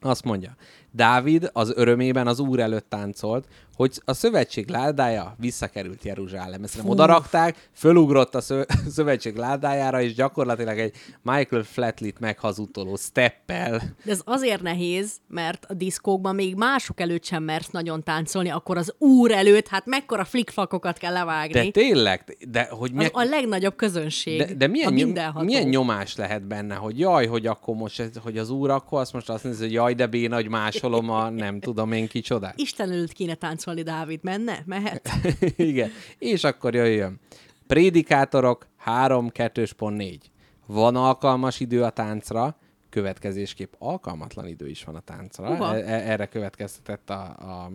Azt 0.00 0.24
mondja, 0.24 0.56
Dávid 0.98 1.50
az 1.52 1.72
örömében 1.76 2.26
az 2.26 2.38
úr 2.38 2.60
előtt 2.60 2.88
táncolt, 2.88 3.46
hogy 3.78 4.00
a 4.04 4.12
szövetség 4.12 4.68
ládája 4.68 5.34
visszakerült 5.36 6.04
Jeruzsálembe. 6.04 6.66
Szerintem 6.66 6.90
oda 6.90 7.06
rakták, 7.06 7.68
fölugrott 7.72 8.34
a 8.34 8.40
szö- 8.40 8.72
szövetség 8.96 9.36
ládájára, 9.36 10.00
és 10.00 10.14
gyakorlatilag 10.14 10.78
egy 10.78 10.94
Michael 11.22 11.62
Flatley-t 11.62 12.20
meghazudtoló 12.20 12.96
steppel. 12.96 13.82
De 14.04 14.10
ez 14.10 14.20
azért 14.24 14.62
nehéz, 14.62 15.12
mert 15.28 15.64
a 15.68 15.74
diszkókban 15.74 16.34
még 16.34 16.54
mások 16.54 17.00
előtt 17.00 17.24
sem 17.24 17.42
mersz 17.42 17.70
nagyon 17.70 18.02
táncolni, 18.02 18.50
akkor 18.50 18.76
az 18.76 18.94
úr 18.98 19.30
előtt, 19.30 19.68
hát 19.68 19.86
mekkora 19.86 20.24
flikfakokat 20.24 20.98
kell 20.98 21.12
levágni. 21.12 21.52
De 21.52 21.70
tényleg, 21.70 22.36
de 22.50 22.68
hogy 22.70 22.92
mi... 22.92 23.06
a 23.12 23.22
legnagyobb 23.22 23.76
közönség. 23.76 24.38
De, 24.38 24.54
de 24.54 24.66
milyen, 24.66 24.92
nyom, 24.92 25.12
milyen 25.44 25.68
nyomás 25.68 26.16
lehet 26.16 26.46
benne, 26.46 26.74
hogy 26.74 26.98
jaj, 26.98 27.26
hogy 27.26 27.46
akkor 27.46 27.74
most, 27.74 28.10
hogy 28.22 28.38
az 28.38 28.50
úr 28.50 28.70
akkor 28.70 29.00
azt 29.00 29.12
most 29.12 29.28
azt 29.28 29.44
nézi, 29.44 29.62
hogy 29.62 29.72
jaj, 29.72 29.94
de 29.94 30.06
béna, 30.06 30.34
hogy 30.34 30.48
másolom 30.88 31.10
a 31.10 31.28
nem 31.28 31.60
tudom 31.60 31.92
én 31.92 32.08
kicsodát. 32.08 32.58
Isten 32.58 32.90
előtt 32.90 33.12
kéne 33.12 33.34
táncolni, 33.34 33.82
Dávid. 33.82 34.20
Menne? 34.22 34.62
Mehet? 34.66 35.10
Igen. 35.56 35.90
És 36.18 36.44
akkor 36.44 36.74
jöjjön. 36.74 37.20
Prédikátorok 37.66 38.66
3 38.76 39.30
2.4. 39.34 40.18
Van 40.66 40.96
alkalmas 40.96 41.60
idő 41.60 41.82
a 41.82 41.90
táncra, 41.90 42.58
következésképp 42.90 43.72
alkalmatlan 43.78 44.46
idő 44.46 44.68
is 44.68 44.84
van 44.84 44.94
a 44.94 45.00
táncra. 45.00 45.50
Uha. 45.50 45.76
E- 45.76 45.78
e- 45.78 46.10
erre 46.10 46.26
következtetett 46.26 47.10
a, 47.10 47.22
a, 47.22 47.70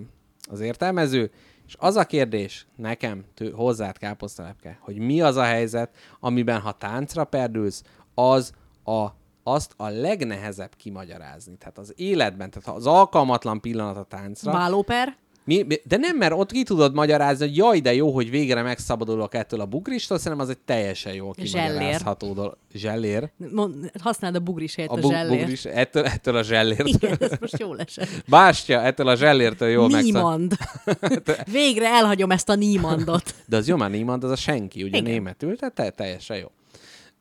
az 0.49 0.59
értelmező. 0.59 1.31
És 1.67 1.75
az 1.79 1.95
a 1.95 2.05
kérdés 2.05 2.67
nekem, 2.75 3.23
tő, 3.33 3.51
hozzád 3.51 3.97
káposztalepke, 3.97 4.77
hogy 4.81 4.97
mi 4.97 5.21
az 5.21 5.35
a 5.35 5.43
helyzet, 5.43 5.95
amiben 6.19 6.59
ha 6.59 6.71
táncra 6.71 7.23
perdülsz, 7.23 7.83
az 8.13 8.53
a 8.83 9.07
azt 9.43 9.73
a 9.77 9.87
legnehezebb 9.87 10.75
kimagyarázni. 10.77 11.55
Tehát 11.57 11.77
az 11.77 11.93
életben, 11.95 12.49
tehát 12.49 12.77
az 12.79 12.87
alkalmatlan 12.87 13.61
pillanat 13.61 13.97
a 13.97 14.03
táncra, 14.03 14.51
Válóper? 14.51 15.15
mi, 15.45 15.65
de 15.83 15.97
nem, 15.97 16.17
mert 16.17 16.33
ott 16.33 16.51
ki 16.51 16.63
tudod 16.63 16.93
magyarázni, 16.93 17.45
hogy 17.47 17.57
jaj, 17.57 17.79
de 17.79 17.93
jó, 17.93 18.11
hogy 18.11 18.29
végre 18.29 18.61
megszabadulok 18.61 19.33
ettől 19.33 19.59
a 19.59 19.65
bugristól, 19.65 20.17
szerintem 20.17 20.41
az 20.41 20.49
egy 20.49 20.57
teljesen 20.57 21.13
jól 21.13 21.33
Zsellér. 21.37 21.67
kimagyarázható 21.71 22.33
dolog. 22.33 22.57
Zsellér. 22.73 23.31
Mond, 23.51 23.91
használd 24.01 24.35
a 24.35 24.39
bugris 24.39 24.75
helyett 24.75 24.91
A 24.91 24.95
a, 24.95 24.99
bu- 24.99 25.11
zsellér. 25.11 25.39
bugris, 25.39 25.65
ettől, 25.65 26.05
ettől 26.05 26.35
a 26.35 26.43
zsellért. 26.43 26.87
Igen, 26.87 27.17
ez 27.19 27.31
most 27.39 27.59
jól 27.59 27.79
esett. 27.79 28.07
Bástya, 28.27 28.81
ettől 28.81 29.07
a 29.07 29.15
zsellértől 29.15 29.69
jól 29.69 29.89
megszab... 29.89 30.13
Niemand. 30.13 30.53
Végre 31.51 31.87
elhagyom 31.87 32.31
ezt 32.31 32.49
a 32.49 32.55
Niemandot. 32.55 33.35
De 33.45 33.57
az 33.57 33.67
jó, 33.67 33.75
már 33.75 33.89
Niemand, 33.89 34.23
az 34.23 34.31
a 34.31 34.35
senki, 34.35 34.83
ugye 34.83 34.97
Igen. 34.97 35.11
németül, 35.11 35.57
tehát 35.57 35.73
te, 35.75 35.89
teljesen 35.89 36.37
jó. 36.37 36.47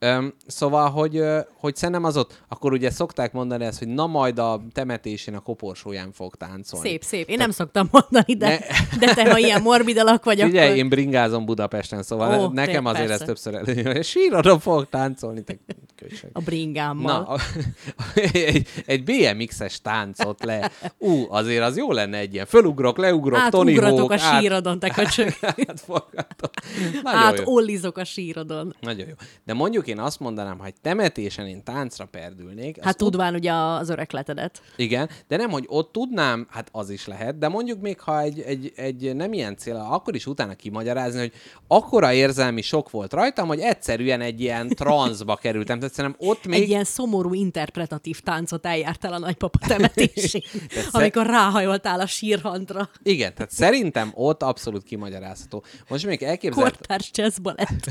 Öm, 0.04 0.34
szóval, 0.46 0.90
hogy, 0.90 1.22
hogy 1.58 1.76
szerintem 1.76 2.04
az 2.04 2.16
ott, 2.16 2.42
akkor 2.48 2.72
ugye 2.72 2.90
szokták 2.90 3.32
mondani 3.32 3.64
ezt, 3.64 3.78
hogy 3.78 3.88
na 3.88 4.06
majd 4.06 4.38
a 4.38 4.62
temetésén 4.72 5.34
a 5.34 5.40
koporsóján 5.40 6.12
fog 6.12 6.34
táncolni. 6.34 6.88
Szép, 6.88 7.02
szép. 7.02 7.28
Én 7.28 7.36
nem 7.36 7.50
szoktam 7.50 7.88
mondani, 7.90 8.34
de, 8.34 8.48
Ne- 8.48 8.58
de 9.06 9.14
te, 9.14 9.30
ha 9.30 9.38
ilyen 9.38 9.62
morbid 9.62 9.98
alak 9.98 10.24
vagy, 10.24 10.42
Ugye, 10.42 10.64
akkor... 10.64 10.76
én 10.76 10.88
bringázom 10.88 11.44
Budapesten, 11.44 12.02
szóval 12.02 12.40
Ó, 12.40 12.48
nekem 12.48 12.86
azért 12.86 13.02
ez 13.02 13.08
persze. 13.08 13.24
többször 13.24 13.54
előjön, 13.54 13.92
hogy 13.92 14.04
sírodon 14.04 14.60
fogok 14.60 14.88
táncolni, 14.88 15.42
te 15.42 15.56
köcsög. 15.96 16.30
A 16.32 16.40
bringámmal. 16.40 17.20
Na, 17.20 17.26
a, 17.26 17.38
egy, 18.32 18.68
egy 18.86 19.04
BMX-es 19.04 19.80
táncot 19.80 20.44
le. 20.44 20.70
Ú, 20.98 21.26
azért 21.28 21.62
az 21.62 21.76
jó 21.76 21.92
lenne 21.92 22.18
egy 22.18 22.34
ilyen. 22.34 22.46
Fölugrok, 22.46 22.98
leugrok, 22.98 23.48
Tony 23.48 23.68
Átugratok 23.68 23.98
Hawk, 23.98 24.10
a 24.10 24.40
sírodon, 24.40 24.78
te 24.78 24.88
köcsög. 24.88 25.28
átforgatom. 25.68 26.50
Nagyon 27.02 27.20
jó. 27.20 27.26
Átollizok 27.26 27.96
a 27.98 28.04
sírodon. 28.04 28.76
Nagyon 28.80 29.08
jó. 29.08 29.14
De 29.44 29.54
mondjuk 29.54 29.86
én 29.92 29.98
azt 29.98 30.20
mondanám, 30.20 30.58
hogy 30.58 30.74
temetésen 30.80 31.46
én 31.46 31.62
táncra 31.64 32.04
perdülnék. 32.04 32.84
Hát 32.84 32.96
tudván 32.96 33.34
ugye 33.34 33.52
az 33.52 33.88
öregletedet. 33.88 34.62
Igen, 34.76 35.08
de 35.28 35.36
nem, 35.36 35.50
hogy 35.50 35.64
ott 35.68 35.92
tudnám, 35.92 36.46
hát 36.50 36.68
az 36.72 36.90
is 36.90 37.06
lehet, 37.06 37.38
de 37.38 37.48
mondjuk 37.48 37.80
még, 37.80 38.00
ha 38.00 38.20
egy, 38.20 38.40
egy, 38.40 38.72
egy 38.76 39.14
nem 39.16 39.32
ilyen 39.32 39.56
cél, 39.56 39.76
akkor 39.90 40.14
is 40.14 40.26
utána 40.26 40.54
kimagyarázni, 40.54 41.18
hogy 41.18 41.32
akkora 41.66 42.12
érzelmi 42.12 42.62
sok 42.62 42.90
volt 42.90 43.12
rajtam, 43.12 43.48
hogy 43.48 43.60
egyszerűen 43.60 44.20
egy 44.20 44.40
ilyen 44.40 44.68
transzba 44.68 45.36
kerültem. 45.36 45.78
Tehát 45.78 45.94
szerintem 45.94 46.28
ott 46.28 46.46
még... 46.46 46.62
Egy 46.62 46.68
ilyen 46.68 46.84
szomorú 46.84 47.34
interpretatív 47.34 48.20
táncot 48.20 48.66
eljártál 48.66 49.12
a 49.12 49.18
nagypapa 49.18 49.58
temetésén, 49.66 50.42
szer- 50.70 50.94
amikor 50.94 51.26
ráhajoltál 51.26 52.00
a 52.00 52.06
sírhantra. 52.06 52.90
Igen, 53.02 53.34
tehát 53.34 53.50
szerintem 53.50 54.10
ott 54.14 54.42
abszolút 54.42 54.82
kimagyarázható. 54.82 55.64
Most 55.88 56.06
még 56.06 56.22
elképzelt... 56.22 56.76
Kortárs 56.76 57.10
jazz 57.14 57.38
balett. 57.38 57.90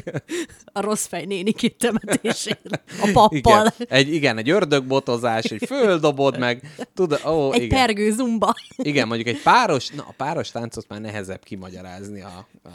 A 0.72 0.80
rossz 0.80 1.06
fej 1.12 1.24
nénikét 1.24 1.78
temetésén. 1.78 2.56
A 3.00 3.10
pappal. 3.12 3.72
Igen, 3.76 3.88
egy, 3.88 4.14
igen, 4.14 4.38
egy 4.38 4.50
ördögbotozás, 4.50 5.44
egy 5.44 5.62
földobod 5.66 6.38
meg, 6.38 6.74
tudod, 6.94 7.20
ó, 7.26 7.52
Egy 7.52 7.62
igen. 7.62 7.78
pergő 7.78 8.10
zumba. 8.10 8.54
Igen, 8.76 9.06
mondjuk 9.08 9.28
egy 9.28 9.42
páros, 9.42 9.88
na 9.88 10.02
a 10.08 10.14
páros 10.16 10.50
táncot 10.50 10.88
már 10.88 11.00
nehezebb 11.00 11.42
kimagyarázni 11.42 12.20
a, 12.20 12.46
a, 12.64 12.68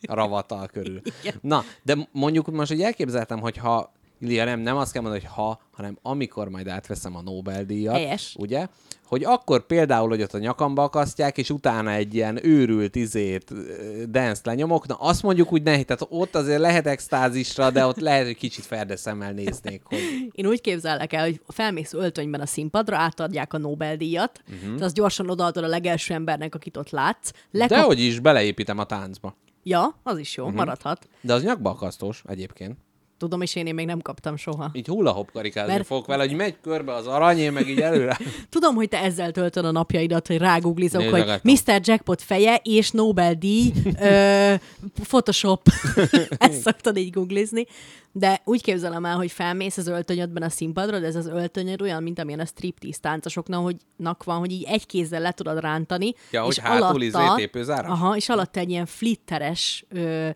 ravatal 0.00 0.66
körül. 0.66 1.00
Igen. 1.22 1.38
Na, 1.40 1.64
de 1.82 2.08
mondjuk 2.12 2.50
most 2.50 2.72
így 2.72 2.82
elképzeltem, 2.82 3.40
hogy 3.40 3.56
ha 3.56 3.92
Ilya, 4.20 4.44
nem, 4.44 4.60
nem 4.60 4.76
azt 4.76 4.92
kell 4.92 5.02
mondani, 5.02 5.24
hogy 5.24 5.32
ha, 5.34 5.60
hanem 5.72 5.98
amikor 6.02 6.48
majd 6.48 6.68
átveszem 6.68 7.16
a 7.16 7.22
Nobel-díjat. 7.22 7.94
Helyes. 7.94 8.34
Ugye? 8.38 8.66
Hogy 9.06 9.24
akkor 9.24 9.66
például, 9.66 10.08
hogy 10.08 10.22
ott 10.22 10.32
a 10.34 10.38
nyakamba 10.38 10.82
akasztják, 10.82 11.38
és 11.38 11.50
utána 11.50 11.90
egy 11.90 12.14
ilyen 12.14 12.46
őrült 12.46 12.96
izét, 12.96 13.52
dance 14.10 14.40
lenyomok, 14.44 14.86
na 14.86 14.94
azt 14.94 15.22
mondjuk 15.22 15.52
úgy 15.52 15.62
nehéz, 15.62 15.84
tehát 15.84 16.06
ott 16.08 16.34
azért 16.34 16.60
lehet 16.60 16.86
extázisra, 16.86 17.70
de 17.70 17.86
ott 17.86 17.98
lehet, 18.00 18.24
hogy 18.24 18.36
kicsit 18.36 18.64
ferdeszemmel 18.64 19.32
néznék, 19.32 19.80
hogy 19.84 19.98
Én 20.32 20.46
úgy 20.46 20.60
képzellek 20.60 21.12
el, 21.12 21.24
hogy 21.24 21.40
felmész 21.48 21.92
öltönyben 21.92 22.40
a 22.40 22.46
színpadra, 22.46 22.96
átadják 22.96 23.52
a 23.52 23.58
Nobel-díjat, 23.58 24.42
Mhm. 24.46 24.56
uh-huh. 24.62 24.78
te 24.78 24.84
azt 24.84 24.94
gyorsan 24.94 25.30
odaadod 25.30 25.64
a 25.64 25.68
legelső 25.68 26.14
embernek, 26.14 26.54
akit 26.54 26.76
ott 26.76 26.90
látsz. 26.90 27.30
de 27.50 27.58
Lekap... 27.58 27.84
hogy 27.84 28.00
is 28.00 28.18
beleépítem 28.20 28.78
a 28.78 28.84
táncba. 28.84 29.36
Ja, 29.62 29.98
az 30.02 30.18
is 30.18 30.36
jó, 30.36 30.44
Mhm. 30.44 30.52
uh-huh. 30.52 30.66
maradhat. 30.66 31.08
De 31.20 31.32
az 31.32 31.42
nyakba 31.42 31.70
akasztós 31.70 32.22
egyébként. 32.26 32.76
Tudom, 33.18 33.40
és 33.40 33.54
én, 33.54 33.66
én 33.66 33.74
még 33.74 33.86
nem 33.86 34.00
kaptam 34.00 34.36
soha. 34.36 34.70
Így 34.72 34.86
hulla 34.86 35.24
karikázni 35.32 35.72
Mert- 35.72 35.86
fogok 35.86 36.06
vele, 36.06 36.22
hogy 36.26 36.36
megy 36.36 36.56
körbe 36.62 36.94
az 36.94 37.06
arany, 37.06 37.38
én 37.38 37.52
meg 37.52 37.68
így 37.68 37.80
előre. 37.80 38.18
Tudom, 38.50 38.74
hogy 38.74 38.88
te 38.88 38.98
ezzel 38.98 39.30
töltöd 39.30 39.64
a 39.64 39.70
napjaidat, 39.70 40.26
hogy 40.26 40.38
rágooglizok, 40.38 41.02
hogy. 41.02 41.24
Mr. 41.42 41.80
Jackpot 41.82 42.22
feje 42.22 42.60
és 42.62 42.90
Nobel-díj, 42.90 43.72
ö, 44.00 44.54
Photoshop. 45.02 45.68
Ezt 46.38 46.60
szoktad 46.60 46.96
így 46.96 47.10
googlizni. 47.10 47.66
De 48.16 48.40
úgy 48.44 48.62
képzelem 48.62 49.04
el, 49.04 49.16
hogy 49.16 49.30
felmész 49.30 49.76
az 49.76 49.86
öltönyödben 49.86 50.42
a 50.42 50.48
színpadra, 50.48 50.98
de 50.98 51.06
ez 51.06 51.16
az 51.16 51.26
öltönyöd 51.26 51.82
olyan, 51.82 52.02
mint 52.02 52.18
amilyen 52.18 52.40
a 52.40 52.44
striptease 52.44 52.98
táncosoknak, 53.00 53.62
hogy 53.62 53.76
van, 54.24 54.38
hogy 54.38 54.52
így 54.52 54.64
egy 54.68 54.86
kézzel 54.86 55.20
le 55.20 55.32
tudod 55.32 55.60
rántani. 55.60 56.14
Ja, 56.30 56.42
hogy 56.42 56.50
és 56.56 56.58
hátul 56.58 57.02
izé 57.02 57.18
tépőzáras? 57.36 57.90
Aha, 57.90 58.16
és 58.16 58.28
alatta 58.28 58.60
egy 58.60 58.70
ilyen 58.70 58.86
flitteres 58.86 59.84
ö, 59.88 60.28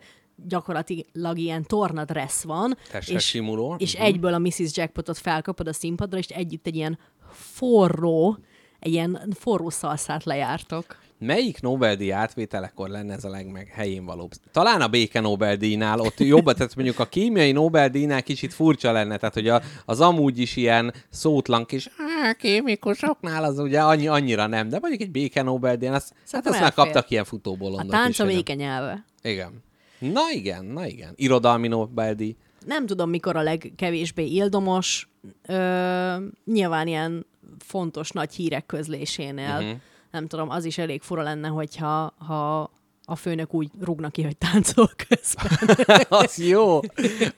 gyakorlatilag 0.46 1.38
ilyen 1.38 1.62
tornadress 1.66 2.42
van. 2.42 2.76
Testre 2.90 3.14
és, 3.14 3.24
simuló. 3.26 3.74
és 3.78 3.94
Mhm. 3.94 4.02
egyből 4.04 4.34
a 4.34 4.38
Mrs. 4.38 4.76
Jackpotot 4.76 5.18
felkapod 5.18 5.68
a 5.68 5.72
színpadra, 5.72 6.18
és 6.18 6.26
együtt 6.26 6.66
egy 6.66 6.76
ilyen 6.76 6.98
forró, 7.30 8.38
egy 8.78 8.92
ilyen 8.92 9.32
forró 9.38 9.70
szalszát 9.70 10.24
lejártok. 10.24 10.96
Melyik 11.20 11.60
Nobel-díj 11.60 12.12
átvételekor 12.12 12.88
lenne 12.88 13.14
ez 13.14 13.24
a 13.24 13.28
legmeg 13.28 13.66
helyén 13.74 14.04
valóbb? 14.04 14.30
Talán 14.52 14.80
a 14.80 14.88
béke 14.88 15.20
Nobel-díjnál 15.20 16.00
ott 16.00 16.18
jobban, 16.18 16.54
tehát 16.54 16.74
mondjuk 16.74 16.98
a 16.98 17.04
kémiai 17.06 17.52
Nobel-díjnál 17.52 18.22
kicsit 18.22 18.54
furcsa 18.54 18.92
lenne, 18.92 19.16
tehát 19.16 19.34
hogy 19.34 19.48
a, 19.48 19.62
az 19.84 20.00
amúgy 20.00 20.38
is 20.38 20.56
ilyen 20.56 20.94
szótlan 21.10 21.64
kis 21.64 21.88
"Á, 22.22 22.32
kémikusoknál 22.32 23.44
az 23.44 23.58
ugye 23.58 23.80
annyi, 23.82 24.06
annyira 24.06 24.46
nem, 24.46 24.68
de 24.68 24.78
mondjuk 24.80 25.02
egy 25.02 25.10
béke 25.10 25.42
Nobel-díján, 25.42 25.94
azt, 25.94 26.12
hát 26.30 26.46
azt 26.46 26.60
már 26.60 26.72
kaptak 26.74 27.10
ilyen 27.10 27.22
A 27.22 27.26
futóbolondok 27.26 27.90
tánc 27.90 28.18
a 28.18 28.22
hogy 28.22 28.32
nem. 28.32 28.42
véke 28.44 28.54
nyelve. 28.54 29.04
Igen. 29.22 29.62
Na 29.98 30.30
igen, 30.32 30.64
na 30.64 30.86
igen. 30.86 31.12
Irodalmi 31.16 31.68
Nobel-díj. 31.68 32.36
Nem 32.66 32.86
tudom, 32.86 33.10
mikor 33.10 33.36
a 33.36 33.42
legkevésbé 33.42 34.24
ildomos. 34.26 35.08
Ö, 35.46 36.16
nyilván 36.44 36.86
ilyen 36.86 37.26
fontos 37.58 38.10
nagy 38.10 38.34
hírek 38.34 38.66
közlésénél. 38.66 39.56
Uh-huh. 39.58 39.80
Nem 40.10 40.26
tudom, 40.26 40.50
az 40.50 40.64
is 40.64 40.78
elég 40.78 41.02
fura 41.02 41.22
lenne, 41.22 41.48
hogyha 41.48 42.14
ha 42.18 42.70
a 43.04 43.16
főnök 43.16 43.54
úgy 43.54 43.70
rúgna 43.80 44.08
ki, 44.10 44.22
hogy 44.22 44.36
táncol 44.36 44.90
közben. 45.08 45.76
az 46.22 46.38
jó, 46.38 46.80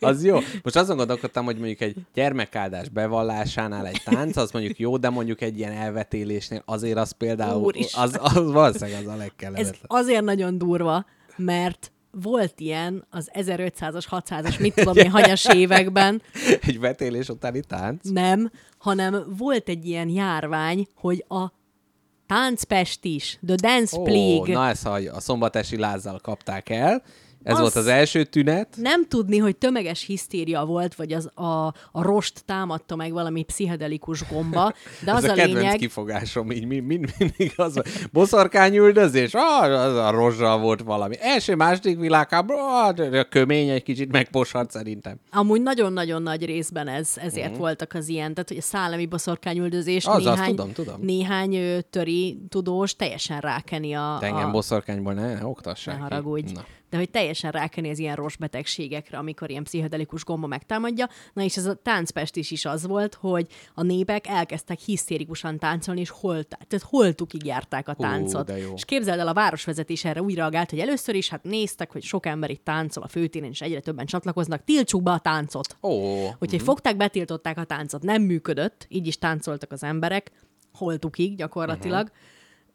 az 0.00 0.24
jó. 0.24 0.38
Most 0.62 0.76
azon 0.76 0.96
gondolkodtam, 0.96 1.44
hogy 1.44 1.56
mondjuk 1.56 1.80
egy 1.80 1.96
gyermekáldás 2.14 2.88
bevallásánál 2.88 3.86
egy 3.86 4.02
tánc, 4.04 4.36
az 4.36 4.50
mondjuk 4.50 4.78
jó, 4.78 4.96
de 4.96 5.10
mondjuk 5.10 5.40
egy 5.40 5.58
ilyen 5.58 5.72
elvetélésnél 5.72 6.62
azért 6.64 6.98
az 6.98 7.10
például, 7.10 7.62
Úristen. 7.62 8.02
az, 8.02 8.18
az 8.20 8.52
valószínűleg 8.52 9.00
az 9.00 9.06
a 9.06 9.12
Ez 9.12 9.18
legkellemetlen. 9.18 9.74
azért 9.86 10.24
nagyon 10.24 10.58
durva, 10.58 11.06
mert 11.36 11.92
volt 12.10 12.60
ilyen 12.60 13.06
az 13.10 13.30
1500-as, 13.34 14.04
600-as, 14.10 14.60
mit 14.60 14.74
tudom 14.74 14.96
én, 14.96 15.10
hanyas 15.10 15.44
években, 15.54 16.22
Egy 16.60 16.80
vetélés 16.80 17.28
utáni 17.28 17.60
tánc. 17.60 18.08
nem, 18.10 18.50
hanem 18.78 19.24
volt 19.38 19.68
egy 19.68 19.86
ilyen 19.86 20.08
járvány, 20.08 20.86
hogy 20.94 21.24
a 21.28 21.52
táncpestis, 22.26 23.38
the 23.46 23.54
dance 23.54 23.98
Ó, 23.98 24.02
plague, 24.02 24.52
na 24.54 24.68
ezt 24.68 24.86
a, 24.86 24.94
a 24.94 25.20
szombatesi 25.20 25.76
lázzal 25.76 26.18
kapták 26.22 26.68
el. 26.68 27.02
Ez 27.42 27.54
Az- 27.54 27.60
volt 27.60 27.74
az 27.74 27.86
első 27.86 28.24
tünet. 28.24 28.76
nem 28.76 29.06
tudni, 29.08 29.38
hogy 29.38 29.56
tömeges 29.56 30.04
hisztéria 30.06 30.64
volt, 30.64 30.94
vagy 30.94 31.12
az 31.12 31.30
a, 31.34 31.66
a 31.92 32.02
rost 32.02 32.44
támadta 32.44 32.96
meg 32.96 33.12
valami 33.12 33.42
pszichedelikus 33.42 34.28
gomba, 34.28 34.72
de 35.04 35.12
az 35.14 35.24
Ez 35.24 35.30
a, 35.30 35.32
a, 35.32 35.36
kedvenc 35.36 35.58
lényeg, 35.60 35.76
kifogásom, 35.76 36.50
így 36.50 36.66
mind, 36.66 36.86
mind, 36.86 37.14
mindig 37.18 37.52
az. 37.56 37.82
Boszorkányüldözés, 38.12 39.34
ah, 39.34 39.62
az 39.62 39.94
a 39.94 40.10
rozsal 40.10 40.58
volt 40.58 40.80
valami. 40.80 41.14
Első, 41.20 41.54
második 41.54 41.98
világháború, 41.98 42.58
ah, 42.60 42.92
de 42.92 43.18
a 43.18 43.24
kömény 43.24 43.68
egy 43.68 43.82
kicsit 43.82 44.12
megposhat 44.12 44.70
szerintem. 44.70 45.16
amúgy 45.30 45.62
nagyon-nagyon 45.62 46.22
nagy 46.22 46.44
részben 46.44 46.88
ez, 46.88 47.12
ezért 47.16 47.56
voltak 47.56 47.94
az 47.94 48.08
ilyen, 48.08 48.34
tehát 48.34 48.48
hogy 48.48 48.58
a 48.58 48.62
szállami 48.62 49.06
boszorkányüldözés 49.06 50.06
Az, 50.06 50.24
néhány, 50.24 50.48
tudom, 50.48 50.72
tudom. 50.72 51.00
néhány 51.00 51.84
töri 51.90 52.38
tudós 52.48 52.96
teljesen 52.96 53.40
rákeni 53.40 53.92
a... 53.92 54.16
Te 54.20 54.26
engem 54.26 54.48
a 54.48 54.50
boszorkányból 54.50 55.12
ne, 55.12 55.34
ne 55.34 55.38
ne 55.40 55.46
oktassák. 55.46 55.94
ki. 55.94 56.00
haragudj. 56.00 56.52
Na. 56.52 56.64
De 56.90 56.96
hogy 56.96 57.10
teljesen 57.10 57.50
rákeni 57.50 57.90
az 57.90 57.98
ilyen 57.98 58.16
rosbetegségekre, 58.16 59.18
amikor 59.18 59.50
ilyen 59.50 59.62
pszichedelikus 59.64 60.24
gomba 60.24 60.46
megtámadja. 60.46 61.08
Na 61.32 61.42
és 61.42 61.56
ez 61.56 61.66
a 61.66 61.74
táncpest 61.74 62.36
is, 62.36 62.50
is 62.50 62.64
az 62.64 62.86
volt, 62.86 63.14
hogy 63.14 63.46
a 63.74 63.82
népek 63.82 64.26
elkezdtek 64.26 64.78
hisztérikusan 64.78 65.58
táncolni, 65.58 66.00
és 66.00 66.10
holt, 66.10 66.48
tehát 66.48 66.86
holtukig 66.88 67.44
járták 67.46 67.88
a 67.88 67.94
táncot. 67.94 68.52
jó. 68.60 68.72
És 68.74 68.84
képzeld 68.84 69.18
el, 69.18 69.28
a 69.28 69.32
városvezetés 69.32 70.04
erre 70.04 70.22
úgy 70.22 70.34
reagált, 70.34 70.70
hogy 70.70 70.78
először 70.78 71.14
is 71.14 71.28
hát 71.28 71.42
néztek, 71.42 71.92
hogy 71.92 72.02
sok 72.02 72.26
ember 72.26 72.50
itt 72.50 72.64
táncol 72.64 73.02
a 73.02 73.08
főtéren, 73.08 73.50
és 73.50 73.60
egyre 73.60 73.80
többen 73.80 74.06
csatlakoznak, 74.06 74.64
tiltsuk 74.64 75.02
be 75.02 75.10
a 75.10 75.18
táncot. 75.18 75.76
Ó, 75.82 75.90
Úgyhogy 76.38 76.54
Mhm. 76.54 76.64
fogták, 76.64 76.96
betiltották 76.96 77.58
a 77.58 77.64
táncot, 77.64 78.02
nem 78.02 78.22
működött, 78.22 78.86
így 78.88 79.06
is 79.06 79.18
táncoltak 79.18 79.72
az 79.72 79.82
emberek, 79.82 80.30
holtukig 80.74 81.36
gyakorlatilag. 81.36 82.02
Mhm. 82.06 82.12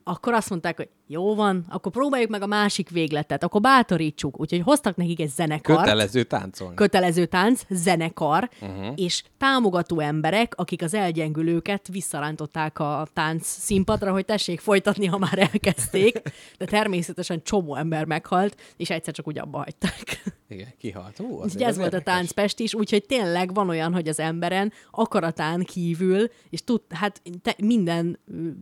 Akkor 0.03 0.33
azt 0.33 0.49
mondták, 0.49 0.77
hogy 0.77 0.89
jó 1.07 1.35
van, 1.35 1.65
akkor 1.69 1.91
próbáljuk 1.91 2.29
meg 2.29 2.41
a 2.41 2.45
másik 2.45 2.89
végletet, 2.89 3.43
akkor 3.43 3.61
bátorítsuk. 3.61 4.39
Úgyhogy 4.39 4.61
hoztak 4.61 4.95
nekik 4.95 5.19
egy 5.19 5.29
zenekart, 5.29 5.79
kötelező 5.79 6.23
táncolni. 6.23 6.75
kötelező 6.75 7.25
tánc, 7.25 7.61
zenekar, 7.69 8.49
uh-huh. 8.61 8.93
és 8.95 9.23
támogató 9.37 9.99
emberek, 9.99 10.53
akik 10.55 10.81
az 10.81 10.93
elgyengülőket 10.93 11.87
visszarántották 11.87 12.79
a 12.79 13.07
tánc 13.13 13.47
színpadra, 13.47 14.11
hogy 14.11 14.25
tessék 14.25 14.59
folytatni, 14.59 15.05
ha 15.05 15.17
már 15.17 15.39
elkezdték, 15.39 16.21
de 16.57 16.65
természetesen 16.65 17.43
csomó 17.43 17.75
ember 17.75 18.05
meghalt, 18.05 18.61
és 18.77 18.89
egyszer 18.89 19.13
csak 19.13 19.27
úgy 19.27 19.39
abba 19.39 19.57
hagyták. 19.57 20.23
Igen, 20.47 20.67
kihalt. 20.77 21.19
Ú, 21.19 21.23
Úgyhogy 21.23 21.45
azért 21.45 21.69
ez 21.69 21.77
volt 21.77 21.93
a 21.93 22.01
táncpest 22.01 22.59
is, 22.59 22.73
úgyhogy 22.73 23.05
tényleg 23.05 23.53
van 23.53 23.69
olyan, 23.69 23.93
hogy 23.93 24.07
az 24.07 24.19
emberen 24.19 24.71
akaratán 24.91 25.63
kívül, 25.63 26.29
és 26.49 26.63
tud, 26.63 26.81
hát 26.89 27.21
te, 27.41 27.55
minden, 27.57 28.19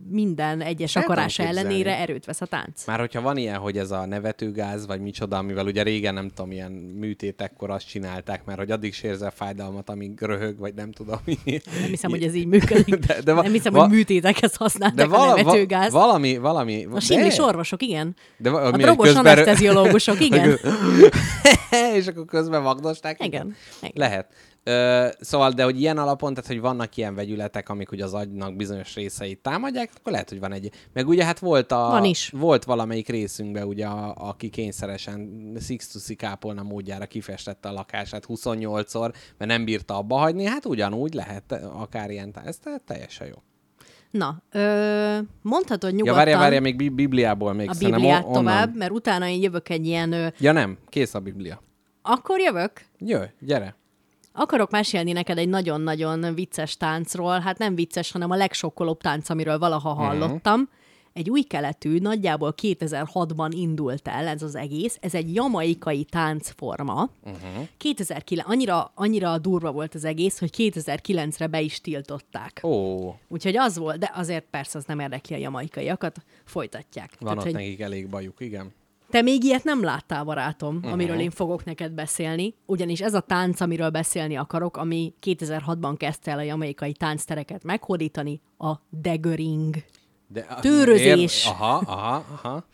minden 0.08 0.60
egyes 0.60 0.96
El 0.96 1.02
akarása 1.02 1.42
ellenére 1.42 1.98
erőt 1.98 2.24
vesz 2.24 2.33
a 2.40 2.46
tánc. 2.46 2.84
Már 2.86 2.98
hogyha 2.98 3.20
van 3.20 3.36
ilyen, 3.36 3.58
hogy 3.58 3.78
ez 3.78 3.90
a 3.90 4.06
nevetőgáz, 4.06 4.86
vagy 4.86 5.00
micsoda, 5.00 5.36
amivel 5.36 5.66
ugye 5.66 5.82
régen 5.82 6.14
nem 6.14 6.28
tudom, 6.28 6.50
ilyen 6.52 6.72
műtétekkor 6.72 7.70
azt 7.70 7.88
csinálták, 7.88 8.44
mert 8.44 8.58
hogy 8.58 8.70
addig 8.70 8.94
érzel 9.02 9.30
fájdalmat, 9.30 9.88
amíg 9.90 10.20
röhög, 10.20 10.58
vagy 10.58 10.74
nem 10.74 10.92
tudom. 10.92 11.20
Nem 11.80 11.88
hiszem, 11.88 12.10
hogy 12.10 12.22
ez 12.22 12.34
így 12.34 12.46
működik. 12.46 12.94
De- 13.06 13.20
de 13.20 13.32
va- 13.32 13.42
nem 13.42 13.52
hiszem, 13.52 13.72
va- 13.72 13.86
hogy 13.86 13.94
műtétekhez 13.96 14.56
használták 14.56 15.08
vala- 15.08 15.32
a 15.32 15.36
nevetőgáz. 15.36 15.92
Va, 15.92 15.98
valami, 15.98 16.36
valami. 16.38 16.86
a 16.92 17.00
simlis 17.00 17.38
orvosok, 17.38 17.82
igen. 17.82 18.16
de, 18.36 18.50
va- 18.50 18.72
A 18.72 18.76
mi, 18.76 18.82
drogos 18.82 19.06
közben- 19.06 19.26
anesteziológusok, 19.26 20.20
igen. 20.30 20.58
és 21.94 22.06
akkor 22.06 22.24
közben 22.24 22.62
magdosták? 22.62 23.24
Igen, 23.24 23.56
igen. 23.82 23.92
Lehet. 23.94 24.26
Ö, 24.66 25.06
szóval, 25.20 25.50
de 25.50 25.64
hogy 25.64 25.80
ilyen 25.80 25.98
alapon, 25.98 26.34
tehát 26.34 26.50
hogy 26.50 26.60
vannak 26.60 26.96
ilyen 26.96 27.14
vegyületek, 27.14 27.68
amik 27.68 27.90
ugye 27.92 28.04
az 28.04 28.14
agynak 28.14 28.56
bizonyos 28.56 28.94
részeit 28.94 29.38
támadják, 29.38 29.90
akkor 29.98 30.12
lehet, 30.12 30.28
hogy 30.28 30.40
van 30.40 30.52
egy. 30.52 30.70
Meg 30.92 31.08
ugye 31.08 31.24
hát 31.24 31.38
volt 31.38 31.72
a... 31.72 31.76
Van 31.76 32.04
is. 32.04 32.28
Volt 32.28 32.64
valamelyik 32.64 33.08
részünkben 33.08 33.66
ugye, 33.66 33.86
a, 33.86 34.14
aki 34.16 34.48
kényszeresen 34.48 35.30
Sixtusi 35.60 36.14
kápolna 36.14 36.62
módjára 36.62 37.06
kifestette 37.06 37.68
a 37.68 37.72
lakását 37.72 38.24
28-szor, 38.28 39.14
mert 39.38 39.50
nem 39.50 39.64
bírta 39.64 39.96
abba 39.96 40.16
hagyni, 40.16 40.44
hát 40.44 40.64
ugyanúgy 40.66 41.14
lehet 41.14 41.52
akár 41.74 42.10
ilyen, 42.10 42.34
ez 42.44 42.56
te- 42.56 42.80
teljesen 42.86 43.26
jó. 43.26 43.34
Na, 44.10 44.42
ö, 44.50 45.18
mondhatod 45.42 45.90
Ja, 45.90 45.96
nyugodtan 45.96 46.16
várja, 46.18 46.38
várja, 46.38 46.60
még 46.60 46.76
bi- 46.76 46.88
Bibliából 46.88 47.52
még 47.52 47.68
a 47.68 47.72
Bibliát 47.78 48.22
on- 48.24 48.28
onnan. 48.28 48.44
tovább, 48.44 48.76
mert 48.76 48.90
utána 48.92 49.26
én 49.28 49.42
jövök 49.42 49.68
egy 49.68 49.86
ilyen... 49.86 50.12
Ö, 50.12 50.26
Ja 50.38 50.52
nem, 50.52 50.78
kész 50.88 51.14
a 51.14 51.20
Biblia. 51.20 51.62
akkor 52.02 52.40
jövök? 52.40 52.72
Jöjj, 52.98 53.26
gyere. 53.40 53.76
Akarok 54.36 54.70
mesélni 54.70 55.12
neked 55.12 55.38
egy 55.38 55.48
nagyon-nagyon 55.48 56.34
vicces 56.34 56.76
táncról, 56.76 57.40
hát 57.40 57.58
nem 57.58 57.74
vicces, 57.74 58.12
hanem 58.12 58.30
a 58.30 58.36
legsokkolóbb 58.36 59.00
tánc, 59.00 59.28
amiről 59.28 59.58
valaha 59.58 59.92
hallottam. 59.92 60.68
Egy 61.12 61.30
új 61.30 61.42
keletű, 61.42 61.98
nagyjából 61.98 62.54
2006-ban 62.62 63.48
indult 63.50 64.08
el 64.08 64.26
ez 64.26 64.42
az 64.42 64.54
egész. 64.54 64.98
Ez 65.00 65.14
egy 65.14 65.34
jamaikai 65.34 66.04
táncforma. 66.04 67.10
Uh-huh. 67.22 67.68
2009, 67.76 68.48
annyira, 68.48 68.92
annyira 68.94 69.38
durva 69.38 69.72
volt 69.72 69.94
az 69.94 70.04
egész, 70.04 70.38
hogy 70.38 70.50
2009-re 70.56 71.46
be 71.46 71.60
is 71.60 71.80
tiltották. 71.80 72.60
Ó, 72.62 73.14
Úgyhogy 73.28 73.56
az 73.56 73.78
volt, 73.78 73.98
de 73.98 74.10
azért 74.14 74.44
persze 74.50 74.78
az 74.78 74.84
nem 74.84 75.00
érdekli 75.00 75.34
a 75.34 75.38
jamaikaiakat, 75.38 76.16
folytatják. 76.44 77.12
van 77.20 77.38
ott 77.38 77.44
hogy 77.44 77.52
nekik 77.52 77.80
elég 77.80 78.08
bajuk, 78.08 78.40
igen. 78.40 78.72
Te 79.14 79.22
még 79.22 79.44
ilyet 79.44 79.64
nem 79.64 79.82
láttál, 79.82 80.24
barátom, 80.24 80.74
Mhm. 80.76 80.92
amiről 80.92 81.18
én 81.18 81.30
fogok 81.30 81.64
neked 81.64 81.92
beszélni, 81.92 82.54
ugyanis 82.66 83.00
ez 83.00 83.14
a 83.14 83.20
tánc, 83.20 83.60
amiről 83.60 83.90
beszélni 83.90 84.36
akarok, 84.36 84.76
ami 84.76 85.14
2006-ban 85.20 85.94
kezdte 85.96 86.30
el 86.30 86.38
a 86.38 86.42
jamaikai 86.42 86.92
tánctereket 86.92 87.64
meghódítani, 87.64 88.40
a 88.58 88.72
daggering. 89.02 89.74
De, 90.28 90.46
Tőrözés. 90.60 91.44
Ér, 91.46 91.52
aha, 91.52 91.82
aha, 91.86 92.24
aha. 92.42 92.64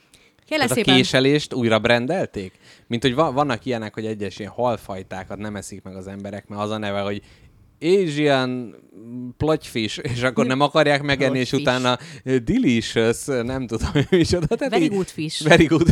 Kérlek 0.46 0.68
Tehát 0.68 0.86
a 0.86 0.92
késelést 0.92 1.54
újra 1.54 1.78
brendelték? 1.78 2.52
Mint 2.86 3.02
hogy 3.02 3.14
va- 3.14 3.32
vannak 3.32 3.64
ilyenek, 3.64 3.94
hogy 3.94 4.06
egyes 4.06 4.38
ilyen 4.38 4.50
halfajtákat 4.50 5.38
nem 5.38 5.56
eszik 5.56 5.82
meg 5.82 5.96
az 5.96 6.06
emberek, 6.06 6.48
mert 6.48 6.62
az 6.62 6.70
a 6.70 6.78
neve, 6.78 7.00
hogy 7.00 7.22
Asian 7.80 8.74
plotfish, 9.36 9.98
és 10.02 10.22
akkor 10.22 10.46
nem 10.46 10.60
akarják 10.60 11.02
megenni, 11.02 11.38
és 11.38 11.52
utána 11.52 11.98
eh, 12.24 12.36
delicious, 12.36 13.24
nem 13.24 13.66
tudom, 13.66 13.88
mi 13.94 14.02
micsoda. 14.16 14.46
Tehát 14.56 14.72
Very 14.72 14.84
így- 14.84 14.90
good 14.90 15.06
fish. 15.08 15.42
Very 15.48 15.64
good. 15.64 15.88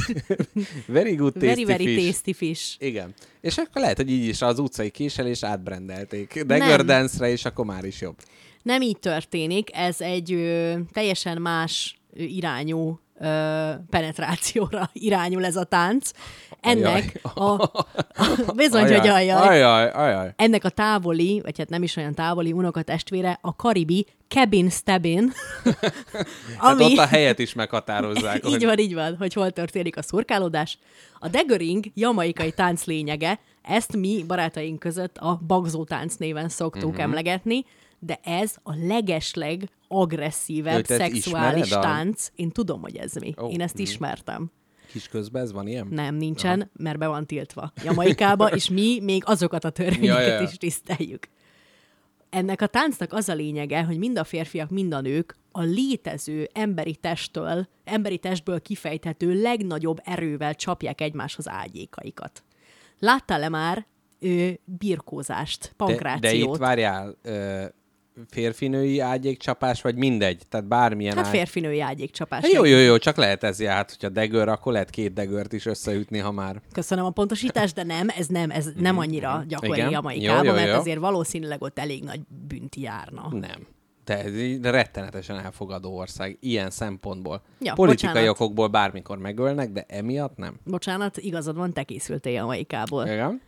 very 0.86 1.14
good 1.14 1.32
tasty 1.32 1.46
very, 1.46 1.64
very 1.64 1.94
fish. 1.94 2.06
tasty 2.06 2.32
fish. 2.32 2.74
Igen. 2.78 3.14
És 3.40 3.56
akkor 3.56 3.80
lehet, 3.82 3.96
hogy 3.96 4.10
így 4.10 4.24
is 4.26 4.42
az 4.42 4.58
utcai 4.58 4.90
késelés 4.90 5.42
átbrendelték. 5.42 6.42
Dagger 6.42 6.84
dance-re, 6.84 7.30
és 7.30 7.44
akkor 7.44 7.64
már 7.64 7.84
is 7.84 8.00
jobb. 8.00 8.16
Nem 8.62 8.82
így 8.82 8.98
történik, 8.98 9.68
ez 9.72 10.00
egy 10.00 10.32
ö, 10.32 10.74
teljesen 10.92 11.40
más 11.42 11.98
irányú 12.14 13.00
ö, 13.20 13.70
penetrációra 13.90 14.90
irányul 15.08 15.44
ez 15.44 15.56
a 15.56 15.64
tánc. 15.64 16.10
Ennek 16.60 17.20
a... 17.22 17.70
Bizony, 18.54 18.82
hogy 18.82 19.06
ajaj. 19.06 19.30
Ajaj, 19.30 19.90
ajaj. 19.90 20.32
Ennek 20.36 20.64
a 20.64 20.68
távoli, 20.68 21.40
vagy 21.40 21.58
hát 21.58 21.68
nem 21.68 21.82
is 21.82 21.96
olyan 21.96 22.14
távoli 22.14 22.52
unokatestvére, 22.52 23.38
a 23.40 23.56
karibi 23.56 24.06
cabin 24.28 24.70
stabbin, 24.70 25.32
Hát 26.58 26.80
ott 26.80 26.96
a 26.96 27.06
helyet 27.06 27.38
is 27.38 27.54
meghatározzák. 27.54 28.36
így 28.46 28.52
hogy- 28.52 28.64
van, 28.64 28.78
így 28.78 28.94
van, 28.94 29.16
hogy 29.16 29.32
hol 29.32 29.50
történik 29.50 29.96
a 29.96 30.02
szurkálódás. 30.02 30.78
A 31.18 31.28
daggering 31.28 31.84
jamaikai 31.94 32.50
tánc 32.50 32.84
lényege, 32.84 33.38
ezt 33.62 33.96
mi 33.96 34.24
barátaink 34.26 34.78
között 34.78 35.16
a 35.18 35.40
bagzó 35.46 35.84
tánc 35.84 36.14
néven 36.14 36.48
szoktuk 36.48 36.88
uh-huh. 36.88 37.02
emlegetni, 37.02 37.64
de 37.98 38.20
ez 38.22 38.56
a 38.62 38.74
legesleg 38.86 39.68
agresszívebb 39.88 40.90
ezt 40.90 41.00
szexuális 41.00 41.72
a- 41.72 41.80
tánc. 41.80 42.28
Én 42.34 42.50
tudom, 42.50 42.80
hogy 42.80 42.96
ez 42.96 43.14
mi. 43.14 43.34
Ó, 43.42 43.48
Én 43.48 43.60
ezt 43.60 43.74
mhm. 43.74 43.82
ismertem. 43.82 44.50
Kis 44.90 45.08
közben 45.08 45.42
ez 45.42 45.52
van 45.52 45.66
ilyen? 45.66 45.86
Nem, 45.90 46.14
nincsen, 46.14 46.60
Aha. 46.60 46.70
mert 46.72 46.98
be 46.98 47.06
van 47.06 47.26
tiltva 47.26 47.72
Jamaikába, 47.84 48.46
és 48.56 48.68
mi 48.68 49.00
még 49.02 49.22
azokat 49.26 49.64
a 49.64 49.70
törvényeket 49.70 50.26
Ja, 50.26 50.32
ja, 50.32 50.40
is 50.40 50.56
tiszteljük. 50.56 51.28
Ennek 52.30 52.62
a 52.62 52.66
táncnak 52.66 53.12
az 53.12 53.28
a 53.28 53.34
lényege, 53.34 53.82
hogy 53.82 53.98
mind 53.98 54.18
a 54.18 54.24
férfiak, 54.24 54.70
mind 54.70 54.92
a 54.94 55.00
nők 55.00 55.36
a 55.52 55.62
létező 55.62 56.48
emberi 56.52 56.94
testtől, 56.94 57.68
emberi 57.84 58.18
testből 58.18 58.60
kifejthető 58.60 59.40
legnagyobb 59.40 60.00
erővel 60.04 60.54
csapják 60.54 61.00
egymáshoz 61.00 61.48
ágyékaikat. 61.48 62.42
Láttál-e 62.98 63.48
már 63.48 63.86
ö, 64.20 64.48
birkózást, 64.64 65.62
De, 65.62 65.70
pankrációt? 65.76 66.20
de 66.20 66.52
itt 66.52 66.56
várjál, 66.56 67.16
ö, 67.22 67.64
férfinői 68.30 69.00
ágyékcsapás, 69.00 69.82
vagy 69.82 69.96
mindegy? 69.96 70.42
Tehát 70.48 70.66
bármilyen 70.66 71.16
hát 71.16 71.24
ágy- 71.26 71.32
férfinői 71.32 71.80
ágyékcsapás. 71.80 72.42
Hát 72.42 72.52
jó, 72.52 72.64
jó, 72.64 72.76
jó, 72.78 72.96
csak 72.96 73.16
lehet 73.16 73.44
ez 73.44 73.62
hát, 73.62 73.90
hogyha 73.90 74.08
degör, 74.08 74.48
akkor 74.48 74.72
lehet 74.72 74.90
két 74.90 75.12
degört 75.12 75.52
is 75.52 75.66
összeütni, 75.66 76.18
ha 76.18 76.32
már. 76.32 76.60
Köszönöm 76.72 77.04
a 77.04 77.10
pontosítást, 77.10 77.74
de 77.74 77.82
nem, 77.82 78.08
ez 78.16 78.26
nem, 78.26 78.50
ez 78.50 78.68
nem 78.76 78.98
annyira 78.98 79.44
gyakori 79.48 79.72
Igen. 79.78 79.90
Jamaikában, 79.90 80.44
Jó, 80.44 80.50
jó, 80.50 80.56
mert 80.56 80.72
azért 80.78 80.98
valószínűleg 80.98 81.62
ott 81.62 81.78
elég 81.78 82.04
nagy 82.04 82.20
bűnt 82.48 82.76
járna. 82.76 83.28
Nem. 83.30 83.66
De 84.04 84.24
ez 84.24 84.36
így 84.36 84.64
rettenetesen 84.64 85.38
elfogadó 85.38 85.96
ország, 85.96 86.36
ilyen 86.40 86.70
szempontból. 86.70 87.42
Ja, 87.60 87.72
Politikai 87.72 88.12
bocsánat. 88.12 88.30
okokból 88.40 88.68
bármikor 88.68 89.18
megölnek, 89.18 89.72
de 89.72 89.84
emiatt 89.88 90.36
nem. 90.36 90.54
Bocsánat, 90.64 91.16
igazad 91.16 91.56
van, 91.56 91.72
te 91.72 91.82
készültél 91.82 92.32
Jamaikából. 92.32 93.06
Igen? 93.06 93.40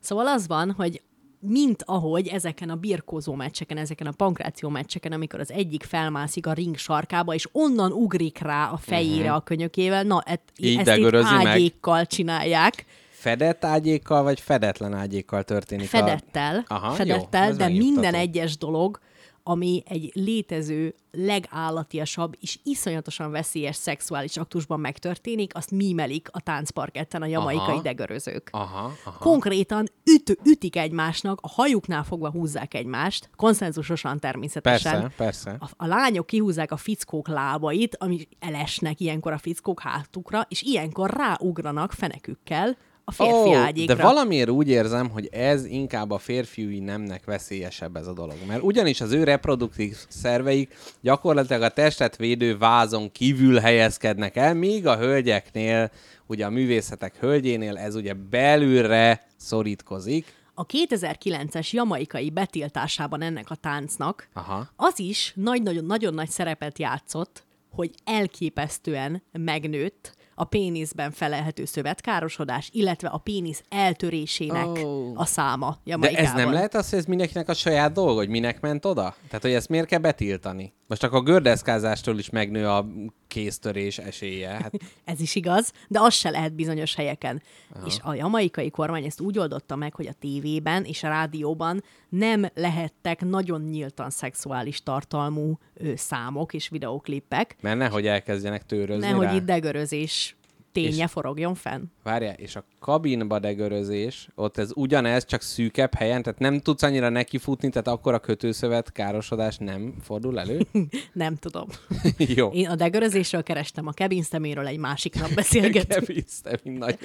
Szóval 0.00 0.26
az 0.26 0.46
van, 0.46 0.70
hogy 0.76 1.02
mint 1.40 1.82
ahogy 1.86 2.26
ezeken 2.26 2.70
a 2.70 2.74
birkózó 2.74 3.34
meccseken, 3.34 3.76
ezeken 3.76 4.06
a 4.06 4.12
pankráció 4.16 4.68
meccseken, 4.68 5.12
amikor 5.12 5.40
az 5.40 5.52
egyik 5.52 5.82
felmászik 5.82 6.46
a 6.46 6.52
ring 6.52 6.76
sarkába, 6.76 7.34
és 7.34 7.48
onnan 7.52 7.92
ugrik 7.92 8.38
rá 8.38 8.70
a 8.70 8.76
fejére 8.76 9.22
uh-huh. 9.22 9.36
a 9.36 9.40
könyökével, 9.40 10.02
na 10.02 10.22
et. 10.26 10.40
Így 10.56 10.78
ezt 10.78 10.78
itt 10.78 10.94
degörözi 10.94 11.34
meg. 11.34 11.46
ágyékkal 11.46 12.06
csinálják, 12.06 12.86
Fedett 13.20 13.64
ágyékkal, 13.64 14.22
vagy 14.22 14.40
fedetlen 14.40 14.94
ágyékkal 14.94 15.42
történik 15.42 15.88
fedettel, 15.88 16.64
a... 16.68 16.74
Aha, 16.74 16.90
fedettel 16.90 17.48
jó, 17.48 17.54
de 17.54 17.68
minden 17.68 18.14
egyes 18.14 18.58
dolog, 18.58 19.00
ami 19.42 19.82
egy 19.86 20.10
létező, 20.14 20.94
legállatiasabb 21.12 22.36
és 22.40 22.58
iszonyatosan 22.64 23.30
veszélyes 23.30 23.76
szexuális 23.76 24.36
aktusban 24.36 24.80
megtörténik, 24.80 25.54
azt 25.54 25.70
mímelik 25.70 26.28
a 26.30 26.40
táncparketten 26.40 27.22
a 27.22 27.26
jamaikai 27.26 27.64
Aha. 27.64 27.82
degörözők. 27.82 28.48
Aha, 28.52 28.92
aha. 29.04 29.18
Konkrétan 29.18 29.88
üt, 30.04 30.38
ütik 30.44 30.76
egymásnak, 30.76 31.38
a 31.42 31.48
hajuknál 31.48 32.04
fogva 32.04 32.30
húzzák 32.30 32.74
egymást, 32.74 33.30
konszenzusosan 33.36 34.18
természetesen. 34.18 35.00
Persze, 35.00 35.14
persze. 35.16 35.56
A, 35.58 35.70
a 35.76 35.86
lányok 35.86 36.26
kihúzzák 36.26 36.72
a 36.72 36.76
fickók 36.76 37.28
lábait, 37.28 37.96
ami 37.96 38.28
elesnek 38.38 39.00
ilyenkor 39.00 39.32
a 39.32 39.38
fickók 39.38 39.80
hátukra, 39.80 40.46
és 40.48 40.62
ilyenkor 40.62 41.10
ráugranak 41.10 41.92
fenekükkel 41.92 42.76
a 43.10 43.22
férfi 43.22 43.48
Ó, 43.48 43.54
ágyékra. 43.54 43.94
De 43.94 44.02
valamiért 44.02 44.50
úgy 44.50 44.68
érzem, 44.68 45.10
hogy 45.10 45.28
ez 45.32 45.64
inkább 45.64 46.10
a 46.10 46.18
férfiúi 46.18 46.78
nemnek 46.78 47.24
veszélyesebb 47.24 47.96
ez 47.96 48.06
a 48.06 48.12
dolog. 48.12 48.36
Mert 48.46 48.62
ugyanis 48.62 49.00
az 49.00 49.12
ő 49.12 49.24
reproduktív 49.24 49.96
szerveik 50.08 50.74
gyakorlatilag 51.00 51.62
a 51.62 51.68
testet 51.68 52.16
védő 52.16 52.58
vázon 52.58 53.12
kívül 53.12 53.58
helyezkednek 53.58 54.36
el, 54.36 54.54
míg 54.54 54.86
a 54.86 54.96
hölgyeknél, 54.96 55.90
ugye 56.26 56.46
a 56.46 56.50
művészetek 56.50 57.16
hölgyénél 57.20 57.76
ez 57.76 57.94
ugye 57.94 58.14
belülre 58.30 59.26
szorítkozik. 59.36 60.38
A 60.54 60.66
2009-es 60.66 61.70
jamaikai 61.70 62.30
betiltásában 62.30 63.22
ennek 63.22 63.50
a 63.50 63.54
táncnak 63.54 64.28
Aha. 64.32 64.68
az 64.76 64.98
is 64.98 65.32
nagy-nagyon-nagyon 65.36 66.14
nagy 66.14 66.30
szerepet 66.30 66.78
játszott, 66.78 67.44
hogy 67.70 67.90
elképesztően 68.04 69.22
megnőtt 69.32 70.18
a 70.40 70.44
péniszben 70.44 71.10
felelhető 71.10 71.64
szövetkárosodás, 71.64 72.68
illetve 72.72 73.08
a 73.08 73.18
pénisz 73.18 73.62
eltörésének 73.68 74.66
Ó. 74.66 75.12
a 75.14 75.24
száma 75.24 75.70
De 75.70 75.90
Jamaikában. 75.90 76.26
ez 76.26 76.32
nem 76.32 76.52
lehet 76.52 76.74
az, 76.74 76.90
hogy 76.90 76.98
ez 76.98 77.04
mindenkinek 77.04 77.48
a 77.48 77.54
saját 77.54 77.92
dolga, 77.92 78.14
hogy 78.18 78.28
minek 78.28 78.60
ment 78.60 78.84
oda? 78.84 79.14
Tehát, 79.26 79.42
hogy 79.42 79.52
ezt 79.52 79.68
miért 79.68 79.86
kell 79.86 79.98
betiltani? 79.98 80.72
Most 80.90 81.02
akkor 81.02 81.18
a 81.18 81.22
gördeszkázástól 81.22 82.18
is 82.18 82.30
megnő 82.30 82.68
a 82.68 82.86
kéztörés 83.28 83.98
esélye. 83.98 84.48
Hát 84.48 84.72
Ez 85.04 85.20
is 85.20 85.34
igaz, 85.34 85.72
de 85.88 86.00
az 86.00 86.14
se 86.14 86.30
lehet 86.30 86.54
bizonyos 86.54 86.94
helyeken. 86.94 87.42
Aha. 87.74 87.86
És 87.86 87.98
a 88.02 88.14
jamaikai 88.14 88.70
kormány 88.70 89.04
ezt 89.04 89.20
úgy 89.20 89.38
oldotta 89.38 89.76
meg, 89.76 89.94
hogy 89.94 90.06
a 90.06 90.12
tévében 90.12 90.84
és 90.84 91.02
a 91.02 91.08
rádióban 91.08 91.84
nem 92.08 92.46
lehettek 92.54 93.20
nagyon 93.20 93.60
nyíltan 93.60 94.10
szexuális 94.10 94.82
tartalmú 94.82 95.58
ö, 95.74 95.92
számok 95.96 96.54
és 96.54 96.68
videóklippek, 96.68 97.56
mert 97.60 97.78
nehogy 97.78 98.06
elkezdjenek 98.06 98.66
tőrözni 98.66 99.06
nehogy 99.06 99.24
rá. 99.24 99.34
itt 99.34 99.44
degörözés 99.44 100.36
ténye 100.72 101.04
És- 101.04 101.10
forogjon 101.10 101.54
fenn. 101.54 101.82
Várjál, 102.02 102.34
és 102.34 102.56
a 102.56 102.64
kabinba 102.78 103.38
degörözés, 103.38 104.28
ott 104.34 104.58
ez 104.58 104.70
ugyanez, 104.74 105.24
csak 105.24 105.40
szűkebb 105.42 105.94
helyen, 105.94 106.22
tehát 106.22 106.38
nem 106.38 106.60
tudsz 106.60 106.82
annyira 106.82 107.08
nekifutni, 107.08 107.68
tehát 107.68 107.88
akkor 107.88 108.14
a 108.14 108.18
kötőszövet 108.18 108.92
károsodás 108.92 109.56
nem 109.58 109.94
fordul 110.02 110.38
elő? 110.40 110.66
Nem 111.12 111.36
tudom. 111.36 111.68
Jó. 112.36 112.48
Én 112.52 112.68
a 112.68 112.74
degörözésről 112.74 113.42
kerestem, 113.42 113.86
a 113.86 113.92
kebinszteméről 113.92 114.66
egy 114.66 114.78
másik 114.78 115.14
nap 115.14 115.34
beszélgetünk. 115.34 116.04
Keviszte, 116.06 116.58
nagy, 116.62 116.98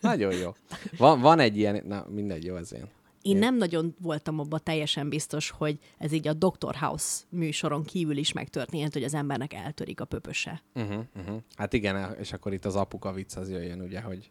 nagyon 0.00 0.34
jó. 0.34 0.54
Van, 0.96 1.20
van 1.20 1.38
egy 1.38 1.56
ilyen, 1.56 1.82
na 1.88 2.06
mindegy, 2.14 2.44
jó 2.44 2.56
ez 2.56 2.72
ilyen. 2.72 2.88
Én 3.22 3.36
nem 3.36 3.56
nagyon 3.56 3.94
voltam 4.00 4.38
abban 4.38 4.60
teljesen 4.62 5.08
biztos, 5.08 5.50
hogy 5.50 5.78
ez 5.98 6.12
így 6.12 6.28
a 6.28 6.32
Dr. 6.32 6.74
House 6.74 7.22
műsoron 7.28 7.84
kívül 7.84 8.16
is 8.16 8.32
megtörténhet, 8.32 8.92
hogy 8.92 9.04
az 9.04 9.14
embernek 9.14 9.52
eltörik 9.52 10.00
a 10.00 10.04
pöpöse. 10.04 10.62
Uh-huh, 10.74 11.04
uh-huh. 11.16 11.36
Hát 11.56 11.72
igen, 11.72 12.16
és 12.18 12.32
akkor 12.32 12.52
itt 12.52 12.64
az 12.64 12.76
apuka 12.76 13.12
vicc 13.12 13.36
az 13.36 13.50
jöjjön, 13.50 13.80
ugye, 13.80 14.00
hogy 14.00 14.30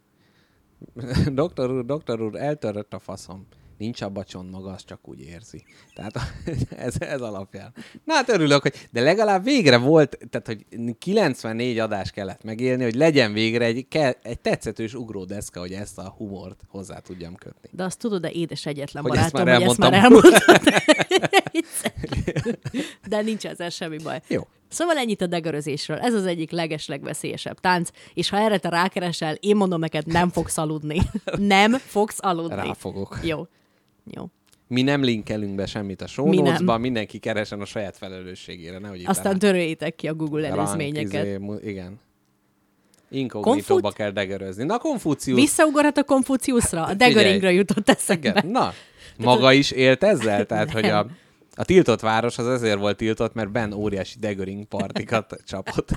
doktor 1.34 1.72
úr, 1.72 1.86
doktor 1.86 2.22
úr, 2.22 2.36
eltörött 2.36 2.94
a 2.94 3.00
faszom. 3.00 3.48
Nincs 3.82 4.02
abba 4.02 4.24
maga, 4.52 4.72
az 4.72 4.86
csak 4.86 5.08
úgy 5.08 5.22
érzi. 5.22 5.64
Tehát 5.94 6.14
ez, 6.88 6.94
ez 7.00 7.22
alapján. 7.22 7.74
Na 8.04 8.14
hát 8.14 8.30
örülök, 8.30 8.62
hogy 8.62 8.88
de 8.92 9.02
legalább 9.02 9.44
végre 9.44 9.78
volt, 9.78 10.18
tehát 10.30 10.48
hogy 10.48 10.66
94 11.00 11.80
adás 11.80 12.12
kellett 12.12 12.44
megélni, 12.44 12.84
hogy 12.84 12.96
legyen 12.96 13.34
végre 13.34 13.66
egy, 13.66 13.88
ke, 13.88 14.20
egy 14.24 14.40
tetszetős 14.40 14.94
ugródeszka, 14.94 15.60
hogy 15.60 15.72
ezt 15.72 15.98
a 15.98 16.14
humort 16.18 16.64
hozzá 16.68 17.00
tudjam 17.00 17.36
kötni. 17.36 17.70
De 17.72 17.84
azt 17.84 18.00
tudod, 18.00 18.22
de 18.22 18.32
édes 18.32 18.66
egyetlen 18.66 19.04
Hogy 19.04 19.18
ezt 19.18 19.32
barátom, 19.32 19.54
már 19.54 19.62
hogy 19.62 19.70
ezt 19.70 19.78
már 19.78 19.94
elmondtad. 19.94 20.62
de 23.10 23.22
nincs 23.22 23.46
ezzel 23.46 23.70
semmi 23.70 23.98
baj. 23.98 24.22
Jó. 24.28 24.48
Szóval 24.72 24.98
ennyit 24.98 25.22
a 25.22 25.28
degörözésről. 25.28 25.98
Ez 25.98 26.14
az 26.14 26.26
egyik 26.26 26.52
legeslegveszélyesebb 26.52 27.60
tánc, 27.60 27.90
és 28.14 28.30
ha 28.30 28.38
erre 28.38 28.58
te 28.58 28.70
rákeresel, 28.70 29.36
én 29.40 29.56
mondom 29.56 29.80
neked, 29.80 30.08
nem 30.08 30.30
fogsz 30.30 30.58
aludni. 30.58 31.02
Nem 31.38 31.72
fogsz 31.72 32.18
aludni. 32.22 32.56
Ráfogok. 32.56 33.20
Jó. 33.24 33.48
Jó. 34.06 34.30
Mi 34.68 34.82
nem 34.82 35.04
linkelünk 35.04 35.56
be 35.56 35.66
semmit 35.66 36.02
a 36.02 36.08
show 36.08 36.28
Mi 36.28 36.42
mindenki 36.78 37.18
keresen 37.18 37.62
a 37.62 37.66
saját 37.66 37.98
felelősségére, 37.98 38.80
nehogy 38.80 39.00
itt 39.00 39.08
Aztán 39.08 39.40
töröljétek 39.40 39.96
ki 39.96 40.08
a 40.08 40.14
Google 40.14 40.48
előzményeket. 40.48 41.26
izé, 41.26 41.38
mu- 41.38 41.64
igen. 41.64 42.00
Inkognitóba 43.10 43.82
Konfut- 43.82 43.94
kell 43.94 44.12
degerözni. 44.12 44.64
Na, 44.64 44.78
Konfucius. 44.78 45.40
Visszaugorhat 45.40 45.98
a 45.98 46.04
Konfuciusra? 46.04 46.84
A 46.86 46.94
Degeringre 46.94 47.52
jutott 47.52 47.90
eszembe. 47.90 48.30
Igen. 48.30 48.48
Na, 48.52 48.74
maga 49.18 49.52
is 49.54 49.72
élt 49.72 50.04
ezzel? 50.04 50.46
Tehát, 50.46 50.72
hogy 50.72 50.86
a, 50.86 51.08
a 51.56 51.64
tiltott 51.64 52.00
város 52.00 52.38
az 52.38 52.48
ezért 52.48 52.80
volt 52.80 52.98
tiltott, 52.98 53.34
mert 53.34 53.52
Ben 53.52 53.74
óriási 53.74 54.20
degering 54.20 54.66
partikat 54.66 55.36
csapott. 55.48 55.90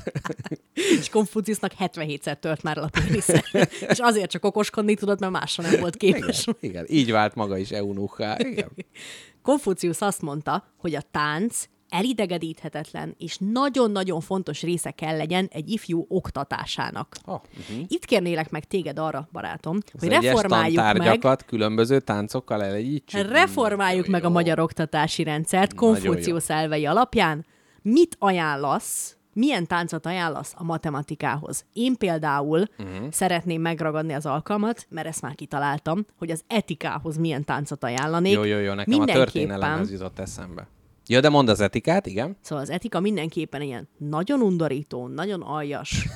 És 0.73 1.09
Konfuciusnak 1.09 1.73
77-szer 1.79 2.39
tört 2.39 2.63
már 2.63 2.79
a 2.79 2.89
pénisze. 2.89 3.45
És 3.93 3.99
azért 3.99 4.31
csak 4.31 4.45
okoskodni 4.45 4.95
tudott, 4.95 5.19
mert 5.19 5.33
másra 5.33 5.63
nem 5.63 5.81
volt 5.81 6.03
Igen, 6.03 6.21
képes. 6.21 6.47
igen, 6.61 6.87
így 6.89 7.11
vált 7.11 7.35
maga 7.35 7.57
is 7.57 7.71
eunuchá. 7.71 8.37
Igen. 8.39 8.71
Azt 9.99 10.23
mondta, 10.23 10.65
hogy 10.77 10.95
a 10.95 11.03
tánc 11.11 11.65
elidegedíthetetlen 11.95 13.15
és 13.19 13.37
nagyon-nagyon 13.41 14.21
fontos 14.21 14.63
része 14.63 14.91
kell 14.91 15.17
legyen 15.17 15.49
egy 15.53 15.71
ifjú 15.71 16.07
oktatásának. 16.09 17.17
Oh, 17.25 17.35
uh-huh. 17.35 17.85
Itt 17.89 18.05
kérnélek 18.05 18.51
meg 18.51 18.65
téged 18.65 18.99
arra, 18.99 19.29
barátom, 19.33 19.79
hogy 19.99 20.09
egyes 20.09 20.25
reformáljuk 20.25 21.23
meg, 21.23 21.45
különböző 21.47 22.01
táncokkal 22.01 22.63
elegyítsük. 22.63 23.31
reformáljuk 23.31 24.07
meg 24.07 24.25
a 24.25 24.27
jó. 24.27 24.33
magyar 24.33 24.59
oktatási 24.59 25.23
rendszert 25.23 25.75
Konfucius 25.75 26.49
elvei 26.49 26.87
alapján. 26.87 27.47
Mit 27.83 28.17
ajánlasz, 28.19 29.17
milyen 29.33 29.67
táncot 29.67 30.07
ajánlasz 30.07 30.53
a 30.57 30.65
matematikához? 30.65 31.65
Én 31.73 31.97
például 31.97 32.65
uh-huh. 32.79 33.11
szeretném 33.11 33.61
megragadni 33.61 34.13
az 34.13 34.27
alkalmat, 34.27 34.87
mert 34.89 35.07
ezt 35.07 35.23
már 35.23 35.35
kitaláltam, 35.35 36.07
hogy 36.19 36.31
az 36.31 36.43
etikához 36.47 37.17
milyen 37.17 37.45
táncot 37.45 37.85
ajánlanék. 37.85 38.35
Jó, 38.35 38.45
jó, 38.45 38.59
jó, 38.59 38.73
nekem 38.73 38.95
a 38.95 38.97
Mindenképpen- 38.97 39.25
történelemhez 39.25 39.91
jutott 39.91 40.19
eszembe. 40.19 40.69
Ja, 41.07 41.21
de 41.21 41.29
mondd 41.29 41.49
az 41.49 41.61
etikát, 41.61 42.07
igen. 42.07 42.37
Szóval 42.41 42.65
az 42.65 42.71
etika 42.71 43.01
mindenképpen 43.01 43.63
ilyen 43.63 43.89
nagyon 43.99 44.41
undorító, 44.41 45.07
nagyon 45.07 45.43
aljas, 45.43 45.91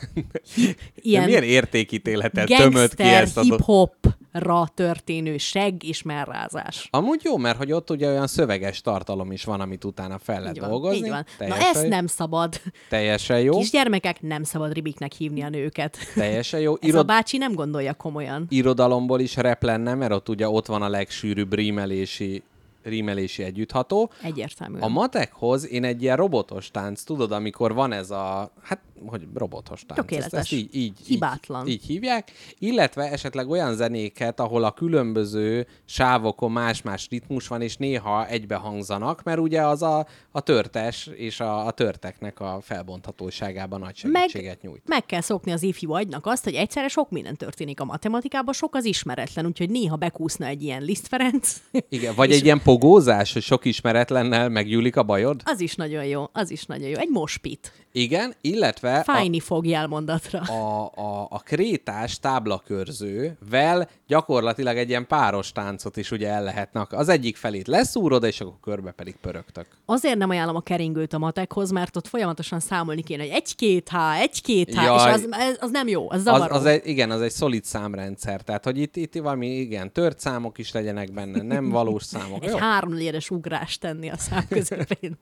Ilyen... 0.55 0.75
ilyen 0.95 1.25
milyen 1.25 1.43
értékítéletet 1.43 2.47
tömött 2.47 2.95
ki 2.95 3.03
ezt 3.03 3.37
a 3.37 3.41
hip-hopra 3.41 4.69
történő 4.75 5.37
seg 5.37 5.83
és 5.85 6.03
merrázás. 6.03 6.89
Amúgy 6.91 7.21
jó, 7.25 7.37
mert 7.37 7.57
hogy 7.57 7.73
ott 7.73 7.91
ugye 7.91 8.09
olyan 8.09 8.27
szöveges 8.27 8.81
tartalom 8.81 9.33
is 9.33 9.45
van, 9.45 9.61
amit 9.61 9.85
utána 9.85 10.19
fel 10.19 10.41
lehet 10.41 10.55
Így 10.55 10.61
van, 10.61 10.71
dolgozni. 10.71 10.97
így 10.97 11.09
van. 11.09 11.27
Na 11.39 11.57
ezt 11.57 11.89
nem 11.89 12.07
szabad. 12.07 12.61
Teljesen 12.89 13.41
jó. 13.41 13.59
Kisgyermekek 13.59 14.23
nem 14.23 14.43
szabad 14.43 14.73
ribiknek 14.73 15.13
hívni 15.13 15.43
a 15.43 15.49
nőket. 15.49 15.97
Teljesen 16.15 16.61
jó. 16.61 16.73
Ez 16.81 16.81
a 16.83 16.87
Irod... 16.87 17.07
bácsi 17.07 17.37
nem 17.37 17.55
gondolja 17.55 17.95
komolyan. 17.95 18.47
Irodalomból 18.49 19.21
is 19.21 19.37
rep 19.37 19.63
lenne, 19.63 19.95
mert 19.95 20.13
ott 20.13 20.29
ugye 20.29 20.49
ott 20.49 20.67
van 20.67 20.83
a 20.83 20.89
legsűrűbb 20.89 21.55
rímelési, 21.55 22.43
rímelési 22.83 23.43
együttható. 23.43 24.11
Egyértelműen. 24.23 24.83
A 24.83 24.89
matekhoz 24.89 25.69
én 25.69 25.85
egy 25.85 26.03
ilyen 26.03 26.17
robotos 26.17 26.71
tánc, 26.71 27.03
tudod, 27.03 27.33
amikor 27.33 27.75
van 27.75 27.93
ez 27.93 28.11
a, 28.11 28.53
hát, 28.63 28.81
hogy 29.07 29.27
robotos 29.35 29.85
tánc. 29.87 30.01
Tökéletes. 30.01 30.33
Ezt, 30.33 30.35
ezt 30.35 30.53
így, 30.53 30.75
így, 30.75 30.99
Hibátlan. 31.07 31.67
Így, 31.67 31.73
így 31.73 31.87
hívják, 31.87 32.33
illetve 32.59 33.11
esetleg 33.11 33.49
olyan 33.49 33.75
zenéket, 33.75 34.41
ahol 34.41 34.65
a 34.65 34.71
különböző 34.71 35.67
sávokon 35.85 36.53
más-más 36.53 37.07
ritmus 37.11 37.49
van, 37.49 37.63
és 37.63 37.77
néha 37.77 38.27
egybe 38.27 38.55
hangzanak, 38.55 39.23
mert 39.23 39.39
ugye 39.39 39.67
az 39.67 39.83
a, 39.83 40.07
a 40.31 40.41
törtes 40.41 41.07
és 41.07 41.41
a, 41.41 41.67
a 41.67 41.71
törteknek 41.71 42.41
a 42.41 42.59
felbonthatóságában 42.63 43.81
nagy 43.81 43.97
segítséget 43.97 44.63
meg, 44.63 44.71
nyújt. 44.71 44.83
meg 44.87 45.07
kell 45.07 45.21
szokni 45.21 45.53
az 45.53 45.63
ifjú 45.63 45.93
agynak 45.93 46.27
azt, 46.27 46.45
hogy 46.45 46.55
egyszerre 46.55 46.89
sok 46.89 47.11
minden 47.11 47.37
történik 47.37 47.81
a 47.81 47.85
matematikában, 47.85 48.55
sok 48.55 48.75
az 48.75 48.85
ismeretlen, 48.85 49.47
úgyhogy 49.47 49.71
néha 49.71 49.97
bekúszna 49.97 50.47
egy 50.47 50.63
ilyen 50.63 50.83
Liszt 50.83 51.09
Ferenc. 51.09 51.57
Igen, 51.89 52.15
vagy 52.15 52.33
egy 52.33 52.45
ilyen 52.45 52.63
pogózás, 52.63 53.33
hogy 53.33 53.43
sok 53.43 53.65
ismeretlennel 53.65 54.49
meggyűlik 54.49 54.97
a 54.97 55.03
bajod? 55.03 55.41
Az 55.45 55.61
is 55.61 55.75
nagyon 55.75 56.05
jó, 56.05 56.29
az 56.33 56.51
is 56.51 56.65
nagyon 56.65 56.89
jó. 56.89 56.97
Egy 56.97 57.09
mospit. 57.09 57.73
Igen, 58.03 58.35
illetve 58.41 58.99
a, 58.99 59.03
Fájni 59.03 59.41
fog 59.41 59.67
jelmondatra. 59.67 60.39
a, 60.41 60.93
a, 60.95 61.27
a 61.31 61.39
krétás 61.39 62.19
táblakörzővel 62.19 63.89
gyakorlatilag 64.07 64.77
egy 64.77 64.89
ilyen 64.89 65.07
páros 65.07 65.53
táncot 65.53 65.97
is 65.97 66.11
ugye 66.11 66.29
el 66.29 66.43
lehetnek. 66.43 66.93
Az 66.93 67.09
egyik 67.09 67.37
felét 67.37 67.67
leszúrod, 67.67 68.25
és 68.25 68.41
akkor 68.41 68.55
körbe 68.63 68.91
pedig 68.91 69.17
pörögtök. 69.21 69.67
Azért 69.87 70.17
nem 70.19 70.31
ajánlom 70.31 70.57
a 70.57 70.61
keringőt 70.61 71.13
a 71.13 71.19
matekhoz, 71.19 71.71
mert 71.71 71.97
ott 71.97 72.07
folyamatosan 72.07 72.61
számolni 72.61 73.03
kéne, 73.03 73.23
hogy 73.23 73.33
egy-két 73.33 73.89
H, 73.89 74.21
egy-két 74.21 74.75
H, 74.75 74.83
Jaj. 74.83 74.97
és 75.09 75.15
az, 75.15 75.27
az, 75.31 75.57
az 75.61 75.71
nem 75.71 75.89
jó, 75.89 76.11
az 76.11 76.17
Az, 76.17 76.23
zavaró. 76.23 76.55
az 76.55 76.65
egy, 76.65 76.87
igen, 76.87 77.11
az 77.11 77.21
egy 77.21 77.31
szolid 77.31 77.65
számrendszer. 77.65 78.41
Tehát, 78.43 78.65
hogy 78.65 78.79
itt, 78.79 78.97
itt 78.97 79.15
valami, 79.15 79.47
igen, 79.47 79.93
tört 79.93 80.21
számok 80.21 80.59
is 80.59 80.73
legyenek 80.73 81.13
benne, 81.13 81.43
nem 81.43 81.69
valós 81.79 82.03
számok. 82.05 82.45
egy 82.45 82.59
háromnegyedes 82.59 83.31
ugrást 83.31 83.81
tenni 83.81 84.11
a 84.11 84.17
szám 84.17 84.47
közepén. 84.59 85.19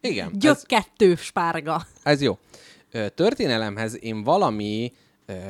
Igen, 0.00 0.30
Gyök 0.34 0.54
ez, 0.54 0.62
kettő 0.62 1.14
spárga. 1.14 1.86
Ez 2.12 2.22
jó. 2.22 2.38
Történelemhez 3.14 4.02
én 4.02 4.22
valami, 4.22 4.92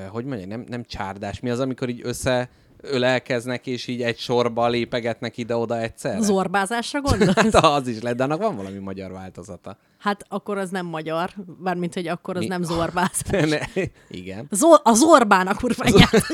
hogy 0.08 0.24
mondjam, 0.24 0.48
nem, 0.48 0.64
nem 0.68 0.84
csárdás, 0.84 1.40
mi 1.40 1.50
az, 1.50 1.60
amikor 1.60 1.88
így 1.88 2.00
össze 2.04 2.48
ölelkeznek, 2.82 3.66
és 3.66 3.86
így 3.86 4.02
egy 4.02 4.18
sorba 4.18 4.68
lépegetnek 4.68 5.36
ide-oda 5.36 5.80
egyszerre? 5.80 6.20
Zorbázásra 6.20 7.00
gondolsz? 7.10 7.34
Hát 7.34 7.54
az 7.54 7.88
is 7.88 8.00
lehet, 8.00 8.18
de 8.18 8.24
annak 8.24 8.40
van 8.40 8.56
valami 8.56 8.78
magyar 8.78 9.12
változata. 9.12 9.76
Hát 9.98 10.24
akkor 10.28 10.58
az 10.58 10.70
nem 10.70 10.86
magyar, 10.86 11.30
bármint, 11.58 11.94
hogy 11.94 12.06
akkor 12.06 12.36
az 12.36 12.42
Mi? 12.42 12.48
nem 12.48 12.62
zorbázás. 12.62 13.20
Ne, 13.50 13.82
igen. 14.08 14.46
Zor, 14.50 14.80
a 14.82 14.94
zorbán 14.94 15.46
a 15.46 15.54
kurványát. 15.54 16.10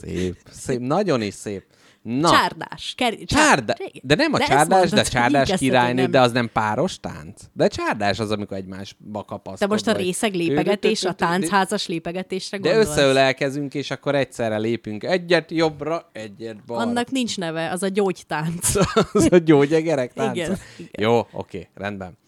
Szép, 0.00 0.36
szép, 0.50 0.80
nagyon 0.80 1.22
is 1.22 1.34
szép. 1.34 1.64
Na, 2.02 2.30
Csárdás. 2.30 2.94
Ker- 2.96 3.24
Csárda, 3.24 3.74
de 4.02 4.14
nem 4.14 4.32
a 4.32 4.38
De 4.38 4.44
csárdás, 4.44 4.90
de 4.90 4.96
hogy 4.96 5.08
csárdás 5.08 5.50
királynő, 5.58 6.06
de 6.06 6.20
az 6.20 6.32
nem 6.32 6.50
páros 6.52 7.00
tánc. 7.00 7.42
De 7.52 7.68
csárdás 7.68 8.18
az, 8.18 8.30
amikor 8.30 8.56
egymásba 8.56 9.24
kapaszkodva. 9.24 9.56
De 9.58 9.66
most 9.66 9.86
a 9.86 9.92
részeg 9.92 10.34
lépegetés, 10.34 11.04
a 11.04 11.12
táncházas 11.12 11.86
lépegetésre 11.86 12.58
De 12.58 12.68
gondolsz? 12.68 12.88
összeölelkezünk, 12.88 13.74
és 13.74 13.90
akkor 13.90 14.14
egyszerre 14.14 14.58
lépünk 14.58 15.04
egyet 15.04 15.50
jobbra, 15.50 16.08
egyet 16.12 16.64
balra. 16.64 16.82
Annak 16.88 17.10
nincs 17.10 17.38
neve, 17.38 17.70
az 17.70 17.82
a 17.82 17.88
gyógytánc. 17.88 18.74
az 19.12 19.28
a 19.30 19.36
gyógyegerek 19.38 20.12
tánca. 20.12 20.32
Igen, 20.32 20.58
igen. 20.76 20.90
Jó, 21.10 21.26
oké, 21.32 21.68
rendben. 21.74 22.18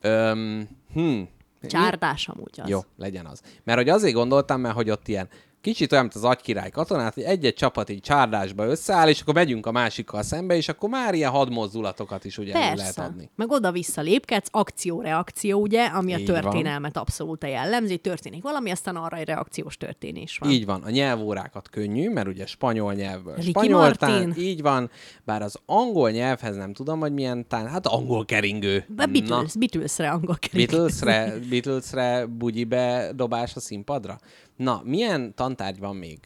Öm, 0.00 0.68
hm. 0.92 1.20
Csárdás 1.68 2.28
amúgy 2.28 2.60
az. 2.62 2.68
Jó, 2.68 2.80
legyen 2.96 3.26
az. 3.26 3.40
Mert 3.64 3.78
hogy 3.78 3.88
azért 3.88 4.14
gondoltam, 4.14 4.60
mert 4.60 4.74
hogy 4.74 4.90
ott 4.90 5.08
ilyen 5.08 5.28
kicsit 5.60 5.92
olyan, 5.92 6.04
mint 6.04 6.16
az 6.16 6.24
agykirály 6.24 6.70
katonát, 6.70 7.14
hogy 7.14 7.22
egy-egy 7.22 7.54
csapat 7.54 7.90
így 7.90 8.00
csárdásba 8.00 8.66
összeáll, 8.66 9.08
és 9.08 9.20
akkor 9.20 9.34
megyünk 9.34 9.66
a 9.66 9.72
másikkal 9.72 10.22
szembe, 10.22 10.56
és 10.56 10.68
akkor 10.68 10.88
már 10.88 11.14
ilyen 11.14 11.30
hadmozdulatokat 11.30 12.24
is 12.24 12.38
ugye 12.38 12.52
elő 12.54 12.62
lehet 12.62 12.76
Persze. 12.76 13.02
adni. 13.02 13.30
Meg 13.36 13.50
oda-vissza 13.50 14.00
lépkedsz, 14.00 14.48
akció-reakció, 14.50 15.60
ugye, 15.60 15.84
ami 15.84 16.14
a 16.14 16.18
Így 16.18 16.26
van. 16.30 16.40
történelmet 16.40 16.96
abszolút 16.96 17.44
jellemzi, 17.44 17.96
történik 17.96 18.42
valami, 18.42 18.70
aztán 18.70 18.96
arra 18.96 19.16
egy 19.16 19.26
reakciós 19.26 19.76
történés 19.76 20.38
van. 20.38 20.50
Így 20.50 20.64
van, 20.64 20.82
a 20.82 20.90
nyelvórákat 20.90 21.68
könnyű, 21.68 22.10
mert 22.10 22.28
ugye 22.28 22.46
spanyol 22.46 22.94
nyelvből 22.94 23.34
Ricky 23.34 23.48
spanyol 23.50 23.94
tán, 23.94 24.34
így 24.38 24.62
van, 24.62 24.90
bár 25.24 25.42
az 25.42 25.56
angol 25.66 26.10
nyelvhez 26.10 26.56
nem 26.56 26.72
tudom, 26.72 27.00
hogy 27.00 27.12
milyen 27.12 27.48
tán, 27.48 27.68
hát 27.68 27.86
angol 27.86 28.24
keringő. 28.24 28.84
Be 28.88 29.06
Beatles, 29.06 29.56
Beatlesre 29.58 30.10
angol 30.10 30.36
kerék. 30.38 30.70
Beatlesre, 30.70 31.34
Beatlesre 31.50 32.26
bugyi 32.26 32.64
bedobás 32.64 33.56
a 33.56 33.60
színpadra? 33.60 34.18
Na, 34.60 34.82
milyen 34.84 35.34
tantárgy 35.34 35.78
van 35.78 35.96
még? 35.96 36.18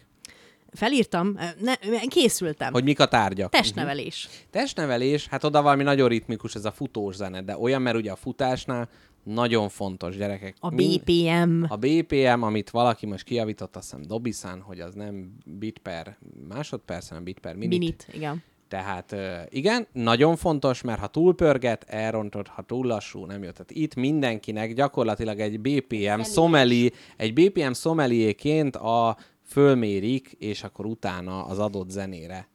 Felírtam, 0.72 1.38
ne, 1.60 1.74
készültem. 2.08 2.72
Hogy 2.72 2.84
mik 2.84 3.00
a 3.00 3.06
tárgyak? 3.06 3.50
Testnevelés. 3.50 4.28
Testnevelés, 4.50 5.26
hát 5.26 5.44
oda 5.44 5.62
valami 5.62 5.82
nagyon 5.82 6.08
ritmikus 6.08 6.54
ez 6.54 6.64
a 6.64 6.72
futós 6.72 7.14
zene, 7.14 7.42
de 7.42 7.56
olyan, 7.58 7.82
mert 7.82 7.96
ugye 7.96 8.10
a 8.10 8.16
futásnál 8.16 8.88
nagyon 9.22 9.68
fontos 9.68 10.16
gyerekek. 10.16 10.56
A 10.60 10.74
Mind- 10.74 11.02
BPM. 11.04 11.64
A 11.68 11.76
BPM, 11.76 12.42
amit 12.42 12.70
valaki 12.70 13.06
most 13.06 13.24
kijavított, 13.24 13.76
azt 13.76 13.90
hiszem 13.90 14.06
Dobisán, 14.06 14.60
hogy 14.60 14.80
az 14.80 14.94
nem 14.94 15.32
bit 15.46 15.78
per 15.78 16.18
másodperc, 16.48 17.08
hanem 17.08 17.24
bit 17.24 17.38
per 17.38 17.54
minit. 17.54 17.78
Minit, 17.78 18.06
igen. 18.12 18.42
Tehát 18.74 19.14
igen, 19.48 19.86
nagyon 19.92 20.36
fontos, 20.36 20.82
mert 20.82 21.00
ha 21.00 21.06
túlpörget, 21.06 21.84
elrontod, 21.88 22.46
ha 22.46 22.62
túl 22.62 22.86
lassú, 22.86 23.24
nem 23.24 23.42
jött. 23.42 23.52
Tehát 23.52 23.70
itt 23.70 23.94
mindenkinek 23.94 24.74
gyakorlatilag 24.74 25.40
egy 25.40 25.60
BPM 25.60 26.20
szomeli, 26.20 26.92
egy 27.16 27.32
BPM 27.32 27.70
szomeliéként 27.70 28.76
a 28.76 29.16
fölmérik, 29.46 30.32
és 30.38 30.62
akkor 30.62 30.86
utána 30.86 31.44
az 31.44 31.58
adott 31.58 31.90
zenére 31.90 32.48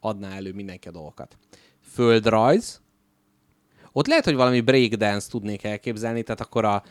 adná 0.00 0.34
elő 0.36 0.52
mindenki 0.52 0.88
a 0.88 0.90
dolgokat. 0.90 1.36
Földrajz. 1.80 2.80
Ott 3.92 4.06
lehet, 4.06 4.24
hogy 4.24 4.34
valami 4.34 4.60
breakdance 4.60 5.28
tudnék 5.28 5.64
elképzelni, 5.64 6.22
tehát 6.22 6.40
akkor 6.40 6.64
a... 6.64 6.82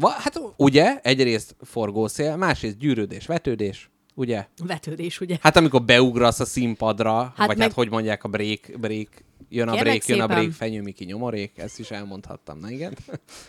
Hát 0.00 0.40
ugye, 0.56 1.00
egyrészt 1.02 1.56
forgószél, 1.60 2.36
másrészt 2.36 2.78
gyűrődés, 2.78 3.26
vetődés, 3.26 3.90
ugye? 4.18 4.46
Vetődés, 4.66 5.20
ugye? 5.20 5.36
Hát 5.40 5.56
amikor 5.56 5.82
beugrasz 5.82 6.40
a 6.40 6.44
színpadra, 6.44 7.22
hát 7.36 7.46
vagy 7.46 7.56
meg- 7.56 7.58
hát 7.66 7.72
hogy 7.72 7.90
mondják 7.90 8.24
a 8.24 8.28
break, 8.28 8.60
break, 8.80 9.08
jön 9.48 9.68
a 9.68 9.72
Kérlek 9.72 9.82
break, 9.82 10.06
jön 10.06 10.18
a 10.18 10.22
szépen. 10.22 10.36
break, 10.36 10.52
fenyő, 10.52 10.82
Miki 10.82 11.04
nyomorék, 11.04 11.58
ezt 11.58 11.78
is 11.78 11.90
elmondhattam, 11.90 12.58
na 12.58 12.70
igen. 12.70 12.96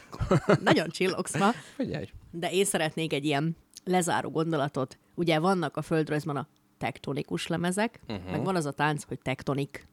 Nagyon 0.63 0.89
csillogsz 0.89 1.37
ma. 1.37 1.49
Figyelj. 1.75 2.05
De 2.31 2.51
én 2.51 2.65
szeretnék 2.65 3.13
egy 3.13 3.25
ilyen 3.25 3.55
lezáró 3.83 4.29
gondolatot. 4.29 4.97
Ugye 5.15 5.39
vannak 5.39 5.77
a 5.77 5.81
földrajzban 5.81 6.35
a 6.37 6.47
tektonikus 6.77 7.47
lemezek, 7.47 7.99
uh-huh. 8.07 8.31
meg 8.31 8.43
van 8.43 8.55
az 8.55 8.65
a 8.65 8.71
tánc, 8.71 9.03
hogy 9.03 9.19
tektonik. 9.21 9.87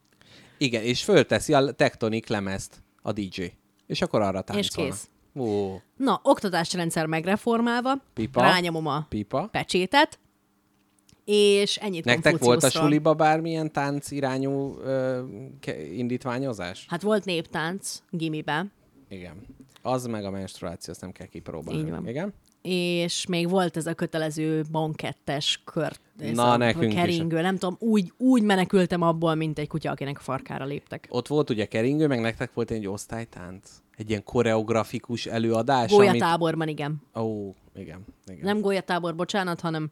Igen, 0.57 0.83
és 0.83 1.03
fölteszi 1.03 1.53
a 1.53 1.71
tektonik 1.71 2.27
lemezt 2.27 2.83
a 3.01 3.11
DJ. 3.11 3.43
És 3.87 4.01
akkor 4.01 4.21
arra 4.21 4.43
És 4.57 4.67
táncolnak. 4.67 4.93
kész. 4.93 5.09
Ó, 5.35 5.75
Na, 5.97 6.19
oktatásrendszer 6.23 7.05
megreformálva, 7.05 7.91
Pipa. 8.13 8.41
rányomom 8.41 8.87
a 8.87 9.05
pipa. 9.09 9.47
pecsétet, 9.51 10.19
és 11.29 11.75
ennyit 11.75 12.05
Nektek 12.05 12.37
volt 12.37 12.63
a 12.63 12.69
suliba 12.69 13.13
bármilyen 13.13 13.71
tánc 13.71 14.11
irányú 14.11 14.77
ö, 14.79 15.23
indítványozás? 15.95 16.85
Hát 16.89 17.01
volt 17.01 17.25
néptánc 17.25 18.01
gimiben, 18.09 18.71
Igen. 19.09 19.35
Az 19.81 20.05
meg 20.05 20.25
a 20.25 20.29
menstruáció, 20.29 20.93
azt 20.93 21.01
nem 21.01 21.11
kell 21.11 21.27
kipróbálni. 21.27 21.79
Így 21.79 21.89
van. 21.89 22.07
Igen? 22.07 22.33
és 22.69 23.25
még 23.25 23.49
volt 23.49 23.77
ez 23.77 23.85
a 23.85 23.93
kötelező 23.93 24.63
bankettes 24.71 25.61
kör. 25.65 25.97
Na, 26.33 26.51
a 26.51 26.57
nekünk 26.57 26.91
is. 26.91 26.99
keringő, 26.99 27.41
nem 27.41 27.57
tudom, 27.57 27.75
úgy, 27.79 28.13
úgy 28.17 28.43
menekültem 28.43 29.01
abból, 29.01 29.35
mint 29.35 29.59
egy 29.59 29.67
kutya, 29.67 29.91
akinek 29.91 30.17
a 30.17 30.21
farkára 30.21 30.65
léptek. 30.65 31.07
Ott 31.09 31.27
volt 31.27 31.49
ugye 31.49 31.65
keringő, 31.65 32.07
meg 32.07 32.21
nektek 32.21 32.53
volt 32.53 32.71
egy 32.71 32.87
osztálytánc. 32.87 33.69
Egy 33.97 34.09
ilyen 34.09 34.23
koreografikus 34.23 35.25
előadás. 35.25 35.91
Gólyatáborban, 35.91 36.67
igen. 36.67 37.01
Amit... 37.11 37.27
Ó, 37.27 37.55
igen. 37.75 38.05
igen. 38.25 38.41
Nem 38.41 38.61
gólyatábor, 38.61 39.15
bocsánat, 39.15 39.61
hanem 39.61 39.91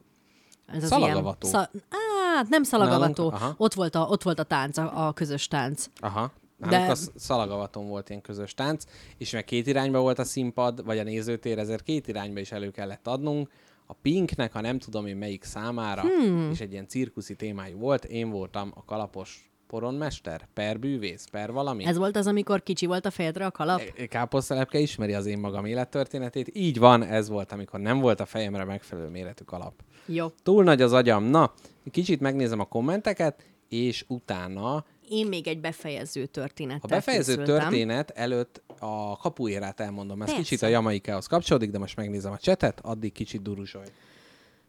ez 0.66 0.82
az 0.82 0.88
Szalagavató. 0.88 1.48
Ilyen, 1.48 1.68
szal... 1.72 1.82
Á, 1.90 2.42
nem 2.48 2.62
szalagavató. 2.62 3.30
Nálunk-. 3.30 3.60
Ott 3.60 3.74
volt, 3.74 3.94
a, 3.94 4.00
ott 4.00 4.22
volt 4.22 4.38
a 4.38 4.42
tánc, 4.42 4.78
a, 4.78 5.06
a 5.06 5.12
közös 5.12 5.48
tánc. 5.48 5.86
Aha. 6.00 6.32
De- 6.58 6.68
De... 6.68 6.90
a 6.90 6.94
sz- 6.94 7.12
szalagavaton 7.16 7.88
volt 7.88 8.08
ilyen 8.08 8.20
közös 8.20 8.54
tánc, 8.54 8.84
és 9.18 9.30
meg 9.30 9.44
két 9.44 9.66
irányba 9.66 10.00
volt 10.00 10.18
a 10.18 10.24
színpad, 10.24 10.84
vagy 10.84 10.98
a 10.98 11.02
nézőtér, 11.02 11.58
ezért 11.58 11.82
két 11.82 12.08
irányba 12.08 12.40
is 12.40 12.52
elő 12.52 12.70
kellett 12.70 13.06
adnunk. 13.06 13.50
A 13.86 13.92
Pinknek, 13.92 14.52
ha 14.52 14.60
nem 14.60 14.78
tudom 14.78 15.06
én 15.06 15.16
melyik 15.16 15.44
számára, 15.44 16.00
hmm. 16.02 16.50
és 16.50 16.60
egy 16.60 16.72
ilyen 16.72 16.88
cirkuszi 16.88 17.36
témájú 17.36 17.78
volt, 17.78 18.04
én 18.04 18.30
voltam 18.30 18.72
a 18.74 18.84
kalapos 18.84 19.50
poronmester, 19.66 20.48
per 20.54 20.78
bűvész, 20.78 21.26
per 21.30 21.52
valami. 21.52 21.84
Ez 21.84 21.96
volt 21.96 22.16
az, 22.16 22.26
amikor 22.26 22.62
kicsi 22.62 22.86
volt 22.86 23.06
a 23.06 23.10
fejedre 23.10 23.46
a 23.46 23.50
kalap? 23.50 23.80
Káposztelepke 24.08 24.78
ismeri 24.78 25.14
az 25.14 25.26
én 25.26 25.38
magam 25.38 25.64
élettörténetét. 25.64 26.50
Így 26.52 26.78
van, 26.78 27.02
ez 27.02 27.28
volt, 27.28 27.52
amikor 27.52 27.80
nem 27.80 27.98
volt 27.98 28.20
a 28.20 28.26
fejemre 28.26 28.64
megfelelő 28.64 29.08
méretű 29.08 29.44
kalap. 29.44 29.74
Jó. 30.06 30.26
Túl 30.42 30.64
nagy 30.64 30.82
az 30.82 30.92
agyam. 30.92 31.24
Na, 31.24 31.52
kicsit 31.90 32.20
megnézem 32.20 32.60
a 32.60 32.64
kommenteket, 32.64 33.44
és 33.68 34.04
utána 34.08 34.84
Én 35.08 35.26
még 35.26 35.46
egy 35.48 35.60
befejező 35.60 36.26
történet. 36.26 36.84
a 36.84 36.86
befejező 36.86 37.42
történet 37.42 38.10
előtt 38.10 38.62
a 38.78 39.16
kapuérát 39.16 39.80
elmondom. 39.80 40.20
Ez 40.22 40.26
Persze. 40.26 40.42
kicsit 40.42 40.62
a 40.62 40.66
Jamaikához 40.66 41.26
kapcsolódik, 41.26 41.70
de 41.70 41.78
most 41.78 41.96
megnézem 41.96 42.32
a 42.32 42.38
csetet, 42.38 42.80
addig 42.80 43.12
kicsit 43.12 43.42
duruzsolj. 43.42 43.86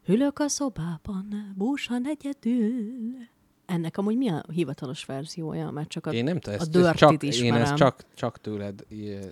Ülök 0.06 0.40
a 0.40 0.48
szobában, 0.48 1.53
búsan 1.56 2.07
egyedül. 2.07 3.28
Ennek 3.68 3.98
amúgy 3.98 4.18
mi 4.18 4.30
a 4.30 4.44
hivatalos 4.52 5.06
verziója? 5.06 5.69
Mert 5.72 5.89
csak 5.89 6.06
a, 6.06 6.14
Én 6.14 6.23
nem 6.23 6.39
tudom, 6.39 6.60
a 6.60 6.61
ezt, 6.61 6.72
dirty 6.72 6.85
ezt 6.85 6.98
csak, 6.98 7.23
ismerem. 7.23 7.56
én 7.56 7.61
ezt 7.61 7.76
csak, 7.76 8.06
csak 8.14 8.41
tőled, 8.41 8.85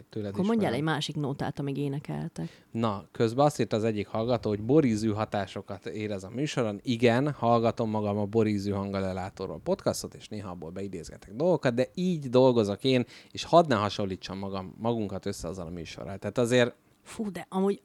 tőled 0.09 0.33
Akkor 0.33 0.45
mondjál 0.45 0.71
egy 0.71 0.77
ismerem. 0.77 0.83
másik 0.83 1.15
nótát, 1.15 1.59
amíg 1.59 1.77
énekeltek. 1.77 2.65
Na, 2.71 3.05
közben 3.11 3.45
azt 3.45 3.59
írta 3.59 3.75
az 3.75 3.83
egyik 3.83 4.07
hallgató, 4.07 4.49
hogy 4.49 4.61
borízű 4.61 5.09
hatásokat 5.09 5.85
érez 5.85 6.23
a 6.23 6.29
műsoron. 6.29 6.79
Igen, 6.83 7.31
hallgatom 7.31 7.89
magam 7.89 8.17
a 8.17 8.25
borízű 8.25 8.71
hangalelátóról 8.71 9.59
podcastot, 9.63 10.13
és 10.13 10.27
néha 10.27 10.49
abból 10.49 10.69
beidézgetek 10.69 11.33
dolgokat, 11.35 11.73
de 11.73 11.87
így 11.93 12.29
dolgozok 12.29 12.83
én, 12.83 13.05
és 13.31 13.43
hadd 13.43 13.67
ne 13.67 13.75
hasonlítsam 13.75 14.37
magam, 14.37 14.75
magunkat 14.77 15.25
össze 15.25 15.47
azzal 15.47 15.67
a 15.67 15.69
műsorral. 15.69 16.17
Tehát 16.17 16.37
azért, 16.37 16.75
Fú, 17.03 17.31
de 17.31 17.45
amúgy 17.49 17.81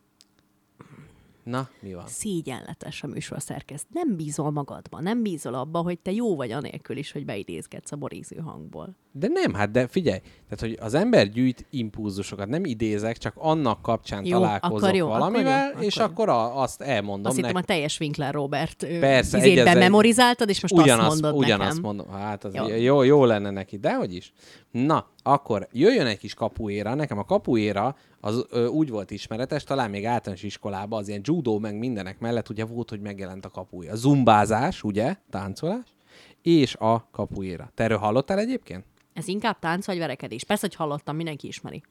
na, 1.50 1.68
mi 1.80 1.94
van? 1.94 2.06
szégyenletes 2.06 3.02
a 3.02 3.06
műsor 3.06 3.42
szerkeszt. 3.42 3.86
Nem 3.92 4.16
bízol 4.16 4.50
magadban, 4.50 5.02
nem 5.02 5.22
bízol 5.22 5.54
abba, 5.54 5.78
hogy 5.78 5.98
te 5.98 6.12
jó 6.12 6.36
vagy 6.36 6.50
anélkül 6.50 6.96
is, 6.96 7.12
hogy 7.12 7.24
beidézgetsz 7.24 7.92
a 7.92 7.96
boríző 7.96 8.36
hangból. 8.36 8.96
De 9.12 9.28
nem, 9.28 9.54
hát 9.54 9.70
de 9.70 9.86
figyelj, 9.88 10.18
tehát 10.18 10.60
hogy 10.60 10.76
az 10.80 10.94
ember 10.94 11.28
gyűjt 11.28 11.66
impulzusokat, 11.70 12.48
nem 12.48 12.64
idézek, 12.64 13.18
csak 13.18 13.34
annak 13.36 13.82
kapcsán 13.82 14.24
Jó, 14.24 14.38
találkozok 14.38 14.78
akkor 14.78 14.94
jó, 14.94 15.06
akkor 15.06 15.18
valamivel, 15.18 15.72
jó, 15.74 15.80
és 15.80 15.96
akkor 15.96 16.20
akkor 16.20 16.28
a, 16.28 16.60
azt 16.60 16.80
elmondom 16.80 17.26
Azt 17.26 17.36
hittem 17.36 17.56
a 17.56 17.62
teljes 17.62 18.00
Winkler 18.00 18.34
Robert 18.34 18.86
Persze, 19.00 19.38
izét 19.38 19.50
egyezek. 19.50 19.74
bememorizáltad, 19.74 20.48
és 20.48 20.60
most 20.60 20.74
ugyanazt, 20.74 21.10
azt 21.10 21.22
mondod 21.22 21.40
ugyanazt 21.40 21.76
nekem. 21.76 21.82
mondom. 21.82 22.08
Hát 22.08 22.44
az 22.44 22.54
jó. 22.54 22.66
Jó, 22.66 23.02
jó 23.02 23.24
lenne 23.24 23.50
neki, 23.50 23.76
de 23.76 23.94
hogy 23.94 24.14
is. 24.14 24.32
Na, 24.70 25.06
akkor 25.22 25.68
jöjjön 25.72 26.06
egy 26.06 26.18
kis 26.18 26.34
kapuéra. 26.34 26.94
Nekem 26.94 27.18
a 27.18 27.24
kapuéra 27.24 27.96
az 28.20 28.46
ö, 28.50 28.66
úgy 28.66 28.90
volt 28.90 29.10
ismeretes, 29.10 29.64
talán 29.64 29.90
még 29.90 30.06
általános 30.06 30.42
iskolában, 30.42 30.98
az 30.98 31.08
ilyen 31.08 31.20
judó 31.24 31.58
meg 31.58 31.78
mindenek 31.78 32.18
mellett 32.18 32.48
ugye 32.48 32.64
volt, 32.64 32.90
hogy 32.90 33.00
megjelent 33.00 33.44
a 33.44 33.50
kapuéra. 33.50 33.94
Zumbázás, 33.94 34.82
ugye, 34.82 35.16
táncolás, 35.30 35.94
és 36.42 36.74
a 36.74 37.08
kapuéra. 37.10 37.70
Te 37.74 37.84
erről 37.84 37.98
hallottál 37.98 38.38
egyébként? 38.38 38.84
Ez 39.12 39.28
inkább 39.28 39.58
tánc 39.58 39.86
vagy 39.86 39.98
verekedés. 39.98 40.44
Persze, 40.44 40.66
hogy 40.66 40.76
hallottam, 40.76 41.16
mindenki 41.16 41.46
ismeri. 41.46 41.82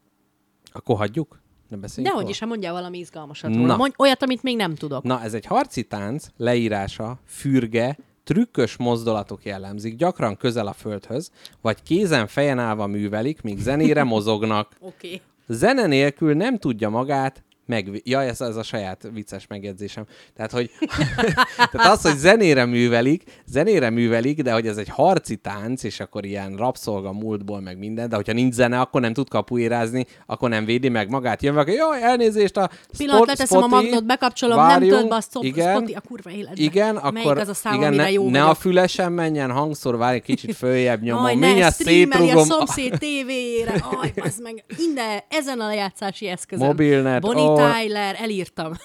Akkor 0.72 0.98
hagyjuk? 0.98 1.40
Ne 1.70 1.78
beszéljünk 1.78 2.08
De 2.08 2.14
hogy 2.14 2.22
róla? 2.22 2.30
is, 2.30 2.40
ha 2.40 2.46
mondjál 2.46 2.74
valami 2.74 2.98
izgalmasat 2.98 3.56
róla. 3.56 3.76
Mondj 3.76 3.96
olyat, 3.98 4.24
amit 4.24 4.44
még 4.44 4.56
nem 4.56 4.76
tudok. 4.76 5.04
Na, 5.04 5.22
ez 5.22 5.34
egy 5.34 5.46
harci 5.46 5.84
tánc, 5.84 6.28
leírása, 6.38 7.20
fürge, 7.26 7.98
trükkös 8.30 8.78
mozdulatok 8.78 9.46
jellemzik, 9.46 9.96
gyakran 9.96 10.38
közel 10.38 10.68
a 10.68 10.74
földhöz, 10.74 11.32
vagy 11.62 11.84
kézen 11.84 12.28
fejen 12.28 12.60
állva 12.60 12.88
művelik, 12.88 13.42
míg 13.42 13.58
zenére 13.58 14.04
mozognak. 14.04 14.68
Okay. 14.82 15.22
Zene 15.48 15.86
nélkül 15.86 16.34
nem 16.34 16.58
tudja 16.58 16.90
magát 16.90 17.44
meg... 17.70 18.02
Ja, 18.04 18.22
ez, 18.22 18.42
ez 18.42 18.56
a 18.56 18.64
saját 18.64 19.10
vicces 19.14 19.48
megjegyzésem. 19.48 20.06
Tehát, 20.36 20.52
hogy 20.52 20.72
tehát 21.72 21.92
az, 21.92 22.02
hogy 22.02 22.18
zenére 22.18 22.66
művelik, 22.66 23.24
zenére 23.46 23.90
művelik, 23.90 24.42
de 24.42 24.54
hogy 24.54 24.68
ez 24.68 24.78
egy 24.78 24.90
harci 24.90 25.36
tánc, 25.36 25.84
és 25.84 26.00
akkor 26.00 26.26
ilyen 26.26 26.56
rabszolga 26.56 27.12
múltból, 27.12 27.60
meg 27.62 27.78
minden, 27.78 28.10
de 28.10 28.16
hogyha 28.16 28.34
nincs 28.34 28.54
zene, 28.54 28.80
akkor 28.80 29.02
nem 29.02 29.14
tud 29.14 29.30
kapuérázni, 29.30 30.06
akkor 30.26 30.50
nem 30.50 30.66
védi 30.66 30.90
meg 30.90 31.10
magát. 31.10 31.44
Jön 31.44 31.54
valaki, 31.54 31.72
jaj, 31.74 32.04
elnézést 32.04 32.58
a 32.58 32.70
Pillanat, 32.98 33.16
spot- 33.18 33.28
leteszem 33.38 33.64
a 33.64 33.68
spoti, 33.68 33.86
magnót, 33.86 34.06
bekapcsolom, 34.06 34.56
várjunk, 34.58 34.92
nem 34.92 35.00
tölt 35.00 35.10
be 35.10 35.40
a 35.40 35.44
igen, 35.44 35.76
spoti, 35.76 35.94
a 35.94 36.02
kurva 36.08 36.30
életbe. 36.32 36.62
igen, 36.62 37.00
Melyik 37.04 37.28
akkor 37.28 37.38
az 37.38 37.48
a 37.48 37.54
szám, 37.54 37.74
igen, 37.74 37.94
ne, 37.94 38.12
jó 38.12 38.30
ne 38.30 38.44
a 38.44 38.54
fülesen 38.54 39.12
menjen 39.12 39.52
hangszor, 39.52 39.98
várj 39.98 40.16
egy 40.16 40.22
kicsit 40.22 40.56
följebb 40.56 41.02
nyomom, 41.02 41.26
Aj, 41.26 41.36
mindjárt 41.36 41.74
streameli 41.74 42.24
a 42.24 42.26
szétrugom. 42.26 42.46
szomszéd 42.46 42.98
tévéjére. 43.08 43.72
Aj, 44.02 44.14
meg 44.44 44.64
minden, 44.78 45.20
ezen 45.30 45.60
a 45.60 45.68
lejátszási 45.68 46.28
eszközön. 46.28 46.68
Mobilnet, 46.68 47.22
Bonnie 47.22 47.44
ó. 47.60 47.72
Tyler, 47.72 48.16
elírtam. 48.20 48.72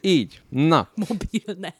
Így, 0.00 0.42
na, 0.48 0.88
Mobilnet. 0.94 1.76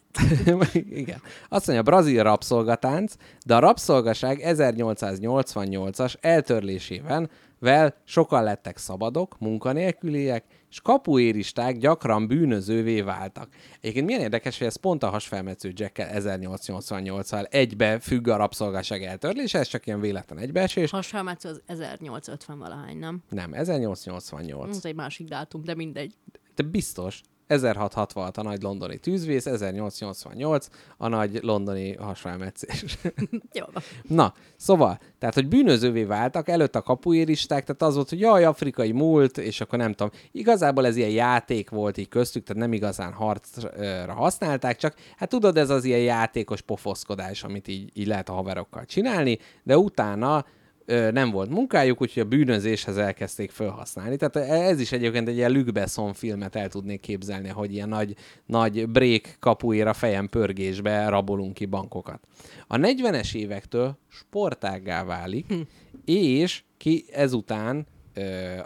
Igen. 0.91 1.23
Azt 1.49 1.67
mondja, 1.67 1.85
brazil 1.85 2.23
rabszolgatánc, 2.23 3.15
de 3.47 3.55
a 3.55 3.59
rabszolgaság 3.59 4.41
1888-as 4.45 6.15
eltörlésében 6.21 7.31
vel 7.59 7.95
sokan 8.05 8.43
lettek 8.43 8.77
szabadok, 8.77 9.39
munkanélküliek, 9.39 10.45
és 10.71 10.81
kapuéristák 10.81 11.77
gyakran 11.77 12.27
bűnözővé 12.27 13.01
váltak. 13.01 13.49
Egyébként 13.81 14.07
milyen 14.07 14.21
érdekes, 14.21 14.59
hogy 14.59 14.67
ez 14.67 14.77
pont 14.77 15.03
a 15.03 15.09
hasfelmetsző 15.09 15.73
Jackkel 15.75 16.11
1888-al 16.15 17.53
egybe 17.53 17.99
függ 17.99 18.29
a 18.29 18.37
rabszolgaság 18.37 19.03
eltörlése, 19.03 19.59
ez 19.59 19.69
csak 19.69 19.87
ilyen 19.87 20.01
véletlen 20.01 20.39
egybeesés. 20.39 20.91
Hasfelmetsző 20.91 21.49
az 21.49 21.63
1850 21.67 22.59
valahány, 22.59 22.99
nem? 22.99 23.23
Nem, 23.29 23.53
1888. 23.53 24.77
Ez 24.77 24.85
egy 24.85 24.95
másik 24.95 25.29
dátum, 25.29 25.65
de 25.65 25.75
mindegy. 25.75 26.15
De 26.55 26.63
biztos. 26.63 27.23
1666 27.49 28.37
a 28.37 28.43
nagy 28.43 28.63
londoni 28.63 28.99
tűzvész, 28.99 29.47
1888 29.47 30.69
a 30.97 31.09
nagy 31.09 31.39
londoni 31.43 31.95
hasfelmetszés. 31.95 32.99
Jó. 33.59 33.65
Na, 34.03 34.35
szóval, 34.57 34.99
tehát, 35.19 35.35
hogy 35.35 35.49
bűnözővé 35.49 36.05
váltak, 36.05 36.49
előtt 36.49 36.75
a 36.75 36.83
kapuéristák, 36.83 37.65
tehát 37.65 37.83
az 37.83 37.95
volt, 37.95 38.09
hogy 38.09 38.21
jaj, 38.21 38.45
afrikai 38.45 38.93
múlt, 38.93 39.39
és 39.39 39.61
akkor 39.61 39.79
nem 39.79 39.93
tudom. 39.93 40.13
Igazából 40.33 40.87
ez 40.87 40.97
ilyen 40.97 41.11
játék 41.11 41.71
volt 41.71 41.97
így 41.97 42.09
köztük, 42.09 42.45
tehát 42.45 42.63
nem 42.63 42.73
igazán 42.73 43.13
harcra 43.13 44.13
használták, 44.13 44.77
csak 44.77 44.95
hát 45.17 45.29
tudod, 45.29 45.57
ez 45.57 45.71
az 45.71 45.85
ilyen 45.85 46.01
játékos 46.01 46.61
pofoszkodás, 46.61 47.45
amit 47.45 47.69
így, 47.69 47.91
így 47.95 48.07
lehet 48.07 48.29
a 48.29 48.33
haverokkal 48.33 48.85
csinálni, 48.85 49.39
de 49.63 49.79
utána 49.79 50.45
nem 50.89 51.31
volt 51.31 51.51
munkájuk, 51.51 52.01
úgyhogy 52.01 52.23
a 52.23 52.29
bűnözéshez 52.29 52.97
elkezdték 52.97 53.51
felhasználni. 53.51 54.17
Tehát 54.17 54.51
ez 54.51 54.81
is 54.81 54.93
egyébként 54.93 55.29
egy 55.29 55.37
ilyen 55.37 55.53
Luc 55.53 55.71
Besson 55.71 56.13
filmet 56.13 56.57
el 56.57 56.69
tudnék 56.69 57.01
képzelni, 57.01 57.49
hogy 57.49 57.73
ilyen 57.73 57.89
nagy, 57.89 58.15
nagy 58.47 58.89
break 58.89 59.37
kapuéra 59.41 59.93
fejem 59.93 60.29
pörgésbe 60.29 61.09
rabolunk 61.09 61.55
ki 61.55 61.67
bankokat. 61.67 62.21
A 62.67 62.77
40-es 62.77 63.35
évektől 63.35 63.99
sportággá 64.09 65.05
válik, 65.05 65.47
hm. 65.49 65.61
és 66.05 66.63
ki 66.77 67.05
ezután 67.13 67.87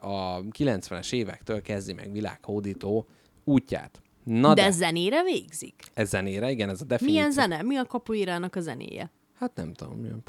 a 0.00 0.40
90-es 0.40 1.12
évektől 1.12 1.62
kezdi 1.62 1.92
meg 1.92 2.12
világhódító 2.12 3.06
útját. 3.44 4.02
Na 4.24 4.54
de 4.54 4.62
de, 4.62 4.70
zenére 4.70 5.22
végzik? 5.22 5.74
ez 5.94 6.08
zenére, 6.08 6.50
igen, 6.50 6.68
ez 6.68 6.80
a 6.80 6.84
definíció. 6.84 7.18
Milyen 7.18 7.32
zene? 7.32 7.62
Mi 7.62 7.76
a 7.76 7.84
kapuirának 7.84 8.56
a 8.56 8.60
zenéje? 8.60 9.10
Hát 9.42 9.54
nem 9.54 9.72
tudom. 9.72 10.22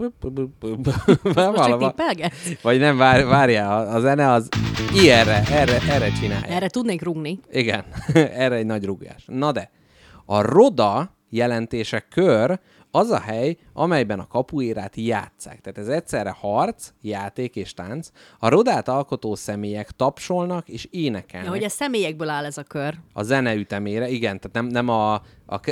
tippelgetsz? 1.80 2.62
Vagy 2.62 2.80
nem, 2.80 2.98
vár, 2.98 3.26
várjál, 3.26 3.88
a 3.88 4.00
zene 4.00 4.32
az 4.32 4.50
ilyenre, 4.94 5.44
erre, 5.52 5.80
erre 5.90 6.12
csinálja. 6.12 6.56
Erre 6.56 6.68
tudnék 6.68 7.02
rugni. 7.02 7.40
Igen, 7.52 7.84
erre 8.14 8.56
egy 8.56 8.66
nagy 8.66 8.86
rugás. 8.86 9.24
Na 9.26 9.52
de, 9.52 9.70
a 10.26 10.42
roda 10.42 11.16
jelentése 11.30 12.00
kör, 12.00 12.60
az 12.96 13.10
a 13.10 13.20
hely, 13.20 13.58
amelyben 13.74 14.20
a 14.20 14.28
kapuérát 14.28 14.96
játszák. 14.96 15.62
Tehát 15.62 15.78
ez 15.78 15.88
egyszerre 15.88 16.36
harc, 16.40 16.90
játék 17.02 17.56
és 17.56 17.74
tánc. 17.74 18.10
A 18.40 18.50
rodát 18.50 18.88
alkotó 18.88 19.36
személyek 19.36 19.92
tapsolnak 19.92 20.70
és 20.70 20.88
énekelnek. 20.92 21.50
Ja, 21.50 21.56
hogy 21.56 21.64
a 21.64 21.70
személyekből 21.70 22.30
áll 22.30 22.46
ez 22.46 22.58
a 22.58 22.64
kör. 22.64 22.94
A 23.14 23.24
zene 23.24 23.54
ütemére, 23.54 24.10
igen, 24.10 24.40
tehát 24.40 24.54
nem, 24.54 24.66
nem 24.66 24.90
a, 24.90 25.14
a, 25.14 25.22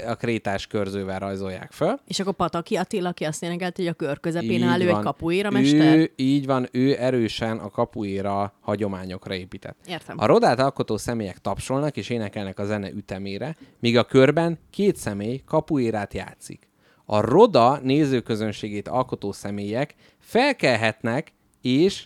a 0.08 0.16
krétás 0.16 0.68
körzővel 0.68 1.20
rajzolják 1.20 1.72
föl. 1.72 2.00
És 2.08 2.20
akkor 2.20 2.34
Pataki 2.34 2.76
Attila, 2.76 3.10
aki 3.10 3.24
azt 3.24 3.44
énekelt, 3.44 3.76
hogy 3.76 3.88
a 3.88 3.94
kör 3.94 4.20
közepén 4.20 4.52
Így 4.52 4.64
áll 4.64 4.82
ő 4.82 4.90
egy 4.90 5.00
kapuéra 5.00 5.50
mester. 5.50 5.98
Ő, 5.98 6.12
így 6.16 6.46
van, 6.46 6.68
ő 6.72 6.96
erősen 7.00 7.58
a 7.58 7.70
kapuéra 7.70 8.54
hagyományokra 8.62 9.34
épített. 9.34 9.78
Értem. 9.88 10.16
A 10.20 10.26
rodát 10.26 10.60
alkotó 10.60 10.98
személyek 10.98 11.38
tapsolnak 11.38 11.98
és 11.98 12.10
énekelnek 12.10 12.60
a 12.60 12.66
zene 12.66 12.90
ütemére, 12.90 13.56
míg 13.80 13.98
a 13.98 14.04
körben 14.04 14.60
két 14.70 14.96
személy 14.96 15.42
kapuérát 15.46 16.14
játszik. 16.14 16.70
A 17.12 17.20
roda 17.22 17.80
nézőközönségét 17.84 18.88
alkotó 18.88 19.32
személyek 19.32 19.96
felkelhetnek 20.20 21.34
és 21.62 22.06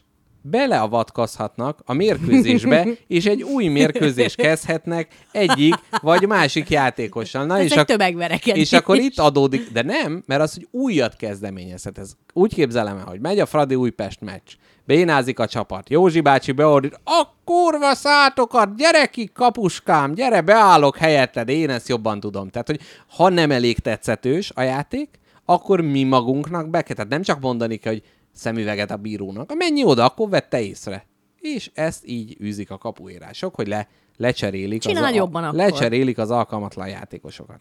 beleavatkozhatnak 0.49 1.79
a 1.85 1.93
mérkőzésbe, 1.93 2.87
és 3.07 3.25
egy 3.25 3.43
új 3.43 3.67
mérkőzést 3.67 4.35
kezdhetnek 4.35 5.07
egyik 5.31 5.75
vagy 6.01 6.27
másik 6.27 6.69
játékossal. 6.69 7.45
Na, 7.45 7.57
Ez 7.57 7.63
és 7.63 7.71
egy 7.71 7.77
ak- 7.77 7.87
tömegverekedés. 7.87 8.61
és 8.61 8.73
akkor 8.73 8.97
itt 8.97 9.19
adódik, 9.19 9.71
de 9.71 9.81
nem, 9.81 10.23
mert 10.25 10.41
az, 10.41 10.53
hogy 10.53 10.67
újat 10.71 11.15
kezdeményezhet. 11.15 11.97
Ez 11.97 12.11
úgy 12.33 12.53
képzelem 12.53 12.97
el, 12.97 13.05
hogy 13.05 13.19
megy 13.19 13.39
a 13.39 13.45
Fradi 13.45 13.75
Újpest 13.75 14.21
meccs, 14.21 14.51
bénázik 14.85 15.39
a 15.39 15.47
csapat, 15.47 15.89
Józsi 15.89 16.21
bácsi 16.21 16.51
beordít, 16.51 16.99
a 17.03 17.23
kurva 17.45 17.93
szátokat, 17.95 18.75
gyere 18.77 19.05
ki, 19.05 19.29
kapuskám, 19.33 20.13
gyere, 20.13 20.41
beállok 20.41 20.97
helyetted, 20.97 21.49
én 21.49 21.69
ezt 21.69 21.87
jobban 21.89 22.19
tudom. 22.19 22.49
Tehát, 22.49 22.67
hogy 22.67 22.79
ha 23.15 23.29
nem 23.29 23.51
elég 23.51 23.79
tetszetős 23.79 24.51
a 24.55 24.61
játék, 24.61 25.09
akkor 25.45 25.81
mi 25.81 26.03
magunknak 26.03 26.69
be 26.69 26.81
kell. 26.81 26.95
Tehát 26.95 27.11
nem 27.11 27.21
csak 27.21 27.39
mondani 27.39 27.75
kell, 27.75 27.93
hogy 27.93 28.03
szemüveget 28.35 28.91
a 28.91 28.97
bírónak, 28.97 29.55
menj 29.55 29.83
oda, 29.83 30.05
akkor 30.05 30.29
vette 30.29 30.61
észre. 30.61 31.05
És 31.39 31.71
ezt 31.73 32.07
így 32.07 32.37
űzik 32.41 32.71
a 32.71 32.77
kapuírások, 32.77 33.55
hogy 33.55 33.67
le, 33.67 33.87
lecserélik, 34.17 34.81
Csinál 34.81 35.03
az, 35.03 35.15
jobban 35.15 35.43
akkor. 35.43 35.55
lecserélik 35.57 36.17
az 36.17 36.31
alkalmatlan 36.31 36.87
játékosokat. 36.87 37.59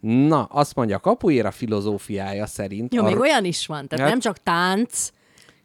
Na, 0.00 0.42
azt 0.42 0.74
mondja, 0.74 0.96
a 0.96 1.00
kapuéra 1.00 1.50
filozófiája 1.50 2.46
szerint... 2.46 2.94
Jó, 2.94 3.02
a 3.02 3.04
még 3.04 3.18
olyan 3.18 3.44
is 3.44 3.66
van. 3.66 3.88
Tehát 3.88 4.04
Hát- 4.04 4.08
nem 4.08 4.20
csak 4.20 4.42
tánc, 4.42 5.10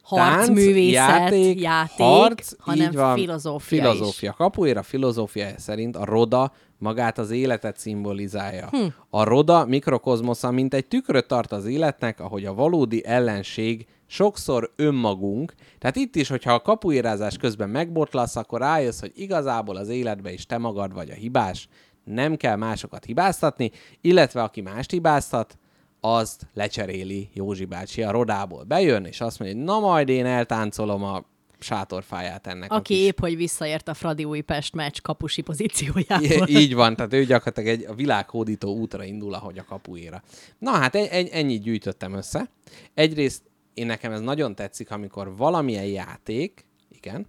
tánc, 0.08 0.34
harcművészet, 0.34 0.94
játék, 0.94 1.60
játék 1.60 1.96
harc, 1.96 2.52
hanem 2.58 2.90
így 2.90 2.96
van, 2.96 3.16
filozófia, 3.16 3.78
is. 3.78 3.82
filozófia. 3.82 4.32
Kapuéra 4.32 4.82
filozófia 4.82 5.48
szerint 5.56 5.96
a 5.96 6.04
roda 6.04 6.52
magát 6.78 7.18
az 7.18 7.30
életet 7.30 7.78
szimbolizálja. 7.78 8.68
Hm. 8.70 8.86
A 9.10 9.24
roda 9.24 9.64
mikrokozmosza, 9.66 10.50
mint 10.50 10.74
egy 10.74 10.86
tükröt 10.86 11.26
tart 11.26 11.52
az 11.52 11.64
életnek, 11.64 12.20
ahogy 12.20 12.44
a 12.44 12.54
valódi 12.54 13.04
ellenség 13.06 13.86
sokszor 14.06 14.72
önmagunk. 14.76 15.54
Tehát 15.78 15.96
itt 15.96 16.16
is, 16.16 16.28
hogyha 16.28 16.52
a 16.52 16.62
kapuérázás 16.62 17.36
közben 17.36 17.68
megbotlasz, 17.68 18.36
akkor 18.36 18.60
rájössz, 18.60 19.00
hogy 19.00 19.12
igazából 19.14 19.76
az 19.76 19.88
életben 19.88 20.32
is 20.32 20.46
te 20.46 20.58
magad 20.58 20.94
vagy 20.94 21.10
a 21.10 21.14
hibás, 21.14 21.68
nem 22.04 22.36
kell 22.36 22.56
másokat 22.56 23.04
hibáztatni, 23.04 23.70
illetve 24.00 24.42
aki 24.42 24.60
mást 24.60 24.90
hibáztat, 24.90 25.58
azt 26.04 26.46
lecseréli 26.54 27.28
Józsi 27.32 27.64
bácsi 27.64 28.02
a 28.02 28.10
rodából. 28.10 28.62
Bejön, 28.64 29.04
és 29.04 29.20
azt 29.20 29.38
mondja, 29.38 29.56
hogy 29.58 29.66
na 29.66 29.78
majd 29.78 30.08
én 30.08 30.26
eltáncolom 30.26 31.02
a 31.04 31.24
sátorfáját 31.58 32.46
ennek 32.46 32.72
a 32.72 32.74
Aki 32.74 32.94
kis 32.94 33.04
épp, 33.04 33.20
hogy 33.20 33.36
visszaért 33.36 33.88
a 33.88 33.94
Fradi 33.94 34.24
Újpest 34.24 34.74
meccs 34.74 35.00
kapusi 35.00 35.42
pozíciójából. 35.42 36.48
I- 36.48 36.58
így 36.62 36.74
van, 36.74 36.96
tehát 36.96 37.12
ő 37.12 37.24
gyakorlatilag 37.24 37.68
egy 37.78 37.84
a 37.84 37.94
világhódító 37.94 38.74
útra 38.76 39.04
indul, 39.04 39.34
ahogy 39.34 39.58
a 39.58 39.64
kapuéra. 39.64 40.22
Na 40.58 40.70
hát 40.70 40.94
en- 40.94 41.28
ennyit 41.32 41.62
gyűjtöttem 41.62 42.12
össze. 42.14 42.50
Egyrészt 42.94 43.42
én 43.74 43.86
nekem 43.86 44.12
ez 44.12 44.20
nagyon 44.20 44.54
tetszik, 44.54 44.90
amikor 44.90 45.36
valamilyen 45.36 45.86
játék, 45.86 46.64
igen, 46.88 47.26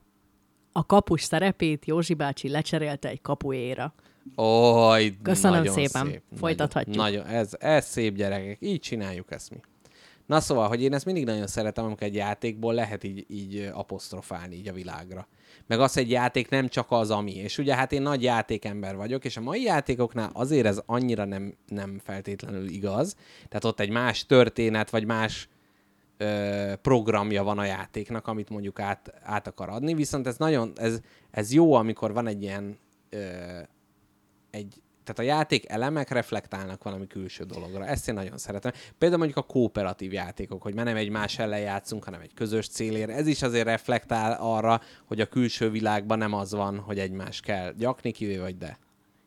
A 0.71 0.85
kapus 0.85 1.21
szerepét 1.21 1.85
Józsi 1.85 2.13
bácsi 2.13 2.49
lecserélte 2.49 3.09
egy 3.09 3.21
kapuéra. 3.21 3.93
Oj, 4.35 5.17
Köszönöm 5.21 5.65
szépen. 5.65 6.05
Szép. 6.05 6.21
Folytathatjuk. 6.37 6.95
Nagyon, 6.95 7.23
nagyon, 7.23 7.35
ez, 7.35 7.51
ez 7.59 7.85
szép 7.85 8.15
gyerekek, 8.15 8.57
így 8.61 8.79
csináljuk 8.79 9.31
ezt 9.31 9.49
mi. 9.49 9.57
Na 10.25 10.39
szóval, 10.39 10.67
hogy 10.67 10.81
én 10.81 10.93
ezt 10.93 11.05
mindig 11.05 11.25
nagyon 11.25 11.47
szeretem, 11.47 11.85
amikor 11.85 12.07
egy 12.07 12.15
játékból 12.15 12.73
lehet 12.73 13.03
így, 13.03 13.25
így 13.27 13.69
apostrofálni 13.73 14.55
így 14.55 14.67
a 14.67 14.73
világra. 14.73 15.27
Meg 15.67 15.79
az, 15.79 15.93
hogy 15.93 16.03
egy 16.03 16.09
játék 16.09 16.49
nem 16.49 16.67
csak 16.67 16.91
az, 16.91 17.11
ami. 17.11 17.35
És 17.35 17.57
ugye 17.57 17.75
hát 17.75 17.91
én 17.91 18.01
nagy 18.01 18.23
játékember 18.23 18.95
vagyok, 18.95 19.25
és 19.25 19.37
a 19.37 19.41
mai 19.41 19.61
játékoknál 19.61 20.29
azért 20.33 20.65
ez 20.65 20.81
annyira 20.85 21.25
nem, 21.25 21.55
nem 21.67 21.99
feltétlenül 22.03 22.67
igaz. 22.67 23.15
Tehát 23.47 23.63
ott 23.63 23.79
egy 23.79 23.89
más 23.89 24.25
történet, 24.25 24.89
vagy 24.89 25.05
más 25.05 25.49
ö, 26.17 26.73
programja 26.81 27.43
van 27.43 27.57
a 27.57 27.65
játéknak, 27.65 28.27
amit 28.27 28.49
mondjuk 28.49 28.79
át, 28.79 29.13
át 29.23 29.47
akar 29.47 29.69
adni, 29.69 29.93
viszont 29.93 30.27
ez 30.27 30.37
nagyon, 30.37 30.71
ez, 30.75 30.99
ez 31.31 31.53
jó, 31.53 31.73
amikor 31.73 32.13
van 32.13 32.27
egy 32.27 32.41
ilyen 32.41 32.77
ö, 33.09 33.19
egy, 34.53 34.81
tehát 35.03 35.19
a 35.19 35.35
játék 35.35 35.69
elemek 35.69 36.09
reflektálnak 36.09 36.83
valami 36.83 37.07
külső 37.07 37.43
dologra. 37.43 37.85
Ezt 37.85 38.07
én 38.07 38.13
nagyon 38.13 38.37
szeretem. 38.37 38.71
Például 38.97 39.21
mondjuk 39.23 39.45
a 39.45 39.51
kooperatív 39.51 40.13
játékok, 40.13 40.61
hogy 40.61 40.73
már 40.75 40.85
nem 40.85 40.95
egymás 40.95 41.39
ellen 41.39 41.59
játszunk, 41.59 42.03
hanem 42.03 42.21
egy 42.21 42.33
közös 42.33 42.67
célért. 42.67 43.09
Ez 43.09 43.27
is 43.27 43.41
azért 43.41 43.65
reflektál 43.65 44.37
arra, 44.39 44.81
hogy 45.05 45.21
a 45.21 45.25
külső 45.25 45.69
világban 45.69 46.17
nem 46.17 46.33
az 46.33 46.51
van, 46.51 46.79
hogy 46.79 46.99
egymás 46.99 47.39
kell 47.39 47.73
gyakni, 47.77 48.11
kivé 48.11 48.37
vagy 48.37 48.57
de. 48.57 48.77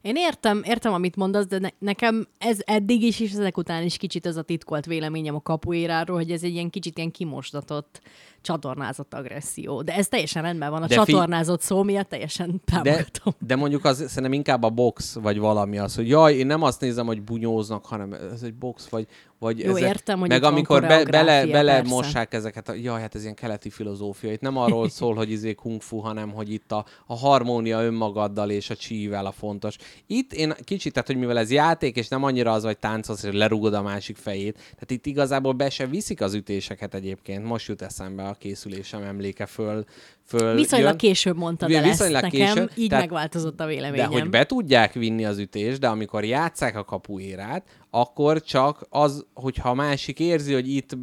Én 0.02 0.16
értem, 0.16 0.62
értem, 0.64 0.92
amit 0.92 1.16
mondasz, 1.16 1.46
de 1.46 1.58
ne- 1.58 1.70
nekem 1.78 2.28
ez 2.38 2.58
eddig 2.64 3.02
is, 3.02 3.20
és 3.20 3.32
ezek 3.32 3.56
után 3.56 3.82
is 3.82 3.96
kicsit 3.96 4.26
ez 4.26 4.36
a 4.36 4.42
titkolt 4.42 4.86
véleményem 4.86 5.34
a 5.34 5.40
kapuéráról, 5.40 6.16
hogy 6.16 6.30
ez 6.30 6.42
egy 6.42 6.52
ilyen 6.52 6.70
kicsit 6.70 6.96
ilyen 6.96 7.10
kimosdatott, 7.10 8.00
csatornázott 8.46 9.14
agresszió. 9.14 9.82
De 9.82 9.94
ez 9.94 10.08
teljesen 10.08 10.42
rendben 10.42 10.70
van. 10.70 10.82
A 10.82 10.86
De 10.86 10.94
fi- 10.94 11.04
csatornázott 11.04 11.60
szó 11.60 11.82
miatt 11.82 12.08
teljesen 12.08 12.62
De, 12.64 12.80
támogatom. 12.82 13.32
de 13.46 13.56
mondjuk 13.56 13.84
az 13.84 13.96
szerintem 13.96 14.32
inkább 14.32 14.62
a 14.62 14.70
box, 14.70 15.14
vagy 15.14 15.38
valami 15.38 15.78
az, 15.78 15.94
hogy 15.94 16.08
jaj, 16.08 16.34
én 16.34 16.46
nem 16.46 16.62
azt 16.62 16.80
nézem, 16.80 17.06
hogy 17.06 17.22
bunyóznak, 17.22 17.86
hanem 17.86 18.12
ez 18.12 18.42
egy 18.42 18.54
box, 18.54 18.88
vagy, 18.88 19.06
vagy 19.38 19.58
Jó, 19.58 19.70
ezek, 19.70 19.88
értem, 19.88 20.18
hogy 20.18 20.28
meg 20.28 20.42
amikor 20.42 20.80
be, 20.80 21.04
bele, 21.04 21.46
bele 21.46 21.82
mossák 21.82 22.34
ezeket, 22.34 22.68
a, 22.68 22.72
jaj, 22.72 23.00
hát 23.00 23.14
ez 23.14 23.22
ilyen 23.22 23.34
keleti 23.34 23.70
filozófia. 23.70 24.32
Itt 24.32 24.40
nem 24.40 24.56
arról 24.56 24.88
szól, 24.88 25.14
hogy 25.14 25.30
izé 25.30 25.54
kung 25.54 25.82
fu, 25.82 25.98
hanem 25.98 26.30
hogy 26.32 26.52
itt 26.52 26.72
a, 26.72 26.84
a 27.06 27.16
harmónia 27.16 27.82
önmagaddal 27.82 28.50
és 28.50 28.70
a 28.70 28.76
csível 28.76 29.26
a 29.26 29.32
fontos. 29.32 29.76
Itt 30.06 30.32
én 30.32 30.54
kicsit, 30.64 30.92
tehát 30.92 31.08
hogy 31.08 31.16
mivel 31.18 31.38
ez 31.38 31.50
játék, 31.50 31.96
és 31.96 32.08
nem 32.08 32.24
annyira 32.24 32.52
az, 32.52 32.64
hogy 32.64 32.78
táncolsz, 32.78 33.22
és 33.22 33.32
lerugod 33.32 33.74
a 33.74 33.82
másik 33.82 34.16
fejét, 34.16 34.54
tehát 34.54 34.90
itt 34.90 35.06
igazából 35.06 35.52
be 35.52 35.70
se 35.70 35.86
viszik 35.86 36.20
az 36.20 36.34
ütéseket 36.34 36.94
egyébként. 36.94 37.44
Most 37.44 37.68
jut 37.68 37.82
eszembe 37.82 38.24
a 38.24 38.35
készülésem 38.38 39.02
emléke 39.02 39.46
föl. 39.46 39.84
föl 40.24 40.54
Viszonylag 40.54 40.88
jön. 40.88 40.96
később 40.96 41.36
mondtad 41.36 41.72
el 41.72 41.84
ezt 41.84 42.10
nekem, 42.10 42.30
később, 42.30 42.70
így 42.74 42.88
tehát- 42.88 43.04
megváltozott 43.04 43.60
a 43.60 43.64
De 43.64 43.66
véleményem. 43.66 44.10
hogy 44.10 44.30
be 44.30 44.46
tudják 44.46 44.92
vinni 44.92 45.24
az 45.24 45.38
ütést, 45.38 45.78
de 45.80 45.88
amikor 45.88 46.24
játszák 46.24 46.76
a 46.76 46.84
kapuérát, 46.84 47.66
akkor 47.90 48.42
csak 48.42 48.86
az, 48.88 49.26
hogyha 49.34 49.68
a 49.68 49.74
másik 49.74 50.20
érzi, 50.20 50.52
hogy 50.52 50.68
itt 50.68 50.96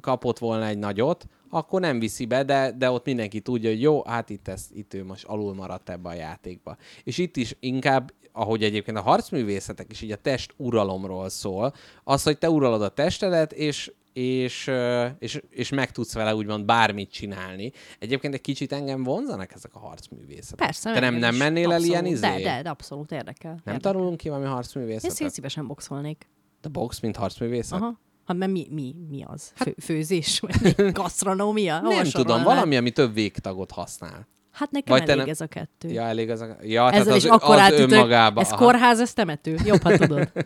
kapott 0.00 0.38
volna 0.38 0.66
egy 0.66 0.78
nagyot, 0.78 1.24
akkor 1.50 1.80
nem 1.80 1.98
viszi 1.98 2.26
be, 2.26 2.44
de, 2.44 2.72
de 2.78 2.90
ott 2.90 3.04
mindenki 3.04 3.40
tudja, 3.40 3.70
hogy 3.70 3.80
jó, 3.80 4.04
hát 4.04 4.30
itt, 4.30 4.48
ez, 4.48 4.66
itt 4.72 4.94
ő 4.94 5.04
most 5.04 5.24
alul 5.24 5.54
maradt 5.54 5.90
ebbe 5.90 6.08
a 6.08 6.14
játékba. 6.14 6.76
És 7.04 7.18
itt 7.18 7.36
is 7.36 7.56
inkább, 7.60 8.12
ahogy 8.32 8.62
egyébként 8.62 8.96
a 8.96 9.00
harcművészetek 9.00 9.86
is 9.90 10.00
így 10.02 10.12
a 10.12 10.16
test 10.16 10.54
uralomról 10.56 11.28
szól, 11.28 11.74
az, 12.04 12.22
hogy 12.22 12.38
te 12.38 12.50
uralod 12.50 12.82
a 12.82 12.88
testedet, 12.88 13.52
és 13.52 13.92
és, 14.18 14.70
és, 15.18 15.40
és 15.50 15.68
meg 15.70 15.90
tudsz 15.90 16.12
vele 16.14 16.34
úgymond 16.34 16.64
bármit 16.64 17.10
csinálni. 17.10 17.72
Egyébként 17.98 18.34
egy 18.34 18.40
kicsit 18.40 18.72
engem 18.72 19.02
vonzanak 19.02 19.52
ezek 19.54 19.74
a 19.74 19.78
harcművészetek. 19.78 20.66
Persze. 20.66 20.92
Te 20.92 21.00
nem, 21.00 21.14
nem 21.14 21.34
mennél 21.34 21.72
el 21.72 21.82
ilyen 21.82 22.06
izé? 22.06 22.20
De, 22.20 22.40
de, 22.42 22.62
de 22.62 22.68
abszolút 22.70 23.12
érdekel. 23.12 23.50
Nem 23.50 23.60
érdekel. 23.74 23.92
tanulunk 23.92 24.16
ki 24.16 24.28
valami 24.28 24.46
Én 24.46 24.52
harcművészetet? 24.52 25.16
szí- 25.16 25.30
szívesen 25.30 25.66
boxolnék. 25.66 26.26
De 26.60 26.68
box, 26.68 27.00
mint 27.00 27.16
harcművészet? 27.16 27.80
Aha. 27.80 28.00
Hát 28.26 28.36
mert 28.36 28.52
mi, 28.52 28.66
mi, 28.70 28.94
mi 29.08 29.24
az? 29.26 29.52
Fő, 29.54 29.74
főzés? 29.82 30.40
Vagy 30.40 30.74
mi? 30.76 30.90
Gasztronómia? 31.02 31.80
Nem 31.80 32.04
tudom, 32.04 32.42
valami, 32.42 32.76
ami 32.76 32.90
több 32.90 33.14
végtagot 33.14 33.70
használ. 33.70 34.28
Hát 34.50 34.70
nekem 34.70 34.98
Vagy 34.98 35.08
elég 35.08 35.20
nem- 35.20 35.28
ez 35.28 35.40
a 35.40 35.46
kettő. 35.46 35.88
Ja, 35.88 36.02
elég 36.02 36.30
az 36.30 36.40
a... 36.40 36.56
Ja, 36.62 36.84
tehát 36.84 37.00
Ezzel 37.00 37.12
az, 37.12 37.24
is 37.24 37.30
akkor 37.30 37.56
az 37.58 37.72
önmagába. 37.72 38.40
Ez 38.40 38.50
Aha. 38.50 38.64
kórház, 38.64 39.00
ez 39.00 39.12
temető. 39.12 39.56
Jobb, 39.64 39.82
ha 39.82 39.96
tudod. 39.96 40.32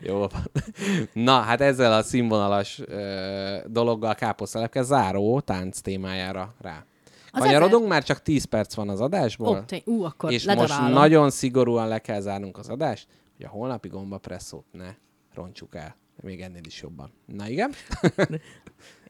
Jó 0.00 0.18
van. 0.18 0.30
Na, 1.12 1.40
hát 1.40 1.60
ezzel 1.60 1.92
a 1.92 2.02
színvonalas 2.02 2.80
ö, 2.86 3.56
dologgal 3.66 4.14
káposztelepke 4.14 4.82
záró 4.82 5.40
tánc 5.40 5.80
témájára 5.80 6.54
rá. 6.60 6.84
Az 7.30 7.42
Kanyarodunk, 7.42 7.88
már 7.88 8.02
csak 8.04 8.22
10 8.22 8.44
perc 8.44 8.74
van 8.74 8.88
az 8.88 9.00
adásból. 9.00 9.48
Ó, 9.56 9.60
tény- 9.60 9.82
ú, 9.84 10.02
akkor 10.04 10.32
és 10.32 10.44
most 10.46 10.58
ledarálom. 10.58 10.92
nagyon 10.92 11.30
szigorúan 11.30 11.88
le 11.88 11.98
kell 11.98 12.20
zárnunk 12.20 12.58
az 12.58 12.68
adást, 12.68 13.06
hogy 13.36 13.46
a 13.46 13.48
holnapi 13.48 13.88
gombapresszót 13.88 14.64
ne 14.72 14.88
roncsuk 15.34 15.74
el. 15.74 15.96
Még 16.22 16.40
ennél 16.40 16.60
is 16.66 16.82
jobban. 16.82 17.12
Na 17.26 17.48
igen? 17.48 17.72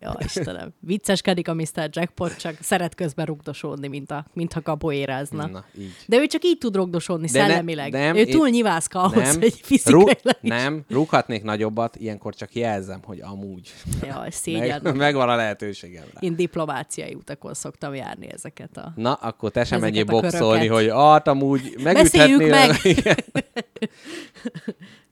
Ja, 0.01 0.16
Istenem. 0.24 0.73
Vicceskedik 0.81 1.49
a 1.49 1.55
Mr. 1.55 1.89
Jackpot, 1.91 2.37
csak 2.37 2.57
szeret 2.61 2.95
közben 2.95 3.27
rugdosódni, 3.27 3.89
mint, 3.89 4.11
a, 4.11 4.27
mintha 4.33 4.61
kapoérázna. 4.62 5.47
Na, 5.47 5.65
így. 5.78 5.93
De 6.07 6.16
ő 6.16 6.27
csak 6.27 6.45
így 6.45 6.59
tud 6.59 6.77
rugdosódni 6.77 7.27
De 7.31 7.39
ne- 7.41 7.47
szellemileg. 7.49 7.93
nem, 7.93 8.16
ő 8.16 8.19
én- 8.19 8.31
túl 8.31 8.49
nyivászka 8.49 9.03
ahhoz, 9.03 9.23
nem, 9.23 9.41
hogy 9.41 9.55
fizikailag 9.62 10.16
is. 10.24 10.37
nem, 10.41 10.85
rúghatnék 10.89 11.43
nagyobbat, 11.43 11.97
ilyenkor 11.97 12.35
csak 12.35 12.55
jelzem, 12.55 13.01
hogy 13.05 13.20
amúgy. 13.20 13.73
Jaj, 14.03 14.31
szégyed. 14.43 14.83
Meg, 14.83 14.97
megvan 14.97 15.28
a 15.28 15.35
lehetőségem 15.37 16.05
rá. 16.15 16.20
Én 16.20 16.37
diplomáciai 16.37 17.15
utakon 17.15 17.55
szoktam 17.55 17.95
járni 17.95 18.33
ezeket 18.33 18.77
a... 18.77 18.93
Na, 18.97 19.12
akkor 19.12 19.51
te 19.51 19.65
sem 19.65 19.81
menjél 19.81 20.05
boxolni, 20.05 20.66
hogy 20.66 20.89
hát 20.91 21.28
amúgy 21.28 21.77
Beszéljük 21.83 22.49
megüthetnél. 22.49 23.15
meg! 23.33 23.45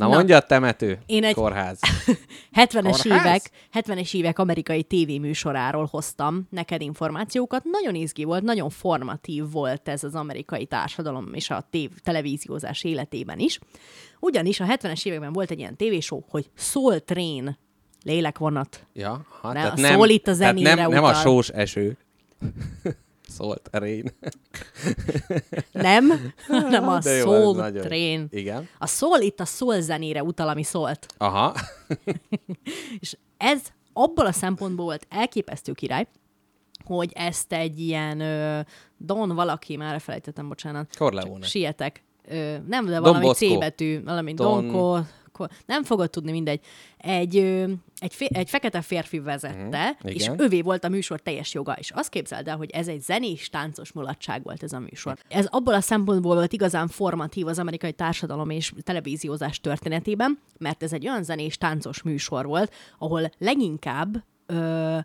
Na, 0.00 0.08
Na. 0.08 0.14
mondja 0.14 0.36
a 0.36 0.40
temető. 0.40 0.98
Én 1.06 1.24
egy- 1.24 1.34
Kórház. 1.34 1.78
70-es 2.60 3.00
Kórház? 3.02 3.06
évek, 3.06 3.50
70-es 3.72 4.14
évek 4.14 4.38
amerikai 4.38 4.82
tévéműsoráról 4.82 5.88
hoztam 5.90 6.46
neked 6.50 6.80
információkat. 6.80 7.64
Nagyon 7.64 7.94
izgi 7.94 8.24
volt, 8.24 8.42
nagyon 8.42 8.70
formatív 8.70 9.50
volt 9.50 9.88
ez 9.88 10.04
az 10.04 10.14
amerikai 10.14 10.66
társadalom 10.66 11.34
és 11.34 11.50
a 11.50 11.66
tév, 11.70 11.90
televíziózás 12.02 12.84
életében 12.84 13.38
is. 13.38 13.58
Ugyanis 14.20 14.60
a 14.60 14.64
70-es 14.64 15.06
években 15.06 15.32
volt 15.32 15.50
egy 15.50 15.58
ilyen 15.58 15.76
tévéshow, 15.76 16.20
hogy 16.28 16.50
Soul 16.56 17.00
Train, 17.00 17.58
lélekvonat. 18.04 18.86
Ja, 18.92 19.26
ha, 19.40 19.52
Ne, 19.52 19.54
tehát 19.62 19.78
a 19.78 19.80
nem, 19.80 19.92
szól 19.94 20.08
itt 20.08 20.26
a 20.28 20.36
tehát 20.36 20.54
zenére 20.56 20.74
nem, 20.74 20.90
nem 20.90 21.04
a 21.04 21.08
utal. 21.08 21.20
sós 21.22 21.48
eső. 21.48 21.96
Szólt 23.30 23.68
a 23.72 23.78
rén. 23.78 24.04
Nem, 25.72 26.10
hanem 26.46 26.88
a 26.88 26.98
De 26.98 27.10
jó, 27.10 27.24
Soul 27.24 27.56
nagyon- 27.56 27.82
Train. 27.82 28.26
Igen. 28.30 28.68
A 28.78 28.86
szól 28.86 29.20
itt 29.20 29.40
a 29.40 29.44
szól 29.44 29.80
zenére 29.80 30.22
utal, 30.22 30.48
ami 30.48 30.62
szólt. 30.62 31.06
Aha. 31.18 31.54
És 33.00 33.16
ez 33.36 33.60
abból 33.92 34.26
a 34.26 34.32
szempontból 34.32 34.84
volt 34.84 35.06
elképesztő 35.08 35.72
király, 35.72 36.06
hogy 36.84 37.10
ezt 37.14 37.52
egy 37.52 37.80
ilyen 37.80 38.20
ö, 38.20 38.60
Don 38.96 39.34
valaki, 39.34 39.76
már 39.76 39.92
elfelejtettem, 39.92 40.48
bocsánat. 40.48 40.96
Corleone. 40.96 41.46
Sietek. 41.46 42.02
Ö, 42.28 42.56
nem, 42.66 42.84
de 42.86 43.00
valami 43.00 43.24
Bosco. 43.24 43.54
C 43.54 43.58
betű, 43.58 44.02
valami 44.02 44.34
Don- 44.34 44.66
Donko, 44.68 44.98
Ko- 45.40 45.52
nem 45.66 45.84
fogod 45.84 46.10
tudni, 46.10 46.30
mindegy. 46.30 46.60
Egy, 46.96 47.36
egy, 47.98 48.14
fé- 48.14 48.36
egy 48.36 48.50
fekete 48.50 48.80
férfi 48.80 49.18
vezette, 49.18 49.96
Mhm, 49.98 50.08
és 50.08 50.30
övé 50.36 50.60
volt 50.60 50.84
a 50.84 50.88
műsor 50.88 51.20
teljes 51.20 51.54
joga. 51.54 51.72
És 51.78 51.90
azt 51.90 52.08
képzeld 52.08 52.48
el, 52.48 52.56
hogy 52.56 52.70
ez 52.70 52.88
egy 52.88 53.00
zenés, 53.00 53.48
táncos 53.48 53.92
mulatság 53.92 54.42
volt 54.42 54.62
ez 54.62 54.72
a 54.72 54.78
műsor. 54.78 55.18
Ez 55.28 55.46
abból 55.46 55.74
a 55.74 55.80
szempontból 55.80 56.34
volt 56.34 56.52
igazán 56.52 56.88
formatív 56.88 57.46
az 57.46 57.58
amerikai 57.58 57.92
társadalom 57.92 58.50
és 58.50 58.72
televíziózás 58.82 59.60
történetében, 59.60 60.38
mert 60.58 60.82
ez 60.82 60.92
egy 60.92 61.08
olyan 61.08 61.22
zenés, 61.22 61.58
táncos 61.58 62.02
műsor 62.02 62.46
volt, 62.46 62.72
ahol 62.98 63.30
leginkább 63.38 64.24
ö, 64.46 64.98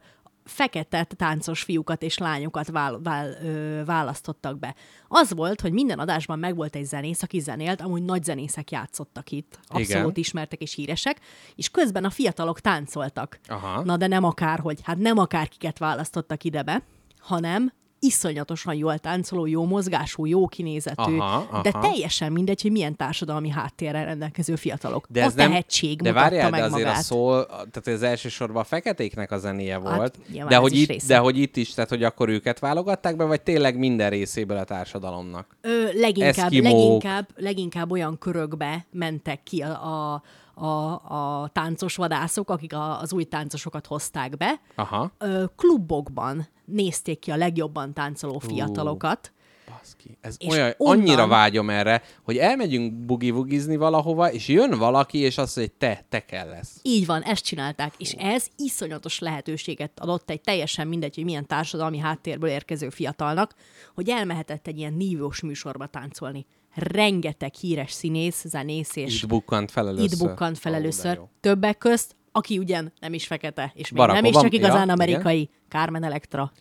fekete 0.45 1.03
táncos 1.03 1.63
fiúkat 1.63 2.01
és 2.01 2.17
lányokat 2.17 2.67
vál, 2.67 2.99
vál, 3.03 3.27
ö, 3.43 3.81
választottak 3.85 4.59
be. 4.59 4.75
Az 5.07 5.33
volt, 5.33 5.61
hogy 5.61 5.71
minden 5.71 5.99
adásban 5.99 6.39
megvolt 6.39 6.75
egy 6.75 6.85
zenész, 6.85 7.23
aki 7.23 7.39
zenélt, 7.39 7.81
amúgy 7.81 8.03
nagy 8.03 8.23
zenészek 8.23 8.71
játszottak 8.71 9.31
itt, 9.31 9.59
abszolút 9.67 10.11
Igen. 10.11 10.11
ismertek 10.13 10.61
és 10.61 10.73
híresek, 10.73 11.19
és 11.55 11.69
közben 11.69 12.05
a 12.05 12.09
fiatalok 12.09 12.59
táncoltak. 12.59 13.39
Aha. 13.47 13.83
Na 13.83 13.97
de 13.97 14.07
nem 14.07 14.23
akárhogy, 14.23 14.79
hát 14.83 14.97
nem 14.97 15.17
akárkiket 15.17 15.77
választottak 15.77 16.43
ide 16.43 16.63
be, 16.63 16.83
hanem 17.19 17.71
iszonyatosan 18.05 18.73
jól 18.73 18.97
táncoló, 18.97 19.45
jó 19.45 19.65
mozgású, 19.65 20.25
jó 20.25 20.47
kinézetű, 20.47 21.17
Aha, 21.17 21.47
aha. 21.51 21.61
de 21.61 21.71
teljesen 21.71 22.31
mindegy, 22.31 22.61
hogy 22.61 22.71
milyen 22.71 22.95
társadalmi 22.95 23.49
háttérrel 23.49 24.05
rendelkező 24.05 24.55
fiatalok. 24.55 25.05
De 25.09 25.21
a 25.21 25.25
ez 25.25 25.33
nem, 25.33 25.49
tehetség 25.49 26.01
de 26.01 26.09
mutatta 26.09 26.29
várjál, 26.29 26.49
meg 26.49 26.59
de 26.59 26.65
azért 26.65 26.83
magát. 26.83 26.99
a 26.99 27.03
szól, 27.03 27.45
tehát 27.45 27.87
az 27.87 28.03
elsősorban 28.03 28.61
a 28.61 28.65
feketéknek 28.65 29.31
a 29.31 29.37
zenéje 29.37 29.73
Hát, 29.83 29.95
volt, 29.95 30.15
nyilván 30.31 30.49
de 30.49 30.55
ez 30.55 30.61
hogy, 30.61 30.73
itt, 30.75 30.87
része. 30.87 31.07
de 31.07 31.17
hogy 31.17 31.37
itt 31.37 31.55
is, 31.57 31.73
tehát 31.73 31.89
hogy 31.89 32.03
akkor 32.03 32.29
őket 32.29 32.59
válogatták 32.59 33.15
be, 33.15 33.23
vagy 33.23 33.41
tényleg 33.41 33.77
minden 33.77 34.09
részéből 34.09 34.57
a 34.57 34.63
társadalomnak? 34.63 35.57
Ö, 35.61 35.83
leginkább, 35.93 36.51
Eszkimók. 36.51 36.71
leginkább, 36.73 37.27
leginkább 37.35 37.91
olyan 37.91 38.17
körökbe 38.17 38.85
mentek 38.91 39.43
ki 39.43 39.61
a, 39.61 39.69
a, 40.13 40.23
a, 40.55 41.01
a 41.43 41.49
táncos 41.53 41.95
vadászok, 41.95 42.49
akik 42.49 42.73
a, 42.73 42.99
az 43.01 43.13
új 43.13 43.23
táncosokat 43.23 43.85
hozták 43.85 44.37
be. 44.37 44.59
Aha. 44.75 45.11
Ö, 45.17 45.43
klubokban 45.55 46.47
nézték 46.65 47.19
ki 47.19 47.31
a 47.31 47.35
legjobban 47.35 47.93
táncoló 47.93 48.39
fiatalokat. 48.39 49.33
Baszki. 49.69 50.17
Ez 50.21 50.35
És 50.39 50.53
olyan, 50.53 50.73
onnan- 50.77 50.99
annyira 50.99 51.27
vágyom 51.27 51.69
erre, 51.69 52.01
hogy 52.23 52.37
elmegyünk 52.37 52.93
bugivugizni 52.93 53.75
valahova, 53.75 54.31
és 54.31 54.47
jön 54.47 54.77
valaki, 54.77 55.17
és 55.17 55.37
azt 55.37 55.55
mondja, 55.55 55.73
hogy 55.79 55.89
te, 55.89 56.05
te 56.09 56.25
kell 56.25 56.47
lesz. 56.49 56.79
Így 56.81 57.05
van, 57.05 57.21
ezt 57.21 57.43
csinálták, 57.43 57.93
és 57.97 58.11
ez 58.11 58.47
iszonyatos 58.57 59.19
lehetőséget 59.19 59.99
adott 59.99 60.29
egy 60.29 60.41
teljesen 60.41 60.87
mindegy, 60.87 61.15
hogy 61.15 61.23
milyen 61.23 61.47
társadalmi 61.47 61.97
háttérből 61.97 62.49
érkező 62.49 62.89
fiatalnak, 62.89 63.55
hogy 63.95 64.09
elmehetett 64.09 64.67
egy 64.67 64.77
ilyen 64.77 64.93
nívós 64.93 65.41
műsorba 65.41 65.85
táncolni. 65.87 66.45
Rengeteg 66.75 67.53
híres 67.53 67.91
színész, 67.91 68.43
zenész 68.47 68.95
és 68.95 69.21
Itt 69.21 69.29
bukkant 69.29 69.71
fel 69.71 69.87
először. 69.87 70.11
itt 70.11 70.17
bukkant 70.27 70.57
fel 70.57 70.73
először. 70.73 71.15
jó. 71.15 71.29
Többek 71.39 71.77
közt, 71.77 72.15
aki 72.31 72.57
ugyan 72.57 72.93
nem 72.99 73.13
is 73.13 73.27
fekete, 73.27 73.71
és 73.75 73.89
még 73.91 73.99
Barack 74.01 74.15
nem 74.15 74.25
is 74.25 74.29
Obama- 74.29 74.51
csak 74.51 74.59
igazán 74.59 74.87
ja, 74.87 74.93
amerikai, 74.93 75.49
Carmen 75.69 76.03
Electra. 76.03 76.51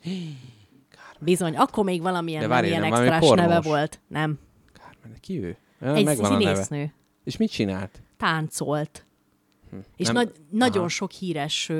Bizony, 1.18 1.56
akkor 1.56 1.84
még 1.84 2.02
valamilyen 2.02 2.40
De 2.40 2.46
várj, 2.48 2.66
ilyen 2.66 2.80
nem 2.80 2.92
extrás 2.92 3.28
neve 3.28 3.60
volt. 3.60 4.00
Nem. 4.08 4.38
Carmen, 4.72 5.18
ki 5.20 5.42
ő? 5.42 5.56
Ja, 5.80 5.94
Egy 5.94 6.16
színésznő. 6.16 6.94
És 7.24 7.36
mit 7.36 7.50
csinált? 7.50 8.02
Táncolt. 8.16 9.06
És 9.96 10.06
Nem- 10.06 10.14
nagy, 10.14 10.32
nagyon 10.50 10.78
Aha. 10.78 10.88
sok 10.88 11.10
híres, 11.10 11.70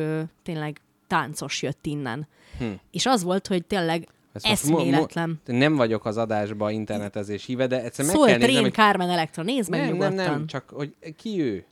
tényleg 0.42 0.80
táncos 1.06 1.62
jött 1.62 1.86
innen. 1.86 2.28
Hm. 2.58 2.64
És 2.90 3.06
az 3.06 3.22
volt, 3.22 3.46
hogy 3.46 3.64
tényleg 3.66 4.08
Ezt 4.34 4.46
most 4.46 4.62
mo- 4.64 4.72
mo- 4.72 4.80
eszméletlen. 4.86 5.40
Nem 5.44 5.76
vagyok 5.76 6.04
az 6.04 6.16
adásba 6.16 6.70
internetezés 6.70 7.44
híve, 7.44 7.66
de 7.66 7.82
egyszer 7.82 8.04
meg 8.04 8.14
Szólt 8.14 8.28
kell 8.28 8.38
néznem, 8.38 8.54
Rén 8.54 8.62
hogy... 8.62 8.72
Carmen 8.72 9.10
Electra, 9.10 9.42
nézd 9.42 9.70
meg 9.70 9.80
Nem, 9.80 9.88
nem, 9.88 9.96
nyugodtan. 9.98 10.30
nem, 10.32 10.46
csak 10.46 10.70
hogy 10.70 10.96
ki 11.16 11.40
ő? 11.40 11.64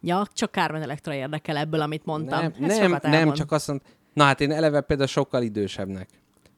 Ja, 0.00 0.26
csak 0.32 0.52
Carmen 0.52 0.82
Electra 0.82 1.14
érdekel 1.14 1.56
ebből, 1.56 1.80
amit 1.80 2.04
mondtam. 2.04 2.40
Nem, 2.40 2.70
Ez 2.70 2.78
nem, 2.78 2.98
nem, 3.02 3.32
csak 3.32 3.52
azt 3.52 3.68
mondta, 3.68 3.86
na 4.12 4.24
hát 4.24 4.40
én 4.40 4.50
eleve 4.50 4.80
például 4.80 5.08
sokkal 5.08 5.42
idősebbnek. 5.42 6.08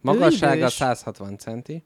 Magassága 0.00 0.54
idős. 0.56 0.72
160 0.72 1.38
centi. 1.38 1.84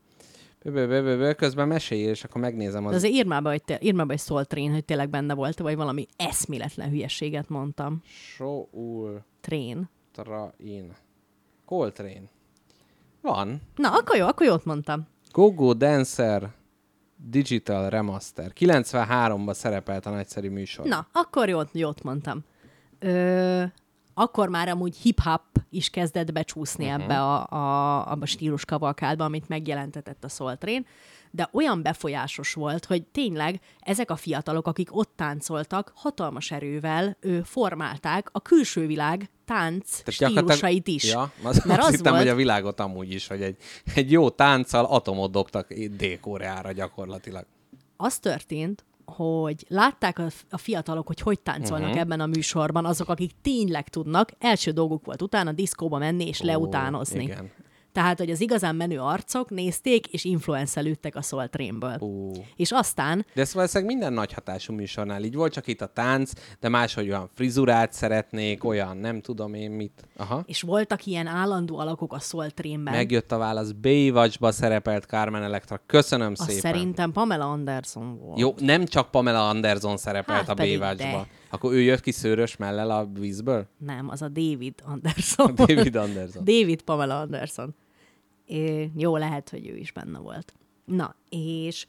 Bö, 0.64 0.70
bö, 0.70 0.86
bö, 0.86 1.02
bö, 1.02 1.16
bö, 1.16 1.32
közben 1.32 1.68
mesélj, 1.68 2.00
és 2.00 2.24
akkor 2.24 2.40
megnézem 2.40 2.82
De 2.82 2.88
az... 2.88 2.94
azért 2.94 3.14
írd 3.14 3.26
már 3.26 3.42
be, 3.42 3.48
hogy, 3.50 3.62
te, 3.62 3.78
írd 3.80 3.96
már 3.96 4.06
be, 4.06 4.12
hogy 4.12 4.22
Soul 4.22 4.44
Train, 4.44 4.72
hogy 4.72 4.84
tényleg 4.84 5.10
benne 5.10 5.34
volt, 5.34 5.58
vagy 5.58 5.76
valami 5.76 6.06
eszméletlen 6.16 6.88
hülyeséget 6.90 7.48
mondtam. 7.48 8.02
Soul 8.36 9.24
Train. 9.40 9.88
Train. 10.12 10.92
Coltrane. 11.64 12.22
Van. 13.20 13.60
Na, 13.76 13.88
akkor 13.88 14.16
jó, 14.16 14.26
akkor 14.26 14.46
jót 14.46 14.64
mondtam. 14.64 15.06
Gogo 15.32 15.74
Dancer 15.74 16.50
Digital 17.16 17.88
Remaster. 17.88 18.52
93-ban 18.58 19.54
szerepelt 19.54 20.06
a 20.06 20.10
nagyszerű 20.10 20.50
műsor. 20.50 20.86
Na, 20.86 21.06
akkor 21.12 21.48
jót, 21.48 21.68
jót 21.72 22.02
mondtam. 22.02 22.44
Ö, 22.98 23.62
akkor 24.14 24.48
már 24.48 24.68
amúgy 24.68 24.96
hip-hop 24.96 25.42
is 25.70 25.90
kezdett 25.90 26.32
becsúszni 26.32 26.84
uh-huh. 26.84 27.02
ebbe 27.02 27.20
a, 27.20 27.46
a, 27.48 28.06
a 28.06 28.26
stílus 28.26 28.64
kavalkádba, 28.64 29.24
amit 29.24 29.48
megjelentetett 29.48 30.24
a 30.24 30.28
Soul 30.28 30.56
Train, 30.56 30.86
de 31.30 31.48
olyan 31.52 31.82
befolyásos 31.82 32.52
volt, 32.52 32.84
hogy 32.84 33.02
tényleg 33.06 33.60
ezek 33.80 34.10
a 34.10 34.16
fiatalok, 34.16 34.66
akik 34.66 34.96
ott 34.96 35.12
táncoltak, 35.16 35.92
hatalmas 35.94 36.50
erővel 36.50 37.16
ő, 37.20 37.42
formálták 37.42 38.28
a 38.32 38.40
külső 38.40 38.86
világ 38.86 39.30
tánc 39.44 40.02
gyakorlatilag- 40.04 40.56
stílusait 40.56 40.88
is. 40.88 41.04
Ja, 41.04 41.32
az, 41.42 41.64
Mert 41.64 41.78
azt 41.78 41.88
az 41.88 41.94
hittem, 41.94 42.12
volt, 42.12 42.24
hogy 42.24 42.32
a 42.32 42.36
világot 42.36 42.80
amúgy 42.80 43.12
is, 43.12 43.26
hogy 43.26 43.42
egy, 43.42 43.56
egy 43.94 44.10
jó 44.10 44.30
tánccal 44.30 44.84
atomot 44.84 45.30
dobtak 45.30 45.72
Dél-Koreára 45.72 46.72
gyakorlatilag. 46.72 47.46
az 47.96 48.18
történt, 48.18 48.84
hogy 49.04 49.64
látták 49.68 50.18
a, 50.18 50.26
a 50.50 50.58
fiatalok, 50.58 51.06
hogy 51.06 51.20
hogy 51.20 51.40
táncolnak 51.40 51.86
uh-huh. 51.86 52.00
ebben 52.00 52.20
a 52.20 52.26
műsorban, 52.26 52.84
azok, 52.84 53.08
akik 53.08 53.30
tényleg 53.42 53.88
tudnak, 53.88 54.30
első 54.38 54.70
dolguk 54.70 55.04
volt 55.04 55.22
utána 55.22 55.52
diszkóba 55.52 55.98
menni 55.98 56.26
és 56.26 56.40
leutánozni. 56.40 57.22
igen. 57.22 57.50
Tehát, 57.92 58.18
hogy 58.18 58.30
az 58.30 58.40
igazán 58.40 58.76
menő 58.76 58.98
arcok 58.98 59.50
nézték 59.50 60.06
és 60.06 60.24
influencelődtek 60.24 61.16
a 61.16 61.22
Soul 61.22 61.48
Trainből. 61.48 61.96
Ú. 61.98 62.32
És 62.56 62.70
aztán 62.72 63.26
De 63.34 63.40
ez 63.40 63.54
valószínűleg 63.54 63.92
minden 63.92 64.12
nagy 64.12 64.32
hatású 64.32 64.72
műsornál 64.72 65.22
így 65.22 65.34
volt, 65.34 65.52
csak 65.52 65.66
itt 65.66 65.80
a 65.80 65.86
tánc, 65.86 66.32
de 66.60 66.68
máshogy 66.68 67.08
olyan 67.08 67.30
frizurát 67.34 67.92
szeretnék, 67.92 68.64
olyan 68.64 68.96
nem 68.96 69.20
tudom 69.20 69.54
én 69.54 69.70
mit. 69.70 70.08
Aha. 70.16 70.42
és 70.46 70.62
voltak 70.62 71.06
ilyen 71.06 71.26
állandó 71.26 71.78
alakok 71.78 72.12
a 72.12 72.18
Soul 72.18 72.50
Trainben. 72.50 72.94
Megjött 72.94 73.32
a 73.32 73.38
válasz, 73.38 73.70
Baywatch-ba 73.70 74.52
szerepelt 74.52 75.04
Carmen 75.04 75.42
Electra. 75.42 75.80
Köszönöm 75.86 76.32
Azt 76.32 76.50
szépen. 76.50 76.60
szerintem 76.72 77.12
Pamela 77.12 77.50
Anderson 77.50 78.18
volt. 78.18 78.38
Jó, 78.38 78.54
nem 78.58 78.84
csak 78.84 79.10
Pamela 79.10 79.48
Anderson 79.48 79.96
szerepelt 79.96 80.38
Hát 80.38 80.48
a 80.48 80.54
Baywatch-ba. 80.54 81.26
Akkor 81.50 81.72
ő 81.72 81.80
jött 81.80 82.00
ki 82.00 82.10
szőrös 82.10 82.56
mellel 82.56 82.90
a 82.90 83.06
vízből? 83.06 83.66
Nem, 83.78 84.08
az 84.08 84.22
a 84.22 84.28
David 84.28 84.74
Anderson. 84.84 85.54
David 85.54 85.94
Anderson. 85.96 86.44
David 86.44 86.82
Pamela 86.82 87.20
Anderson. 87.20 87.74
É, 88.46 88.90
jó, 88.96 89.16
lehet, 89.16 89.50
hogy 89.50 89.68
ő 89.68 89.76
is 89.76 89.92
benne 89.92 90.18
volt. 90.18 90.54
Na, 90.84 91.14
és 91.28 91.86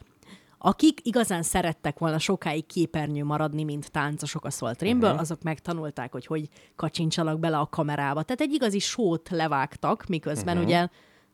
Akik 0.64 1.00
igazán 1.04 1.44
szerettek 1.44 2.00
volna 2.00 2.20
sokáig 2.20 2.66
képernyő 2.66 3.24
maradni, 3.24 3.64
mint 3.64 3.92
táncosok 3.92 4.46
a 4.46 4.50
Soul 4.50 4.76
Trainből, 4.76 5.00
Mhm. 5.10 5.10
uh-huh. 5.18 5.22
azok 5.32 5.42
megtanulták, 5.44 6.12
hogy 6.12 6.26
hogy 6.26 6.48
kacsincsanak 6.76 7.40
bele 7.40 7.58
a 7.58 7.66
kamerába. 7.70 8.24
Tehát 8.24 8.42
egy 8.42 8.54
igazi 8.54 8.80
sót 8.80 9.30
levágtak, 9.30 10.06
miközben 10.08 10.58
Mhm. 10.58 10.66
uh-huh. 10.66 10.88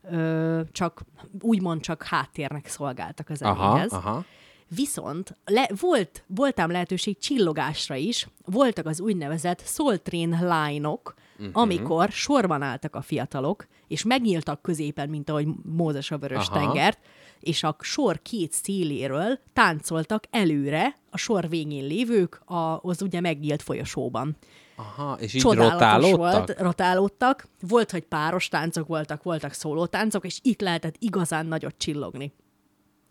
ugye 0.08 0.16
ö, 0.18 0.60
csak, 0.72 1.02
úgymond 1.40 1.80
csak 1.80 2.02
háttérnek 2.02 2.66
szolgáltak 2.66 3.28
az 3.28 3.42
Aha, 3.42 3.84
aha. 3.88 4.24
Viszont 4.68 5.36
le, 5.44 5.70
volt, 5.80 6.24
voltám 6.26 6.70
lehetőség 6.70 7.18
csillogásra 7.18 7.94
is, 7.94 8.28
voltak 8.44 8.86
az 8.86 9.00
úgynevezett 9.00 9.62
Soul 9.66 9.98
Train 9.98 10.38
line-ok, 10.40 11.14
uh-huh. 11.38 11.62
amikor 11.62 12.10
sorban 12.10 12.62
álltak 12.62 12.94
a 12.94 13.00
fiatalok, 13.00 13.66
és 13.88 14.04
megnyíltak 14.04 14.62
középen, 14.62 15.08
mint 15.08 15.30
ahogy 15.30 15.46
Mózes 15.62 16.10
a 16.10 16.18
vörös 16.18 16.48
Aha. 16.48 16.58
tengert, 16.58 16.98
és 17.40 17.62
a 17.62 17.76
sor 17.80 18.22
két 18.22 18.52
széléről 18.52 19.38
táncoltak 19.52 20.24
előre 20.30 20.96
a 21.10 21.16
sor 21.16 21.48
végén 21.48 21.86
lévők 21.86 22.40
a, 22.44 22.80
az 22.82 23.02
ugye 23.02 23.20
megnyílt 23.20 23.62
folyosóban. 23.62 24.36
Aha, 24.76 25.16
és 25.20 25.34
így 25.34 25.40
Csodálatos 25.40 25.72
rotálódtak? 25.72 26.46
volt, 26.46 26.60
rotálódtak. 26.60 27.48
Volt, 27.60 27.90
hogy 27.90 28.02
páros 28.02 28.48
táncok 28.48 28.86
voltak, 28.86 29.22
voltak 29.22 29.52
szólótáncok, 29.52 30.24
és 30.24 30.38
itt 30.42 30.60
lehetett 30.60 30.94
igazán 30.98 31.46
nagyot 31.46 31.74
csillogni. 31.78 32.32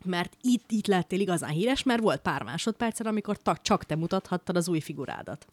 Mert 0.06 0.38
itt, 0.42 0.72
itt 0.72 0.88
lettél 0.88 1.20
igazán 1.20 1.50
híres, 1.50 1.84
mert 1.84 2.02
volt 2.02 2.22
pár 2.22 2.44
másodpercen, 2.44 3.08
amikor 3.08 3.38
csak 3.62 3.84
te 3.84 3.96
mutathattad 3.96 4.56
az 4.56 4.68
új 4.68 4.80
figurádat. 4.80 5.48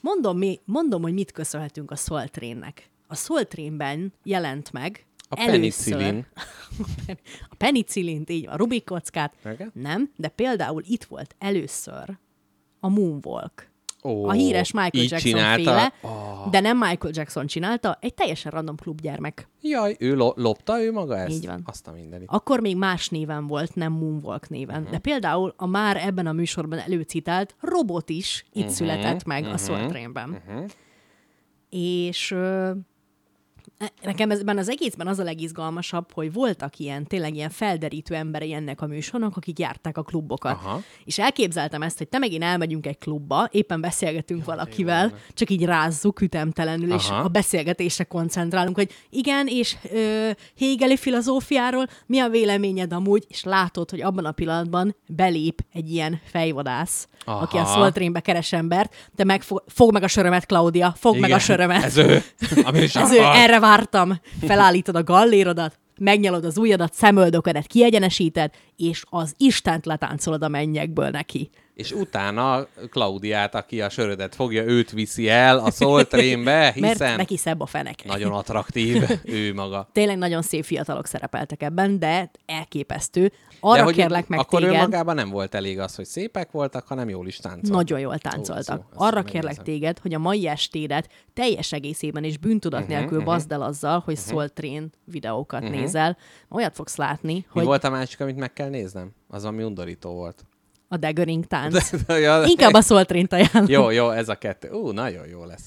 Mondom, 0.00 0.38
mi, 0.38 0.60
mondom, 0.64 1.02
hogy 1.02 1.12
mit 1.12 1.32
köszönhetünk 1.32 1.90
a 1.90 1.96
Soul 1.96 2.28
Trainnek. 2.28 2.90
A 3.06 3.14
Soul 3.14 3.44
Trainben 3.44 4.12
jelent 4.22 4.72
meg 4.72 5.06
A 5.28 5.38
először- 5.40 5.92
penicillin. 5.92 6.26
a 7.50 7.54
penicillint, 7.58 8.30
így 8.30 8.46
a 8.46 8.56
Rubik 8.56 8.84
kockát. 8.84 9.34
Igen? 9.52 9.70
Nem, 9.74 10.12
de 10.16 10.28
például 10.28 10.82
itt 10.86 11.04
volt 11.04 11.34
először 11.38 12.18
a 12.80 12.88
Moonwalk. 12.88 13.70
Ó, 14.04 14.28
a 14.28 14.32
híres 14.32 14.72
Michael 14.72 15.04
Jackson 15.04 15.18
csinálta? 15.18 15.62
féle, 15.62 15.92
Oh. 16.00 16.50
de 16.50 16.60
nem 16.60 16.78
Michael 16.78 17.12
Jackson 17.16 17.46
csinálta, 17.46 17.98
egy 18.00 18.14
teljesen 18.14 18.52
random 18.52 18.76
klubgyermek. 18.76 19.48
Jaj, 19.60 19.96
ő 19.98 20.14
lo- 20.14 20.36
lopta 20.36 20.82
ő 20.82 20.92
maga 20.92 21.18
ezt? 21.18 21.30
Így 21.30 21.46
van. 21.46 21.62
Azt 21.64 21.86
a 21.86 21.92
mindenit. 21.92 22.28
Akkor 22.30 22.60
még 22.60 22.76
más 22.76 23.08
néven 23.08 23.46
volt, 23.46 23.74
nem 23.74 23.92
Moonwalk 23.92 24.48
néven. 24.48 24.74
Mhm. 24.74 24.84
Uh-huh. 24.84 24.92
De 24.92 25.10
például 25.10 25.54
a 25.56 25.66
már 25.66 25.96
ebben 25.96 26.26
a 26.26 26.32
műsorban 26.32 26.78
előcitált 26.78 27.54
robot 27.60 28.08
is 28.10 28.44
itt 28.52 28.62
uh-huh. 28.62 28.76
született 28.76 29.24
meg 29.24 29.40
uh-huh. 29.40 29.54
a 29.54 29.58
Soul 29.58 29.86
Trainben. 29.86 30.42
Uh-huh. 30.48 30.64
És 31.70 32.30
ö, 32.30 32.70
nekem 34.02 34.30
ezben 34.30 34.58
az 34.58 34.68
egészben 34.68 35.06
az 35.06 35.18
a 35.18 35.22
legizgalmasabb, 35.22 36.12
hogy 36.12 36.32
voltak 36.32 36.78
ilyen, 36.78 37.06
tényleg 37.06 37.34
ilyen 37.34 37.50
felderítő 37.50 38.14
emberei 38.14 38.52
ennek 38.52 38.80
a 38.80 38.86
műsornak, 38.86 39.36
akik 39.36 39.58
járták 39.58 39.98
a 39.98 40.02
klubokat. 40.02 40.58
Aha. 40.64 40.80
És 41.04 41.18
elképzeltem 41.18 41.82
ezt, 41.82 41.98
hogy 41.98 42.08
te 42.08 42.18
meg 42.18 42.32
én 42.32 42.42
elmegyünk 42.42 42.86
egy 42.86 42.98
klubba, 42.98 43.48
éppen 43.50 43.80
beszélgetünk 43.80 44.44
valakivel, 44.44 45.12
csak 45.32 45.50
így 45.50 45.64
rázzuk 45.64 46.20
ütemtelenül, 46.20 46.92
és 46.94 47.08
Aha. 47.08 47.22
a 47.22 47.28
beszélgetésre 47.28 48.04
koncentrálunk, 48.04 48.76
hogy 48.76 48.90
igen, 49.10 49.46
és 49.46 49.76
ö, 49.92 50.30
Hegeli 50.58 50.96
filozófiáról 50.96 51.86
mi 52.06 52.18
a 52.18 52.28
véleményed 52.28 52.92
amúgy, 52.92 53.24
és 53.28 53.44
látod, 53.44 53.90
hogy 53.90 54.00
abban 54.00 54.24
a 54.24 54.32
pillanatban 54.32 54.96
belép 55.06 55.64
egy 55.72 55.90
ilyen 55.90 56.20
fejvadász, 56.24 57.08
Aha. 57.24 57.40
aki 57.40 57.56
a 57.56 57.92
Trainbe 57.92 58.20
keres 58.20 58.52
embert, 58.52 58.94
de 59.14 59.24
meg 59.24 59.42
fog, 59.42 59.62
fog 59.66 59.92
meg 59.92 60.02
a 60.02 60.08
sörömet, 60.08 60.46
Claudia, 60.46 60.94
fog 60.96 61.18
meg 61.18 61.30
a 61.30 61.38
sörömet. 61.38 61.82
Ez 61.82 61.96
ő, 61.96 62.22
ami 62.64 62.80
is 62.80 62.94
Ez 63.04 63.12
ő, 63.12 63.18
erre 63.18 63.58
vártam. 63.76 64.20
Felállítod 64.40 64.96
a 64.96 65.02
gallérodat, 65.04 65.78
megnyalod 65.98 66.44
az 66.44 66.58
ujjadat, 66.58 66.92
szemöldöködet 66.94 67.66
kiegyenesíted, 67.66 68.50
és 68.76 69.02
az 69.10 69.34
Istent 69.36 69.86
letáncolod 69.86 70.42
a 70.42 70.48
mennyekből 70.48 71.08
neki. 71.08 71.50
És 71.74 71.92
utána 71.92 72.66
Klaudiát, 72.90 73.54
aki 73.54 73.80
a 73.80 73.88
sörödet 73.88 74.34
fogja, 74.34 74.62
őt 74.64 74.90
viszi 74.90 75.28
el 75.28 75.58
a 75.58 75.70
Soul 75.70 76.04
Trainbe, 76.04 76.72
Mert 76.76 76.92
hiszen 76.92 77.16
neki 77.16 77.36
szebb 77.36 77.60
a 77.60 77.66
feneke. 77.66 78.08
nagyon 78.08 78.32
attraktív 78.32 79.02
ő 79.24 79.54
maga. 79.54 79.88
Tényleg 79.92 80.18
nagyon 80.18 80.42
szép 80.42 80.64
fiatalok 80.64 81.06
szerepeltek 81.06 81.62
ebben, 81.62 81.98
de 81.98 82.30
elképesztő. 82.46 83.32
Arra 83.66 83.76
De 83.76 83.82
hogy 83.82 83.94
kérlek 83.94 84.28
meg 84.28 84.38
akkor 84.38 84.60
téged, 84.60 84.74
önmagában 84.74 85.14
nem 85.14 85.30
volt 85.30 85.54
elég 85.54 85.78
az, 85.78 85.94
hogy 85.94 86.04
szépek 86.04 86.50
voltak, 86.50 86.86
hanem 86.86 87.08
jól 87.08 87.26
is 87.26 87.36
táncoltak. 87.36 87.72
nagyon 87.74 87.98
jól 88.00 88.12
Ó, 88.12 88.16
táncoltak. 88.16 88.64
szó, 88.64 88.72
ezt 88.90 89.00
Arra 89.00 89.22
kérlek 89.22 89.62
téged, 89.62 89.98
hogy 89.98 90.14
a 90.14 90.18
mai 90.18 90.48
estédet 90.48 91.08
teljes 91.34 91.72
egészében 91.72 92.24
és 92.24 92.38
bűntudat 92.38 92.80
Mhm, 92.80 92.88
nélkül 92.90 93.22
bazd 93.22 93.52
el 93.52 93.62
azzal, 93.62 94.02
hogy 94.04 94.16
Soul 94.18 94.48
Train 94.48 94.90
videókat 95.04 95.60
nézel. 95.68 96.16
Olyat 96.50 96.74
fogsz 96.74 96.96
látni, 96.96 97.32
Mi 97.32 97.44
hogy 97.48 97.64
volt 97.64 97.84
a 97.84 97.90
másik, 97.90 98.20
amit 98.20 98.36
meg 98.36 98.52
kell 98.52 98.68
néznem? 98.68 99.10
Az, 99.28 99.44
ami 99.44 99.62
undorító 99.62 100.10
volt. 100.10 100.44
a 100.88 100.96
daggering 100.96 101.44
tánc. 101.46 101.90
ja, 102.08 102.42
Inkább 102.46 102.72
a 102.72 102.80
Soul 102.80 103.04
Train-t 103.04 103.32
ajánlom. 103.32 103.64
Jó, 103.66 103.90
jó, 103.90 104.10
ez 104.10 104.28
a 104.28 104.34
kettő. 104.34 104.70
Ú, 104.70 104.90
nagyon 104.90 105.26
jó 105.28 105.44
lesz. 105.44 105.64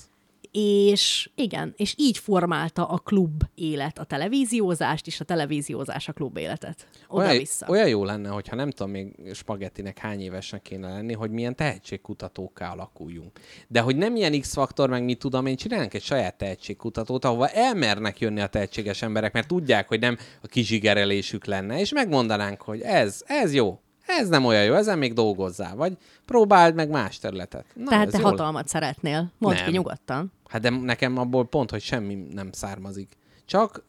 És 0.52 1.30
igen, 1.36 1.74
és 1.78 1.94
így 1.98 2.18
formálta 2.18 2.86
a 2.86 2.98
klub 2.98 3.44
élet 3.56 4.00
a 4.00 4.04
televíziózást, 4.04 5.08
és 5.08 5.20
a 5.20 5.24
televíziózás 5.24 6.08
a 6.08 6.14
klub 6.14 6.38
életet. 6.38 6.88
Olyan, 7.10 7.30
Oda-vissza. 7.30 7.68
olyan 7.70 7.88
jó 7.88 8.04
lenne, 8.04 8.30
hogyha 8.30 8.56
nem 8.56 8.72
tudom 8.72 8.92
még 8.92 9.16
spagettinek 9.34 9.98
hány 9.98 10.22
évesnek 10.22 10.62
kéne 10.62 10.90
lenni, 10.90 11.14
hogy 11.14 11.32
milyen 11.32 11.56
tehetségkutatókká 11.56 12.72
alakuljunk. 12.72 13.40
De 13.68 13.80
hogy 13.82 13.96
nem 13.96 14.16
ilyen 14.16 14.40
X-faktor, 14.40 14.90
meg 14.90 15.04
mit 15.04 15.20
tudom 15.20 15.46
én, 15.46 15.56
csinálunk 15.56 15.94
egy 15.94 16.04
saját 16.04 16.38
tehetségkutatót, 16.38 17.26
ahova 17.26 17.48
elmernek 17.48 18.20
jönni 18.20 18.42
a 18.42 18.48
tehetséges 18.48 19.02
emberek, 19.02 19.34
mert 19.34 19.48
tudják, 19.48 19.88
hogy 19.88 20.00
nem 20.00 20.18
a 20.42 20.48
kizsigerelésük 20.48 21.46
lenne, 21.46 21.80
és 21.80 21.94
megmondanánk, 21.94 22.62
hogy 22.62 22.82
ez, 22.82 23.22
ez 23.26 23.54
jó, 23.54 23.80
ez 24.08 24.30
nem 24.30 24.46
olyan 24.46 24.64
jó, 24.64 24.74
ezen 24.74 24.98
még 24.98 25.14
dolgozzál, 25.14 25.76
vagy 25.76 25.98
próbáld 26.26 26.76
meg 26.76 26.90
más 26.90 27.20
területet. 27.20 27.66
Na, 27.74 27.90
Tehát 27.90 28.10
te 28.10 28.20
hatalmat 28.22 28.68
szeretnél. 28.68 29.32
Mondd 29.38 29.56
Nem. 29.56 29.66
ki 29.66 29.72
nyugodtan. 29.72 30.32
Hát 30.50 30.62
de 30.62 30.70
nekem 30.70 31.18
abból 31.18 31.46
pont, 31.48 31.70
hogy 31.70 31.82
semmi 31.82 32.16
nem 32.32 32.52
származik. 32.52 33.12
Csak 33.46 33.84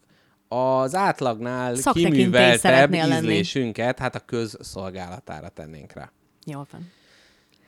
az 0.49 0.95
átlagnál 0.95 1.75
kiműveltebb 1.93 2.59
szeretnél 2.59 3.07
lenni. 3.07 3.21
ízlésünket, 3.27 3.99
hát 3.99 4.15
a 4.15 4.21
közszolgálatára 4.21 5.49
tennénk 5.49 5.93
rá. 5.93 6.11
Jól 6.47 6.67
van. 6.71 6.91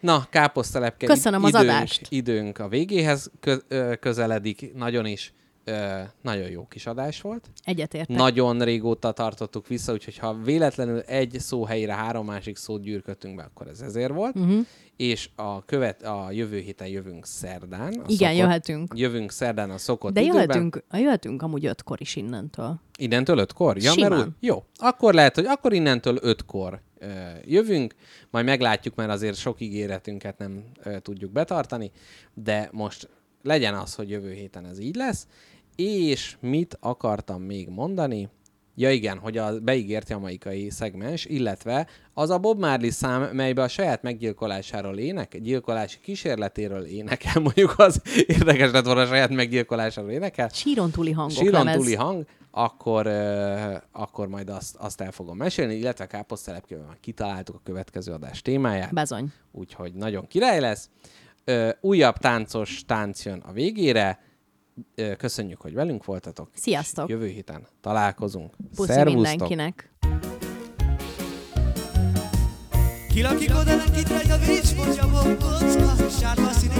Na, 0.00 0.26
káposztelepke, 0.30 1.06
Köszönöm 1.06 1.42
az 1.44 1.48
időnk, 1.48 1.64
adást. 1.68 2.06
időnk 2.08 2.58
a 2.58 2.68
végéhez 2.68 3.30
kö- 3.40 3.98
közeledik, 4.00 4.74
nagyon 4.74 5.06
is 5.06 5.32
ö, 5.64 6.00
nagyon 6.22 6.50
jó 6.50 6.66
kis 6.66 6.86
adás 6.86 7.20
volt. 7.20 7.50
Egyetértek. 7.64 8.16
Nagyon 8.16 8.60
régóta 8.64 9.12
tartottuk 9.12 9.66
vissza, 9.66 9.92
úgyhogy 9.92 10.18
ha 10.18 10.34
véletlenül 10.34 11.00
egy 11.00 11.36
szó 11.38 11.64
helyére 11.64 11.94
három 11.94 12.26
másik 12.26 12.56
szót 12.56 12.82
gyűrködtünk 12.82 13.36
be, 13.36 13.42
akkor 13.42 13.68
ez 13.68 13.80
ezért 13.80 14.12
volt. 14.12 14.36
Uh-huh. 14.36 14.66
És 15.00 15.28
a, 15.36 15.64
követ, 15.64 16.02
a 16.02 16.30
jövő 16.30 16.58
héten 16.58 16.88
jövünk 16.88 17.26
szerdán. 17.26 17.92
A 17.92 18.04
Igen, 18.06 18.34
jöhetünk. 18.34 18.92
Jövünk 18.96 19.30
szerdán 19.30 19.70
a 19.70 19.78
szokott 19.78 20.12
De 20.12 20.20
időben. 20.20 20.40
jöhetünk, 20.40 20.84
jöhetünk 20.92 21.42
amúgy 21.42 21.66
ötkor 21.66 22.00
is 22.00 22.16
innentől. 22.16 22.80
Innentől 22.98 23.38
ötkor? 23.38 23.76
Ja, 23.82 23.92
Simán. 23.92 24.10
mert 24.10 24.28
jó. 24.40 24.64
Akkor 24.74 25.14
lehet, 25.14 25.34
hogy 25.34 25.44
akkor 25.46 25.72
innentől 25.72 26.18
ötkor 26.20 26.80
ö, 26.98 27.06
jövünk, 27.44 27.94
majd 28.30 28.44
meglátjuk, 28.44 28.94
mert 28.94 29.10
azért 29.10 29.36
sok 29.36 29.60
ígéretünket 29.60 30.38
nem 30.38 30.64
ö, 30.82 30.98
tudjuk 30.98 31.32
betartani, 31.32 31.90
de 32.34 32.68
most 32.72 33.08
legyen 33.42 33.74
az, 33.74 33.94
hogy 33.94 34.10
jövő 34.10 34.32
héten 34.32 34.66
ez 34.66 34.78
így 34.78 34.96
lesz, 34.96 35.26
és 35.76 36.36
mit 36.40 36.76
akartam 36.80 37.42
még 37.42 37.68
mondani? 37.68 38.28
Ja 38.74 38.90
igen, 38.90 39.18
hogy 39.18 39.36
a 39.36 39.60
beígért 39.60 40.08
jamaikai 40.08 40.70
szegmens, 40.70 41.24
illetve 41.24 41.86
az 42.14 42.30
a 42.30 42.38
Bob 42.38 42.58
Marley 42.58 42.90
szám, 42.90 43.22
melybe 43.22 43.62
a 43.62 43.68
saját 43.68 44.02
meggyilkolásáról 44.02 44.98
ének, 44.98 45.38
gyilkolási 45.40 45.98
kísérletéről 46.02 46.84
énekel, 46.84 47.40
mondjuk 47.46 47.74
az 47.76 48.00
érdekes 48.26 48.70
lett 48.70 48.84
volna 48.84 49.00
a 49.00 49.06
saját 49.06 49.30
meggyilkolásáról 49.30 50.10
énekel, 50.10 50.48
Síron 50.48 50.90
túli 50.90 51.12
hangok 51.12 51.36
síron 51.36 51.66
túli 51.66 51.94
hang, 51.94 52.24
akkor, 52.50 53.06
uh, 53.06 53.74
akkor 53.92 54.28
majd 54.28 54.48
azt, 54.48 54.76
azt 54.76 55.00
el 55.00 55.10
fogom 55.10 55.36
mesélni, 55.36 55.74
illetve 55.74 56.06
káposztelepkével 56.06 56.84
már 56.86 56.96
kitaláltuk 57.00 57.54
a 57.54 57.60
következő 57.64 58.12
adás 58.12 58.42
témáját, 58.42 58.92
Bezony. 58.92 59.32
úgyhogy 59.52 59.92
nagyon 59.94 60.26
király 60.26 60.60
lesz. 60.60 60.88
Uh, 61.46 61.68
újabb 61.80 62.16
táncos 62.16 62.84
tánc 62.86 63.24
jön 63.24 63.42
a 63.46 63.52
végére. 63.52 64.18
Köszönjük, 65.18 65.60
hogy 65.60 65.74
velünk 65.74 66.04
voltatok. 66.04 66.48
Sziasztok. 66.54 67.08
És 67.08 67.14
Jövő 67.14 67.26
héten 67.26 67.66
találkozunk. 67.80 68.54
Puszi 68.74 68.92
Szervusztok. 68.92 69.24
mindenkinek. 69.24 69.90
Kilakik 73.14 73.50
oda 73.50 73.74
neki 73.74 74.02
drága 74.02 74.38
víz, 74.38 74.74
mondja 74.74 75.08
Bob, 75.08 75.42
kocka 75.42 76.08
Sárga 76.20 76.50
színe 76.52 76.74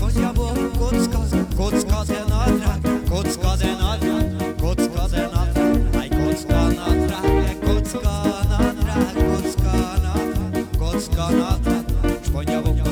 mondja 0.00 0.32
Bob, 0.32 0.78
kocka 0.78 1.20
Kocka 1.56 2.04
de 2.04 2.24
nadrág, 2.28 2.80
kocka 3.10 3.56
de 3.56 3.72
nadrág 3.80 4.54
Kocka 4.60 5.08
de 5.08 5.30
nadrág, 5.34 5.94
aj 5.94 6.08
kocka 6.08 6.68
nadrág 6.68 7.58
Kocka 7.64 8.10
nadrág, 8.48 9.14
kocka 9.14 9.72
nadrág 10.02 10.66
Kocka 10.78 11.30
nadrág, 11.30 11.84
s 12.24 12.30
mondja 12.30 12.85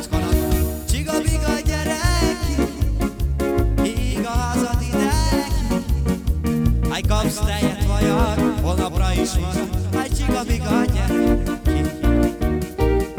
Haj 6.95 7.03
kapsz 7.03 7.39
tejet 7.43 7.87
vajat, 7.87 8.39
holnapra 8.62 9.12
is 9.12 9.33
van. 9.35 9.57
Haj 9.95 10.09
csiga-biga 10.16 10.85
gyere 10.95 11.35
ki 11.65 11.81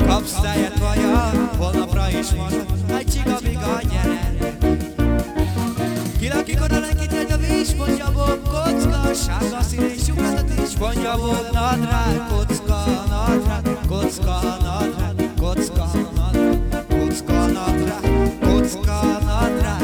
Kapsz 0.07 0.31
tejet 0.41 0.79
vajat, 0.79 1.35
holnapra 1.57 2.09
is 2.09 2.31
van. 2.31 2.53
Haj 2.89 3.03
csiga-biga 3.03 3.79
gyere 3.91 4.19
Kilakik 6.19 6.61
oda 6.63 6.79
neki 6.79 7.07
tegy 7.07 7.31
a 7.31 7.37
víz, 7.37 7.73
mondja 7.73 8.11
Bob 8.11 8.47
kocka. 8.47 9.13
Sárga 9.13 9.61
színén 9.61 9.97
sugarat 9.97 10.49
is, 10.63 10.77
mondja 10.79 11.15
Bob 11.17 11.47
nadrág 11.51 12.27
Kocka, 12.29 12.79
nadrág, 13.09 13.79
kocka, 13.87 14.39
nadrág, 14.63 15.15
kocka, 15.41 15.87
nadrág 16.15 16.85
Kocka, 16.89 17.45
nadrág, 17.45 18.05
kocka, 18.39 19.01
nadrág. 19.27 19.74